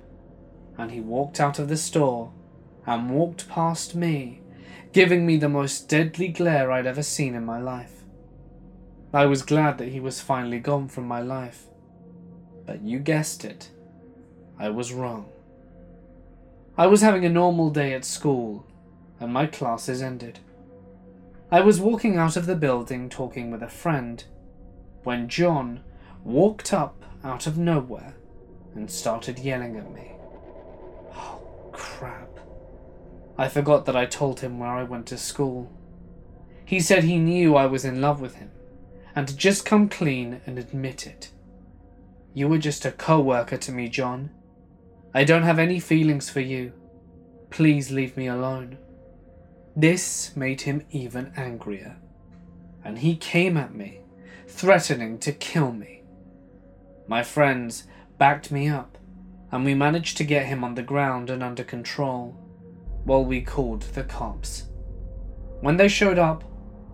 and 0.77 0.91
he 0.91 1.01
walked 1.01 1.41
out 1.41 1.59
of 1.59 1.69
the 1.69 1.77
store 1.77 2.33
and 2.87 3.11
walked 3.11 3.49
past 3.49 3.95
me, 3.95 4.41
giving 4.93 5.25
me 5.25 5.37
the 5.37 5.49
most 5.49 5.89
deadly 5.89 6.29
glare 6.29 6.71
I'd 6.71 6.87
ever 6.87 7.03
seen 7.03 7.35
in 7.35 7.45
my 7.45 7.61
life. 7.61 8.02
I 9.13 9.27
was 9.27 9.43
glad 9.43 9.79
that 9.79 9.89
he 9.89 10.01
was 10.01 10.21
finally 10.21 10.59
gone 10.59 10.89
from 10.89 11.07
my 11.07 11.21
life 11.21 11.67
but 12.67 12.83
you 12.83 12.99
guessed 12.99 13.45
it. 13.45 13.71
I 14.59 14.71
was 14.71 14.93
wrong. 14.93 15.29
I 16.77 16.87
was 16.87 17.03
having 17.03 17.25
a 17.25 17.31
normal 17.31 17.71
day 17.71 17.93
at 17.93 18.05
school, 18.05 18.67
and 19.21 19.33
my 19.33 19.47
classes 19.47 20.03
ended. 20.03 20.39
I 21.51 21.61
was 21.61 21.81
walking 21.81 22.17
out 22.17 22.37
of 22.37 22.47
the 22.47 22.55
building 22.55 23.09
talking 23.09 23.51
with 23.51 23.63
a 23.63 23.69
friend 23.69 24.25
when 25.05 25.29
John 25.29 25.81
walked 26.25 26.73
up 26.73 27.05
out 27.23 27.47
of 27.47 27.59
nowhere 27.59 28.15
and 28.75 28.91
started 28.91 29.39
yelling 29.39 29.77
at 29.77 29.93
me. 29.93 30.13
Oh, 31.15 31.43
crap. 31.73 32.39
I 33.37 33.49
forgot 33.49 33.85
that 33.85 33.97
I 33.97 34.07
told 34.07 34.41
him 34.41 34.59
where 34.59 34.71
I 34.71 34.83
went 34.83 35.07
to 35.09 35.19
school. 35.19 35.71
He 36.65 36.81
said 36.81 37.05
he 37.05 37.19
knew 37.19 37.55
I 37.55 37.67
was 37.67 37.85
in 37.85 38.01
love 38.01 38.21
with 38.21 38.37
him 38.37 38.51
and 39.15 39.37
just 39.37 39.65
come 39.65 39.89
clean 39.89 40.41
and 40.47 40.59
admit 40.59 41.07
it. 41.07 41.31
You 42.35 42.49
were 42.49 42.59
just 42.59 42.85
a 42.85 42.93
co-worker 42.93 43.59
to 43.59 43.73
me, 43.73 43.89
John. 43.89 44.31
I 45.15 45.25
don't 45.25 45.43
have 45.43 45.59
any 45.59 45.79
feelings 45.79 46.31
for 46.31 46.41
you. 46.41 46.73
Please 47.51 47.91
leave 47.91 48.17
me 48.17 48.27
alone. 48.27 48.79
This 49.77 50.35
made 50.35 50.63
him 50.63 50.87
even 50.91 51.33
angrier, 51.37 51.97
and 52.85 52.99
he 52.99 53.17
came 53.17 53.57
at 53.57 53.75
me, 53.75 54.01
threatening 54.49 55.19
to 55.19 55.33
kill 55.33 55.73
me. 55.73 56.03
My 57.07 57.23
friends 57.23 57.85
backed 58.19 58.51
me 58.51 58.69
up, 58.69 58.97
and 59.51 59.65
we 59.65 59.75
managed 59.75 60.17
to 60.17 60.25
get 60.25 60.47
him 60.47 60.65
on 60.65 60.75
the 60.75 60.83
ground 60.83 61.29
and 61.29 61.43
under 61.43 61.65
control, 61.65 62.37
while 63.05 63.25
we 63.25 63.43
called 63.43 63.83
the 63.83 64.05
cops. 64.05 64.65
When 65.61 65.77
they 65.77 65.89
showed 65.89 66.19
up, 66.19 66.45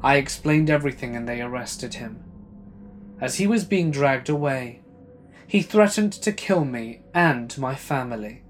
I 0.02 0.16
explained 0.16 0.70
everything 0.70 1.16
and 1.16 1.28
they 1.28 1.40
arrested 1.40 1.94
him. 1.94 2.22
As 3.20 3.36
he 3.36 3.46
was 3.46 3.64
being 3.64 3.90
dragged 3.90 4.28
away, 4.28 4.80
he 5.46 5.62
threatened 5.62 6.12
to 6.12 6.32
kill 6.32 6.64
me 6.64 7.00
and 7.14 7.56
my 7.58 7.74
family. 7.74 8.42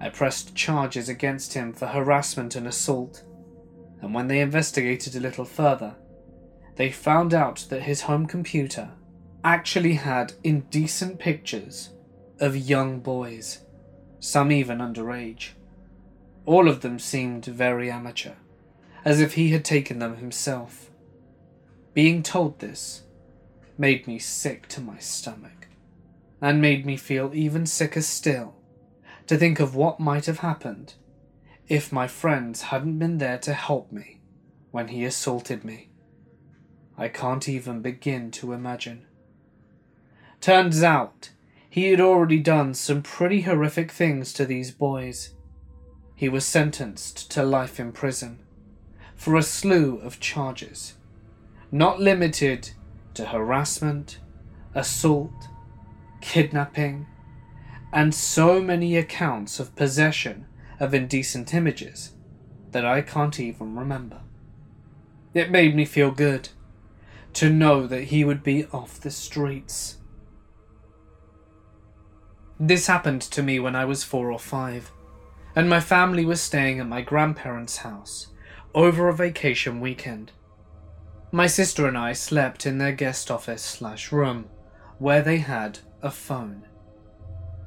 I 0.00 0.08
pressed 0.08 0.54
charges 0.54 1.08
against 1.08 1.54
him 1.54 1.72
for 1.72 1.86
harassment 1.86 2.54
and 2.54 2.66
assault, 2.66 3.24
and 4.00 4.14
when 4.14 4.28
they 4.28 4.40
investigated 4.40 5.16
a 5.16 5.20
little 5.20 5.44
further, 5.44 5.96
they 6.76 6.92
found 6.92 7.34
out 7.34 7.66
that 7.68 7.82
his 7.82 8.02
home 8.02 8.26
computer 8.26 8.90
actually 9.42 9.94
had 9.94 10.34
indecent 10.44 11.18
pictures 11.18 11.90
of 12.40 12.56
young 12.56 13.00
boys, 13.00 13.64
some 14.20 14.52
even 14.52 14.78
underage. 14.78 15.50
All 16.46 16.68
of 16.68 16.80
them 16.80 16.98
seemed 16.98 17.44
very 17.44 17.90
amateur, 17.90 18.34
as 19.08 19.22
if 19.22 19.32
he 19.32 19.48
had 19.48 19.64
taken 19.64 20.00
them 20.00 20.18
himself. 20.18 20.90
Being 21.94 22.22
told 22.22 22.58
this 22.58 23.04
made 23.78 24.06
me 24.06 24.18
sick 24.18 24.68
to 24.68 24.82
my 24.82 24.98
stomach, 24.98 25.66
and 26.42 26.60
made 26.60 26.84
me 26.84 26.98
feel 26.98 27.30
even 27.32 27.64
sicker 27.64 28.02
still 28.02 28.54
to 29.26 29.38
think 29.38 29.60
of 29.60 29.74
what 29.74 29.98
might 29.98 30.26
have 30.26 30.40
happened 30.40 30.92
if 31.68 31.90
my 31.90 32.06
friends 32.06 32.60
hadn't 32.64 32.98
been 32.98 33.16
there 33.16 33.38
to 33.38 33.54
help 33.54 33.90
me 33.90 34.20
when 34.72 34.88
he 34.88 35.06
assaulted 35.06 35.64
me. 35.64 35.88
I 36.98 37.08
can't 37.08 37.48
even 37.48 37.80
begin 37.80 38.30
to 38.32 38.52
imagine. 38.52 39.06
Turns 40.42 40.82
out, 40.82 41.30
he 41.70 41.92
had 41.92 42.00
already 42.02 42.40
done 42.40 42.74
some 42.74 43.00
pretty 43.00 43.40
horrific 43.40 43.90
things 43.90 44.34
to 44.34 44.44
these 44.44 44.70
boys. 44.70 45.32
He 46.14 46.28
was 46.28 46.44
sentenced 46.44 47.30
to 47.30 47.42
life 47.42 47.80
in 47.80 47.92
prison 47.92 48.40
for 49.18 49.34
a 49.34 49.42
slew 49.42 49.98
of 49.98 50.20
charges, 50.20 50.94
not 51.72 52.00
limited 52.00 52.70
to 53.14 53.26
harassment, 53.26 54.20
assault, 54.74 55.48
kidnapping, 56.20 57.04
and 57.92 58.14
so 58.14 58.62
many 58.62 58.96
accounts 58.96 59.58
of 59.58 59.74
possession 59.74 60.46
of 60.78 60.94
indecent 60.94 61.52
images 61.52 62.12
that 62.70 62.86
I 62.86 63.02
can't 63.02 63.40
even 63.40 63.74
remember. 63.74 64.20
It 65.34 65.50
made 65.50 65.74
me 65.74 65.84
feel 65.84 66.12
good 66.12 66.50
to 67.34 67.50
know 67.50 67.88
that 67.88 68.04
he 68.04 68.24
would 68.24 68.44
be 68.44 68.66
off 68.66 69.00
the 69.00 69.10
streets. 69.10 69.96
This 72.60 72.86
happened 72.86 73.22
to 73.22 73.42
me 73.42 73.58
when 73.58 73.74
I 73.74 73.84
was 73.84 74.04
four 74.04 74.30
or 74.30 74.38
five, 74.38 74.92
and 75.56 75.68
my 75.68 75.80
family 75.80 76.24
was 76.24 76.40
staying 76.40 76.78
at 76.78 76.86
my 76.86 77.02
grandparents' 77.02 77.78
house 77.78 78.28
over 78.74 79.08
a 79.08 79.14
vacation 79.14 79.80
weekend. 79.80 80.32
My 81.32 81.46
sister 81.46 81.86
and 81.86 81.96
I 81.96 82.12
slept 82.12 82.66
in 82.66 82.78
their 82.78 82.92
guest 82.92 83.30
office 83.30 83.62
slash 83.62 84.12
room, 84.12 84.46
where 84.98 85.22
they 85.22 85.38
had 85.38 85.78
a 86.02 86.10
phone. 86.10 86.66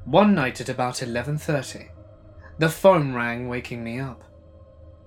One 0.04 0.34
night 0.34 0.60
at 0.60 0.68
about 0.68 1.02
11:30, 1.02 1.88
the 2.58 2.68
phone 2.68 3.14
rang 3.14 3.48
waking 3.48 3.82
me 3.82 3.98
up. 3.98 4.22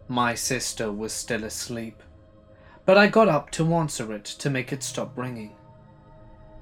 My 0.08 0.36
sister 0.36 0.92
was 0.92 1.14
still 1.14 1.44
asleep, 1.44 2.04
but 2.86 2.98
I 2.98 3.08
got 3.08 3.28
up 3.28 3.50
to 3.52 3.74
answer 3.74 4.14
it 4.14 4.26
to 4.26 4.50
make 4.50 4.74
it 4.74 4.84
stop 4.84 5.18
ringing. 5.18 5.56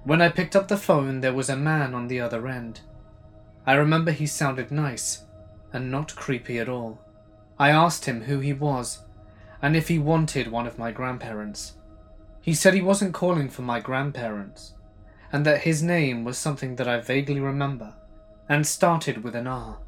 When 0.03 0.21
I 0.21 0.29
picked 0.29 0.55
up 0.55 0.67
the 0.67 0.77
phone, 0.77 1.21
there 1.21 1.33
was 1.33 1.49
a 1.49 1.55
man 1.55 1.93
on 1.93 2.07
the 2.07 2.19
other 2.19 2.47
end. 2.47 2.81
I 3.65 3.73
remember 3.73 4.11
he 4.11 4.27
sounded 4.27 4.71
nice 4.71 5.23
and 5.71 5.89
not 5.89 6.15
creepy 6.15 6.59
at 6.59 6.69
all. 6.69 6.99
I 7.57 7.69
asked 7.69 8.05
him 8.05 8.21
who 8.21 8.39
he 8.39 8.53
was 8.53 9.02
and 9.63 9.75
if 9.75 9.87
he 9.87 9.97
wanted 9.97 10.51
one 10.51 10.67
of 10.67 10.77
my 10.77 10.91
grandparents. 10.91 11.73
He 12.41 12.53
said 12.53 12.75
he 12.75 12.81
wasn't 12.81 13.15
calling 13.15 13.49
for 13.49 13.63
my 13.63 13.79
grandparents 13.79 14.73
and 15.33 15.43
that 15.47 15.61
his 15.61 15.81
name 15.81 16.23
was 16.23 16.37
something 16.37 16.75
that 16.75 16.87
I 16.87 16.99
vaguely 16.99 17.39
remember 17.39 17.95
and 18.47 18.67
started 18.67 19.23
with 19.23 19.35
an 19.35 19.47
R. 19.47 19.79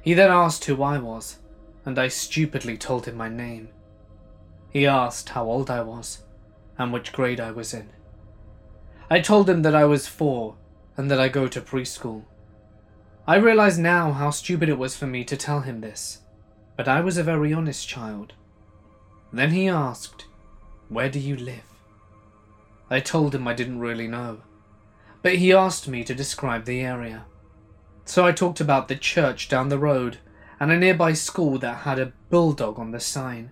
He 0.00 0.14
then 0.14 0.30
asked 0.30 0.66
who 0.66 0.82
I 0.82 0.98
was, 0.98 1.38
and 1.84 1.98
I 1.98 2.08
stupidly 2.08 2.76
told 2.76 3.06
him 3.06 3.16
my 3.16 3.28
name. 3.28 3.70
He 4.70 4.86
asked 4.86 5.30
how 5.30 5.46
old 5.46 5.70
I 5.70 5.80
was 5.80 6.22
and 6.78 6.92
which 6.92 7.12
grade 7.12 7.40
I 7.40 7.50
was 7.50 7.74
in. 7.74 7.90
I 9.10 9.20
told 9.20 9.48
him 9.48 9.62
that 9.62 9.74
I 9.74 9.84
was 9.86 10.06
four 10.06 10.56
and 10.96 11.10
that 11.10 11.20
I 11.20 11.28
go 11.28 11.48
to 11.48 11.60
preschool. 11.60 12.24
I 13.26 13.36
realize 13.36 13.78
now 13.78 14.12
how 14.12 14.30
stupid 14.30 14.68
it 14.68 14.78
was 14.78 14.96
for 14.96 15.06
me 15.06 15.24
to 15.24 15.36
tell 15.36 15.60
him 15.60 15.80
this, 15.80 16.20
but 16.76 16.86
I 16.86 17.00
was 17.00 17.16
a 17.16 17.22
very 17.22 17.52
honest 17.52 17.88
child. 17.88 18.34
Then 19.34 19.50
he 19.50 19.68
asked, 19.68 20.26
Where 20.88 21.10
do 21.10 21.18
you 21.18 21.36
live? 21.36 21.64
I 22.88 23.00
told 23.00 23.34
him 23.34 23.48
I 23.48 23.52
didn't 23.52 23.80
really 23.80 24.06
know, 24.06 24.42
but 25.22 25.34
he 25.34 25.52
asked 25.52 25.88
me 25.88 26.04
to 26.04 26.14
describe 26.14 26.64
the 26.64 26.80
area. 26.80 27.24
So 28.04 28.24
I 28.24 28.30
talked 28.30 28.60
about 28.60 28.86
the 28.86 28.94
church 28.94 29.48
down 29.48 29.70
the 29.70 29.78
road 29.78 30.18
and 30.60 30.70
a 30.70 30.78
nearby 30.78 31.14
school 31.14 31.58
that 31.58 31.78
had 31.78 31.98
a 31.98 32.12
bulldog 32.30 32.78
on 32.78 32.92
the 32.92 33.00
sign. 33.00 33.50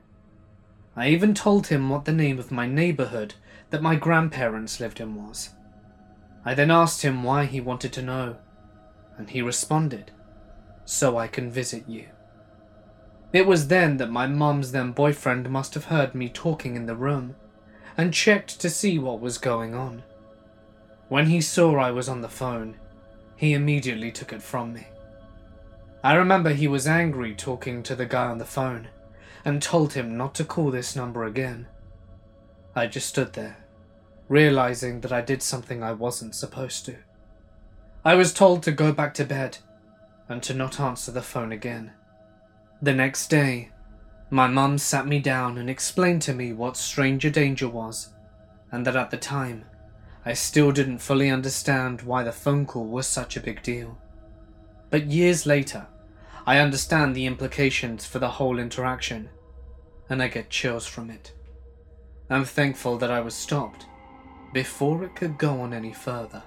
I 0.94 1.08
even 1.08 1.34
told 1.34 1.66
him 1.66 1.90
what 1.90 2.04
the 2.04 2.12
name 2.12 2.38
of 2.38 2.52
my 2.52 2.68
neighbourhood 2.68 3.34
that 3.70 3.82
my 3.82 3.96
grandparents 3.96 4.78
lived 4.78 5.00
in 5.00 5.16
was. 5.16 5.50
I 6.44 6.54
then 6.54 6.70
asked 6.70 7.02
him 7.02 7.24
why 7.24 7.46
he 7.46 7.60
wanted 7.60 7.92
to 7.94 8.02
know, 8.02 8.36
and 9.18 9.30
he 9.30 9.42
responded, 9.42 10.12
So 10.84 11.18
I 11.18 11.26
can 11.26 11.50
visit 11.50 11.88
you. 11.88 12.06
It 13.32 13.46
was 13.46 13.68
then 13.68 13.96
that 13.96 14.10
my 14.10 14.26
mum's 14.26 14.72
then 14.72 14.92
boyfriend 14.92 15.48
must 15.48 15.74
have 15.74 15.86
heard 15.86 16.14
me 16.14 16.28
talking 16.28 16.76
in 16.76 16.86
the 16.86 16.94
room 16.94 17.34
and 17.96 18.12
checked 18.12 18.60
to 18.60 18.70
see 18.70 18.98
what 18.98 19.20
was 19.20 19.38
going 19.38 19.74
on. 19.74 20.02
When 21.08 21.26
he 21.26 21.40
saw 21.40 21.76
I 21.76 21.90
was 21.90 22.08
on 22.08 22.20
the 22.20 22.28
phone, 22.28 22.76
he 23.36 23.54
immediately 23.54 24.12
took 24.12 24.32
it 24.32 24.42
from 24.42 24.72
me. 24.72 24.86
I 26.04 26.14
remember 26.14 26.50
he 26.50 26.68
was 26.68 26.86
angry 26.86 27.34
talking 27.34 27.82
to 27.84 27.94
the 27.94 28.06
guy 28.06 28.26
on 28.26 28.38
the 28.38 28.44
phone 28.44 28.88
and 29.44 29.62
told 29.62 29.94
him 29.94 30.16
not 30.16 30.34
to 30.36 30.44
call 30.44 30.70
this 30.70 30.94
number 30.94 31.24
again. 31.24 31.66
I 32.74 32.86
just 32.86 33.08
stood 33.08 33.32
there, 33.32 33.56
realizing 34.28 35.00
that 35.00 35.12
I 35.12 35.20
did 35.20 35.42
something 35.42 35.82
I 35.82 35.92
wasn't 35.92 36.34
supposed 36.34 36.84
to. 36.86 36.96
I 38.04 38.14
was 38.14 38.34
told 38.34 38.62
to 38.64 38.72
go 38.72 38.92
back 38.92 39.14
to 39.14 39.24
bed 39.24 39.58
and 40.28 40.42
to 40.42 40.54
not 40.54 40.80
answer 40.80 41.12
the 41.12 41.22
phone 41.22 41.52
again. 41.52 41.92
The 42.82 42.92
next 42.92 43.28
day, 43.28 43.70
my 44.28 44.48
mum 44.48 44.76
sat 44.76 45.06
me 45.06 45.20
down 45.20 45.56
and 45.56 45.70
explained 45.70 46.20
to 46.22 46.34
me 46.34 46.52
what 46.52 46.76
stranger 46.76 47.30
danger 47.30 47.68
was, 47.68 48.08
and 48.72 48.84
that 48.84 48.96
at 48.96 49.12
the 49.12 49.16
time, 49.16 49.66
I 50.26 50.32
still 50.32 50.72
didn't 50.72 50.98
fully 50.98 51.30
understand 51.30 52.02
why 52.02 52.24
the 52.24 52.32
phone 52.32 52.66
call 52.66 52.86
was 52.86 53.06
such 53.06 53.36
a 53.36 53.40
big 53.40 53.62
deal. 53.62 53.98
But 54.90 55.06
years 55.06 55.46
later, 55.46 55.86
I 56.44 56.58
understand 56.58 57.14
the 57.14 57.26
implications 57.26 58.04
for 58.04 58.18
the 58.18 58.30
whole 58.30 58.58
interaction, 58.58 59.28
and 60.10 60.20
I 60.20 60.26
get 60.26 60.50
chills 60.50 60.84
from 60.84 61.08
it. 61.08 61.30
I'm 62.28 62.44
thankful 62.44 62.98
that 62.98 63.12
I 63.12 63.20
was 63.20 63.36
stopped 63.36 63.86
before 64.52 65.04
it 65.04 65.14
could 65.14 65.38
go 65.38 65.60
on 65.60 65.72
any 65.72 65.92
further. 65.92 66.42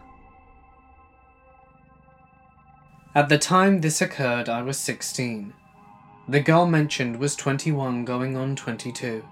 At 3.16 3.30
the 3.30 3.38
time 3.38 3.80
this 3.80 4.02
occurred, 4.02 4.50
I 4.50 4.62
was 4.64 4.78
16. 4.78 5.54
The 6.28 6.40
girl 6.40 6.66
mentioned 6.66 7.18
was 7.18 7.36
21 7.36 8.04
going 8.04 8.36
on 8.36 8.56
22. 8.56 9.24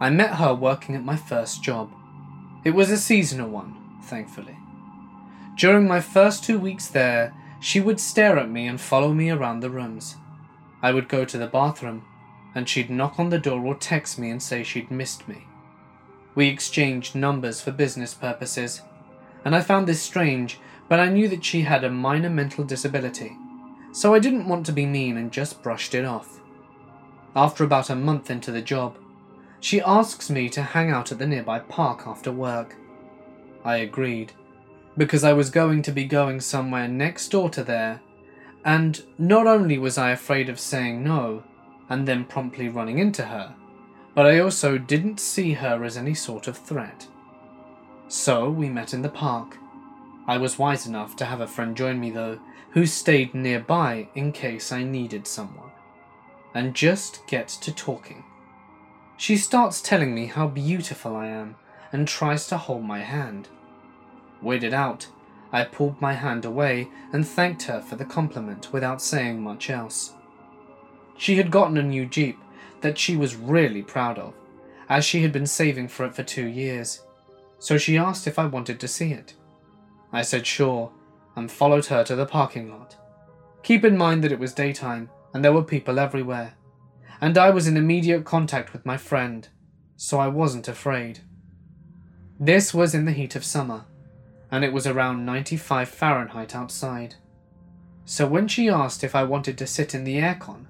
I 0.00 0.10
met 0.10 0.34
her 0.34 0.52
working 0.52 0.96
at 0.96 1.04
my 1.04 1.14
first 1.14 1.62
job. 1.62 1.92
It 2.64 2.72
was 2.72 2.90
a 2.90 2.96
seasonal 2.96 3.48
one, 3.48 3.76
thankfully. 4.02 4.56
During 5.56 5.86
my 5.86 6.00
first 6.00 6.42
two 6.42 6.58
weeks 6.58 6.88
there, 6.88 7.32
she 7.60 7.80
would 7.80 8.00
stare 8.00 8.38
at 8.38 8.50
me 8.50 8.66
and 8.66 8.80
follow 8.80 9.12
me 9.12 9.30
around 9.30 9.60
the 9.60 9.70
rooms. 9.70 10.16
I 10.82 10.92
would 10.92 11.08
go 11.08 11.24
to 11.24 11.38
the 11.38 11.46
bathroom, 11.46 12.04
and 12.56 12.68
she'd 12.68 12.90
knock 12.90 13.20
on 13.20 13.30
the 13.30 13.38
door 13.38 13.64
or 13.64 13.76
text 13.76 14.18
me 14.18 14.30
and 14.30 14.42
say 14.42 14.64
she'd 14.64 14.90
missed 14.90 15.28
me. 15.28 15.46
We 16.34 16.48
exchanged 16.48 17.14
numbers 17.14 17.60
for 17.60 17.70
business 17.70 18.14
purposes, 18.14 18.82
and 19.44 19.54
I 19.54 19.60
found 19.60 19.86
this 19.86 20.02
strange, 20.02 20.58
but 20.88 20.98
I 20.98 21.08
knew 21.08 21.28
that 21.28 21.44
she 21.44 21.62
had 21.62 21.84
a 21.84 21.90
minor 21.90 22.30
mental 22.30 22.64
disability, 22.64 23.36
so 23.92 24.14
I 24.14 24.18
didn't 24.18 24.48
want 24.48 24.66
to 24.66 24.72
be 24.72 24.86
mean 24.86 25.16
and 25.16 25.32
just 25.32 25.62
brushed 25.62 25.94
it 25.94 26.04
off. 26.04 26.40
After 27.34 27.64
about 27.64 27.90
a 27.90 27.94
month 27.94 28.30
into 28.30 28.50
the 28.50 28.62
job, 28.62 28.96
she 29.60 29.80
asks 29.80 30.30
me 30.30 30.48
to 30.50 30.62
hang 30.62 30.90
out 30.90 31.12
at 31.12 31.18
the 31.18 31.26
nearby 31.26 31.58
park 31.58 32.06
after 32.06 32.30
work. 32.30 32.76
I 33.64 33.78
agreed, 33.78 34.32
because 34.96 35.24
I 35.24 35.32
was 35.32 35.50
going 35.50 35.82
to 35.82 35.92
be 35.92 36.04
going 36.04 36.40
somewhere 36.40 36.88
next 36.88 37.28
door 37.28 37.50
to 37.50 37.64
there, 37.64 38.00
and 38.64 39.02
not 39.18 39.46
only 39.46 39.78
was 39.78 39.98
I 39.98 40.10
afraid 40.10 40.48
of 40.48 40.60
saying 40.60 41.02
no 41.02 41.42
and 41.88 42.06
then 42.06 42.24
promptly 42.24 42.68
running 42.68 42.98
into 42.98 43.24
her, 43.24 43.54
but 44.14 44.26
I 44.26 44.40
also 44.40 44.78
didn't 44.78 45.20
see 45.20 45.52
her 45.52 45.84
as 45.84 45.96
any 45.96 46.14
sort 46.14 46.48
of 46.48 46.58
threat. 46.58 47.06
So 48.08 48.50
we 48.50 48.68
met 48.68 48.94
in 48.94 49.02
the 49.02 49.08
park. 49.08 49.56
I 50.26 50.38
was 50.38 50.58
wise 50.58 50.86
enough 50.86 51.14
to 51.16 51.24
have 51.24 51.40
a 51.40 51.46
friend 51.46 51.76
join 51.76 52.00
me 52.00 52.10
though, 52.10 52.38
who 52.78 52.86
stayed 52.86 53.34
nearby 53.34 54.06
in 54.14 54.30
case 54.30 54.70
I 54.70 54.84
needed 54.84 55.26
someone, 55.26 55.72
and 56.54 56.76
just 56.76 57.26
get 57.26 57.48
to 57.48 57.74
talking. 57.74 58.22
She 59.16 59.36
starts 59.36 59.82
telling 59.82 60.14
me 60.14 60.26
how 60.26 60.46
beautiful 60.46 61.16
I 61.16 61.26
am 61.26 61.56
and 61.90 62.06
tries 62.06 62.46
to 62.46 62.56
hold 62.56 62.84
my 62.84 63.00
hand. 63.00 63.48
Weirded 64.40 64.72
out, 64.72 65.08
I 65.50 65.64
pulled 65.64 66.00
my 66.00 66.12
hand 66.12 66.44
away 66.44 66.86
and 67.12 67.26
thanked 67.26 67.64
her 67.64 67.80
for 67.80 67.96
the 67.96 68.04
compliment 68.04 68.72
without 68.72 69.02
saying 69.02 69.42
much 69.42 69.70
else. 69.70 70.12
She 71.16 71.34
had 71.34 71.50
gotten 71.50 71.78
a 71.78 71.82
new 71.82 72.06
Jeep 72.06 72.38
that 72.80 72.96
she 72.96 73.16
was 73.16 73.34
really 73.34 73.82
proud 73.82 74.20
of, 74.20 74.34
as 74.88 75.04
she 75.04 75.22
had 75.22 75.32
been 75.32 75.46
saving 75.46 75.88
for 75.88 76.06
it 76.06 76.14
for 76.14 76.22
two 76.22 76.46
years, 76.46 77.02
so 77.58 77.76
she 77.76 77.98
asked 77.98 78.28
if 78.28 78.38
I 78.38 78.46
wanted 78.46 78.78
to 78.78 78.86
see 78.86 79.10
it. 79.10 79.34
I 80.12 80.22
said 80.22 80.46
sure, 80.46 80.92
and 81.38 81.50
followed 81.50 81.86
her 81.86 82.04
to 82.04 82.16
the 82.16 82.26
parking 82.26 82.70
lot. 82.70 82.96
Keep 83.62 83.84
in 83.84 83.96
mind 83.96 84.24
that 84.24 84.32
it 84.32 84.38
was 84.38 84.52
daytime, 84.52 85.10
and 85.32 85.44
there 85.44 85.52
were 85.52 85.62
people 85.62 85.98
everywhere, 85.98 86.54
and 87.20 87.36
I 87.36 87.50
was 87.50 87.66
in 87.66 87.76
immediate 87.76 88.24
contact 88.24 88.72
with 88.72 88.86
my 88.86 88.96
friend, 88.96 89.48
so 89.96 90.18
I 90.18 90.28
wasn't 90.28 90.68
afraid. 90.68 91.20
This 92.38 92.72
was 92.72 92.94
in 92.94 93.04
the 93.04 93.12
heat 93.12 93.34
of 93.34 93.44
summer, 93.44 93.84
and 94.50 94.64
it 94.64 94.72
was 94.72 94.86
around 94.86 95.26
95 95.26 95.88
Fahrenheit 95.88 96.54
outside. 96.54 97.16
So 98.04 98.26
when 98.26 98.48
she 98.48 98.68
asked 98.68 99.04
if 99.04 99.14
I 99.14 99.24
wanted 99.24 99.58
to 99.58 99.66
sit 99.66 99.94
in 99.94 100.04
the 100.04 100.18
aircon, 100.18 100.66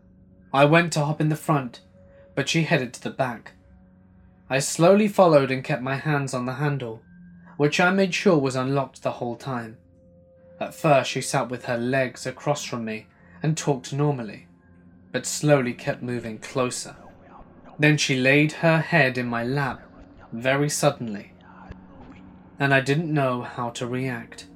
I 0.52 0.64
went 0.64 0.92
to 0.94 1.04
hop 1.04 1.20
in 1.20 1.28
the 1.28 1.36
front, 1.36 1.82
but 2.34 2.48
she 2.48 2.62
headed 2.62 2.94
to 2.94 3.02
the 3.02 3.10
back. 3.10 3.52
I 4.50 4.60
slowly 4.60 5.08
followed 5.08 5.50
and 5.50 5.62
kept 5.62 5.82
my 5.82 5.96
hands 5.96 6.32
on 6.32 6.46
the 6.46 6.54
handle, 6.54 7.02
which 7.58 7.78
I 7.78 7.90
made 7.90 8.14
sure 8.14 8.38
was 8.38 8.56
unlocked 8.56 9.02
the 9.02 9.12
whole 9.12 9.36
time. 9.36 9.76
At 10.60 10.74
first, 10.74 11.10
she 11.10 11.20
sat 11.20 11.48
with 11.48 11.66
her 11.66 11.78
legs 11.78 12.26
across 12.26 12.64
from 12.64 12.84
me 12.84 13.06
and 13.42 13.56
talked 13.56 13.92
normally, 13.92 14.46
but 15.12 15.26
slowly 15.26 15.72
kept 15.72 16.02
moving 16.02 16.38
closer. 16.38 16.96
Then 17.78 17.96
she 17.96 18.18
laid 18.18 18.52
her 18.52 18.80
head 18.80 19.16
in 19.16 19.26
my 19.26 19.44
lap 19.44 19.82
very 20.32 20.68
suddenly 20.68 21.32
and 22.58 22.74
I 22.74 22.80
didn't 22.80 23.12
know 23.12 23.42
how 23.42 23.70
to 23.70 23.86
react. 23.86 24.46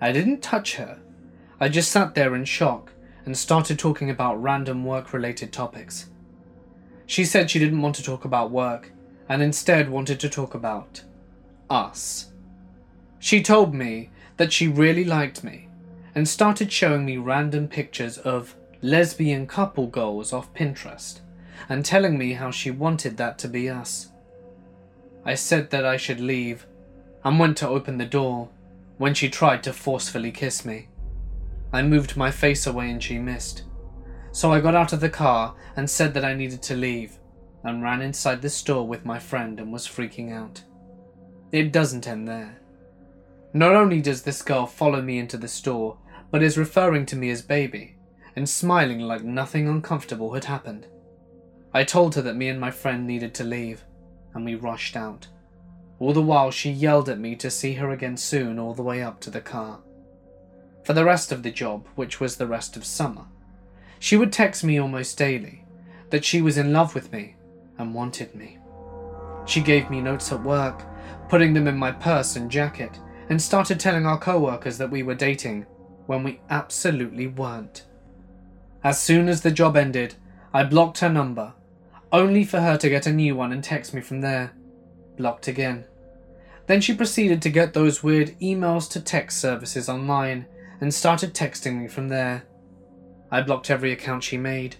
I 0.00 0.12
didn't 0.12 0.42
touch 0.42 0.76
her. 0.76 1.00
I 1.60 1.68
just 1.68 1.90
sat 1.90 2.14
there 2.14 2.34
in 2.34 2.44
shock 2.44 2.92
and 3.24 3.36
started 3.36 3.78
talking 3.78 4.10
about 4.10 4.42
random 4.42 4.84
work 4.84 5.12
related 5.12 5.52
topics. 5.52 6.10
She 7.06 7.24
said 7.24 7.50
she 7.50 7.58
didn't 7.58 7.82
want 7.82 7.96
to 7.96 8.02
talk 8.02 8.24
about 8.24 8.50
work 8.50 8.92
and 9.28 9.42
instead 9.42 9.90
wanted 9.90 10.20
to 10.20 10.28
talk 10.28 10.54
about 10.54 11.02
us. 11.68 12.32
She 13.18 13.42
told 13.42 13.74
me 13.74 14.10
that 14.36 14.52
she 14.52 14.68
really 14.68 15.04
liked 15.04 15.44
me 15.44 15.68
and 16.14 16.28
started 16.28 16.70
showing 16.70 17.04
me 17.04 17.16
random 17.16 17.68
pictures 17.68 18.18
of 18.18 18.54
lesbian 18.82 19.46
couple 19.46 19.86
goals 19.86 20.32
off 20.32 20.52
Pinterest 20.54 21.20
and 21.68 21.84
telling 21.84 22.18
me 22.18 22.32
how 22.32 22.50
she 22.50 22.70
wanted 22.70 23.16
that 23.16 23.38
to 23.38 23.48
be 23.48 23.68
us. 23.70 24.10
I 25.24 25.34
said 25.34 25.70
that 25.70 25.86
I 25.86 25.96
should 25.96 26.20
leave 26.20 26.66
and 27.24 27.38
went 27.38 27.56
to 27.58 27.68
open 27.68 27.98
the 27.98 28.04
door 28.04 28.48
when 28.98 29.14
she 29.14 29.28
tried 29.28 29.62
to 29.62 29.72
forcefully 29.72 30.32
kiss 30.32 30.64
me. 30.64 30.88
I 31.72 31.82
moved 31.82 32.16
my 32.16 32.30
face 32.30 32.66
away 32.66 32.90
and 32.90 33.02
she 33.02 33.18
missed. 33.18 33.62
So 34.32 34.52
I 34.52 34.60
got 34.60 34.74
out 34.74 34.92
of 34.92 35.00
the 35.00 35.08
car 35.08 35.54
and 35.76 35.88
said 35.88 36.14
that 36.14 36.24
I 36.24 36.34
needed 36.34 36.62
to 36.62 36.74
leave 36.74 37.18
and 37.64 37.82
ran 37.82 38.02
inside 38.02 38.42
the 38.42 38.50
store 38.50 38.86
with 38.86 39.04
my 39.04 39.18
friend 39.18 39.60
and 39.60 39.72
was 39.72 39.86
freaking 39.86 40.32
out. 40.32 40.62
It 41.52 41.70
doesn't 41.70 42.08
end 42.08 42.26
there. 42.26 42.58
Not 43.54 43.74
only 43.74 44.00
does 44.00 44.22
this 44.22 44.42
girl 44.42 44.66
follow 44.66 45.02
me 45.02 45.18
into 45.18 45.36
the 45.36 45.48
store, 45.48 45.98
but 46.30 46.42
is 46.42 46.56
referring 46.56 47.04
to 47.06 47.16
me 47.16 47.30
as 47.30 47.42
baby 47.42 47.96
and 48.34 48.48
smiling 48.48 49.00
like 49.00 49.22
nothing 49.22 49.68
uncomfortable 49.68 50.32
had 50.32 50.44
happened. 50.44 50.86
I 51.74 51.84
told 51.84 52.14
her 52.14 52.22
that 52.22 52.36
me 52.36 52.48
and 52.48 52.58
my 52.60 52.70
friend 52.70 53.06
needed 53.06 53.34
to 53.34 53.44
leave, 53.44 53.84
and 54.34 54.44
we 54.44 54.54
rushed 54.54 54.96
out. 54.96 55.26
All 55.98 56.12
the 56.12 56.22
while 56.22 56.50
she 56.50 56.70
yelled 56.70 57.08
at 57.08 57.18
me 57.18 57.36
to 57.36 57.50
see 57.50 57.74
her 57.74 57.90
again 57.90 58.16
soon 58.16 58.58
all 58.58 58.74
the 58.74 58.82
way 58.82 59.02
up 59.02 59.20
to 59.20 59.30
the 59.30 59.40
car. 59.40 59.80
For 60.84 60.94
the 60.94 61.04
rest 61.04 61.30
of 61.30 61.42
the 61.42 61.50
job, 61.50 61.86
which 61.94 62.20
was 62.20 62.36
the 62.36 62.46
rest 62.46 62.76
of 62.76 62.84
summer, 62.84 63.26
she 63.98 64.16
would 64.16 64.32
text 64.32 64.64
me 64.64 64.78
almost 64.78 65.18
daily 65.18 65.64
that 66.10 66.24
she 66.24 66.42
was 66.42 66.58
in 66.58 66.72
love 66.72 66.94
with 66.94 67.12
me 67.12 67.36
and 67.78 67.94
wanted 67.94 68.34
me. 68.34 68.58
She 69.46 69.60
gave 69.60 69.90
me 69.90 70.00
notes 70.00 70.32
at 70.32 70.42
work, 70.42 70.84
putting 71.28 71.52
them 71.54 71.68
in 71.68 71.76
my 71.76 71.92
purse 71.92 72.36
and 72.36 72.50
jacket, 72.50 72.98
and 73.28 73.40
started 73.40 73.78
telling 73.78 74.06
our 74.06 74.18
co-workers 74.18 74.78
that 74.78 74.90
we 74.90 75.02
were 75.02 75.14
dating 75.14 75.66
when 76.06 76.22
we 76.22 76.40
absolutely 76.50 77.26
weren't. 77.26 77.84
As 78.84 79.00
soon 79.00 79.28
as 79.28 79.42
the 79.42 79.50
job 79.50 79.76
ended, 79.76 80.14
I 80.52 80.64
blocked 80.64 80.98
her 80.98 81.08
number, 81.08 81.54
only 82.10 82.44
for 82.44 82.60
her 82.60 82.76
to 82.76 82.88
get 82.88 83.06
a 83.06 83.12
new 83.12 83.34
one 83.36 83.52
and 83.52 83.62
text 83.62 83.94
me 83.94 84.00
from 84.00 84.20
there. 84.20 84.52
Blocked 85.16 85.48
again. 85.48 85.84
Then 86.66 86.80
she 86.80 86.94
proceeded 86.94 87.40
to 87.42 87.50
get 87.50 87.72
those 87.72 88.02
weird 88.02 88.38
emails 88.40 88.90
to 88.90 89.00
text 89.00 89.40
services 89.40 89.88
online 89.88 90.46
and 90.80 90.92
started 90.92 91.34
texting 91.34 91.80
me 91.80 91.88
from 91.88 92.08
there. 92.08 92.44
I 93.30 93.40
blocked 93.40 93.70
every 93.70 93.92
account 93.92 94.24
she 94.24 94.36
made. 94.36 94.76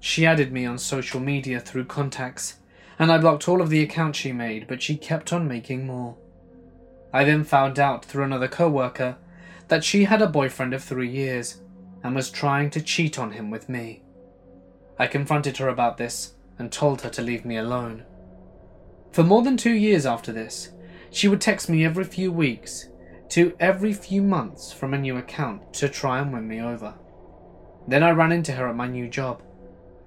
She 0.00 0.26
added 0.26 0.52
me 0.52 0.66
on 0.66 0.78
social 0.78 1.20
media 1.20 1.60
through 1.60 1.84
contacts, 1.84 2.58
and 2.98 3.10
I 3.10 3.18
blocked 3.18 3.48
all 3.48 3.62
of 3.62 3.70
the 3.70 3.82
accounts 3.82 4.18
she 4.18 4.32
made, 4.32 4.66
but 4.66 4.82
she 4.82 4.96
kept 4.96 5.32
on 5.32 5.48
making 5.48 5.86
more. 5.86 6.16
I 7.12 7.24
then 7.24 7.44
found 7.44 7.78
out 7.78 8.04
through 8.04 8.24
another 8.24 8.48
co-worker 8.48 9.16
that 9.68 9.84
she 9.84 10.04
had 10.04 10.22
a 10.22 10.26
boyfriend 10.26 10.74
of 10.74 10.82
three 10.82 11.08
years 11.08 11.60
and 12.02 12.14
was 12.14 12.30
trying 12.30 12.70
to 12.70 12.80
cheat 12.80 13.18
on 13.18 13.32
him 13.32 13.50
with 13.50 13.68
me. 13.68 14.02
I 14.98 15.06
confronted 15.06 15.56
her 15.58 15.68
about 15.68 15.96
this 15.96 16.34
and 16.58 16.70
told 16.70 17.02
her 17.02 17.10
to 17.10 17.22
leave 17.22 17.44
me 17.44 17.56
alone. 17.56 18.04
For 19.12 19.22
more 19.22 19.42
than 19.42 19.56
two 19.56 19.72
years 19.72 20.06
after 20.06 20.32
this, 20.32 20.70
she 21.10 21.26
would 21.26 21.40
text 21.40 21.68
me 21.68 21.84
every 21.84 22.04
few 22.04 22.30
weeks 22.30 22.88
to 23.30 23.56
every 23.58 23.92
few 23.92 24.22
months 24.22 24.72
from 24.72 24.92
a 24.92 24.98
new 24.98 25.16
account 25.16 25.72
to 25.74 25.88
try 25.88 26.20
and 26.20 26.32
win 26.32 26.46
me 26.46 26.60
over. 26.60 26.94
Then 27.88 28.02
I 28.02 28.10
ran 28.10 28.32
into 28.32 28.52
her 28.52 28.68
at 28.68 28.76
my 28.76 28.86
new 28.86 29.08
job, 29.08 29.42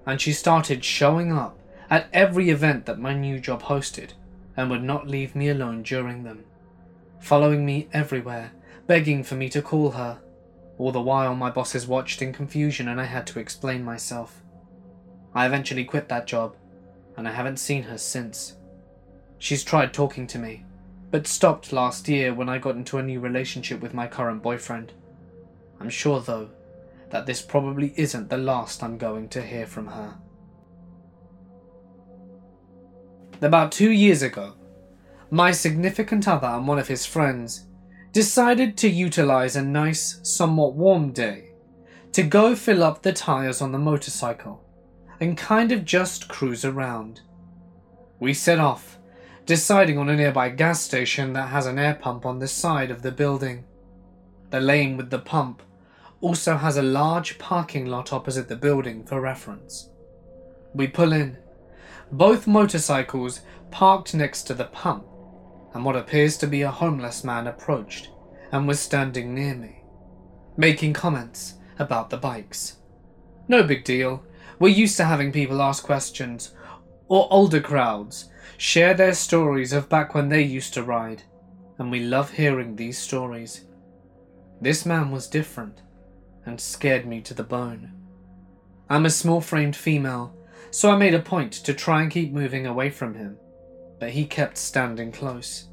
and 0.06 0.22
she 0.22 0.32
started 0.32 0.86
showing 0.86 1.32
up 1.32 1.58
at 1.90 2.08
every 2.14 2.50
event 2.50 2.86
that 2.86 3.00
my 3.00 3.14
new 3.14 3.40
job 3.40 3.64
hosted 3.64 4.12
and 4.56 4.70
would 4.70 4.84
not 4.84 5.08
leave 5.08 5.36
me 5.36 5.50
alone 5.50 5.84
during 5.84 6.24
them, 6.24 6.46
following 7.24 7.66
me 7.66 7.88
everywhere, 7.94 8.52
begging 8.86 9.24
for 9.24 9.36
me 9.36 9.48
to 9.48 9.62
call 9.62 9.92
her. 9.92 10.20
All 10.78 10.92
the 10.92 11.00
while, 11.00 11.34
my 11.36 11.50
bosses 11.50 11.88
watched 11.88 12.22
in 12.22 12.34
confusion 12.34 12.90
and 12.90 13.00
I 13.00 13.06
had 13.06 13.26
to 13.28 13.40
explain 13.40 13.82
myself. 13.82 14.44
I 15.34 15.46
eventually 15.46 15.86
quit 15.86 16.10
that 16.10 16.28
job, 16.28 16.58
and 17.16 17.26
I 17.26 17.32
haven't 17.32 17.58
seen 17.58 17.84
her 17.84 17.98
since. 17.98 18.58
She's 19.38 19.64
tried 19.64 19.94
talking 19.94 20.28
to 20.28 20.38
me, 20.38 20.66
but 21.12 21.26
stopped 21.26 21.72
last 21.72 22.10
year 22.10 22.34
when 22.34 22.50
I 22.50 22.58
got 22.58 22.76
into 22.76 22.98
a 22.98 23.04
new 23.04 23.22
relationship 23.22 23.80
with 23.80 23.94
my 23.94 24.06
current 24.06 24.44
boyfriend. 24.44 24.92
I'm 25.80 25.90
sure, 25.90 26.20
though, 26.20 26.50
that 27.10 27.26
this 27.26 27.42
probably 27.42 27.94
isn't 27.96 28.30
the 28.30 28.38
last 28.38 28.84
I'm 28.84 28.98
going 28.98 29.30
to 29.30 29.42
hear 29.42 29.66
from 29.66 29.88
her. 29.88 30.16
About 33.42 33.72
two 33.72 33.92
years 33.92 34.22
ago, 34.22 34.56
my 35.34 35.50
significant 35.50 36.28
other 36.28 36.46
and 36.46 36.68
one 36.68 36.78
of 36.78 36.88
his 36.88 37.08
friends 37.08 37.66
decided 38.12 38.78
to 38.78 38.88
utilize 38.88 39.56
a 39.56 39.62
nice, 39.64 40.20
somewhat 40.22 40.76
warm 40.76 41.12
day 41.12 41.50
to 42.12 42.22
go 42.22 42.56
fill 42.56 42.84
up 42.84 43.02
the 43.02 43.12
tyres 43.12 43.60
on 43.60 43.72
the 43.72 43.80
motorcycle 43.80 44.64
and 45.20 45.36
kind 45.36 45.72
of 45.72 45.86
just 45.86 46.28
cruise 46.28 46.64
around. 46.64 47.22
We 48.20 48.36
set 48.36 48.60
off 48.60 49.00
deciding 49.48 49.98
on 49.98 50.08
a 50.08 50.16
nearby 50.16 50.50
gas 50.50 50.82
station 50.82 51.34
that 51.34 51.50
has 51.50 51.66
an 51.66 51.80
air 51.80 51.96
pump 51.96 52.28
on 52.28 52.38
the 52.38 52.48
side 52.48 52.92
of 52.92 53.02
the 53.02 53.12
building. 53.12 53.66
The 54.52 54.62
lane 54.62 54.98
with 54.98 55.10
the 55.10 55.18
pump 55.18 55.64
also 56.22 56.58
has 56.58 56.78
a 56.78 56.84
large 56.84 57.40
parking 57.40 57.88
lot 57.88 58.14
opposite 58.14 58.50
the 58.50 58.56
building 58.56 59.04
for 59.04 59.20
reference. 59.20 59.90
We 60.76 60.86
pull 60.86 61.12
in, 61.12 61.40
both 62.12 62.46
motorcycles 62.46 63.42
parked 63.72 64.14
next 64.14 64.44
to 64.44 64.54
the 64.54 64.66
pump, 64.66 65.08
and 65.74 65.84
what 65.84 65.96
appears 65.96 66.38
to 66.38 66.48
be 66.48 66.62
a 66.62 66.72
homeless 66.72 67.24
man 67.24 67.48
approached 67.48 68.10
and 68.52 68.68
was 68.68 68.80
standing 68.80 69.34
near 69.34 69.56
me, 69.56 69.84
making 70.56 70.94
comments 70.94 71.56
about 71.80 72.10
the 72.10 72.18
bikes. 72.18 72.78
No 73.48 73.64
big 73.64 73.84
deal, 73.84 74.24
we're 74.60 74.70
used 74.70 74.98
to 74.98 75.06
having 75.06 75.32
people 75.32 75.62
ask 75.62 75.84
questions, 75.84 76.54
or 77.08 77.28
older 77.32 77.60
crowds 77.60 78.30
share 78.58 78.94
their 78.94 79.14
stories 79.14 79.74
of 79.74 79.90
back 79.90 80.14
when 80.14 80.30
they 80.30 80.42
used 80.42 80.74
to 80.76 80.84
ride, 80.84 81.24
and 81.78 81.92
we 81.92 82.00
love 82.00 82.32
hearing 82.32 82.76
these 82.76 82.98
stories. 82.98 83.66
This 84.62 84.86
man 84.86 85.12
was 85.12 85.28
different 85.28 85.82
and 86.46 86.60
scared 86.60 87.06
me 87.06 87.22
to 87.22 87.34
the 87.34 87.44
bone. 87.44 87.92
I'm 88.90 89.06
a 89.06 89.10
small 89.10 89.42
framed 89.42 89.76
female, 89.76 90.36
so 90.72 90.92
I 90.92 90.98
made 90.98 91.14
a 91.14 91.20
point 91.20 91.54
to 91.54 91.74
try 91.74 92.02
and 92.02 92.12
keep 92.12 92.32
moving 92.32 92.66
away 92.66 92.90
from 92.90 93.16
him, 93.16 93.38
but 94.04 94.12
he 94.12 94.26
kept 94.26 94.58
standing 94.58 95.14
close. 95.14 95.70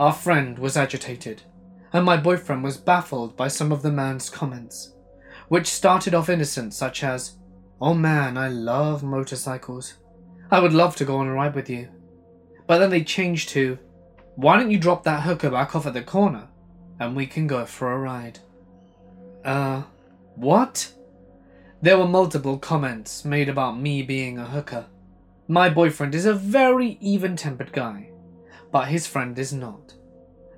Our 0.00 0.12
friend 0.12 0.58
was 0.58 0.76
agitated, 0.76 1.42
and 1.92 2.04
my 2.04 2.16
boyfriend 2.16 2.64
was 2.64 2.76
baffled 2.76 3.36
by 3.36 3.46
some 3.46 3.70
of 3.70 3.82
the 3.82 3.92
man's 3.92 4.28
comments, 4.28 4.94
which 5.46 5.68
started 5.68 6.12
off 6.12 6.28
innocent, 6.28 6.74
such 6.74 7.04
as, 7.04 7.36
Oh 7.80 7.94
man, 7.94 8.36
I 8.36 8.48
love 8.48 9.04
motorcycles. 9.04 9.94
I 10.50 10.58
would 10.58 10.72
love 10.72 10.96
to 10.96 11.04
go 11.04 11.18
on 11.18 11.28
a 11.28 11.32
ride 11.32 11.54
with 11.54 11.70
you. 11.70 11.86
But 12.66 12.78
then 12.78 12.90
they 12.90 13.04
changed 13.04 13.50
to, 13.50 13.78
why 14.34 14.56
don't 14.56 14.72
you 14.72 14.78
drop 14.80 15.04
that 15.04 15.22
hooker 15.22 15.50
back 15.50 15.76
off 15.76 15.86
at 15.86 15.94
the 15.94 16.02
corner? 16.02 16.48
and 16.98 17.14
we 17.14 17.26
can 17.26 17.46
go 17.46 17.64
for 17.64 17.92
a 17.92 17.98
ride. 17.98 18.40
Uh, 19.44 19.82
what? 20.34 20.92
There 21.80 21.96
were 21.96 22.08
multiple 22.08 22.58
comments 22.58 23.24
made 23.24 23.48
about 23.48 23.78
me 23.78 24.02
being 24.02 24.36
a 24.36 24.46
hooker. 24.46 24.86
My 25.48 25.68
boyfriend 25.68 26.16
is 26.16 26.26
a 26.26 26.34
very 26.34 26.98
even 27.00 27.36
tempered 27.36 27.72
guy, 27.72 28.10
but 28.72 28.88
his 28.88 29.06
friend 29.06 29.38
is 29.38 29.52
not. 29.52 29.94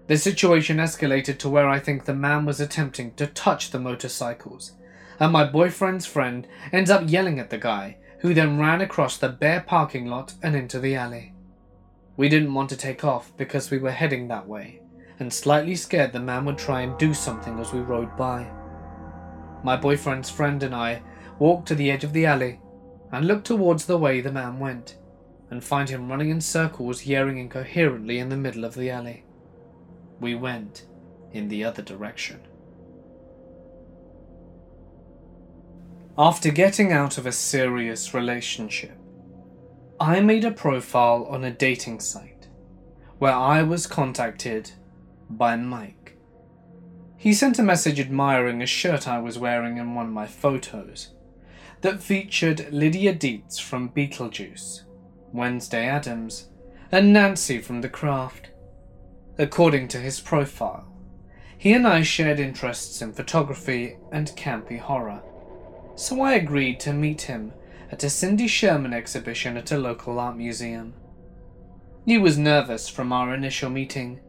The 0.07 0.17
situation 0.17 0.79
escalated 0.79 1.39
to 1.41 1.51
where 1.51 1.69
I 1.69 1.79
think 1.79 2.05
the 2.05 2.15
man 2.15 2.47
was 2.47 2.59
attempting 2.59 3.13
to 3.17 3.27
touch 3.27 3.71
the 3.71 3.79
motorcycles, 3.79 4.73
and 5.21 5.31
my 5.31 5.45
boyfriend's 5.45 6.07
friend 6.07 6.49
ends 6.73 6.89
up 6.89 7.03
yelling 7.07 7.39
at 7.39 7.51
the 7.51 7.59
guy, 7.59 7.99
who 8.21 8.33
then 8.33 8.59
ran 8.59 8.81
across 8.81 9.19
the 9.19 9.29
bare 9.29 9.61
parking 9.61 10.07
lot 10.07 10.33
and 10.43 10.57
into 10.57 10.79
the 10.81 10.95
alley. 10.95 11.35
We 12.17 12.31
didn't 12.31 12.55
want 12.55 12.71
to 12.71 12.77
take 12.77 13.05
off 13.05 13.37
because 13.37 13.71
we 13.71 13.77
were 13.77 13.91
heading 13.91 14.27
that 14.29 14.49
way, 14.49 14.81
and 15.19 15.31
slightly 15.31 15.77
scared 15.77 16.15
the 16.15 16.21
man 16.21 16.47
would 16.47 16.57
try 16.57 16.81
and 16.81 16.97
do 16.97 17.13
something 17.13 17.59
as 17.59 17.75
we 17.75 17.81
rode 17.81 18.17
by. 18.17 18.51
My 19.63 19.77
boyfriend's 19.77 20.31
friend 20.31 20.63
and 20.63 20.75
I 20.75 21.03
walked 21.39 21.69
to 21.69 21.75
the 21.75 21.91
edge 21.91 22.05
of 22.05 22.15
the 22.15 22.25
alley 22.25 22.61
and 23.13 23.27
look 23.27 23.45
towards 23.45 23.87
the 23.87 23.99
way 23.99 24.21
the 24.21 24.33
man 24.33 24.59
went, 24.59 24.97
and 25.51 25.65
find 25.65 25.89
him 25.89 26.09
running 26.09 26.31
in 26.31 26.41
circles, 26.41 27.07
yelling 27.07 27.39
incoherently 27.39 28.19
in 28.19 28.29
the 28.29 28.37
middle 28.37 28.65
of 28.65 28.75
the 28.75 28.91
alley 28.91 29.25
we 30.21 30.35
went 30.35 30.87
in 31.33 31.49
the 31.49 31.65
other 31.65 31.83
direction. 31.83 32.41
After 36.17 36.51
getting 36.51 36.93
out 36.93 37.19
of 37.19 37.27
a 37.27 37.33
serious 37.33 38.13
relationship, 38.13 38.99
I 40.01 40.21
made 40.21 40.45
a 40.45 40.51
profile 40.51 41.25
on 41.31 41.45
a 41.45 41.51
dating 41.51 42.01
site 42.01 42.49
where 43.19 43.35
I 43.35 43.63
was 43.63 43.87
contacted 43.87 44.73
by 45.31 45.57
Mike. 45.57 46.17
He 47.17 47.33
sent 47.33 47.59
a 47.59 47.65
message 47.65 48.01
admiring 48.01 48.63
a 48.63 48.67
shirt 48.67 49.09
I 49.09 49.19
was 49.19 49.39
wearing 49.39 49.77
in 49.77 49.95
one 49.95 50.07
of 50.07 50.13
my 50.13 50.27
photos 50.27 51.15
that 51.81 52.03
featured 52.03 52.73
Lydia 52.73 53.15
Deetz 53.15 53.61
from 53.61 53.91
Beetlejuice, 53.91 54.83
Wednesday 55.33 55.87
Addams, 55.87 56.49
and 56.91 57.13
Nancy 57.13 57.59
from 57.59 57.81
The 57.81 57.89
Craft 57.89 58.51
according 59.39 59.87
to 59.89 59.99
his 59.99 60.21
profile. 60.21 60.85
He 61.57 61.73
and 61.73 61.87
I 61.87 62.03
shared 62.03 62.41
interests 62.41 63.01
in 63.01 63.13
photography 63.13 63.97
and 64.11 64.29
campy 64.37 64.79
horror, 64.79 65.23
so 65.95 66.21
I 66.23 66.35
agreed 66.35 66.81
to 66.81 66.93
meet 66.93 67.23
him 67.23 67.53
at 67.91 68.05
a 68.05 68.11
Cindy 68.11 68.49
Sherman 68.49 68.93
exhibition 68.93 69.57
at 69.57 69.73
a 69.73 69.79
local 69.79 70.19
art 70.19 70.37
museum. 70.37 70.95
He 72.05 72.19
was 72.19 72.39
nervous 72.39 72.89
from 72.89 73.13
our 73.13 73.33
initial 73.35 73.71
meeting 73.71 74.21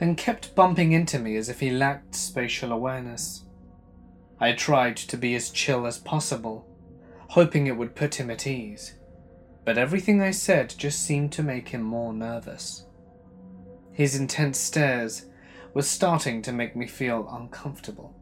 and 0.00 0.16
kept 0.16 0.54
bumping 0.54 0.92
into 0.92 1.18
me 1.18 1.36
as 1.36 1.48
if 1.48 1.60
he 1.60 1.70
lacked 1.70 2.14
spatial 2.14 2.72
awareness. 2.72 3.44
I 4.40 4.52
tried 4.52 4.96
to 4.96 5.16
be 5.16 5.34
as 5.34 5.50
chill 5.50 5.86
as 5.86 5.98
possible, 5.98 6.66
hoping 7.28 7.66
it 7.66 7.76
would 7.76 7.94
put 7.94 8.16
him 8.16 8.30
at 8.30 8.46
ease, 8.46 8.94
but 9.64 9.78
everything 9.78 10.20
I 10.20 10.30
said 10.30 10.74
just 10.76 11.02
seemed 11.02 11.32
to 11.32 11.42
make 11.42 11.70
him 11.70 11.82
more 11.82 12.12
nervous. 12.12 12.86
His 13.92 14.16
intense 14.16 14.58
stares 14.58 15.26
were 15.72 15.82
starting 15.82 16.42
to 16.42 16.52
make 16.52 16.76
me 16.76 16.86
feel 16.86 17.28
uncomfortable, 17.30 18.14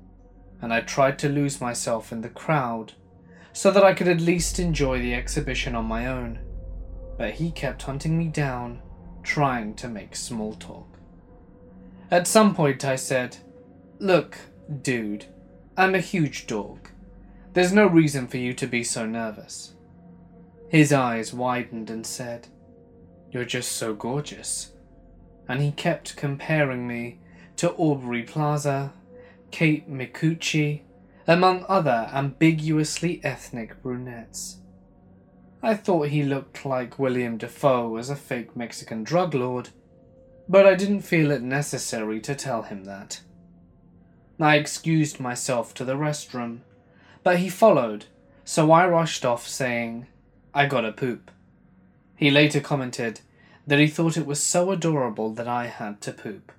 and 0.61 0.73
I 0.73 0.81
tried 0.81 1.19
to 1.21 1.29
lose 1.29 1.61
myself 1.61 2.13
in 2.13 2.21
the 2.21 2.29
crowd 2.29 2.93
so 3.53 3.71
that 3.71 3.85
I 3.85 3.93
could 3.93 4.09
at 4.09 4.21
least 4.21 4.59
enjoy 4.59 5.01
the 5.01 5.15
exhibition 5.15 5.75
on 5.75 5.85
my 5.85 6.07
own. 6.07 6.39
But 7.19 7.35
he 7.35 7.51
kept 7.51 7.83
hunting 7.83 8.17
me 8.17 8.29
down, 8.29 8.81
trying 9.23 9.75
to 9.75 9.89
make 9.89 10.17
small 10.17 10.55
talk. 10.55 10.99
At 12.11 12.27
some 12.27 12.55
point, 12.55 12.85
I 12.85 12.97
said, 12.97 13.39
Look, 13.99 14.39
dude, 14.83 15.27
I'm 15.77 15.95
a 15.95 16.01
huge 16.01 16.47
dog. 16.47 16.89
There's 17.53 17.73
no 17.73 17.87
reason 17.87 18.29
for 18.29 18.39
you 18.39 18.55
to 18.55 18.67
be 18.67 18.83
so 18.83 19.07
nervous. 19.07 19.75
His 20.69 20.93
eyes 20.93 21.35
widened 21.35 21.91
and 21.91 22.07
said, 22.07 22.49
You're 23.31 23.45
just 23.45 23.73
so 23.73 23.95
gorgeous 23.95 24.73
and 25.49 25.61
he 25.61 25.73
kept 25.73 26.17
comparing 26.17 26.87
me 26.87 27.19
to 27.57 27.73
Aubrey 27.73 28.23
Plaza, 28.23 28.93
Kate 29.51 29.91
Micucci, 29.91 30.83
among 31.27 31.65
other 31.69 32.09
ambiguously 32.13 33.21
ethnic 33.23 33.83
brunettes. 33.83 34.59
I 35.63 35.75
thought 35.75 36.09
he 36.09 36.23
looked 36.23 36.65
like 36.65 36.99
William 36.99 37.37
Dafoe 37.37 37.97
as 37.97 38.11
a 38.11 38.17
fake 38.17 38.57
Mexican 38.57 39.05
drug 39.05 39.35
lord, 39.35 39.69
but 40.49 40.67
I 40.67 40.75
didn't 40.75 41.03
feel 41.03 41.31
it 41.31 41.43
necessary 41.43 42.21
to 42.23 42.35
tell 42.35 42.63
him 42.63 42.85
that. 42.85 43.21
I 44.41 44.57
excused 44.57 45.21
myself 45.21 45.73
to 45.75 45.85
the 45.85 45.95
restroom, 45.95 46.61
but 47.23 47.39
he 47.39 47.49
followed, 47.49 48.07
so 48.45 48.71
I 48.73 48.87
rushed 48.87 49.25
off 49.25 49.47
saying, 49.47 50.07
I 50.55 50.67
gotta 50.67 50.93
poop. 50.93 51.31
He 52.17 52.31
later 52.31 52.61
commented, 52.61 53.21
that 53.67 53.79
he 53.79 53.87
thought 53.87 54.17
it 54.17 54.27
was 54.27 54.43
so 54.43 54.71
adorable 54.71 55.33
that 55.35 55.49
I 55.49 55.67
had 55.67 56.01
to 56.03 56.13
poop. 56.13 56.53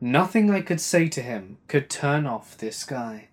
Nothing 0.00 0.50
I 0.50 0.60
could 0.60 0.80
say 0.80 1.08
to 1.08 1.22
him 1.22 1.58
could 1.68 1.88
turn 1.88 2.26
off 2.26 2.58
this 2.58 2.84
guy. 2.84 3.28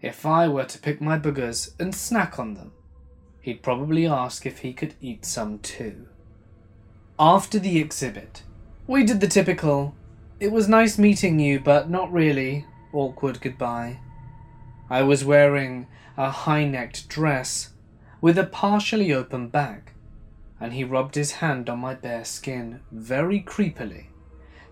If 0.00 0.24
I 0.24 0.46
were 0.48 0.64
to 0.64 0.78
pick 0.78 1.00
my 1.00 1.18
boogers 1.18 1.72
and 1.80 1.94
snack 1.94 2.38
on 2.38 2.54
them, 2.54 2.72
he'd 3.40 3.62
probably 3.62 4.06
ask 4.06 4.46
if 4.46 4.58
he 4.58 4.72
could 4.72 4.94
eat 5.00 5.24
some 5.24 5.58
too. 5.58 6.06
After 7.18 7.58
the 7.58 7.78
exhibit, 7.78 8.42
we 8.86 9.04
did 9.04 9.20
the 9.20 9.26
typical, 9.26 9.94
it 10.38 10.52
was 10.52 10.68
nice 10.68 10.96
meeting 10.98 11.38
you, 11.38 11.60
but 11.60 11.90
not 11.90 12.12
really, 12.12 12.66
awkward 12.92 13.40
goodbye. 13.40 13.98
I 14.90 15.02
was 15.02 15.24
wearing 15.24 15.86
a 16.16 16.30
high 16.30 16.64
necked 16.64 17.08
dress 17.08 17.70
with 18.20 18.36
a 18.36 18.44
partially 18.44 19.12
open 19.12 19.48
back 19.48 19.92
and 20.60 20.74
he 20.74 20.84
rubbed 20.84 21.14
his 21.14 21.32
hand 21.32 21.70
on 21.70 21.78
my 21.78 21.94
bare 21.94 22.24
skin 22.24 22.80
very 22.90 23.40
creepily 23.40 24.06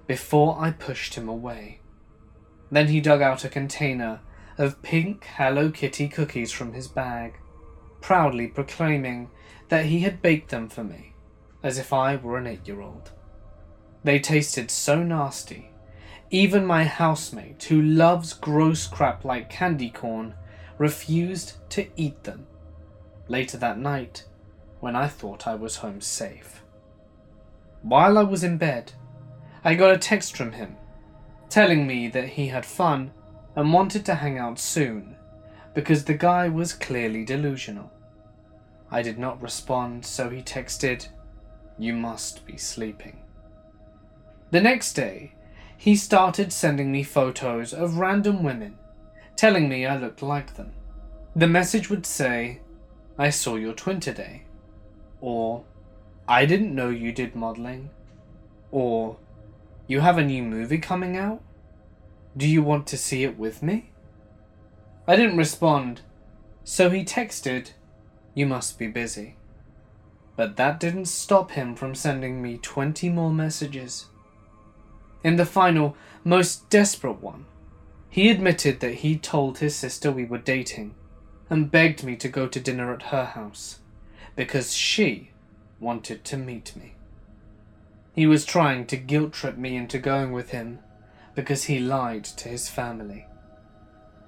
before 0.07 0.59
I 0.59 0.73
pushed 0.73 1.15
him 1.15 1.28
away. 1.28 1.81
Then 2.70 2.89
he 2.89 3.01
dug 3.01 3.23
out 3.23 3.45
a 3.45 3.49
container 3.49 4.20
of 4.59 4.82
pink 4.82 5.24
Hello 5.36 5.70
Kitty 5.70 6.09
cookies 6.09 6.51
from 6.51 6.73
his 6.73 6.89
bag, 6.89 7.39
proudly 8.01 8.49
proclaiming 8.49 9.31
that 9.69 9.86
he 9.86 10.01
had 10.01 10.20
baked 10.20 10.51
them 10.51 10.69
for 10.69 10.82
me, 10.82 11.15
as 11.62 11.78
if 11.78 11.93
I 11.93 12.16
were 12.16 12.36
an 12.36 12.47
eight 12.47 12.66
year 12.66 12.81
old. 12.81 13.12
They 14.05 14.19
tasted 14.19 14.70
so 14.70 15.03
nasty, 15.03 15.70
even 16.31 16.67
my 16.67 16.85
housemate, 16.85 17.63
who 17.65 17.81
loves 17.81 18.33
gross 18.33 18.87
crap 18.87 19.25
like 19.25 19.51
candy 19.51 19.91
corn, 19.91 20.35
refused 20.77 21.55
to 21.71 21.87
eat 21.97 22.25
them. 22.25 22.47
Later 23.29 23.57
that 23.59 23.79
night, 23.79 24.25
when 24.81 24.95
I 24.95 25.09
thought 25.09 25.47
I 25.47 25.55
was 25.55 25.77
home 25.77 26.01
safe. 26.01 26.63
While 27.83 28.19
I 28.19 28.23
was 28.23 28.45
in 28.45 28.59
bed, 28.59 28.93
I 29.65 29.75
got 29.75 29.95
a 29.95 29.99
text 29.99 30.37
from 30.37 30.53
him 30.53 30.77
telling 31.49 31.87
me 31.87 32.09
that 32.09 32.29
he 32.29 32.49
had 32.49 32.67
fun 32.67 33.11
and 33.57 33.73
wanted 33.73 34.05
to 34.05 34.15
hang 34.15 34.39
out 34.39 34.59
soon 34.59 35.17
because 35.75 36.05
the 36.05 36.15
guy 36.15 36.49
was 36.49 36.73
clearly 36.73 37.25
delusional. 37.25 37.91
I 38.91 39.03
did 39.03 39.19
not 39.19 39.41
respond, 39.43 40.05
so 40.05 40.29
he 40.29 40.43
texted, 40.43 41.09
You 41.79 41.95
must 41.95 42.47
be 42.47 42.57
sleeping. 42.57 43.19
The 44.51 44.61
next 44.61 44.95
day, 44.95 45.35
he 45.79 45.95
started 45.95 46.53
sending 46.53 46.91
me 46.91 47.05
photos 47.05 47.73
of 47.73 47.99
random 47.99 48.43
women, 48.43 48.77
telling 49.37 49.69
me 49.69 49.87
I 49.87 49.97
looked 49.97 50.23
like 50.23 50.57
them. 50.57 50.73
The 51.37 51.47
message 51.47 51.89
would 51.89 52.05
say, 52.05 52.61
I 53.17 53.31
saw 53.31 53.55
your 53.55 53.75
twin 53.75 54.01
today. 54.01 54.43
Or, 55.21 55.65
I 56.27 56.47
didn't 56.47 56.75
know 56.75 56.91
you 56.91 57.13
did 57.13 57.37
modeling. 57.37 57.91
Or, 58.73 59.19
you 59.87 60.01
have 60.01 60.19
a 60.19 60.25
new 60.25 60.43
movie 60.43 60.79
coming 60.79 61.17
out? 61.17 61.41
Do 62.37 62.49
you 62.49 62.61
want 62.61 62.89
to 62.89 62.97
see 62.97 63.23
it 63.23 63.39
with 63.39 63.63
me? 63.63 63.93
I 65.07 65.15
didn't 65.15 65.37
respond, 65.37 66.01
so 66.65 66.91
he 66.91 67.05
texted, 67.05 67.71
You 68.35 68.47
must 68.47 68.81
be 68.81 68.89
busy. 68.89 69.37
But 70.35 70.57
that 70.57 70.81
didn't 70.81 71.07
stop 71.07 71.53
him 71.53 71.77
from 71.77 71.95
sending 71.95 72.43
me 72.43 72.59
20 72.59 73.09
more 73.11 73.33
messages. 73.33 74.07
In 75.24 75.36
the 75.36 75.47
final, 75.47 75.97
most 76.24 76.69
desperate 76.70 77.20
one, 77.20 77.47
he 78.09 78.31
admitted 78.31 78.81
that 78.81 78.97
he 78.97 79.19
told 79.19 79.59
his 79.59 79.74
sister 79.77 80.11
we 80.11 80.24
were 80.24 80.39
dating 80.39 80.95
and 81.51 81.70
begged 81.70 82.05
me 82.05 82.16
to 82.16 82.28
go 82.28 82.47
to 82.47 82.61
dinner 82.61 82.93
at 82.93 83.05
her 83.05 83.24
house 83.24 83.81
because 84.36 84.74
she 84.74 85.31
wanted 85.81 86.24
to 86.24 86.36
meet 86.36 86.77
me. 86.77 86.95
He 88.15 88.27
was 88.27 88.45
trying 88.45 88.86
to 88.86 88.97
guilt 88.97 89.32
trip 89.32 89.57
me 89.57 89.77
into 89.77 89.99
going 89.99 90.32
with 90.32 90.51
him 90.51 90.81
because 91.35 91.65
he 91.65 91.78
lied 91.78 92.24
to 92.24 92.49
his 92.49 92.69
family. 92.69 93.27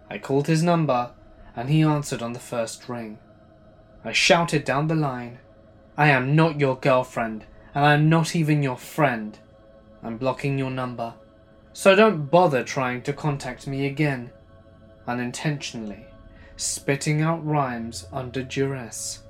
I 0.08 0.18
called 0.18 0.46
his 0.46 0.62
number 0.62 1.12
and 1.56 1.68
he 1.68 1.82
answered 1.82 2.22
on 2.22 2.32
the 2.32 2.38
first 2.38 2.88
ring. 2.88 3.18
I 4.04 4.12
shouted 4.12 4.64
down 4.64 4.86
the 4.86 4.94
line, 4.94 5.38
I 5.96 6.08
am 6.08 6.36
not 6.36 6.60
your 6.60 6.76
girlfriend 6.76 7.44
and 7.74 7.84
I 7.84 7.94
am 7.94 8.08
not 8.08 8.34
even 8.36 8.62
your 8.62 8.76
friend. 8.76 9.38
I'm 10.02 10.16
blocking 10.16 10.58
your 10.58 10.70
number. 10.70 11.14
So 11.72 11.94
don't 11.94 12.30
bother 12.30 12.64
trying 12.64 13.02
to 13.02 13.12
contact 13.12 13.66
me 13.66 13.86
again, 13.86 14.30
unintentionally, 15.06 16.06
spitting 16.56 17.22
out 17.22 17.46
rhymes 17.46 18.06
under 18.12 18.42
duress. 18.42 19.22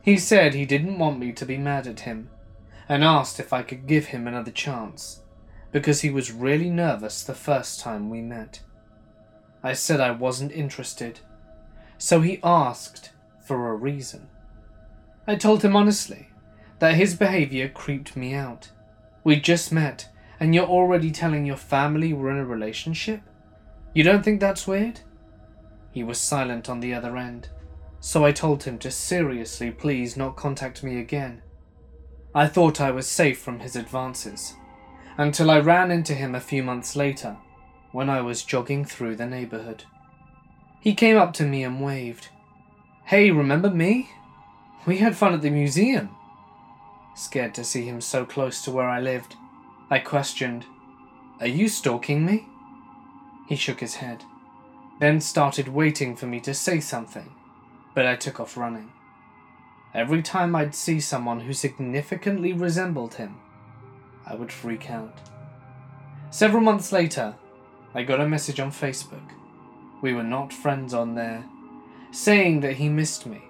He 0.00 0.16
said 0.16 0.54
he 0.54 0.66
didn't 0.66 0.98
want 0.98 1.18
me 1.18 1.32
to 1.32 1.46
be 1.46 1.58
mad 1.58 1.86
at 1.86 2.00
him, 2.00 2.30
and 2.88 3.02
asked 3.02 3.40
if 3.40 3.52
I 3.52 3.62
could 3.62 3.86
give 3.86 4.06
him 4.06 4.26
another 4.26 4.50
chance, 4.50 5.22
because 5.72 6.02
he 6.02 6.10
was 6.10 6.32
really 6.32 6.70
nervous 6.70 7.22
the 7.22 7.34
first 7.34 7.80
time 7.80 8.10
we 8.10 8.20
met. 8.20 8.60
I 9.62 9.72
said 9.72 10.00
I 10.00 10.10
wasn't 10.10 10.52
interested, 10.52 11.20
so 11.98 12.20
he 12.20 12.40
asked 12.42 13.10
for 13.46 13.70
a 13.70 13.74
reason. 13.74 14.28
I 15.26 15.36
told 15.36 15.62
him 15.62 15.74
honestly 15.74 16.28
that 16.78 16.94
his 16.94 17.14
behavior 17.14 17.68
creeped 17.68 18.16
me 18.16 18.34
out. 18.34 18.68
We 19.24 19.40
just 19.40 19.72
met, 19.72 20.08
and 20.38 20.54
you're 20.54 20.66
already 20.66 21.10
telling 21.10 21.46
your 21.46 21.56
family 21.56 22.12
we're 22.12 22.30
in 22.30 22.36
a 22.36 22.44
relationship? 22.44 23.22
You 23.94 24.04
don't 24.04 24.22
think 24.22 24.38
that's 24.38 24.66
weird? 24.66 25.00
He 25.92 26.04
was 26.04 26.18
silent 26.18 26.68
on 26.68 26.80
the 26.80 26.92
other 26.92 27.16
end, 27.16 27.48
so 28.00 28.24
I 28.24 28.32
told 28.32 28.64
him 28.64 28.78
to 28.80 28.90
seriously 28.90 29.70
please 29.70 30.16
not 30.16 30.36
contact 30.36 30.82
me 30.82 31.00
again. 31.00 31.40
I 32.34 32.48
thought 32.48 32.80
I 32.80 32.90
was 32.90 33.06
safe 33.06 33.38
from 33.38 33.60
his 33.60 33.76
advances, 33.76 34.54
until 35.16 35.50
I 35.50 35.58
ran 35.60 35.90
into 35.90 36.14
him 36.14 36.34
a 36.34 36.40
few 36.40 36.62
months 36.62 36.94
later 36.94 37.38
when 37.92 38.10
I 38.10 38.20
was 38.20 38.42
jogging 38.42 38.84
through 38.84 39.16
the 39.16 39.26
neighborhood. 39.26 39.84
He 40.80 40.94
came 40.94 41.16
up 41.16 41.32
to 41.34 41.44
me 41.44 41.62
and 41.62 41.80
waved. 41.80 42.28
Hey, 43.04 43.30
remember 43.30 43.70
me? 43.70 44.10
We 44.84 44.98
had 44.98 45.16
fun 45.16 45.32
at 45.32 45.40
the 45.40 45.50
museum. 45.50 46.10
Scared 47.14 47.54
to 47.54 47.64
see 47.64 47.84
him 47.84 48.00
so 48.00 48.24
close 48.24 48.62
to 48.62 48.70
where 48.70 48.88
I 48.88 49.00
lived, 49.00 49.36
I 49.88 50.00
questioned, 50.00 50.66
Are 51.40 51.46
you 51.46 51.68
stalking 51.68 52.26
me? 52.26 52.46
He 53.48 53.56
shook 53.56 53.80
his 53.80 53.96
head, 53.96 54.24
then 55.00 55.20
started 55.20 55.68
waiting 55.68 56.16
for 56.16 56.26
me 56.26 56.40
to 56.40 56.54
say 56.54 56.80
something, 56.80 57.32
but 57.94 58.06
I 58.06 58.16
took 58.16 58.40
off 58.40 58.56
running. 58.56 58.90
Every 59.94 60.22
time 60.22 60.56
I'd 60.56 60.74
see 60.74 60.98
someone 60.98 61.40
who 61.40 61.52
significantly 61.52 62.52
resembled 62.52 63.14
him, 63.14 63.36
I 64.26 64.34
would 64.34 64.50
freak 64.50 64.90
out. 64.90 65.18
Several 66.30 66.62
months 66.62 66.90
later, 66.90 67.36
I 67.94 68.02
got 68.02 68.20
a 68.20 68.26
message 68.26 68.58
on 68.58 68.72
Facebook. 68.72 69.30
We 70.02 70.12
were 70.12 70.24
not 70.24 70.52
friends 70.52 70.92
on 70.92 71.14
there, 71.14 71.44
saying 72.10 72.60
that 72.60 72.74
he 72.74 72.88
missed 72.88 73.24
me 73.24 73.44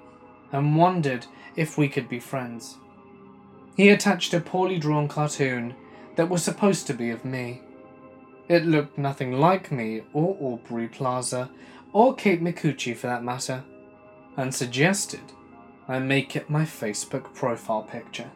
and 0.53 0.77
wondered 0.77 1.27
if 1.57 1.79
we 1.79 1.89
could 1.89 2.11
be 2.11 2.21
friends. 2.21 2.77
He 3.77 3.89
attached 3.89 4.33
a 4.33 4.41
poorly 4.41 4.79
drawn 4.79 5.09
cartoon 5.09 5.75
that 6.17 6.29
was 6.29 6.45
supposed 6.45 6.87
to 6.87 6.95
be 6.95 7.11
of 7.11 7.25
me. 7.25 7.61
It 8.49 8.65
looked 8.65 8.99
nothing 8.99 9.33
like 9.33 9.73
me 9.73 10.03
or 10.13 10.37
Aubrey 10.41 10.87
Plaza 10.87 11.51
or 11.93 12.15
Kate 12.15 12.43
Micucci 12.43 12.95
for 12.95 13.09
that 13.09 13.25
matter, 13.25 13.65
and 14.37 14.55
suggested 14.55 15.33
I 15.89 15.99
make 15.99 16.37
it 16.37 16.51
my 16.51 16.63
Facebook 16.65 17.35
profile 17.35 17.83
picture. 17.83 18.31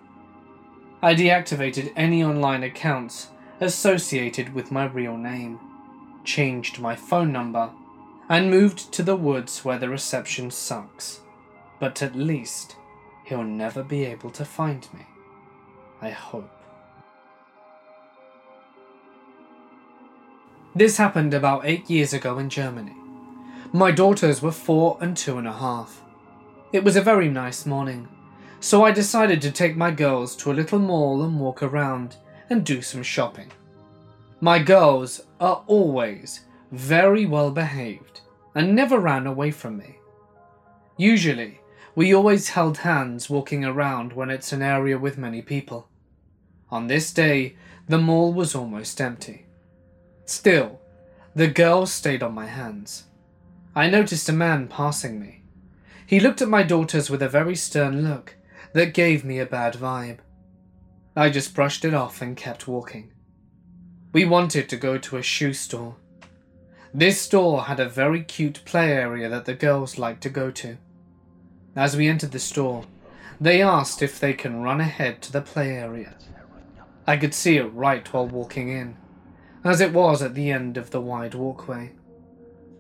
I 1.01 1.15
deactivated 1.15 1.93
any 1.94 2.24
online 2.24 2.65
accounts 2.65 3.28
associated 3.60 4.55
with 4.55 4.73
my 4.73 4.86
real 4.86 5.16
name, 5.16 5.60
changed 6.24 6.81
my 6.81 6.97
phone 6.97 7.32
number, 7.32 7.70
and 8.28 8.51
moved 8.51 8.93
to 8.93 9.02
the 9.02 9.16
woods 9.16 9.65
where 9.65 9.78
the 9.78 9.89
reception 9.89 10.51
sucks. 10.51 11.20
But 11.78 12.02
at 12.02 12.16
least 12.16 12.77
he'll 13.24 13.44
never 13.44 13.85
be 13.85 14.05
able 14.05 14.31
to 14.31 14.44
find 14.44 14.86
me. 14.93 15.06
I 16.00 16.10
hope. 16.10 16.50
This 20.74 20.96
happened 20.96 21.34
about 21.34 21.66
eight 21.66 21.90
years 21.90 22.12
ago 22.12 22.38
in 22.38 22.48
Germany. 22.48 22.94
My 23.72 23.90
daughters 23.90 24.40
were 24.40 24.52
four 24.52 24.96
and 25.00 25.16
two 25.16 25.38
and 25.38 25.46
a 25.48 25.52
half. 25.52 26.02
It 26.72 26.84
was 26.84 26.96
a 26.96 27.02
very 27.02 27.28
nice 27.28 27.66
morning, 27.66 28.08
so 28.60 28.84
I 28.84 28.92
decided 28.92 29.42
to 29.42 29.50
take 29.50 29.76
my 29.76 29.90
girls 29.90 30.36
to 30.36 30.52
a 30.52 30.54
little 30.54 30.78
mall 30.78 31.22
and 31.22 31.40
walk 31.40 31.62
around 31.62 32.16
and 32.48 32.64
do 32.64 32.80
some 32.80 33.02
shopping. 33.02 33.50
My 34.40 34.60
girls 34.60 35.22
are 35.40 35.64
always 35.66 36.42
very 36.70 37.26
well 37.26 37.50
behaved 37.50 38.20
and 38.54 38.74
never 38.74 38.98
ran 39.00 39.26
away 39.26 39.50
from 39.50 39.78
me. 39.78 39.96
Usually, 40.96 41.60
we 41.96 42.14
always 42.14 42.50
held 42.50 42.78
hands 42.78 43.28
walking 43.28 43.64
around 43.64 44.12
when 44.12 44.30
it's 44.30 44.52
an 44.52 44.62
area 44.62 44.96
with 44.96 45.18
many 45.18 45.42
people. 45.42 45.88
On 46.70 46.86
this 46.86 47.12
day, 47.12 47.57
the 47.86 47.99
mall 47.99 48.32
was 48.32 48.55
almost 48.55 49.01
empty. 49.01 49.47
Still, 50.27 50.81
the 51.35 51.49
girls 51.49 51.93
stayed 51.93 52.23
on 52.23 52.35
my 52.35 52.47
hands. 52.47 53.05
I 53.74 53.89
noticed 53.89 54.28
a 54.28 54.32
man 54.32 54.69
passing 54.69 55.20
me. 55.20 55.43
He 56.07 56.20
looked 56.20 56.43
at 56.43 56.49
my 56.49 56.62
daughters 56.62 57.09
with 57.11 57.23
a 57.23 57.28
very 57.28 57.55
stern 57.55 58.03
look 58.03 58.36
that 58.73 58.95
gave 58.95 59.24
me 59.24 59.39
a 59.39 59.47
bad 59.47 59.74
vibe. 59.74 60.19
I 61.16 61.31
just 61.31 61.55
brushed 61.55 61.85
it 61.85 61.95
off 61.95 62.20
and 62.20 62.36
kept 62.36 62.69
walking. 62.69 63.12
We 64.12 64.24
wanted 64.24 64.69
to 64.69 64.77
go 64.77 64.99
to 64.99 65.16
a 65.16 65.23
shoe 65.23 65.53
store. 65.53 65.97
This 66.93 67.20
store 67.20 67.65
had 67.65 67.81
a 67.81 67.89
very 67.89 68.23
cute 68.23 68.62
play 68.65 68.93
area 68.93 69.28
that 69.28 69.45
the 69.45 69.55
girls 69.55 69.99
liked 69.99 70.23
to 70.23 70.31
go 70.31 70.51
to. 70.51 70.78
As 71.77 71.97
we 71.97 72.09
entered 72.09 72.32
the 72.32 72.39
store, 72.39 72.85
they 73.40 73.62
asked 73.62 74.03
if 74.03 74.19
they 74.19 74.32
can 74.32 74.62
run 74.62 74.81
ahead 74.81 75.23
to 75.23 75.32
the 75.32 75.43
play 75.43 75.70
area. 75.70 76.15
I 77.09 77.16
could 77.16 77.32
see 77.32 77.56
it 77.56 77.72
right 77.72 78.06
while 78.12 78.26
walking 78.26 78.68
in, 78.68 78.94
as 79.64 79.80
it 79.80 79.94
was 79.94 80.20
at 80.20 80.35
the 80.35 80.51
end 80.51 80.76
of 80.76 80.90
the 80.90 81.01
wide 81.01 81.35
walkway. 81.35 81.93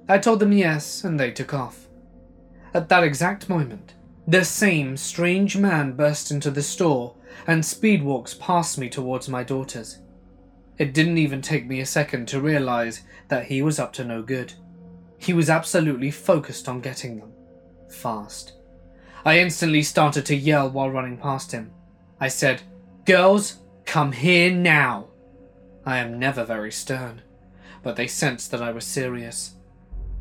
I 0.06 0.18
told 0.18 0.40
them 0.40 0.52
yes, 0.52 1.02
and 1.02 1.18
they 1.18 1.30
took 1.30 1.54
off. 1.54 1.88
At 2.74 2.90
that 2.90 3.04
exact 3.04 3.48
moment, 3.48 3.94
the 4.26 4.44
same 4.44 4.98
strange 4.98 5.56
man 5.56 5.92
burst 5.92 6.30
into 6.30 6.50
the 6.50 6.62
store 6.62 7.14
and 7.46 7.62
speedwalks 7.62 8.38
past 8.38 8.76
me 8.76 8.90
towards 8.90 9.30
my 9.30 9.42
daughters. 9.42 10.00
It 10.76 10.92
didn't 10.92 11.16
even 11.16 11.40
take 11.40 11.66
me 11.66 11.80
a 11.80 11.86
second 11.86 12.28
to 12.28 12.38
realize 12.38 13.04
that 13.28 13.46
he 13.46 13.62
was 13.62 13.78
up 13.78 13.94
to 13.94 14.04
no 14.04 14.20
good. 14.20 14.52
He 15.16 15.32
was 15.32 15.48
absolutely 15.48 16.10
focused 16.10 16.68
on 16.68 16.82
getting 16.82 17.18
them. 17.18 17.32
Fast. 17.88 18.52
I 19.24 19.38
instantly 19.38 19.82
started 19.82 20.26
to 20.26 20.36
yell 20.36 20.68
while 20.68 20.90
running 20.90 21.16
past 21.16 21.52
him. 21.52 21.70
I 22.20 22.28
said, 22.28 22.60
Girls, 23.06 23.56
come 23.88 24.12
here 24.12 24.50
now. 24.50 25.06
I 25.86 25.96
am 25.96 26.18
never 26.18 26.44
very 26.44 26.70
stern, 26.70 27.22
but 27.82 27.96
they 27.96 28.06
sensed 28.06 28.50
that 28.50 28.60
I 28.60 28.70
was 28.70 28.84
serious. 28.84 29.54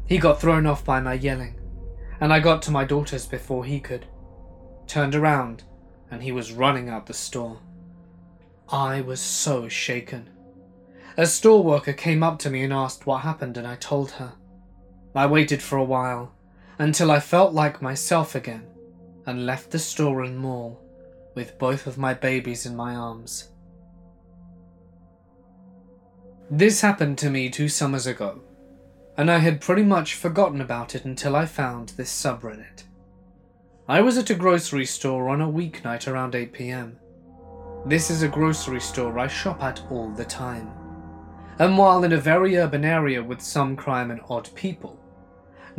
He 0.06 0.19
got 0.19 0.39
thrown 0.39 0.65
off 0.65 0.85
by 0.85 1.02
my 1.02 1.15
yelling, 1.15 1.60
and 2.22 2.31
I 2.31 2.39
got 2.39 2.61
to 2.61 2.72
my 2.72 2.85
daughters 2.85 3.26
before 3.26 3.65
he 3.65 3.81
could. 3.81 4.06
Turned 4.88 5.15
around, 5.15 5.64
and 6.10 6.23
he 6.23 6.31
was 6.31 6.53
running 6.53 6.88
out 6.88 7.07
the 7.07 7.14
store. 7.14 7.60
I 8.69 9.02
was 9.02 9.19
so 9.19 9.68
shaken. 9.68 10.30
A 11.18 11.26
store 11.26 11.61
worker 11.61 11.91
came 11.91 12.23
up 12.23 12.39
to 12.39 12.49
me 12.49 12.64
and 12.64 12.72
asked 12.72 13.06
what 13.06 13.23
happened, 13.23 13.57
and 13.57 13.68
I 13.68 13.76
told 13.76 14.11
her. 14.11 14.31
I 15.14 15.26
waited 15.26 15.61
for 15.61 15.77
a 15.77 15.84
while, 15.84 16.31
until 16.80 17.11
I 17.11 17.19
felt 17.19 17.52
like 17.52 17.81
myself 17.81 18.34
again 18.34 18.65
and 19.26 19.45
left 19.45 19.72
the 19.72 19.80
store 19.80 20.23
and 20.23 20.39
mall 20.39 20.81
with 21.35 21.60
both 21.60 21.85
of 21.85 21.98
my 21.98 22.14
babies 22.14 22.65
in 22.65 22.73
my 22.73 22.95
arms. 22.95 23.49
This 26.49 26.81
happened 26.81 27.17
to 27.19 27.29
me 27.29 27.49
two 27.49 27.69
summers 27.69 28.07
ago, 28.07 28.41
and 29.17 29.29
I 29.29 29.39
had 29.39 29.61
pretty 29.61 29.83
much 29.83 30.15
forgotten 30.15 30.61
about 30.61 30.95
it 30.95 31.05
until 31.05 31.35
I 31.35 31.45
found 31.45 31.89
this 31.89 32.11
subreddit. 32.11 32.83
I 33.87 34.01
was 34.01 34.17
at 34.17 34.29
a 34.29 34.35
grocery 34.35 34.85
store 34.85 35.29
on 35.29 35.41
a 35.41 35.47
weeknight 35.47 36.07
around 36.07 36.33
8pm. 36.33 36.95
This 37.85 38.09
is 38.09 38.23
a 38.23 38.27
grocery 38.27 38.81
store 38.81 39.17
I 39.19 39.27
shop 39.27 39.61
at 39.63 39.81
all 39.89 40.09
the 40.09 40.25
time. 40.25 40.71
And 41.59 41.77
while 41.77 42.03
in 42.03 42.13
a 42.13 42.17
very 42.17 42.57
urban 42.57 42.85
area 42.85 43.23
with 43.23 43.41
some 43.41 43.75
crime 43.75 44.11
and 44.11 44.21
odd 44.29 44.49
people, 44.55 44.99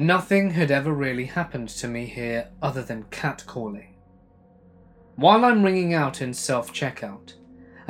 Nothing 0.00 0.50
had 0.50 0.70
ever 0.70 0.92
really 0.92 1.24
happened 1.24 1.70
to 1.70 1.88
me 1.88 2.06
here 2.06 2.50
other 2.62 2.84
than 2.84 3.06
catcalling. 3.10 3.94
While 5.16 5.44
I'm 5.44 5.64
ringing 5.64 5.92
out 5.92 6.22
in 6.22 6.32
self 6.32 6.72
checkout, 6.72 7.34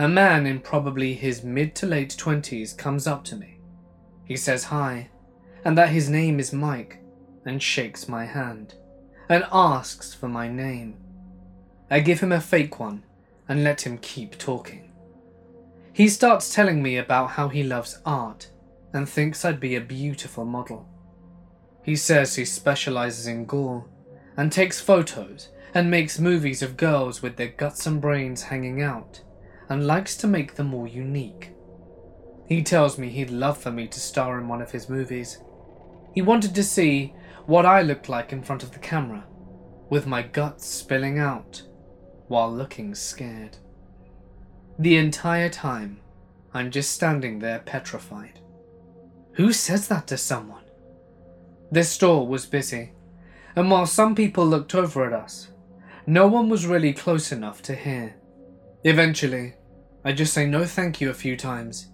a 0.01 0.09
man 0.09 0.47
in 0.47 0.61
probably 0.61 1.13
his 1.15 1.43
mid 1.43 1.75
to 1.75 1.85
late 1.85 2.17
20s 2.17 2.79
comes 2.79 3.09
up 3.09 3.25
to 3.25 3.35
me. 3.35 3.59
He 4.25 4.37
says 4.37 4.65
hi, 4.65 5.11
and 5.65 5.77
that 5.77 5.89
his 5.89 6.09
name 6.09 6.39
is 6.39 6.53
Mike, 6.53 7.03
and 7.45 7.61
shakes 7.61 8.09
my 8.09 8.25
hand, 8.25 8.77
and 9.29 9.45
asks 9.51 10.15
for 10.15 10.29
my 10.29 10.47
name. 10.47 10.97
I 11.91 11.99
give 11.99 12.21
him 12.21 12.31
a 12.31 12.41
fake 12.41 12.79
one 12.79 13.03
and 13.49 13.65
let 13.65 13.85
him 13.85 13.99
keep 13.99 14.39
talking. 14.39 14.93
He 15.93 16.09
starts 16.09 16.55
telling 16.55 16.81
me 16.81 16.97
about 16.97 17.31
how 17.31 17.49
he 17.49 17.65
loves 17.65 17.99
art 18.07 18.51
and 18.93 19.09
thinks 19.09 19.45
I'd 19.45 19.59
be 19.59 19.75
a 19.75 19.81
beautiful 19.81 20.45
model. 20.45 20.89
He 21.83 21.97
says 21.97 22.37
he 22.37 22.45
specializes 22.45 23.27
in 23.27 23.47
gore 23.47 23.87
and 24.37 24.53
takes 24.53 24.81
photos 24.81 25.49
and 25.75 25.91
makes 25.91 26.21
movies 26.21 26.63
of 26.63 26.77
girls 26.77 27.21
with 27.21 27.37
their 27.37 27.49
guts 27.49 27.85
and 27.85 28.01
brains 28.01 28.45
hanging 28.45 28.81
out 28.81 29.23
and 29.69 29.87
likes 29.87 30.17
to 30.17 30.27
make 30.27 30.55
them 30.55 30.69
more 30.69 30.89
unique. 30.89 31.53
He 32.47 32.63
tells 32.63 32.99
me 32.99 33.11
he'd 33.11 33.31
love 33.31 33.59
for 33.59 33.71
me 33.71 33.87
to 33.89 34.01
star 34.01 34.39
in 34.39 34.49
one 34.49 34.63
of 34.63 34.71
his 34.71 34.89
movies. 34.89 35.39
He 36.15 36.23
wanted 36.23 36.55
to 36.55 36.63
see 36.63 37.15
what 37.47 37.67
I 37.67 37.83
looked 37.83 38.09
like 38.09 38.33
in 38.33 38.43
front 38.43 38.63
of 38.63 38.73
the 38.73 38.79
camera, 38.79 39.27
with 39.91 40.07
my 40.07 40.23
guts 40.23 40.67
spilling 40.67 41.19
out 41.19 41.63
while 42.29 42.53
looking 42.53 42.95
scared. 42.95 43.57
The 44.79 44.97
entire 44.97 45.49
time, 45.49 46.01
I'm 46.55 46.71
just 46.71 46.93
standing 46.93 47.39
there 47.39 47.59
petrified. 47.59 48.41
Who 49.33 49.53
says 49.53 49.89
that 49.89 50.07
to 50.09 50.17
someone? 50.17 50.65
The 51.71 51.85
store 51.85 52.27
was 52.27 52.47
busy, 52.47 52.93
and 53.55 53.71
while 53.71 53.87
some 53.87 54.15
people 54.15 54.47
looked 54.47 54.75
over 54.75 55.05
at 55.07 55.13
us, 55.13 55.49
no 56.07 56.27
one 56.27 56.49
was 56.49 56.67
really 56.67 56.93
close 56.95 57.33
enough 57.33 57.61
to 57.63 57.75
hear. 57.75 58.17
Eventually, 58.85 59.55
I 60.05 60.13
just 60.13 60.33
say 60.33 60.47
no 60.47 60.65
thank 60.65 61.01
you 61.01 61.11
a 61.11 61.15
few 61.15 61.37
times, 61.37 61.89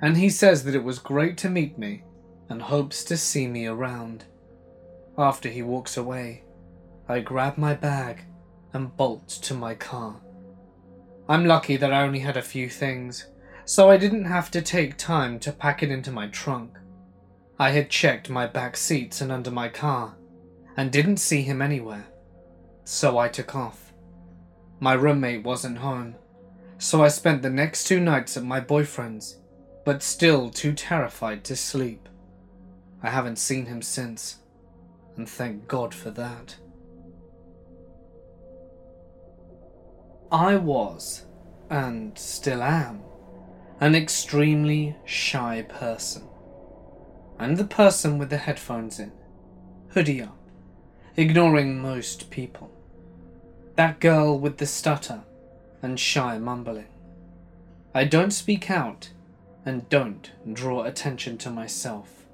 and 0.00 0.16
he 0.16 0.30
says 0.30 0.64
that 0.64 0.74
it 0.74 0.84
was 0.84 0.98
great 0.98 1.36
to 1.38 1.50
meet 1.50 1.76
me 1.76 2.04
and 2.48 2.62
hopes 2.62 3.04
to 3.04 3.16
see 3.16 3.46
me 3.46 3.66
around. 3.66 4.24
After 5.18 5.48
he 5.48 5.62
walks 5.62 5.96
away, 5.96 6.44
I 7.08 7.20
grab 7.20 7.58
my 7.58 7.74
bag 7.74 8.22
and 8.72 8.96
bolt 8.96 9.28
to 9.28 9.54
my 9.54 9.74
car. 9.74 10.20
I'm 11.28 11.44
lucky 11.44 11.76
that 11.76 11.92
I 11.92 12.02
only 12.02 12.20
had 12.20 12.36
a 12.36 12.42
few 12.42 12.68
things, 12.68 13.26
so 13.64 13.90
I 13.90 13.96
didn't 13.96 14.24
have 14.24 14.50
to 14.52 14.62
take 14.62 14.96
time 14.96 15.38
to 15.40 15.52
pack 15.52 15.82
it 15.82 15.90
into 15.90 16.10
my 16.10 16.28
trunk. 16.28 16.78
I 17.58 17.70
had 17.70 17.90
checked 17.90 18.30
my 18.30 18.46
back 18.46 18.76
seats 18.76 19.20
and 19.20 19.30
under 19.30 19.50
my 19.50 19.68
car, 19.68 20.16
and 20.76 20.90
didn't 20.90 21.18
see 21.18 21.42
him 21.42 21.60
anywhere, 21.60 22.06
so 22.84 23.18
I 23.18 23.28
took 23.28 23.54
off. 23.54 23.92
My 24.80 24.94
roommate 24.94 25.44
wasn't 25.44 25.78
home, 25.78 26.14
so 26.80 27.04
I 27.04 27.08
spent 27.08 27.42
the 27.42 27.50
next 27.50 27.84
two 27.84 28.00
nights 28.00 28.38
at 28.38 28.42
my 28.42 28.58
boyfriend's, 28.58 29.36
but 29.84 30.02
still 30.02 30.48
too 30.48 30.72
terrified 30.72 31.44
to 31.44 31.54
sleep. 31.54 32.08
I 33.02 33.10
haven't 33.10 33.36
seen 33.36 33.66
him 33.66 33.82
since, 33.82 34.38
and 35.14 35.28
thank 35.28 35.68
God 35.68 35.92
for 35.92 36.10
that. 36.12 36.56
I 40.32 40.56
was, 40.56 41.26
and 41.68 42.18
still 42.18 42.62
am, 42.62 43.02
an 43.80 43.94
extremely 43.94 44.96
shy 45.04 45.66
person. 45.68 46.26
I'm 47.38 47.56
the 47.56 47.64
person 47.64 48.16
with 48.16 48.30
the 48.30 48.38
headphones 48.38 48.98
in, 48.98 49.12
hoodie 49.88 50.22
up, 50.22 50.38
ignoring 51.14 51.78
most 51.78 52.30
people. 52.30 52.70
That 53.76 54.00
girl 54.00 54.38
with 54.38 54.56
the 54.56 54.66
stutter 54.66 55.24
and 55.82 55.98
shy 55.98 56.38
mumbling. 56.38 56.88
I 57.94 58.04
don't 58.04 58.30
speak 58.30 58.70
out 58.70 59.10
and 59.64 59.88
don't 59.88 60.30
draw 60.52 60.84
attention 60.84 61.38
to 61.38 61.50
myself, 61.50 62.26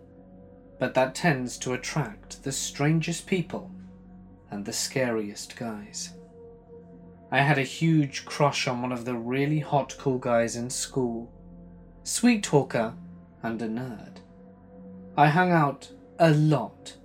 but 0.78 0.94
that 0.94 1.14
tends 1.14 1.56
to 1.59 1.73
attract 1.73 2.43
the 2.43 2.52
strangest 2.52 3.27
people 3.27 3.70
and 4.51 4.64
the 4.64 4.73
scariest 4.73 5.56
guys. 5.56 6.14
I 7.31 7.40
had 7.40 7.59
a 7.59 7.62
huge 7.62 8.24
crush 8.24 8.68
on 8.68 8.82
one 8.82 8.93
of 8.93 9.05
the 9.05 9.14
really 9.14 9.59
hot 9.59 9.97
cool 9.98 10.18
guys 10.18 10.55
in 10.55 10.70
school, 10.70 11.32
sweet 12.05 12.43
talker 12.43 12.94
and 13.43 13.60
a 13.60 13.68
nerd. 13.68 14.18
I 15.16 15.28
hung 15.28 15.51
out 15.51 15.90
a 16.18 16.31
lot, 16.31 16.97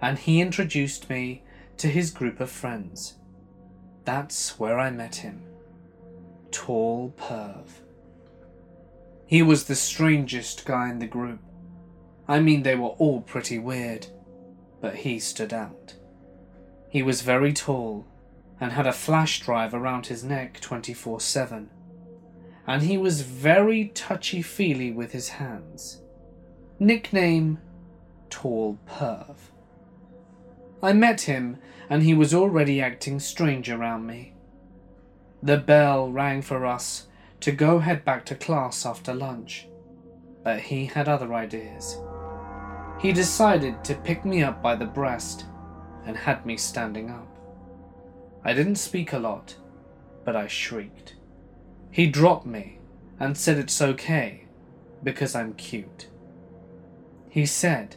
and 0.00 0.18
he 0.18 0.40
introduced 0.40 1.08
me 1.08 1.42
to 1.76 1.88
his 1.88 2.10
group 2.10 2.40
of 2.40 2.50
friends. 2.50 3.14
That's 4.04 4.58
where 4.58 4.78
I 4.78 4.90
met 4.90 5.16
him. 5.16 5.42
Tall 6.52 7.12
Perv. 7.16 7.66
He 9.26 9.42
was 9.42 9.64
the 9.64 9.74
strangest 9.74 10.64
guy 10.64 10.90
in 10.90 10.98
the 10.98 11.06
group. 11.06 11.40
I 12.28 12.38
mean, 12.40 12.62
they 12.62 12.76
were 12.76 12.88
all 12.88 13.22
pretty 13.22 13.58
weird, 13.58 14.06
but 14.80 14.96
he 14.96 15.18
stood 15.18 15.52
out. 15.52 15.94
He 16.88 17.02
was 17.02 17.22
very 17.22 17.52
tall 17.52 18.06
and 18.60 18.72
had 18.72 18.86
a 18.86 18.92
flash 18.92 19.40
drive 19.40 19.74
around 19.74 20.06
his 20.06 20.22
neck 20.22 20.60
24 20.60 21.20
7. 21.20 21.70
And 22.66 22.82
he 22.82 22.96
was 22.96 23.22
very 23.22 23.86
touchy 23.86 24.40
feely 24.42 24.92
with 24.92 25.12
his 25.12 25.30
hands. 25.30 26.02
Nickname 26.78 27.58
Tall 28.30 28.78
Perv. 28.86 29.36
I 30.82 30.92
met 30.92 31.22
him, 31.22 31.58
and 31.88 32.02
he 32.02 32.14
was 32.14 32.34
already 32.34 32.80
acting 32.80 33.18
strange 33.20 33.70
around 33.70 34.06
me. 34.06 34.31
The 35.42 35.56
bell 35.56 36.10
rang 36.12 36.40
for 36.40 36.64
us 36.64 37.08
to 37.40 37.50
go 37.50 37.80
head 37.80 38.04
back 38.04 38.24
to 38.26 38.36
class 38.36 38.86
after 38.86 39.12
lunch, 39.12 39.66
but 40.44 40.60
he 40.60 40.86
had 40.86 41.08
other 41.08 41.34
ideas. 41.34 41.98
He 43.00 43.12
decided 43.12 43.82
to 43.82 43.96
pick 43.96 44.24
me 44.24 44.44
up 44.44 44.62
by 44.62 44.76
the 44.76 44.86
breast 44.86 45.46
and 46.06 46.16
had 46.16 46.46
me 46.46 46.56
standing 46.56 47.10
up. 47.10 47.26
I 48.44 48.52
didn't 48.52 48.76
speak 48.76 49.12
a 49.12 49.18
lot, 49.18 49.56
but 50.24 50.36
I 50.36 50.46
shrieked. 50.46 51.16
He 51.90 52.06
dropped 52.06 52.46
me 52.46 52.78
and 53.18 53.36
said 53.36 53.58
it's 53.58 53.82
okay 53.82 54.46
because 55.02 55.34
I'm 55.34 55.54
cute. 55.54 56.06
He 57.28 57.46
said, 57.46 57.96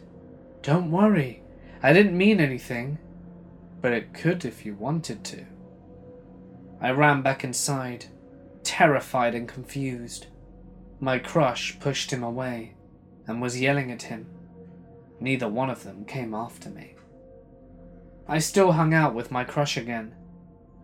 Don't 0.63 0.89
worry, 0.89 1.43
I 1.84 1.93
didn't 1.93 2.17
mean 2.17 2.39
anything, 2.39 2.97
but 3.81 3.93
it 3.93 4.15
could 4.15 4.45
if 4.45 4.65
you 4.65 4.73
wanted 4.73 5.23
to. 5.26 5.45
I 6.81 6.91
ran 6.91 7.22
back 7.22 7.43
inside, 7.43 8.06
terrified 8.64 9.35
and 9.35 9.47
confused. 9.47 10.27
My 10.99 11.19
crush 11.19 11.80
pushed 11.80 12.11
him 12.11 12.23
away 12.23 12.76
and 13.27 13.41
was 13.41 13.60
yelling 13.60 13.91
at 13.91 14.03
him. 14.03 14.27
Neither 15.19 15.47
one 15.47 15.69
of 15.69 15.84
them 15.84 16.06
came 16.06 16.34
after 16.34 16.69
me. 16.69 16.95
I 18.27 18.39
still 18.39 18.73
hung 18.73 18.93
out 18.93 19.14
with 19.14 19.31
my 19.31 19.43
crush 19.43 19.77
again, 19.77 20.15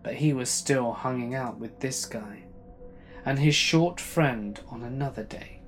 but 0.03 0.15
he 0.15 0.33
was 0.33 0.49
still 0.49 0.93
hanging 0.93 1.35
out 1.35 1.57
with 1.57 1.79
this 1.79 2.05
guy 2.05 2.43
and 3.25 3.39
his 3.39 3.55
short 3.55 3.99
friend 3.99 4.59
on 4.69 4.83
another 4.83 5.23
day. 5.23 5.61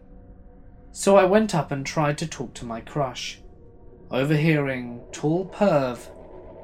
So 0.92 1.18
I 1.18 1.26
went 1.26 1.56
up 1.56 1.72
and 1.72 1.86
tried 1.86 2.18
to 2.20 2.28
talk 2.28 2.54
to 2.56 2.66
my 2.66 2.82
crush, 2.82 3.40
overhearing 4.12 5.02
Tall 5.12 5.46
Perv 5.46 6.08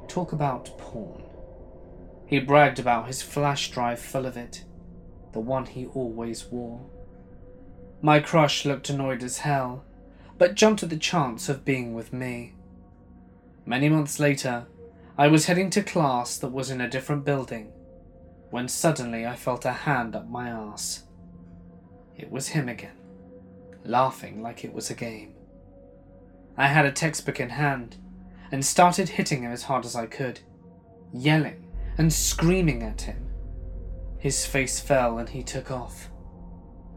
talk 0.07 0.33
about 0.33 0.77
porn. 0.77 1.18
He 2.29 2.39
bragged 2.39 2.77
about 2.77 3.07
his 3.07 3.23
flash 3.23 3.71
drive 3.71 3.99
full 3.99 4.27
of 4.27 4.37
it, 4.37 4.63
the 5.33 5.39
one 5.39 5.65
he 5.65 5.87
always 5.87 6.45
wore. 6.45 6.79
My 8.03 8.19
crush 8.19 8.65
looked 8.65 8.91
annoyed 8.91 9.23
as 9.23 9.39
hell, 9.39 9.83
but 10.37 10.53
jumped 10.53 10.83
at 10.83 10.91
the 10.91 10.97
chance 10.97 11.49
of 11.49 11.65
being 11.65 11.95
with 11.95 12.13
me. 12.13 12.53
Many 13.65 13.89
months 13.89 14.19
later, 14.19 14.67
I 15.17 15.27
was 15.27 15.47
heading 15.47 15.71
to 15.71 15.81
class 15.81 16.37
that 16.37 16.51
was 16.51 16.69
in 16.69 16.81
a 16.81 16.87
different 16.87 17.25
building, 17.25 17.71
when 18.51 18.67
suddenly 18.67 19.25
I 19.25 19.35
felt 19.35 19.65
a 19.65 19.71
hand 19.71 20.15
up 20.15 20.29
my 20.29 20.49
ass. 20.49 21.05
It 22.15 22.29
was 22.29 22.49
him 22.49 22.69
again 22.69 22.99
laughing 23.85 24.41
like 24.41 24.63
it 24.63 24.73
was 24.73 24.89
a 24.89 24.95
game. 24.95 25.33
I 26.57 26.67
had 26.67 26.85
a 26.85 26.91
textbook 26.91 27.39
in 27.39 27.49
hand 27.49 27.95
and 28.51 28.63
started 28.63 29.09
hitting 29.09 29.41
him 29.41 29.51
as 29.51 29.63
hard 29.63 29.85
as 29.85 29.95
I 29.95 30.05
could, 30.05 30.41
yelling 31.11 31.65
and 31.99 32.11
screaming 32.11 32.81
at 32.81 33.01
him. 33.01 33.27
His 34.17 34.45
face 34.45 34.79
fell 34.79 35.19
and 35.19 35.29
he 35.29 35.43
took 35.43 35.69
off. 35.69 36.09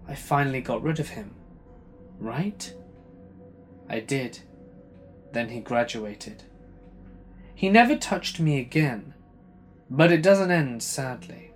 I 0.08 0.14
finally 0.14 0.62
got 0.62 0.82
rid 0.82 0.98
of 0.98 1.10
him, 1.10 1.34
right? 2.18 2.74
I 3.90 4.00
did. 4.00 4.40
Then 5.32 5.50
he 5.50 5.60
graduated. 5.60 6.44
He 7.54 7.68
never 7.68 7.96
touched 7.96 8.40
me 8.40 8.58
again, 8.58 9.12
but 9.90 10.10
it 10.10 10.22
doesn't 10.22 10.50
end 10.50 10.82
sadly. 10.82 11.52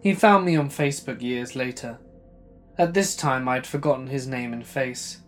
He 0.00 0.14
found 0.14 0.44
me 0.44 0.56
on 0.56 0.68
Facebook 0.68 1.22
years 1.22 1.54
later 1.54 2.00
at 2.80 2.94
this 2.94 3.14
time, 3.14 3.46
I'd 3.46 3.66
forgotten 3.66 4.06
his 4.06 4.26
name 4.26 4.54
and 4.54 4.66
face. 4.66 5.18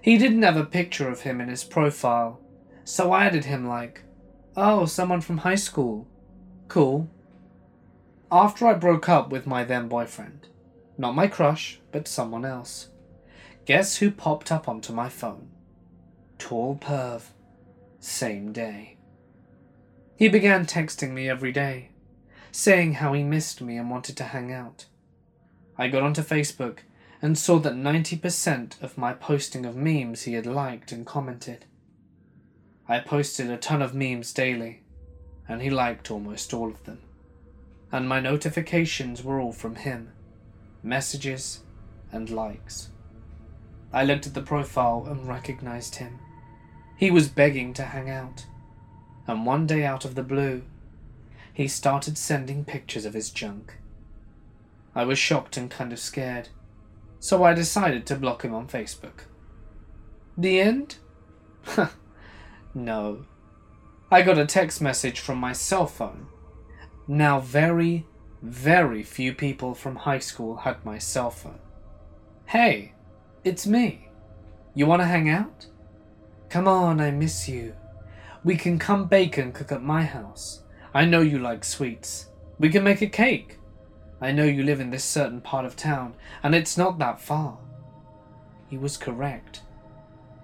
He 0.00 0.16
didn't 0.16 0.42
have 0.42 0.56
a 0.56 0.64
picture 0.64 1.08
of 1.08 1.22
him 1.22 1.40
in 1.40 1.48
his 1.48 1.64
profile, 1.64 2.40
so 2.84 3.10
I 3.10 3.24
added 3.24 3.46
him 3.46 3.66
like, 3.66 4.04
Oh, 4.56 4.84
someone 4.86 5.20
from 5.20 5.38
high 5.38 5.56
school. 5.56 6.06
Cool. 6.72 7.06
After 8.30 8.66
I 8.66 8.72
broke 8.72 9.06
up 9.06 9.28
with 9.28 9.46
my 9.46 9.62
then 9.62 9.88
boyfriend, 9.88 10.48
not 10.96 11.14
my 11.14 11.26
crush, 11.26 11.78
but 11.90 12.08
someone 12.08 12.46
else, 12.46 12.88
guess 13.66 13.96
who 13.98 14.10
popped 14.10 14.50
up 14.50 14.66
onto 14.66 14.90
my 14.90 15.10
phone? 15.10 15.50
Tall 16.38 16.76
Perv. 16.76 17.24
Same 18.00 18.54
day. 18.54 18.96
He 20.16 20.30
began 20.30 20.64
texting 20.64 21.10
me 21.10 21.28
every 21.28 21.52
day, 21.52 21.90
saying 22.50 22.94
how 22.94 23.12
he 23.12 23.22
missed 23.22 23.60
me 23.60 23.76
and 23.76 23.90
wanted 23.90 24.16
to 24.16 24.24
hang 24.24 24.50
out. 24.50 24.86
I 25.76 25.88
got 25.88 26.02
onto 26.02 26.22
Facebook 26.22 26.78
and 27.20 27.36
saw 27.36 27.58
that 27.58 27.74
90% 27.74 28.82
of 28.82 28.96
my 28.96 29.12
posting 29.12 29.66
of 29.66 29.76
memes 29.76 30.22
he 30.22 30.32
had 30.32 30.46
liked 30.46 30.90
and 30.90 31.04
commented. 31.04 31.66
I 32.88 33.00
posted 33.00 33.50
a 33.50 33.58
ton 33.58 33.82
of 33.82 33.94
memes 33.94 34.32
daily, 34.32 34.81
and 35.52 35.60
he 35.60 35.70
liked 35.70 36.10
almost 36.10 36.54
all 36.54 36.68
of 36.68 36.82
them. 36.84 36.98
And 37.92 38.08
my 38.08 38.20
notifications 38.20 39.22
were 39.22 39.38
all 39.38 39.52
from 39.52 39.76
him 39.76 40.12
messages 40.82 41.60
and 42.10 42.28
likes. 42.28 42.88
I 43.92 44.04
looked 44.04 44.26
at 44.26 44.34
the 44.34 44.42
profile 44.42 45.06
and 45.08 45.28
recognized 45.28 45.96
him. 45.96 46.18
He 46.96 47.10
was 47.10 47.28
begging 47.28 47.72
to 47.74 47.84
hang 47.84 48.10
out. 48.10 48.46
And 49.28 49.46
one 49.46 49.66
day 49.66 49.84
out 49.84 50.04
of 50.04 50.14
the 50.16 50.22
blue, 50.22 50.62
he 51.52 51.68
started 51.68 52.18
sending 52.18 52.64
pictures 52.64 53.04
of 53.04 53.14
his 53.14 53.30
junk. 53.30 53.74
I 54.94 55.04
was 55.04 55.18
shocked 55.18 55.56
and 55.56 55.70
kind 55.70 55.92
of 55.92 55.98
scared, 56.00 56.48
so 57.20 57.44
I 57.44 57.54
decided 57.54 58.06
to 58.06 58.16
block 58.16 58.42
him 58.42 58.54
on 58.54 58.66
Facebook. 58.66 59.26
The 60.36 60.60
end? 60.60 60.96
no. 62.74 63.26
I 64.12 64.20
got 64.20 64.36
a 64.36 64.44
text 64.44 64.82
message 64.82 65.20
from 65.20 65.38
my 65.38 65.54
cell 65.54 65.86
phone. 65.86 66.26
Now, 67.08 67.40
very, 67.40 68.06
very 68.42 69.02
few 69.02 69.32
people 69.32 69.74
from 69.74 69.96
high 69.96 70.18
school 70.18 70.54
had 70.54 70.84
my 70.84 70.98
cell 70.98 71.30
phone. 71.30 71.60
Hey, 72.44 72.92
it's 73.42 73.66
me. 73.66 74.10
You 74.74 74.84
want 74.84 75.00
to 75.00 75.06
hang 75.06 75.30
out? 75.30 75.64
Come 76.50 76.68
on, 76.68 77.00
I 77.00 77.10
miss 77.10 77.48
you. 77.48 77.74
We 78.44 78.54
can 78.54 78.78
come 78.78 79.06
bake 79.06 79.38
and 79.38 79.54
cook 79.54 79.72
at 79.72 79.82
my 79.82 80.02
house. 80.02 80.62
I 80.92 81.06
know 81.06 81.22
you 81.22 81.38
like 81.38 81.64
sweets. 81.64 82.26
We 82.58 82.68
can 82.68 82.84
make 82.84 83.00
a 83.00 83.06
cake. 83.06 83.60
I 84.20 84.30
know 84.30 84.44
you 84.44 84.62
live 84.62 84.80
in 84.80 84.90
this 84.90 85.04
certain 85.04 85.40
part 85.40 85.64
of 85.64 85.74
town, 85.74 86.16
and 86.42 86.54
it's 86.54 86.76
not 86.76 86.98
that 86.98 87.18
far. 87.18 87.56
He 88.68 88.76
was 88.76 88.98
correct. 88.98 89.62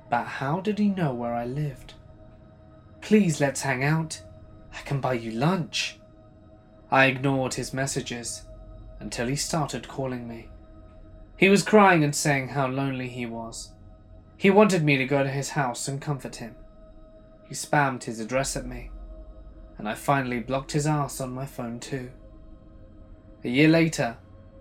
But 0.09 0.25
how 0.25 0.61
did 0.61 0.79
he 0.79 0.89
know 0.89 1.13
where 1.13 1.35
I 1.35 1.45
lived? 1.45 1.93
Please 3.01 3.41
let's 3.41 3.63
hang 3.63 3.85
out. 3.85 4.21
I 4.73 4.81
can 4.83 5.01
buy 5.01 5.15
you 5.15 5.31
lunch. 5.33 5.99
I 6.91 7.07
ignored 7.07 7.55
his 7.55 7.73
messages 7.73 8.47
until 9.01 9.27
he 9.27 9.37
started 9.37 9.89
calling 9.89 10.27
me. 10.27 10.49
He 11.37 11.49
was 11.49 11.63
crying 11.63 12.03
and 12.03 12.15
saying 12.15 12.49
how 12.49 12.67
lonely 12.67 13.09
he 13.09 13.27
was. 13.27 13.73
He 14.37 14.51
wanted 14.51 14.85
me 14.85 14.97
to 14.97 15.05
go 15.05 15.23
to 15.23 15.29
his 15.29 15.51
house 15.51 15.89
and 15.89 16.01
comfort 16.01 16.37
him. 16.37 16.55
He 17.49 17.55
spammed 17.55 18.05
his 18.05 18.21
address 18.21 18.57
at 18.57 18.67
me, 18.67 18.91
and 19.79 19.89
I 19.89 19.95
finally 19.95 20.41
blocked 20.41 20.73
his 20.73 20.87
ass 20.87 21.21
on 21.21 21.33
my 21.33 21.47
phone 21.47 21.81
too. 21.81 22.11
A 23.45 23.49
year 23.49 23.69
later, 23.69 24.17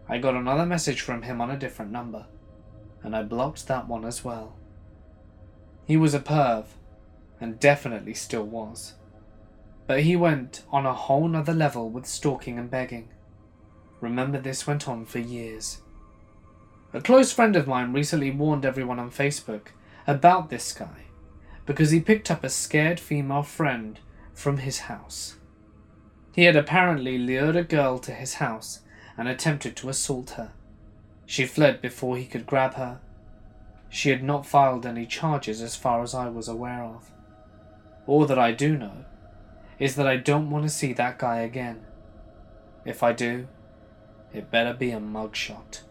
I 0.07 0.19
got 0.19 0.35
another 0.35 0.65
message 0.65 1.01
from 1.01 1.23
him 1.23 1.41
on 1.41 1.51
a 1.51 1.57
different 1.57 1.91
number, 1.91 2.25
and 3.03 3.15
I 3.15 3.23
blocked 3.23 3.67
that 3.67 3.87
one 3.87 4.05
as 4.05 4.23
well. 4.23 4.55
He 5.85 5.97
was 5.97 6.13
a 6.13 6.19
perv, 6.19 6.65
and 7.39 7.59
definitely 7.59 8.13
still 8.13 8.43
was. 8.43 8.95
But 9.85 10.01
he 10.01 10.15
went 10.15 10.63
on 10.71 10.85
a 10.85 10.93
whole 10.93 11.27
nother 11.27 11.53
level 11.53 11.89
with 11.89 12.05
stalking 12.05 12.57
and 12.57 12.69
begging. 12.69 13.09
Remember, 14.01 14.39
this 14.39 14.67
went 14.67 14.87
on 14.87 15.05
for 15.05 15.19
years. 15.19 15.81
A 16.93 17.01
close 17.01 17.31
friend 17.31 17.55
of 17.55 17.67
mine 17.67 17.93
recently 17.93 18.31
warned 18.31 18.65
everyone 18.65 18.99
on 18.99 19.11
Facebook 19.11 19.67
about 20.05 20.49
this 20.49 20.73
guy 20.73 21.05
because 21.65 21.91
he 21.91 21.99
picked 21.99 22.31
up 22.31 22.43
a 22.43 22.49
scared 22.49 22.99
female 22.99 23.43
friend 23.43 23.99
from 24.33 24.57
his 24.57 24.79
house. 24.79 25.35
He 26.33 26.43
had 26.43 26.55
apparently 26.55 27.17
lured 27.17 27.55
a 27.55 27.63
girl 27.63 27.99
to 27.99 28.13
his 28.13 28.35
house 28.35 28.81
and 29.17 29.27
attempted 29.27 29.75
to 29.77 29.89
assault 29.89 30.31
her. 30.31 30.53
She 31.25 31.45
fled 31.45 31.81
before 31.81 32.15
he 32.15 32.25
could 32.25 32.45
grab 32.45 32.75
her. 32.75 32.99
She 33.89 34.11
had 34.11 34.23
not 34.23 34.45
filed 34.45 34.85
any 34.85 35.05
charges 35.05 35.61
as 35.61 35.75
far 35.75 36.03
as 36.03 36.13
I 36.13 36.29
was 36.29 36.47
aware 36.47 36.83
of. 36.83 37.11
All 38.07 38.25
that 38.25 38.39
I 38.39 38.53
do 38.53 38.77
know 38.77 39.05
is 39.77 39.95
that 39.95 40.07
I 40.07 40.17
don't 40.17 40.49
want 40.49 40.63
to 40.63 40.69
see 40.69 40.93
that 40.93 41.19
guy 41.19 41.41
again. 41.41 41.85
If 42.85 43.03
I 43.03 43.11
do, 43.11 43.47
it 44.33 44.49
better 44.49 44.73
be 44.73 44.91
a 44.91 44.99
mugshot. 44.99 45.81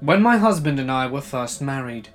When 0.00 0.22
my 0.22 0.36
husband 0.36 0.78
and 0.78 0.90
I 0.90 1.06
were 1.06 1.20
first 1.20 1.60
married, 1.60 2.10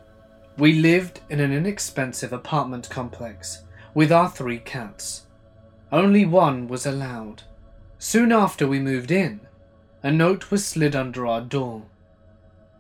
we 0.58 0.74
lived 0.74 1.20
in 1.30 1.40
an 1.40 1.52
inexpensive 1.52 2.32
apartment 2.32 2.90
complex 2.90 3.64
with 3.94 4.12
our 4.12 4.30
three 4.30 4.60
cats. 4.60 5.26
Only 5.92 6.26
one 6.26 6.68
was 6.68 6.86
allowed. 6.86 7.44
Soon 8.00 8.32
after 8.32 8.68
we 8.68 8.80
moved 8.80 9.12
in, 9.12 9.42
a 10.04 10.12
note 10.12 10.50
was 10.50 10.66
slid 10.66 10.96
under 10.96 11.26
our 11.28 11.42
door. 11.42 11.84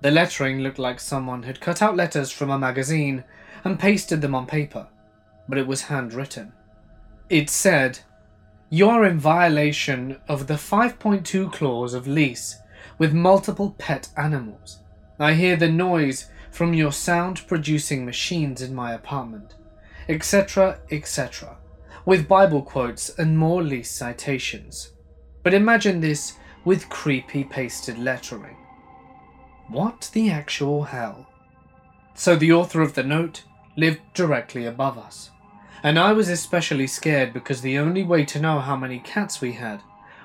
The 0.01 0.11
lettering 0.11 0.61
looked 0.61 0.79
like 0.79 0.99
someone 0.99 1.43
had 1.43 1.61
cut 1.61 1.81
out 1.81 1.95
letters 1.95 2.31
from 2.31 2.49
a 2.49 2.57
magazine 2.57 3.23
and 3.63 3.79
pasted 3.79 4.21
them 4.21 4.33
on 4.33 4.47
paper, 4.47 4.87
but 5.47 5.59
it 5.59 5.67
was 5.67 5.83
handwritten. 5.83 6.53
It 7.29 7.49
said, 7.49 7.99
You're 8.69 9.05
in 9.05 9.19
violation 9.19 10.17
of 10.27 10.47
the 10.47 10.55
5.2 10.55 11.51
clause 11.53 11.93
of 11.93 12.07
lease 12.07 12.57
with 12.97 13.13
multiple 13.13 13.75
pet 13.77 14.09
animals. 14.17 14.79
I 15.19 15.33
hear 15.33 15.55
the 15.55 15.69
noise 15.69 16.29
from 16.49 16.73
your 16.73 16.91
sound 16.91 17.45
producing 17.47 18.03
machines 18.03 18.61
in 18.61 18.73
my 18.73 18.93
apartment, 18.93 19.53
etc., 20.09 20.79
etc., 20.89 21.57
with 22.05 22.27
Bible 22.27 22.63
quotes 22.63 23.09
and 23.19 23.37
more 23.37 23.61
lease 23.61 23.91
citations. 23.91 24.93
But 25.43 25.53
imagine 25.53 26.01
this 26.01 26.33
with 26.65 26.89
creepy 26.89 27.43
pasted 27.43 27.99
lettering. 27.99 28.57
What 29.67 30.09
the 30.13 30.29
actual 30.29 30.83
hell? 30.83 31.27
So 32.13 32.35
the 32.35 32.51
author 32.51 32.81
of 32.81 32.93
the 32.93 33.03
note 33.03 33.43
lived 33.77 34.01
directly 34.13 34.65
above 34.65 34.97
us, 34.97 35.31
and 35.81 35.97
I 35.97 36.13
was 36.13 36.29
especially 36.29 36.87
scared 36.87 37.33
because 37.33 37.61
the 37.61 37.77
only 37.77 38.03
way 38.03 38.25
to 38.25 38.39
know 38.39 38.59
how 38.59 38.75
many 38.75 38.99
cats 38.99 39.41
we 39.41 39.53
had 39.53 39.81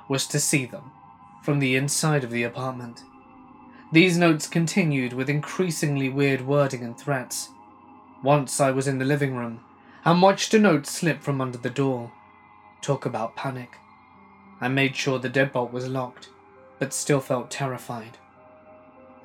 was 0.09 0.27
to 0.29 0.41
see 0.41 0.67
them 0.67 0.91
from 1.43 1.61
the 1.61 1.77
inside 1.77 2.25
of 2.25 2.31
the 2.31 2.43
apartment. 2.43 3.03
These 3.93 4.19
notes 4.19 4.49
continued 4.49 5.13
with 5.13 5.31
increasingly 5.31 6.09
weird 6.09 6.41
wording 6.41 6.83
and 6.83 6.99
threats. 6.99 7.51
Once 8.23 8.61
I 8.61 8.73
was 8.73 8.89
in 8.89 8.99
the 8.99 9.05
living 9.05 9.37
room 9.37 9.61
and 10.05 10.21
watched 10.21 10.53
a 10.55 10.59
note 10.59 10.87
slip 10.87 11.23
from 11.23 11.41
under 11.41 11.59
the 11.59 11.71
door. 11.71 12.11
Talk 12.81 13.07
about 13.07 13.37
panic. 13.37 13.77
I 14.61 14.69
made 14.69 14.97
sure 14.97 15.19
the 15.19 15.31
deadbolt 15.31 15.73
was 15.73 15.87
locked, 15.89 16.31
but 16.79 16.93
still 16.93 17.21
felt 17.21 17.51
terrified. 17.51 18.19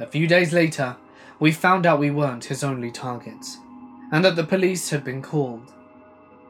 A 0.01 0.07
few 0.07 0.27
days 0.27 0.51
later, 0.51 0.97
we 1.39 1.51
found 1.51 1.85
out 1.85 1.99
we 1.99 2.11
weren't 2.11 2.45
his 2.45 2.63
only 2.63 2.91
targets, 2.91 3.57
and 4.11 4.25
that 4.25 4.35
the 4.35 4.43
police 4.43 4.89
had 4.89 5.05
been 5.05 5.21
called. 5.21 5.71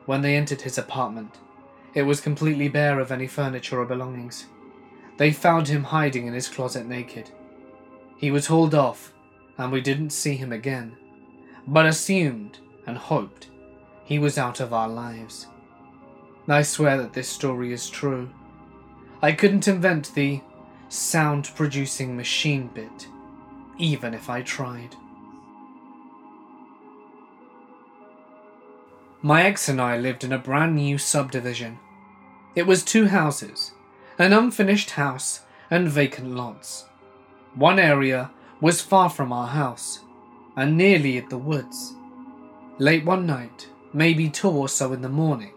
When 0.07 0.21
they 0.21 0.35
entered 0.35 0.61
his 0.61 0.79
apartment, 0.79 1.37
it 1.93 2.03
was 2.03 2.19
completely 2.21 2.69
bare 2.69 2.99
of 2.99 3.11
any 3.11 3.27
furniture 3.27 3.79
or 3.79 3.85
belongings. 3.85 4.47
They 5.17 5.31
found 5.31 5.67
him 5.67 5.83
hiding 5.83 6.25
in 6.25 6.33
his 6.33 6.47
closet 6.47 6.87
naked 6.87 7.29
he 8.21 8.29
was 8.29 8.45
hauled 8.45 8.75
off, 8.75 9.13
and 9.57 9.71
we 9.71 9.81
didn't 9.81 10.11
see 10.11 10.35
him 10.35 10.51
again, 10.51 10.95
but 11.65 11.87
assumed 11.87 12.59
and 12.85 12.95
hoped 12.95 13.49
he 14.05 14.19
was 14.19 14.37
out 14.37 14.59
of 14.59 14.73
our 14.73 14.87
lives. 14.87 15.47
I 16.47 16.61
swear 16.61 16.99
that 16.99 17.13
this 17.13 17.27
story 17.27 17.73
is 17.73 17.89
true. 17.89 18.29
I 19.23 19.31
couldn't 19.31 19.67
invent 19.67 20.13
the 20.13 20.39
sound 20.87 21.49
producing 21.55 22.15
machine 22.15 22.67
bit, 22.67 23.07
even 23.77 24.13
if 24.13 24.29
I 24.29 24.41
tried. 24.41 24.95
My 29.21 29.43
ex 29.43 29.69
and 29.69 29.79
I 29.79 29.97
lived 29.97 30.23
in 30.23 30.31
a 30.31 30.39
brand 30.39 30.75
new 30.75 30.97
subdivision. 30.97 31.77
It 32.55 32.65
was 32.65 32.83
two 32.83 33.07
houses, 33.07 33.71
an 34.17 34.33
unfinished 34.33 34.91
house 34.91 35.41
and 35.69 35.87
vacant 35.87 36.35
lots. 36.35 36.85
One 37.53 37.79
area 37.79 38.31
was 38.59 38.81
far 38.81 39.09
from 39.09 39.31
our 39.31 39.47
house, 39.47 39.99
and 40.55 40.77
nearly 40.77 41.17
at 41.17 41.29
the 41.29 41.37
woods. 41.37 41.93
Late 42.77 43.05
one 43.05 43.25
night, 43.25 43.67
maybe 43.93 44.29
two 44.29 44.49
or 44.49 44.69
so 44.69 44.91
in 44.93 45.01
the 45.01 45.09
morning, 45.09 45.53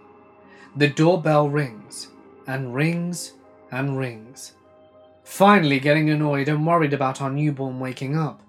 the 0.76 0.88
doorbell 0.88 1.48
rings, 1.48 2.08
and 2.46 2.74
rings, 2.74 3.32
and 3.70 3.98
rings. 3.98 4.52
Finally, 5.24 5.80
getting 5.80 6.10
annoyed 6.10 6.48
and 6.48 6.66
worried 6.66 6.92
about 6.92 7.20
our 7.20 7.30
newborn 7.30 7.80
waking 7.80 8.16
up, 8.16 8.42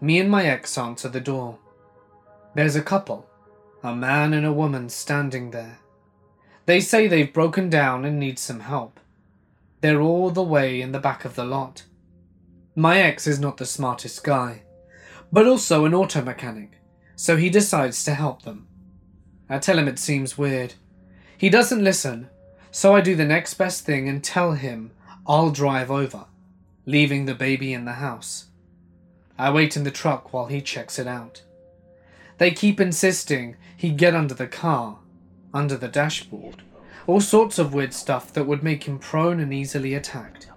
me 0.00 0.18
and 0.18 0.30
my 0.30 0.44
ex 0.44 0.76
answer 0.76 1.08
the 1.08 1.20
door. 1.20 1.58
There's 2.54 2.76
a 2.76 2.82
couple, 2.82 3.28
a 3.82 3.94
man 3.94 4.34
and 4.34 4.44
a 4.44 4.52
woman 4.52 4.88
standing 4.88 5.52
there. 5.52 5.78
They 6.66 6.80
say 6.80 7.06
they've 7.06 7.32
broken 7.32 7.70
down 7.70 8.04
and 8.04 8.18
need 8.18 8.38
some 8.38 8.60
help. 8.60 8.98
They're 9.80 10.00
all 10.00 10.30
the 10.30 10.42
way 10.42 10.80
in 10.80 10.92
the 10.92 10.98
back 10.98 11.24
of 11.24 11.36
the 11.36 11.44
lot. 11.44 11.84
My 12.74 12.98
ex 13.00 13.26
is 13.26 13.38
not 13.38 13.56
the 13.56 13.64
smartest 13.64 14.24
guy, 14.24 14.62
but 15.32 15.46
also 15.46 15.84
an 15.84 15.94
auto 15.94 16.22
mechanic, 16.22 16.72
so 17.14 17.36
he 17.36 17.48
decides 17.48 18.02
to 18.04 18.14
help 18.14 18.42
them. 18.42 18.66
I 19.48 19.58
tell 19.58 19.78
him 19.78 19.86
it 19.86 19.98
seems 19.98 20.36
weird. 20.36 20.74
He 21.38 21.48
doesn't 21.48 21.84
listen, 21.84 22.28
so 22.70 22.94
I 22.94 23.00
do 23.00 23.14
the 23.14 23.24
next 23.24 23.54
best 23.54 23.84
thing 23.84 24.08
and 24.08 24.22
tell 24.22 24.52
him 24.52 24.90
I'll 25.28 25.50
drive 25.50 25.90
over, 25.90 26.26
leaving 26.84 27.26
the 27.26 27.34
baby 27.34 27.72
in 27.72 27.84
the 27.84 27.94
house. 27.94 28.46
I 29.36 29.50
wait 29.50 29.76
in 29.76 29.82
the 29.82 29.90
truck 29.90 30.32
while 30.32 30.46
he 30.46 30.60
checks 30.60 31.00
it 31.00 31.08
out. 31.08 31.42
They 32.38 32.52
keep 32.52 32.80
insisting 32.80 33.56
he 33.76 33.90
get 33.90 34.14
under 34.14 34.34
the 34.34 34.46
car, 34.46 34.98
under 35.52 35.76
the 35.76 35.88
dashboard, 35.88 36.62
all 37.08 37.20
sorts 37.20 37.58
of 37.58 37.74
weird 37.74 37.92
stuff 37.92 38.32
that 38.34 38.46
would 38.46 38.62
make 38.62 38.84
him 38.84 39.00
prone 39.00 39.40
and 39.40 39.52
easily 39.52 39.94
attacked. 39.94 40.48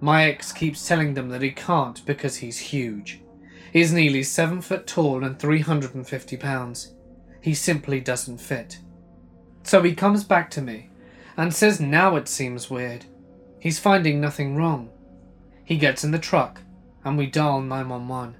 My 0.00 0.24
ex 0.24 0.52
keeps 0.52 0.86
telling 0.86 1.14
them 1.14 1.28
that 1.30 1.42
he 1.42 1.50
can't 1.50 2.04
because 2.06 2.36
he's 2.36 2.58
huge. 2.58 3.20
He's 3.72 3.92
nearly 3.92 4.22
7 4.22 4.62
foot 4.62 4.86
tall 4.86 5.24
and 5.24 5.36
350 5.36 6.36
pounds. 6.36 6.94
He 7.40 7.54
simply 7.54 8.00
doesn't 8.00 8.38
fit. 8.38 8.78
So 9.64 9.82
he 9.82 9.94
comes 9.94 10.22
back 10.22 10.48
to 10.52 10.62
me 10.62 10.90
and 11.36 11.52
says 11.52 11.80
now 11.80 12.14
it 12.14 12.28
seems 12.28 12.70
weird. 12.70 13.06
He's 13.60 13.78
finding 13.78 14.20
nothing 14.20 14.56
wrong. 14.56 14.90
He 15.64 15.76
gets 15.76 16.02
in 16.02 16.10
the 16.10 16.18
truck 16.18 16.62
and 17.04 17.16
we 17.16 17.26
dial 17.26 17.60
911 17.60 18.36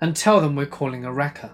and 0.00 0.16
tell 0.16 0.40
them 0.40 0.56
we're 0.56 0.66
calling 0.66 1.04
a 1.04 1.12
wrecker. 1.12 1.52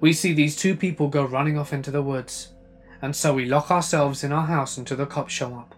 We 0.00 0.12
see 0.12 0.32
these 0.32 0.56
two 0.56 0.76
people 0.76 1.08
go 1.08 1.24
running 1.24 1.58
off 1.58 1.72
into 1.72 1.90
the 1.90 2.02
woods, 2.02 2.52
and 3.00 3.14
so 3.14 3.34
we 3.34 3.46
lock 3.46 3.70
ourselves 3.70 4.22
in 4.22 4.32
our 4.32 4.46
house 4.46 4.76
until 4.76 4.96
the 4.96 5.06
cops 5.06 5.32
show 5.32 5.54
up. 5.54 5.74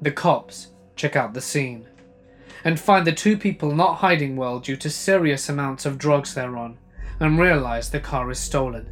The 0.00 0.10
cops 0.10 0.68
check 0.96 1.16
out 1.16 1.34
the 1.34 1.40
scene 1.40 1.86
and 2.64 2.78
find 2.78 3.06
the 3.06 3.12
two 3.12 3.36
people 3.36 3.74
not 3.74 3.96
hiding 3.96 4.36
well 4.36 4.60
due 4.60 4.76
to 4.76 4.90
serious 4.90 5.48
amounts 5.48 5.84
of 5.84 5.98
drugs 5.98 6.34
they're 6.34 6.56
on 6.56 6.78
and 7.20 7.38
realize 7.38 7.90
the 7.90 8.00
car 8.00 8.30
is 8.30 8.38
stolen. 8.38 8.88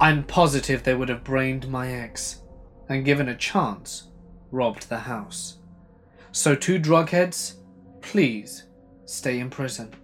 I'm 0.00 0.24
positive 0.24 0.82
they 0.82 0.94
would 0.94 1.08
have 1.08 1.24
brained 1.24 1.68
my 1.68 1.90
ex 1.92 2.42
and 2.88 3.04
given 3.04 3.28
a 3.28 3.36
chance, 3.36 4.08
robbed 4.50 4.88
the 4.88 5.00
house. 5.00 5.58
So 6.34 6.56
two 6.56 6.80
drugheads, 6.80 7.58
please 8.00 8.64
stay 9.04 9.38
in 9.38 9.50
prison 9.50 9.94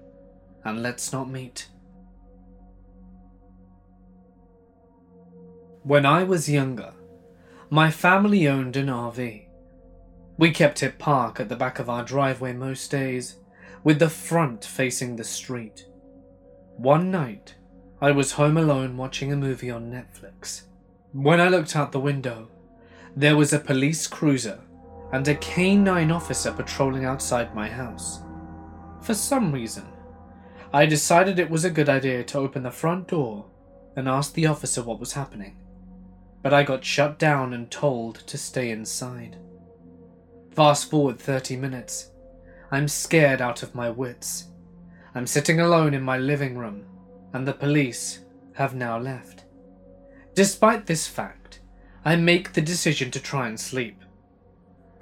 and 0.65 0.81
let's 0.81 1.13
not 1.13 1.29
meet. 1.29 1.67
When 5.83 6.07
I 6.07 6.23
was 6.23 6.49
younger, 6.49 6.93
my 7.69 7.91
family 7.91 8.47
owned 8.47 8.77
an 8.77 8.87
RV. 8.87 9.49
We 10.39 10.51
kept 10.53 10.85
it 10.85 11.01
parked 11.01 11.41
at 11.41 11.49
the 11.49 11.57
back 11.57 11.81
of 11.81 11.91
our 11.91 12.05
driveway 12.05 12.53
most 12.53 12.93
days, 12.93 13.39
with 13.83 13.99
the 13.99 14.09
front 14.09 14.65
facing 14.65 15.17
the 15.17 15.25
street. 15.25 15.85
One 16.77 17.11
night, 17.11 17.57
I 18.01 18.13
was 18.13 18.33
home 18.33 18.57
alone 18.57 18.97
watching 18.97 19.33
a 19.33 19.37
movie 19.37 19.71
on 19.73 19.91
Netflix. 19.91 20.63
When 21.13 21.41
I 21.41 21.49
looked 21.49 21.75
out 21.75 21.91
the 21.91 21.99
window, 21.99 22.51
there 23.17 23.37
was 23.37 23.53
a 23.53 23.59
police 23.59 24.07
cruiser 24.07 24.61
and 25.13 25.27
a 25.27 25.35
K9 25.35 26.15
officer 26.15 26.53
patrolling 26.53 27.05
outside 27.05 27.55
my 27.55 27.69
house. 27.69 28.23
For 29.01 29.15
some 29.15 29.53
reason, 29.53 29.87
I 30.73 30.87
decided 30.87 31.39
it 31.39 31.51
was 31.51 31.65
a 31.65 31.71
good 31.71 31.89
idea 31.89 32.23
to 32.25 32.39
open 32.39 32.63
the 32.63 32.71
front 32.71 33.09
door 33.09 33.47
and 33.97 34.09
ask 34.09 34.35
the 34.35 34.47
officer 34.47 34.83
what 34.83 35.01
was 35.01 35.15
happening, 35.15 35.57
but 36.43 36.55
I 36.55 36.63
got 36.63 36.85
shut 36.85 37.19
down 37.19 37.53
and 37.53 37.71
told 37.71 38.17
to 38.27 38.39
stay 38.39 38.71
inside. 38.71 39.37
Fast 40.53 40.91
forward 40.91 41.19
30 41.19 41.57
minutes. 41.57 42.11
I'm 42.71 42.87
scared 42.87 43.41
out 43.41 43.63
of 43.63 43.75
my 43.75 43.91
wits. 43.91 44.49
I'm 45.15 45.27
sitting 45.27 45.61
alone 45.61 45.93
in 45.93 46.03
my 46.03 46.19
living 46.19 46.57
room, 46.57 46.85
and 47.33 47.47
the 47.47 47.53
police 47.53 48.21
have 48.55 48.75
now 48.75 48.99
left. 48.99 49.45
Despite 50.35 50.87
this 50.87 51.09
fact, 51.09 51.61
I 52.05 52.15
make 52.17 52.53
the 52.53 52.61
decision 52.61 53.11
to 53.11 53.21
try 53.21 53.49
and 53.49 53.59
sleep. 53.59 54.05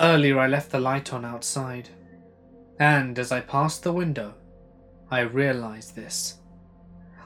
Earlier, 0.00 0.38
I 0.38 0.46
left 0.46 0.70
the 0.70 0.78
light 0.78 1.12
on 1.12 1.24
outside, 1.24 1.88
and 2.78 3.18
as 3.18 3.32
I 3.32 3.40
passed 3.40 3.82
the 3.82 3.92
window, 3.92 4.34
I 5.10 5.20
realize 5.20 5.90
this. 5.90 6.36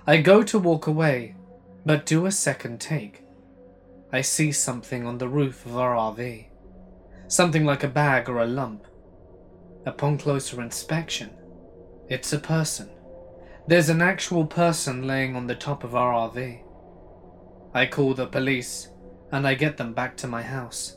I 0.06 0.16
go 0.18 0.42
to 0.44 0.58
walk 0.58 0.86
away, 0.86 1.36
but 1.84 2.06
do 2.06 2.24
a 2.24 2.32
second 2.32 2.80
take. 2.80 3.24
I 4.10 4.20
see 4.22 4.52
something 4.52 5.06
on 5.06 5.18
the 5.18 5.28
roof 5.28 5.66
of 5.66 5.76
our 5.76 5.94
RV. 5.94 6.46
Something 7.28 7.64
like 7.64 7.84
a 7.84 7.88
bag 7.88 8.28
or 8.28 8.38
a 8.38 8.46
lump. 8.46 8.86
Upon 9.84 10.16
closer 10.16 10.62
inspection, 10.62 11.30
it's 12.08 12.32
a 12.32 12.38
person. 12.38 12.88
There's 13.66 13.88
an 13.88 14.02
actual 14.02 14.46
person 14.46 15.06
laying 15.06 15.36
on 15.36 15.46
the 15.46 15.54
top 15.54 15.84
of 15.84 15.94
our 15.94 16.30
RV. 16.30 16.62
I 17.74 17.86
call 17.86 18.14
the 18.14 18.26
police 18.26 18.88
and 19.30 19.46
I 19.46 19.54
get 19.54 19.76
them 19.76 19.92
back 19.92 20.16
to 20.18 20.26
my 20.26 20.42
house. 20.42 20.96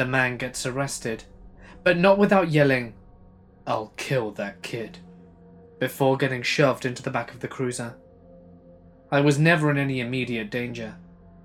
The 0.00 0.06
man 0.06 0.38
gets 0.38 0.64
arrested, 0.64 1.24
but 1.84 1.98
not 1.98 2.16
without 2.16 2.50
yelling, 2.50 2.94
I'll 3.66 3.92
kill 3.98 4.30
that 4.30 4.62
kid 4.62 4.96
before 5.78 6.16
getting 6.16 6.40
shoved 6.40 6.86
into 6.86 7.02
the 7.02 7.10
back 7.10 7.34
of 7.34 7.40
the 7.40 7.48
cruiser. 7.48 7.96
I 9.12 9.20
was 9.20 9.38
never 9.38 9.70
in 9.70 9.76
any 9.76 10.00
immediate 10.00 10.50
danger, 10.50 10.96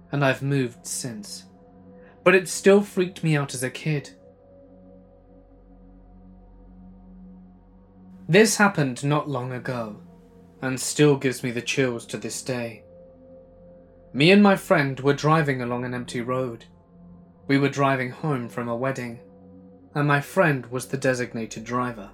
and 0.09 0.23
I've 0.23 0.41
moved 0.41 0.87
since. 0.87 1.47
But 2.23 2.33
it 2.33 2.47
still 2.47 2.81
freaked 2.81 3.25
me 3.25 3.35
out 3.35 3.53
as 3.53 3.61
a 3.61 3.69
kid. 3.69 4.11
This 8.29 8.55
happened 8.55 9.03
not 9.03 9.27
long 9.27 9.51
ago, 9.51 9.97
and 10.61 10.79
still 10.79 11.17
gives 11.17 11.43
me 11.43 11.51
the 11.51 11.61
chills 11.61 12.05
to 12.05 12.15
this 12.15 12.41
day. 12.41 12.85
Me 14.13 14.31
and 14.31 14.41
my 14.41 14.55
friend 14.55 15.01
were 15.01 15.13
driving 15.13 15.61
along 15.61 15.83
an 15.83 15.93
empty 15.93 16.21
road. 16.21 16.63
We 17.47 17.57
were 17.57 17.69
driving 17.69 18.09
home 18.09 18.49
from 18.49 18.67
a 18.67 18.75
wedding, 18.75 19.19
and 19.93 20.07
my 20.07 20.21
friend 20.21 20.65
was 20.67 20.87
the 20.87 20.97
designated 20.97 21.63
driver. 21.63 22.09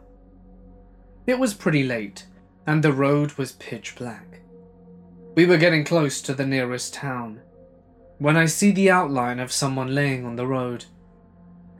It 1.25 1.39
was 1.39 1.53
pretty 1.53 1.83
late, 1.83 2.25
and 2.67 2.83
the 2.83 2.91
road 2.91 3.33
was 3.33 3.53
pitch 3.53 3.95
black. 3.95 4.41
We 5.35 5.45
were 5.45 5.57
getting 5.57 5.85
close 5.85 6.21
to 6.23 6.33
the 6.33 6.45
nearest 6.45 6.93
town 6.93 7.41
when 8.21 8.37
I 8.37 8.45
see 8.45 8.69
the 8.71 8.91
outline 8.91 9.39
of 9.39 9.51
someone 9.51 9.95
laying 9.95 10.25
on 10.25 10.35
the 10.35 10.45
road. 10.45 10.85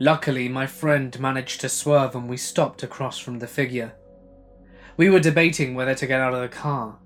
Luckily, 0.00 0.48
my 0.48 0.66
friend 0.66 1.16
managed 1.20 1.60
to 1.60 1.68
swerve 1.68 2.16
and 2.16 2.28
we 2.28 2.36
stopped 2.36 2.82
across 2.82 3.18
from 3.18 3.38
the 3.38 3.46
figure. 3.46 3.92
We 4.96 5.08
were 5.08 5.20
debating 5.20 5.76
whether 5.76 5.94
to 5.94 6.06
get 6.06 6.20
out 6.20 6.34
of 6.34 6.40
the 6.40 6.48
car 6.48 6.98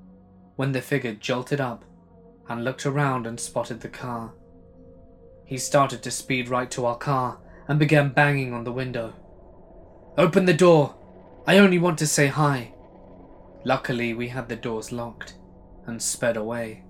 when 0.54 0.72
the 0.72 0.80
figure 0.80 1.12
jolted 1.12 1.60
up 1.60 1.84
and 2.48 2.64
looked 2.64 2.86
around 2.86 3.26
and 3.26 3.38
spotted 3.38 3.80
the 3.80 3.88
car. 3.88 4.32
He 5.46 5.58
started 5.58 6.02
to 6.02 6.10
speed 6.10 6.48
right 6.48 6.70
to 6.72 6.84
our 6.84 6.98
car 6.98 7.38
and 7.68 7.78
began 7.78 8.10
banging 8.10 8.52
on 8.52 8.64
the 8.64 8.72
window. 8.72 9.14
Open 10.18 10.44
the 10.44 10.52
door, 10.52 10.96
I 11.46 11.58
only 11.58 11.78
want 11.78 11.98
to 12.00 12.06
say 12.06 12.26
hi. 12.26 12.74
Luckily, 13.64 14.12
we 14.12 14.28
had 14.28 14.48
the 14.48 14.56
doors 14.56 14.90
locked 14.90 15.34
and 15.86 16.02
sped 16.02 16.36
away. 16.36 16.82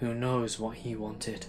Who 0.00 0.14
knows 0.14 0.58
what 0.58 0.76
he 0.76 0.94
wanted? 0.94 1.46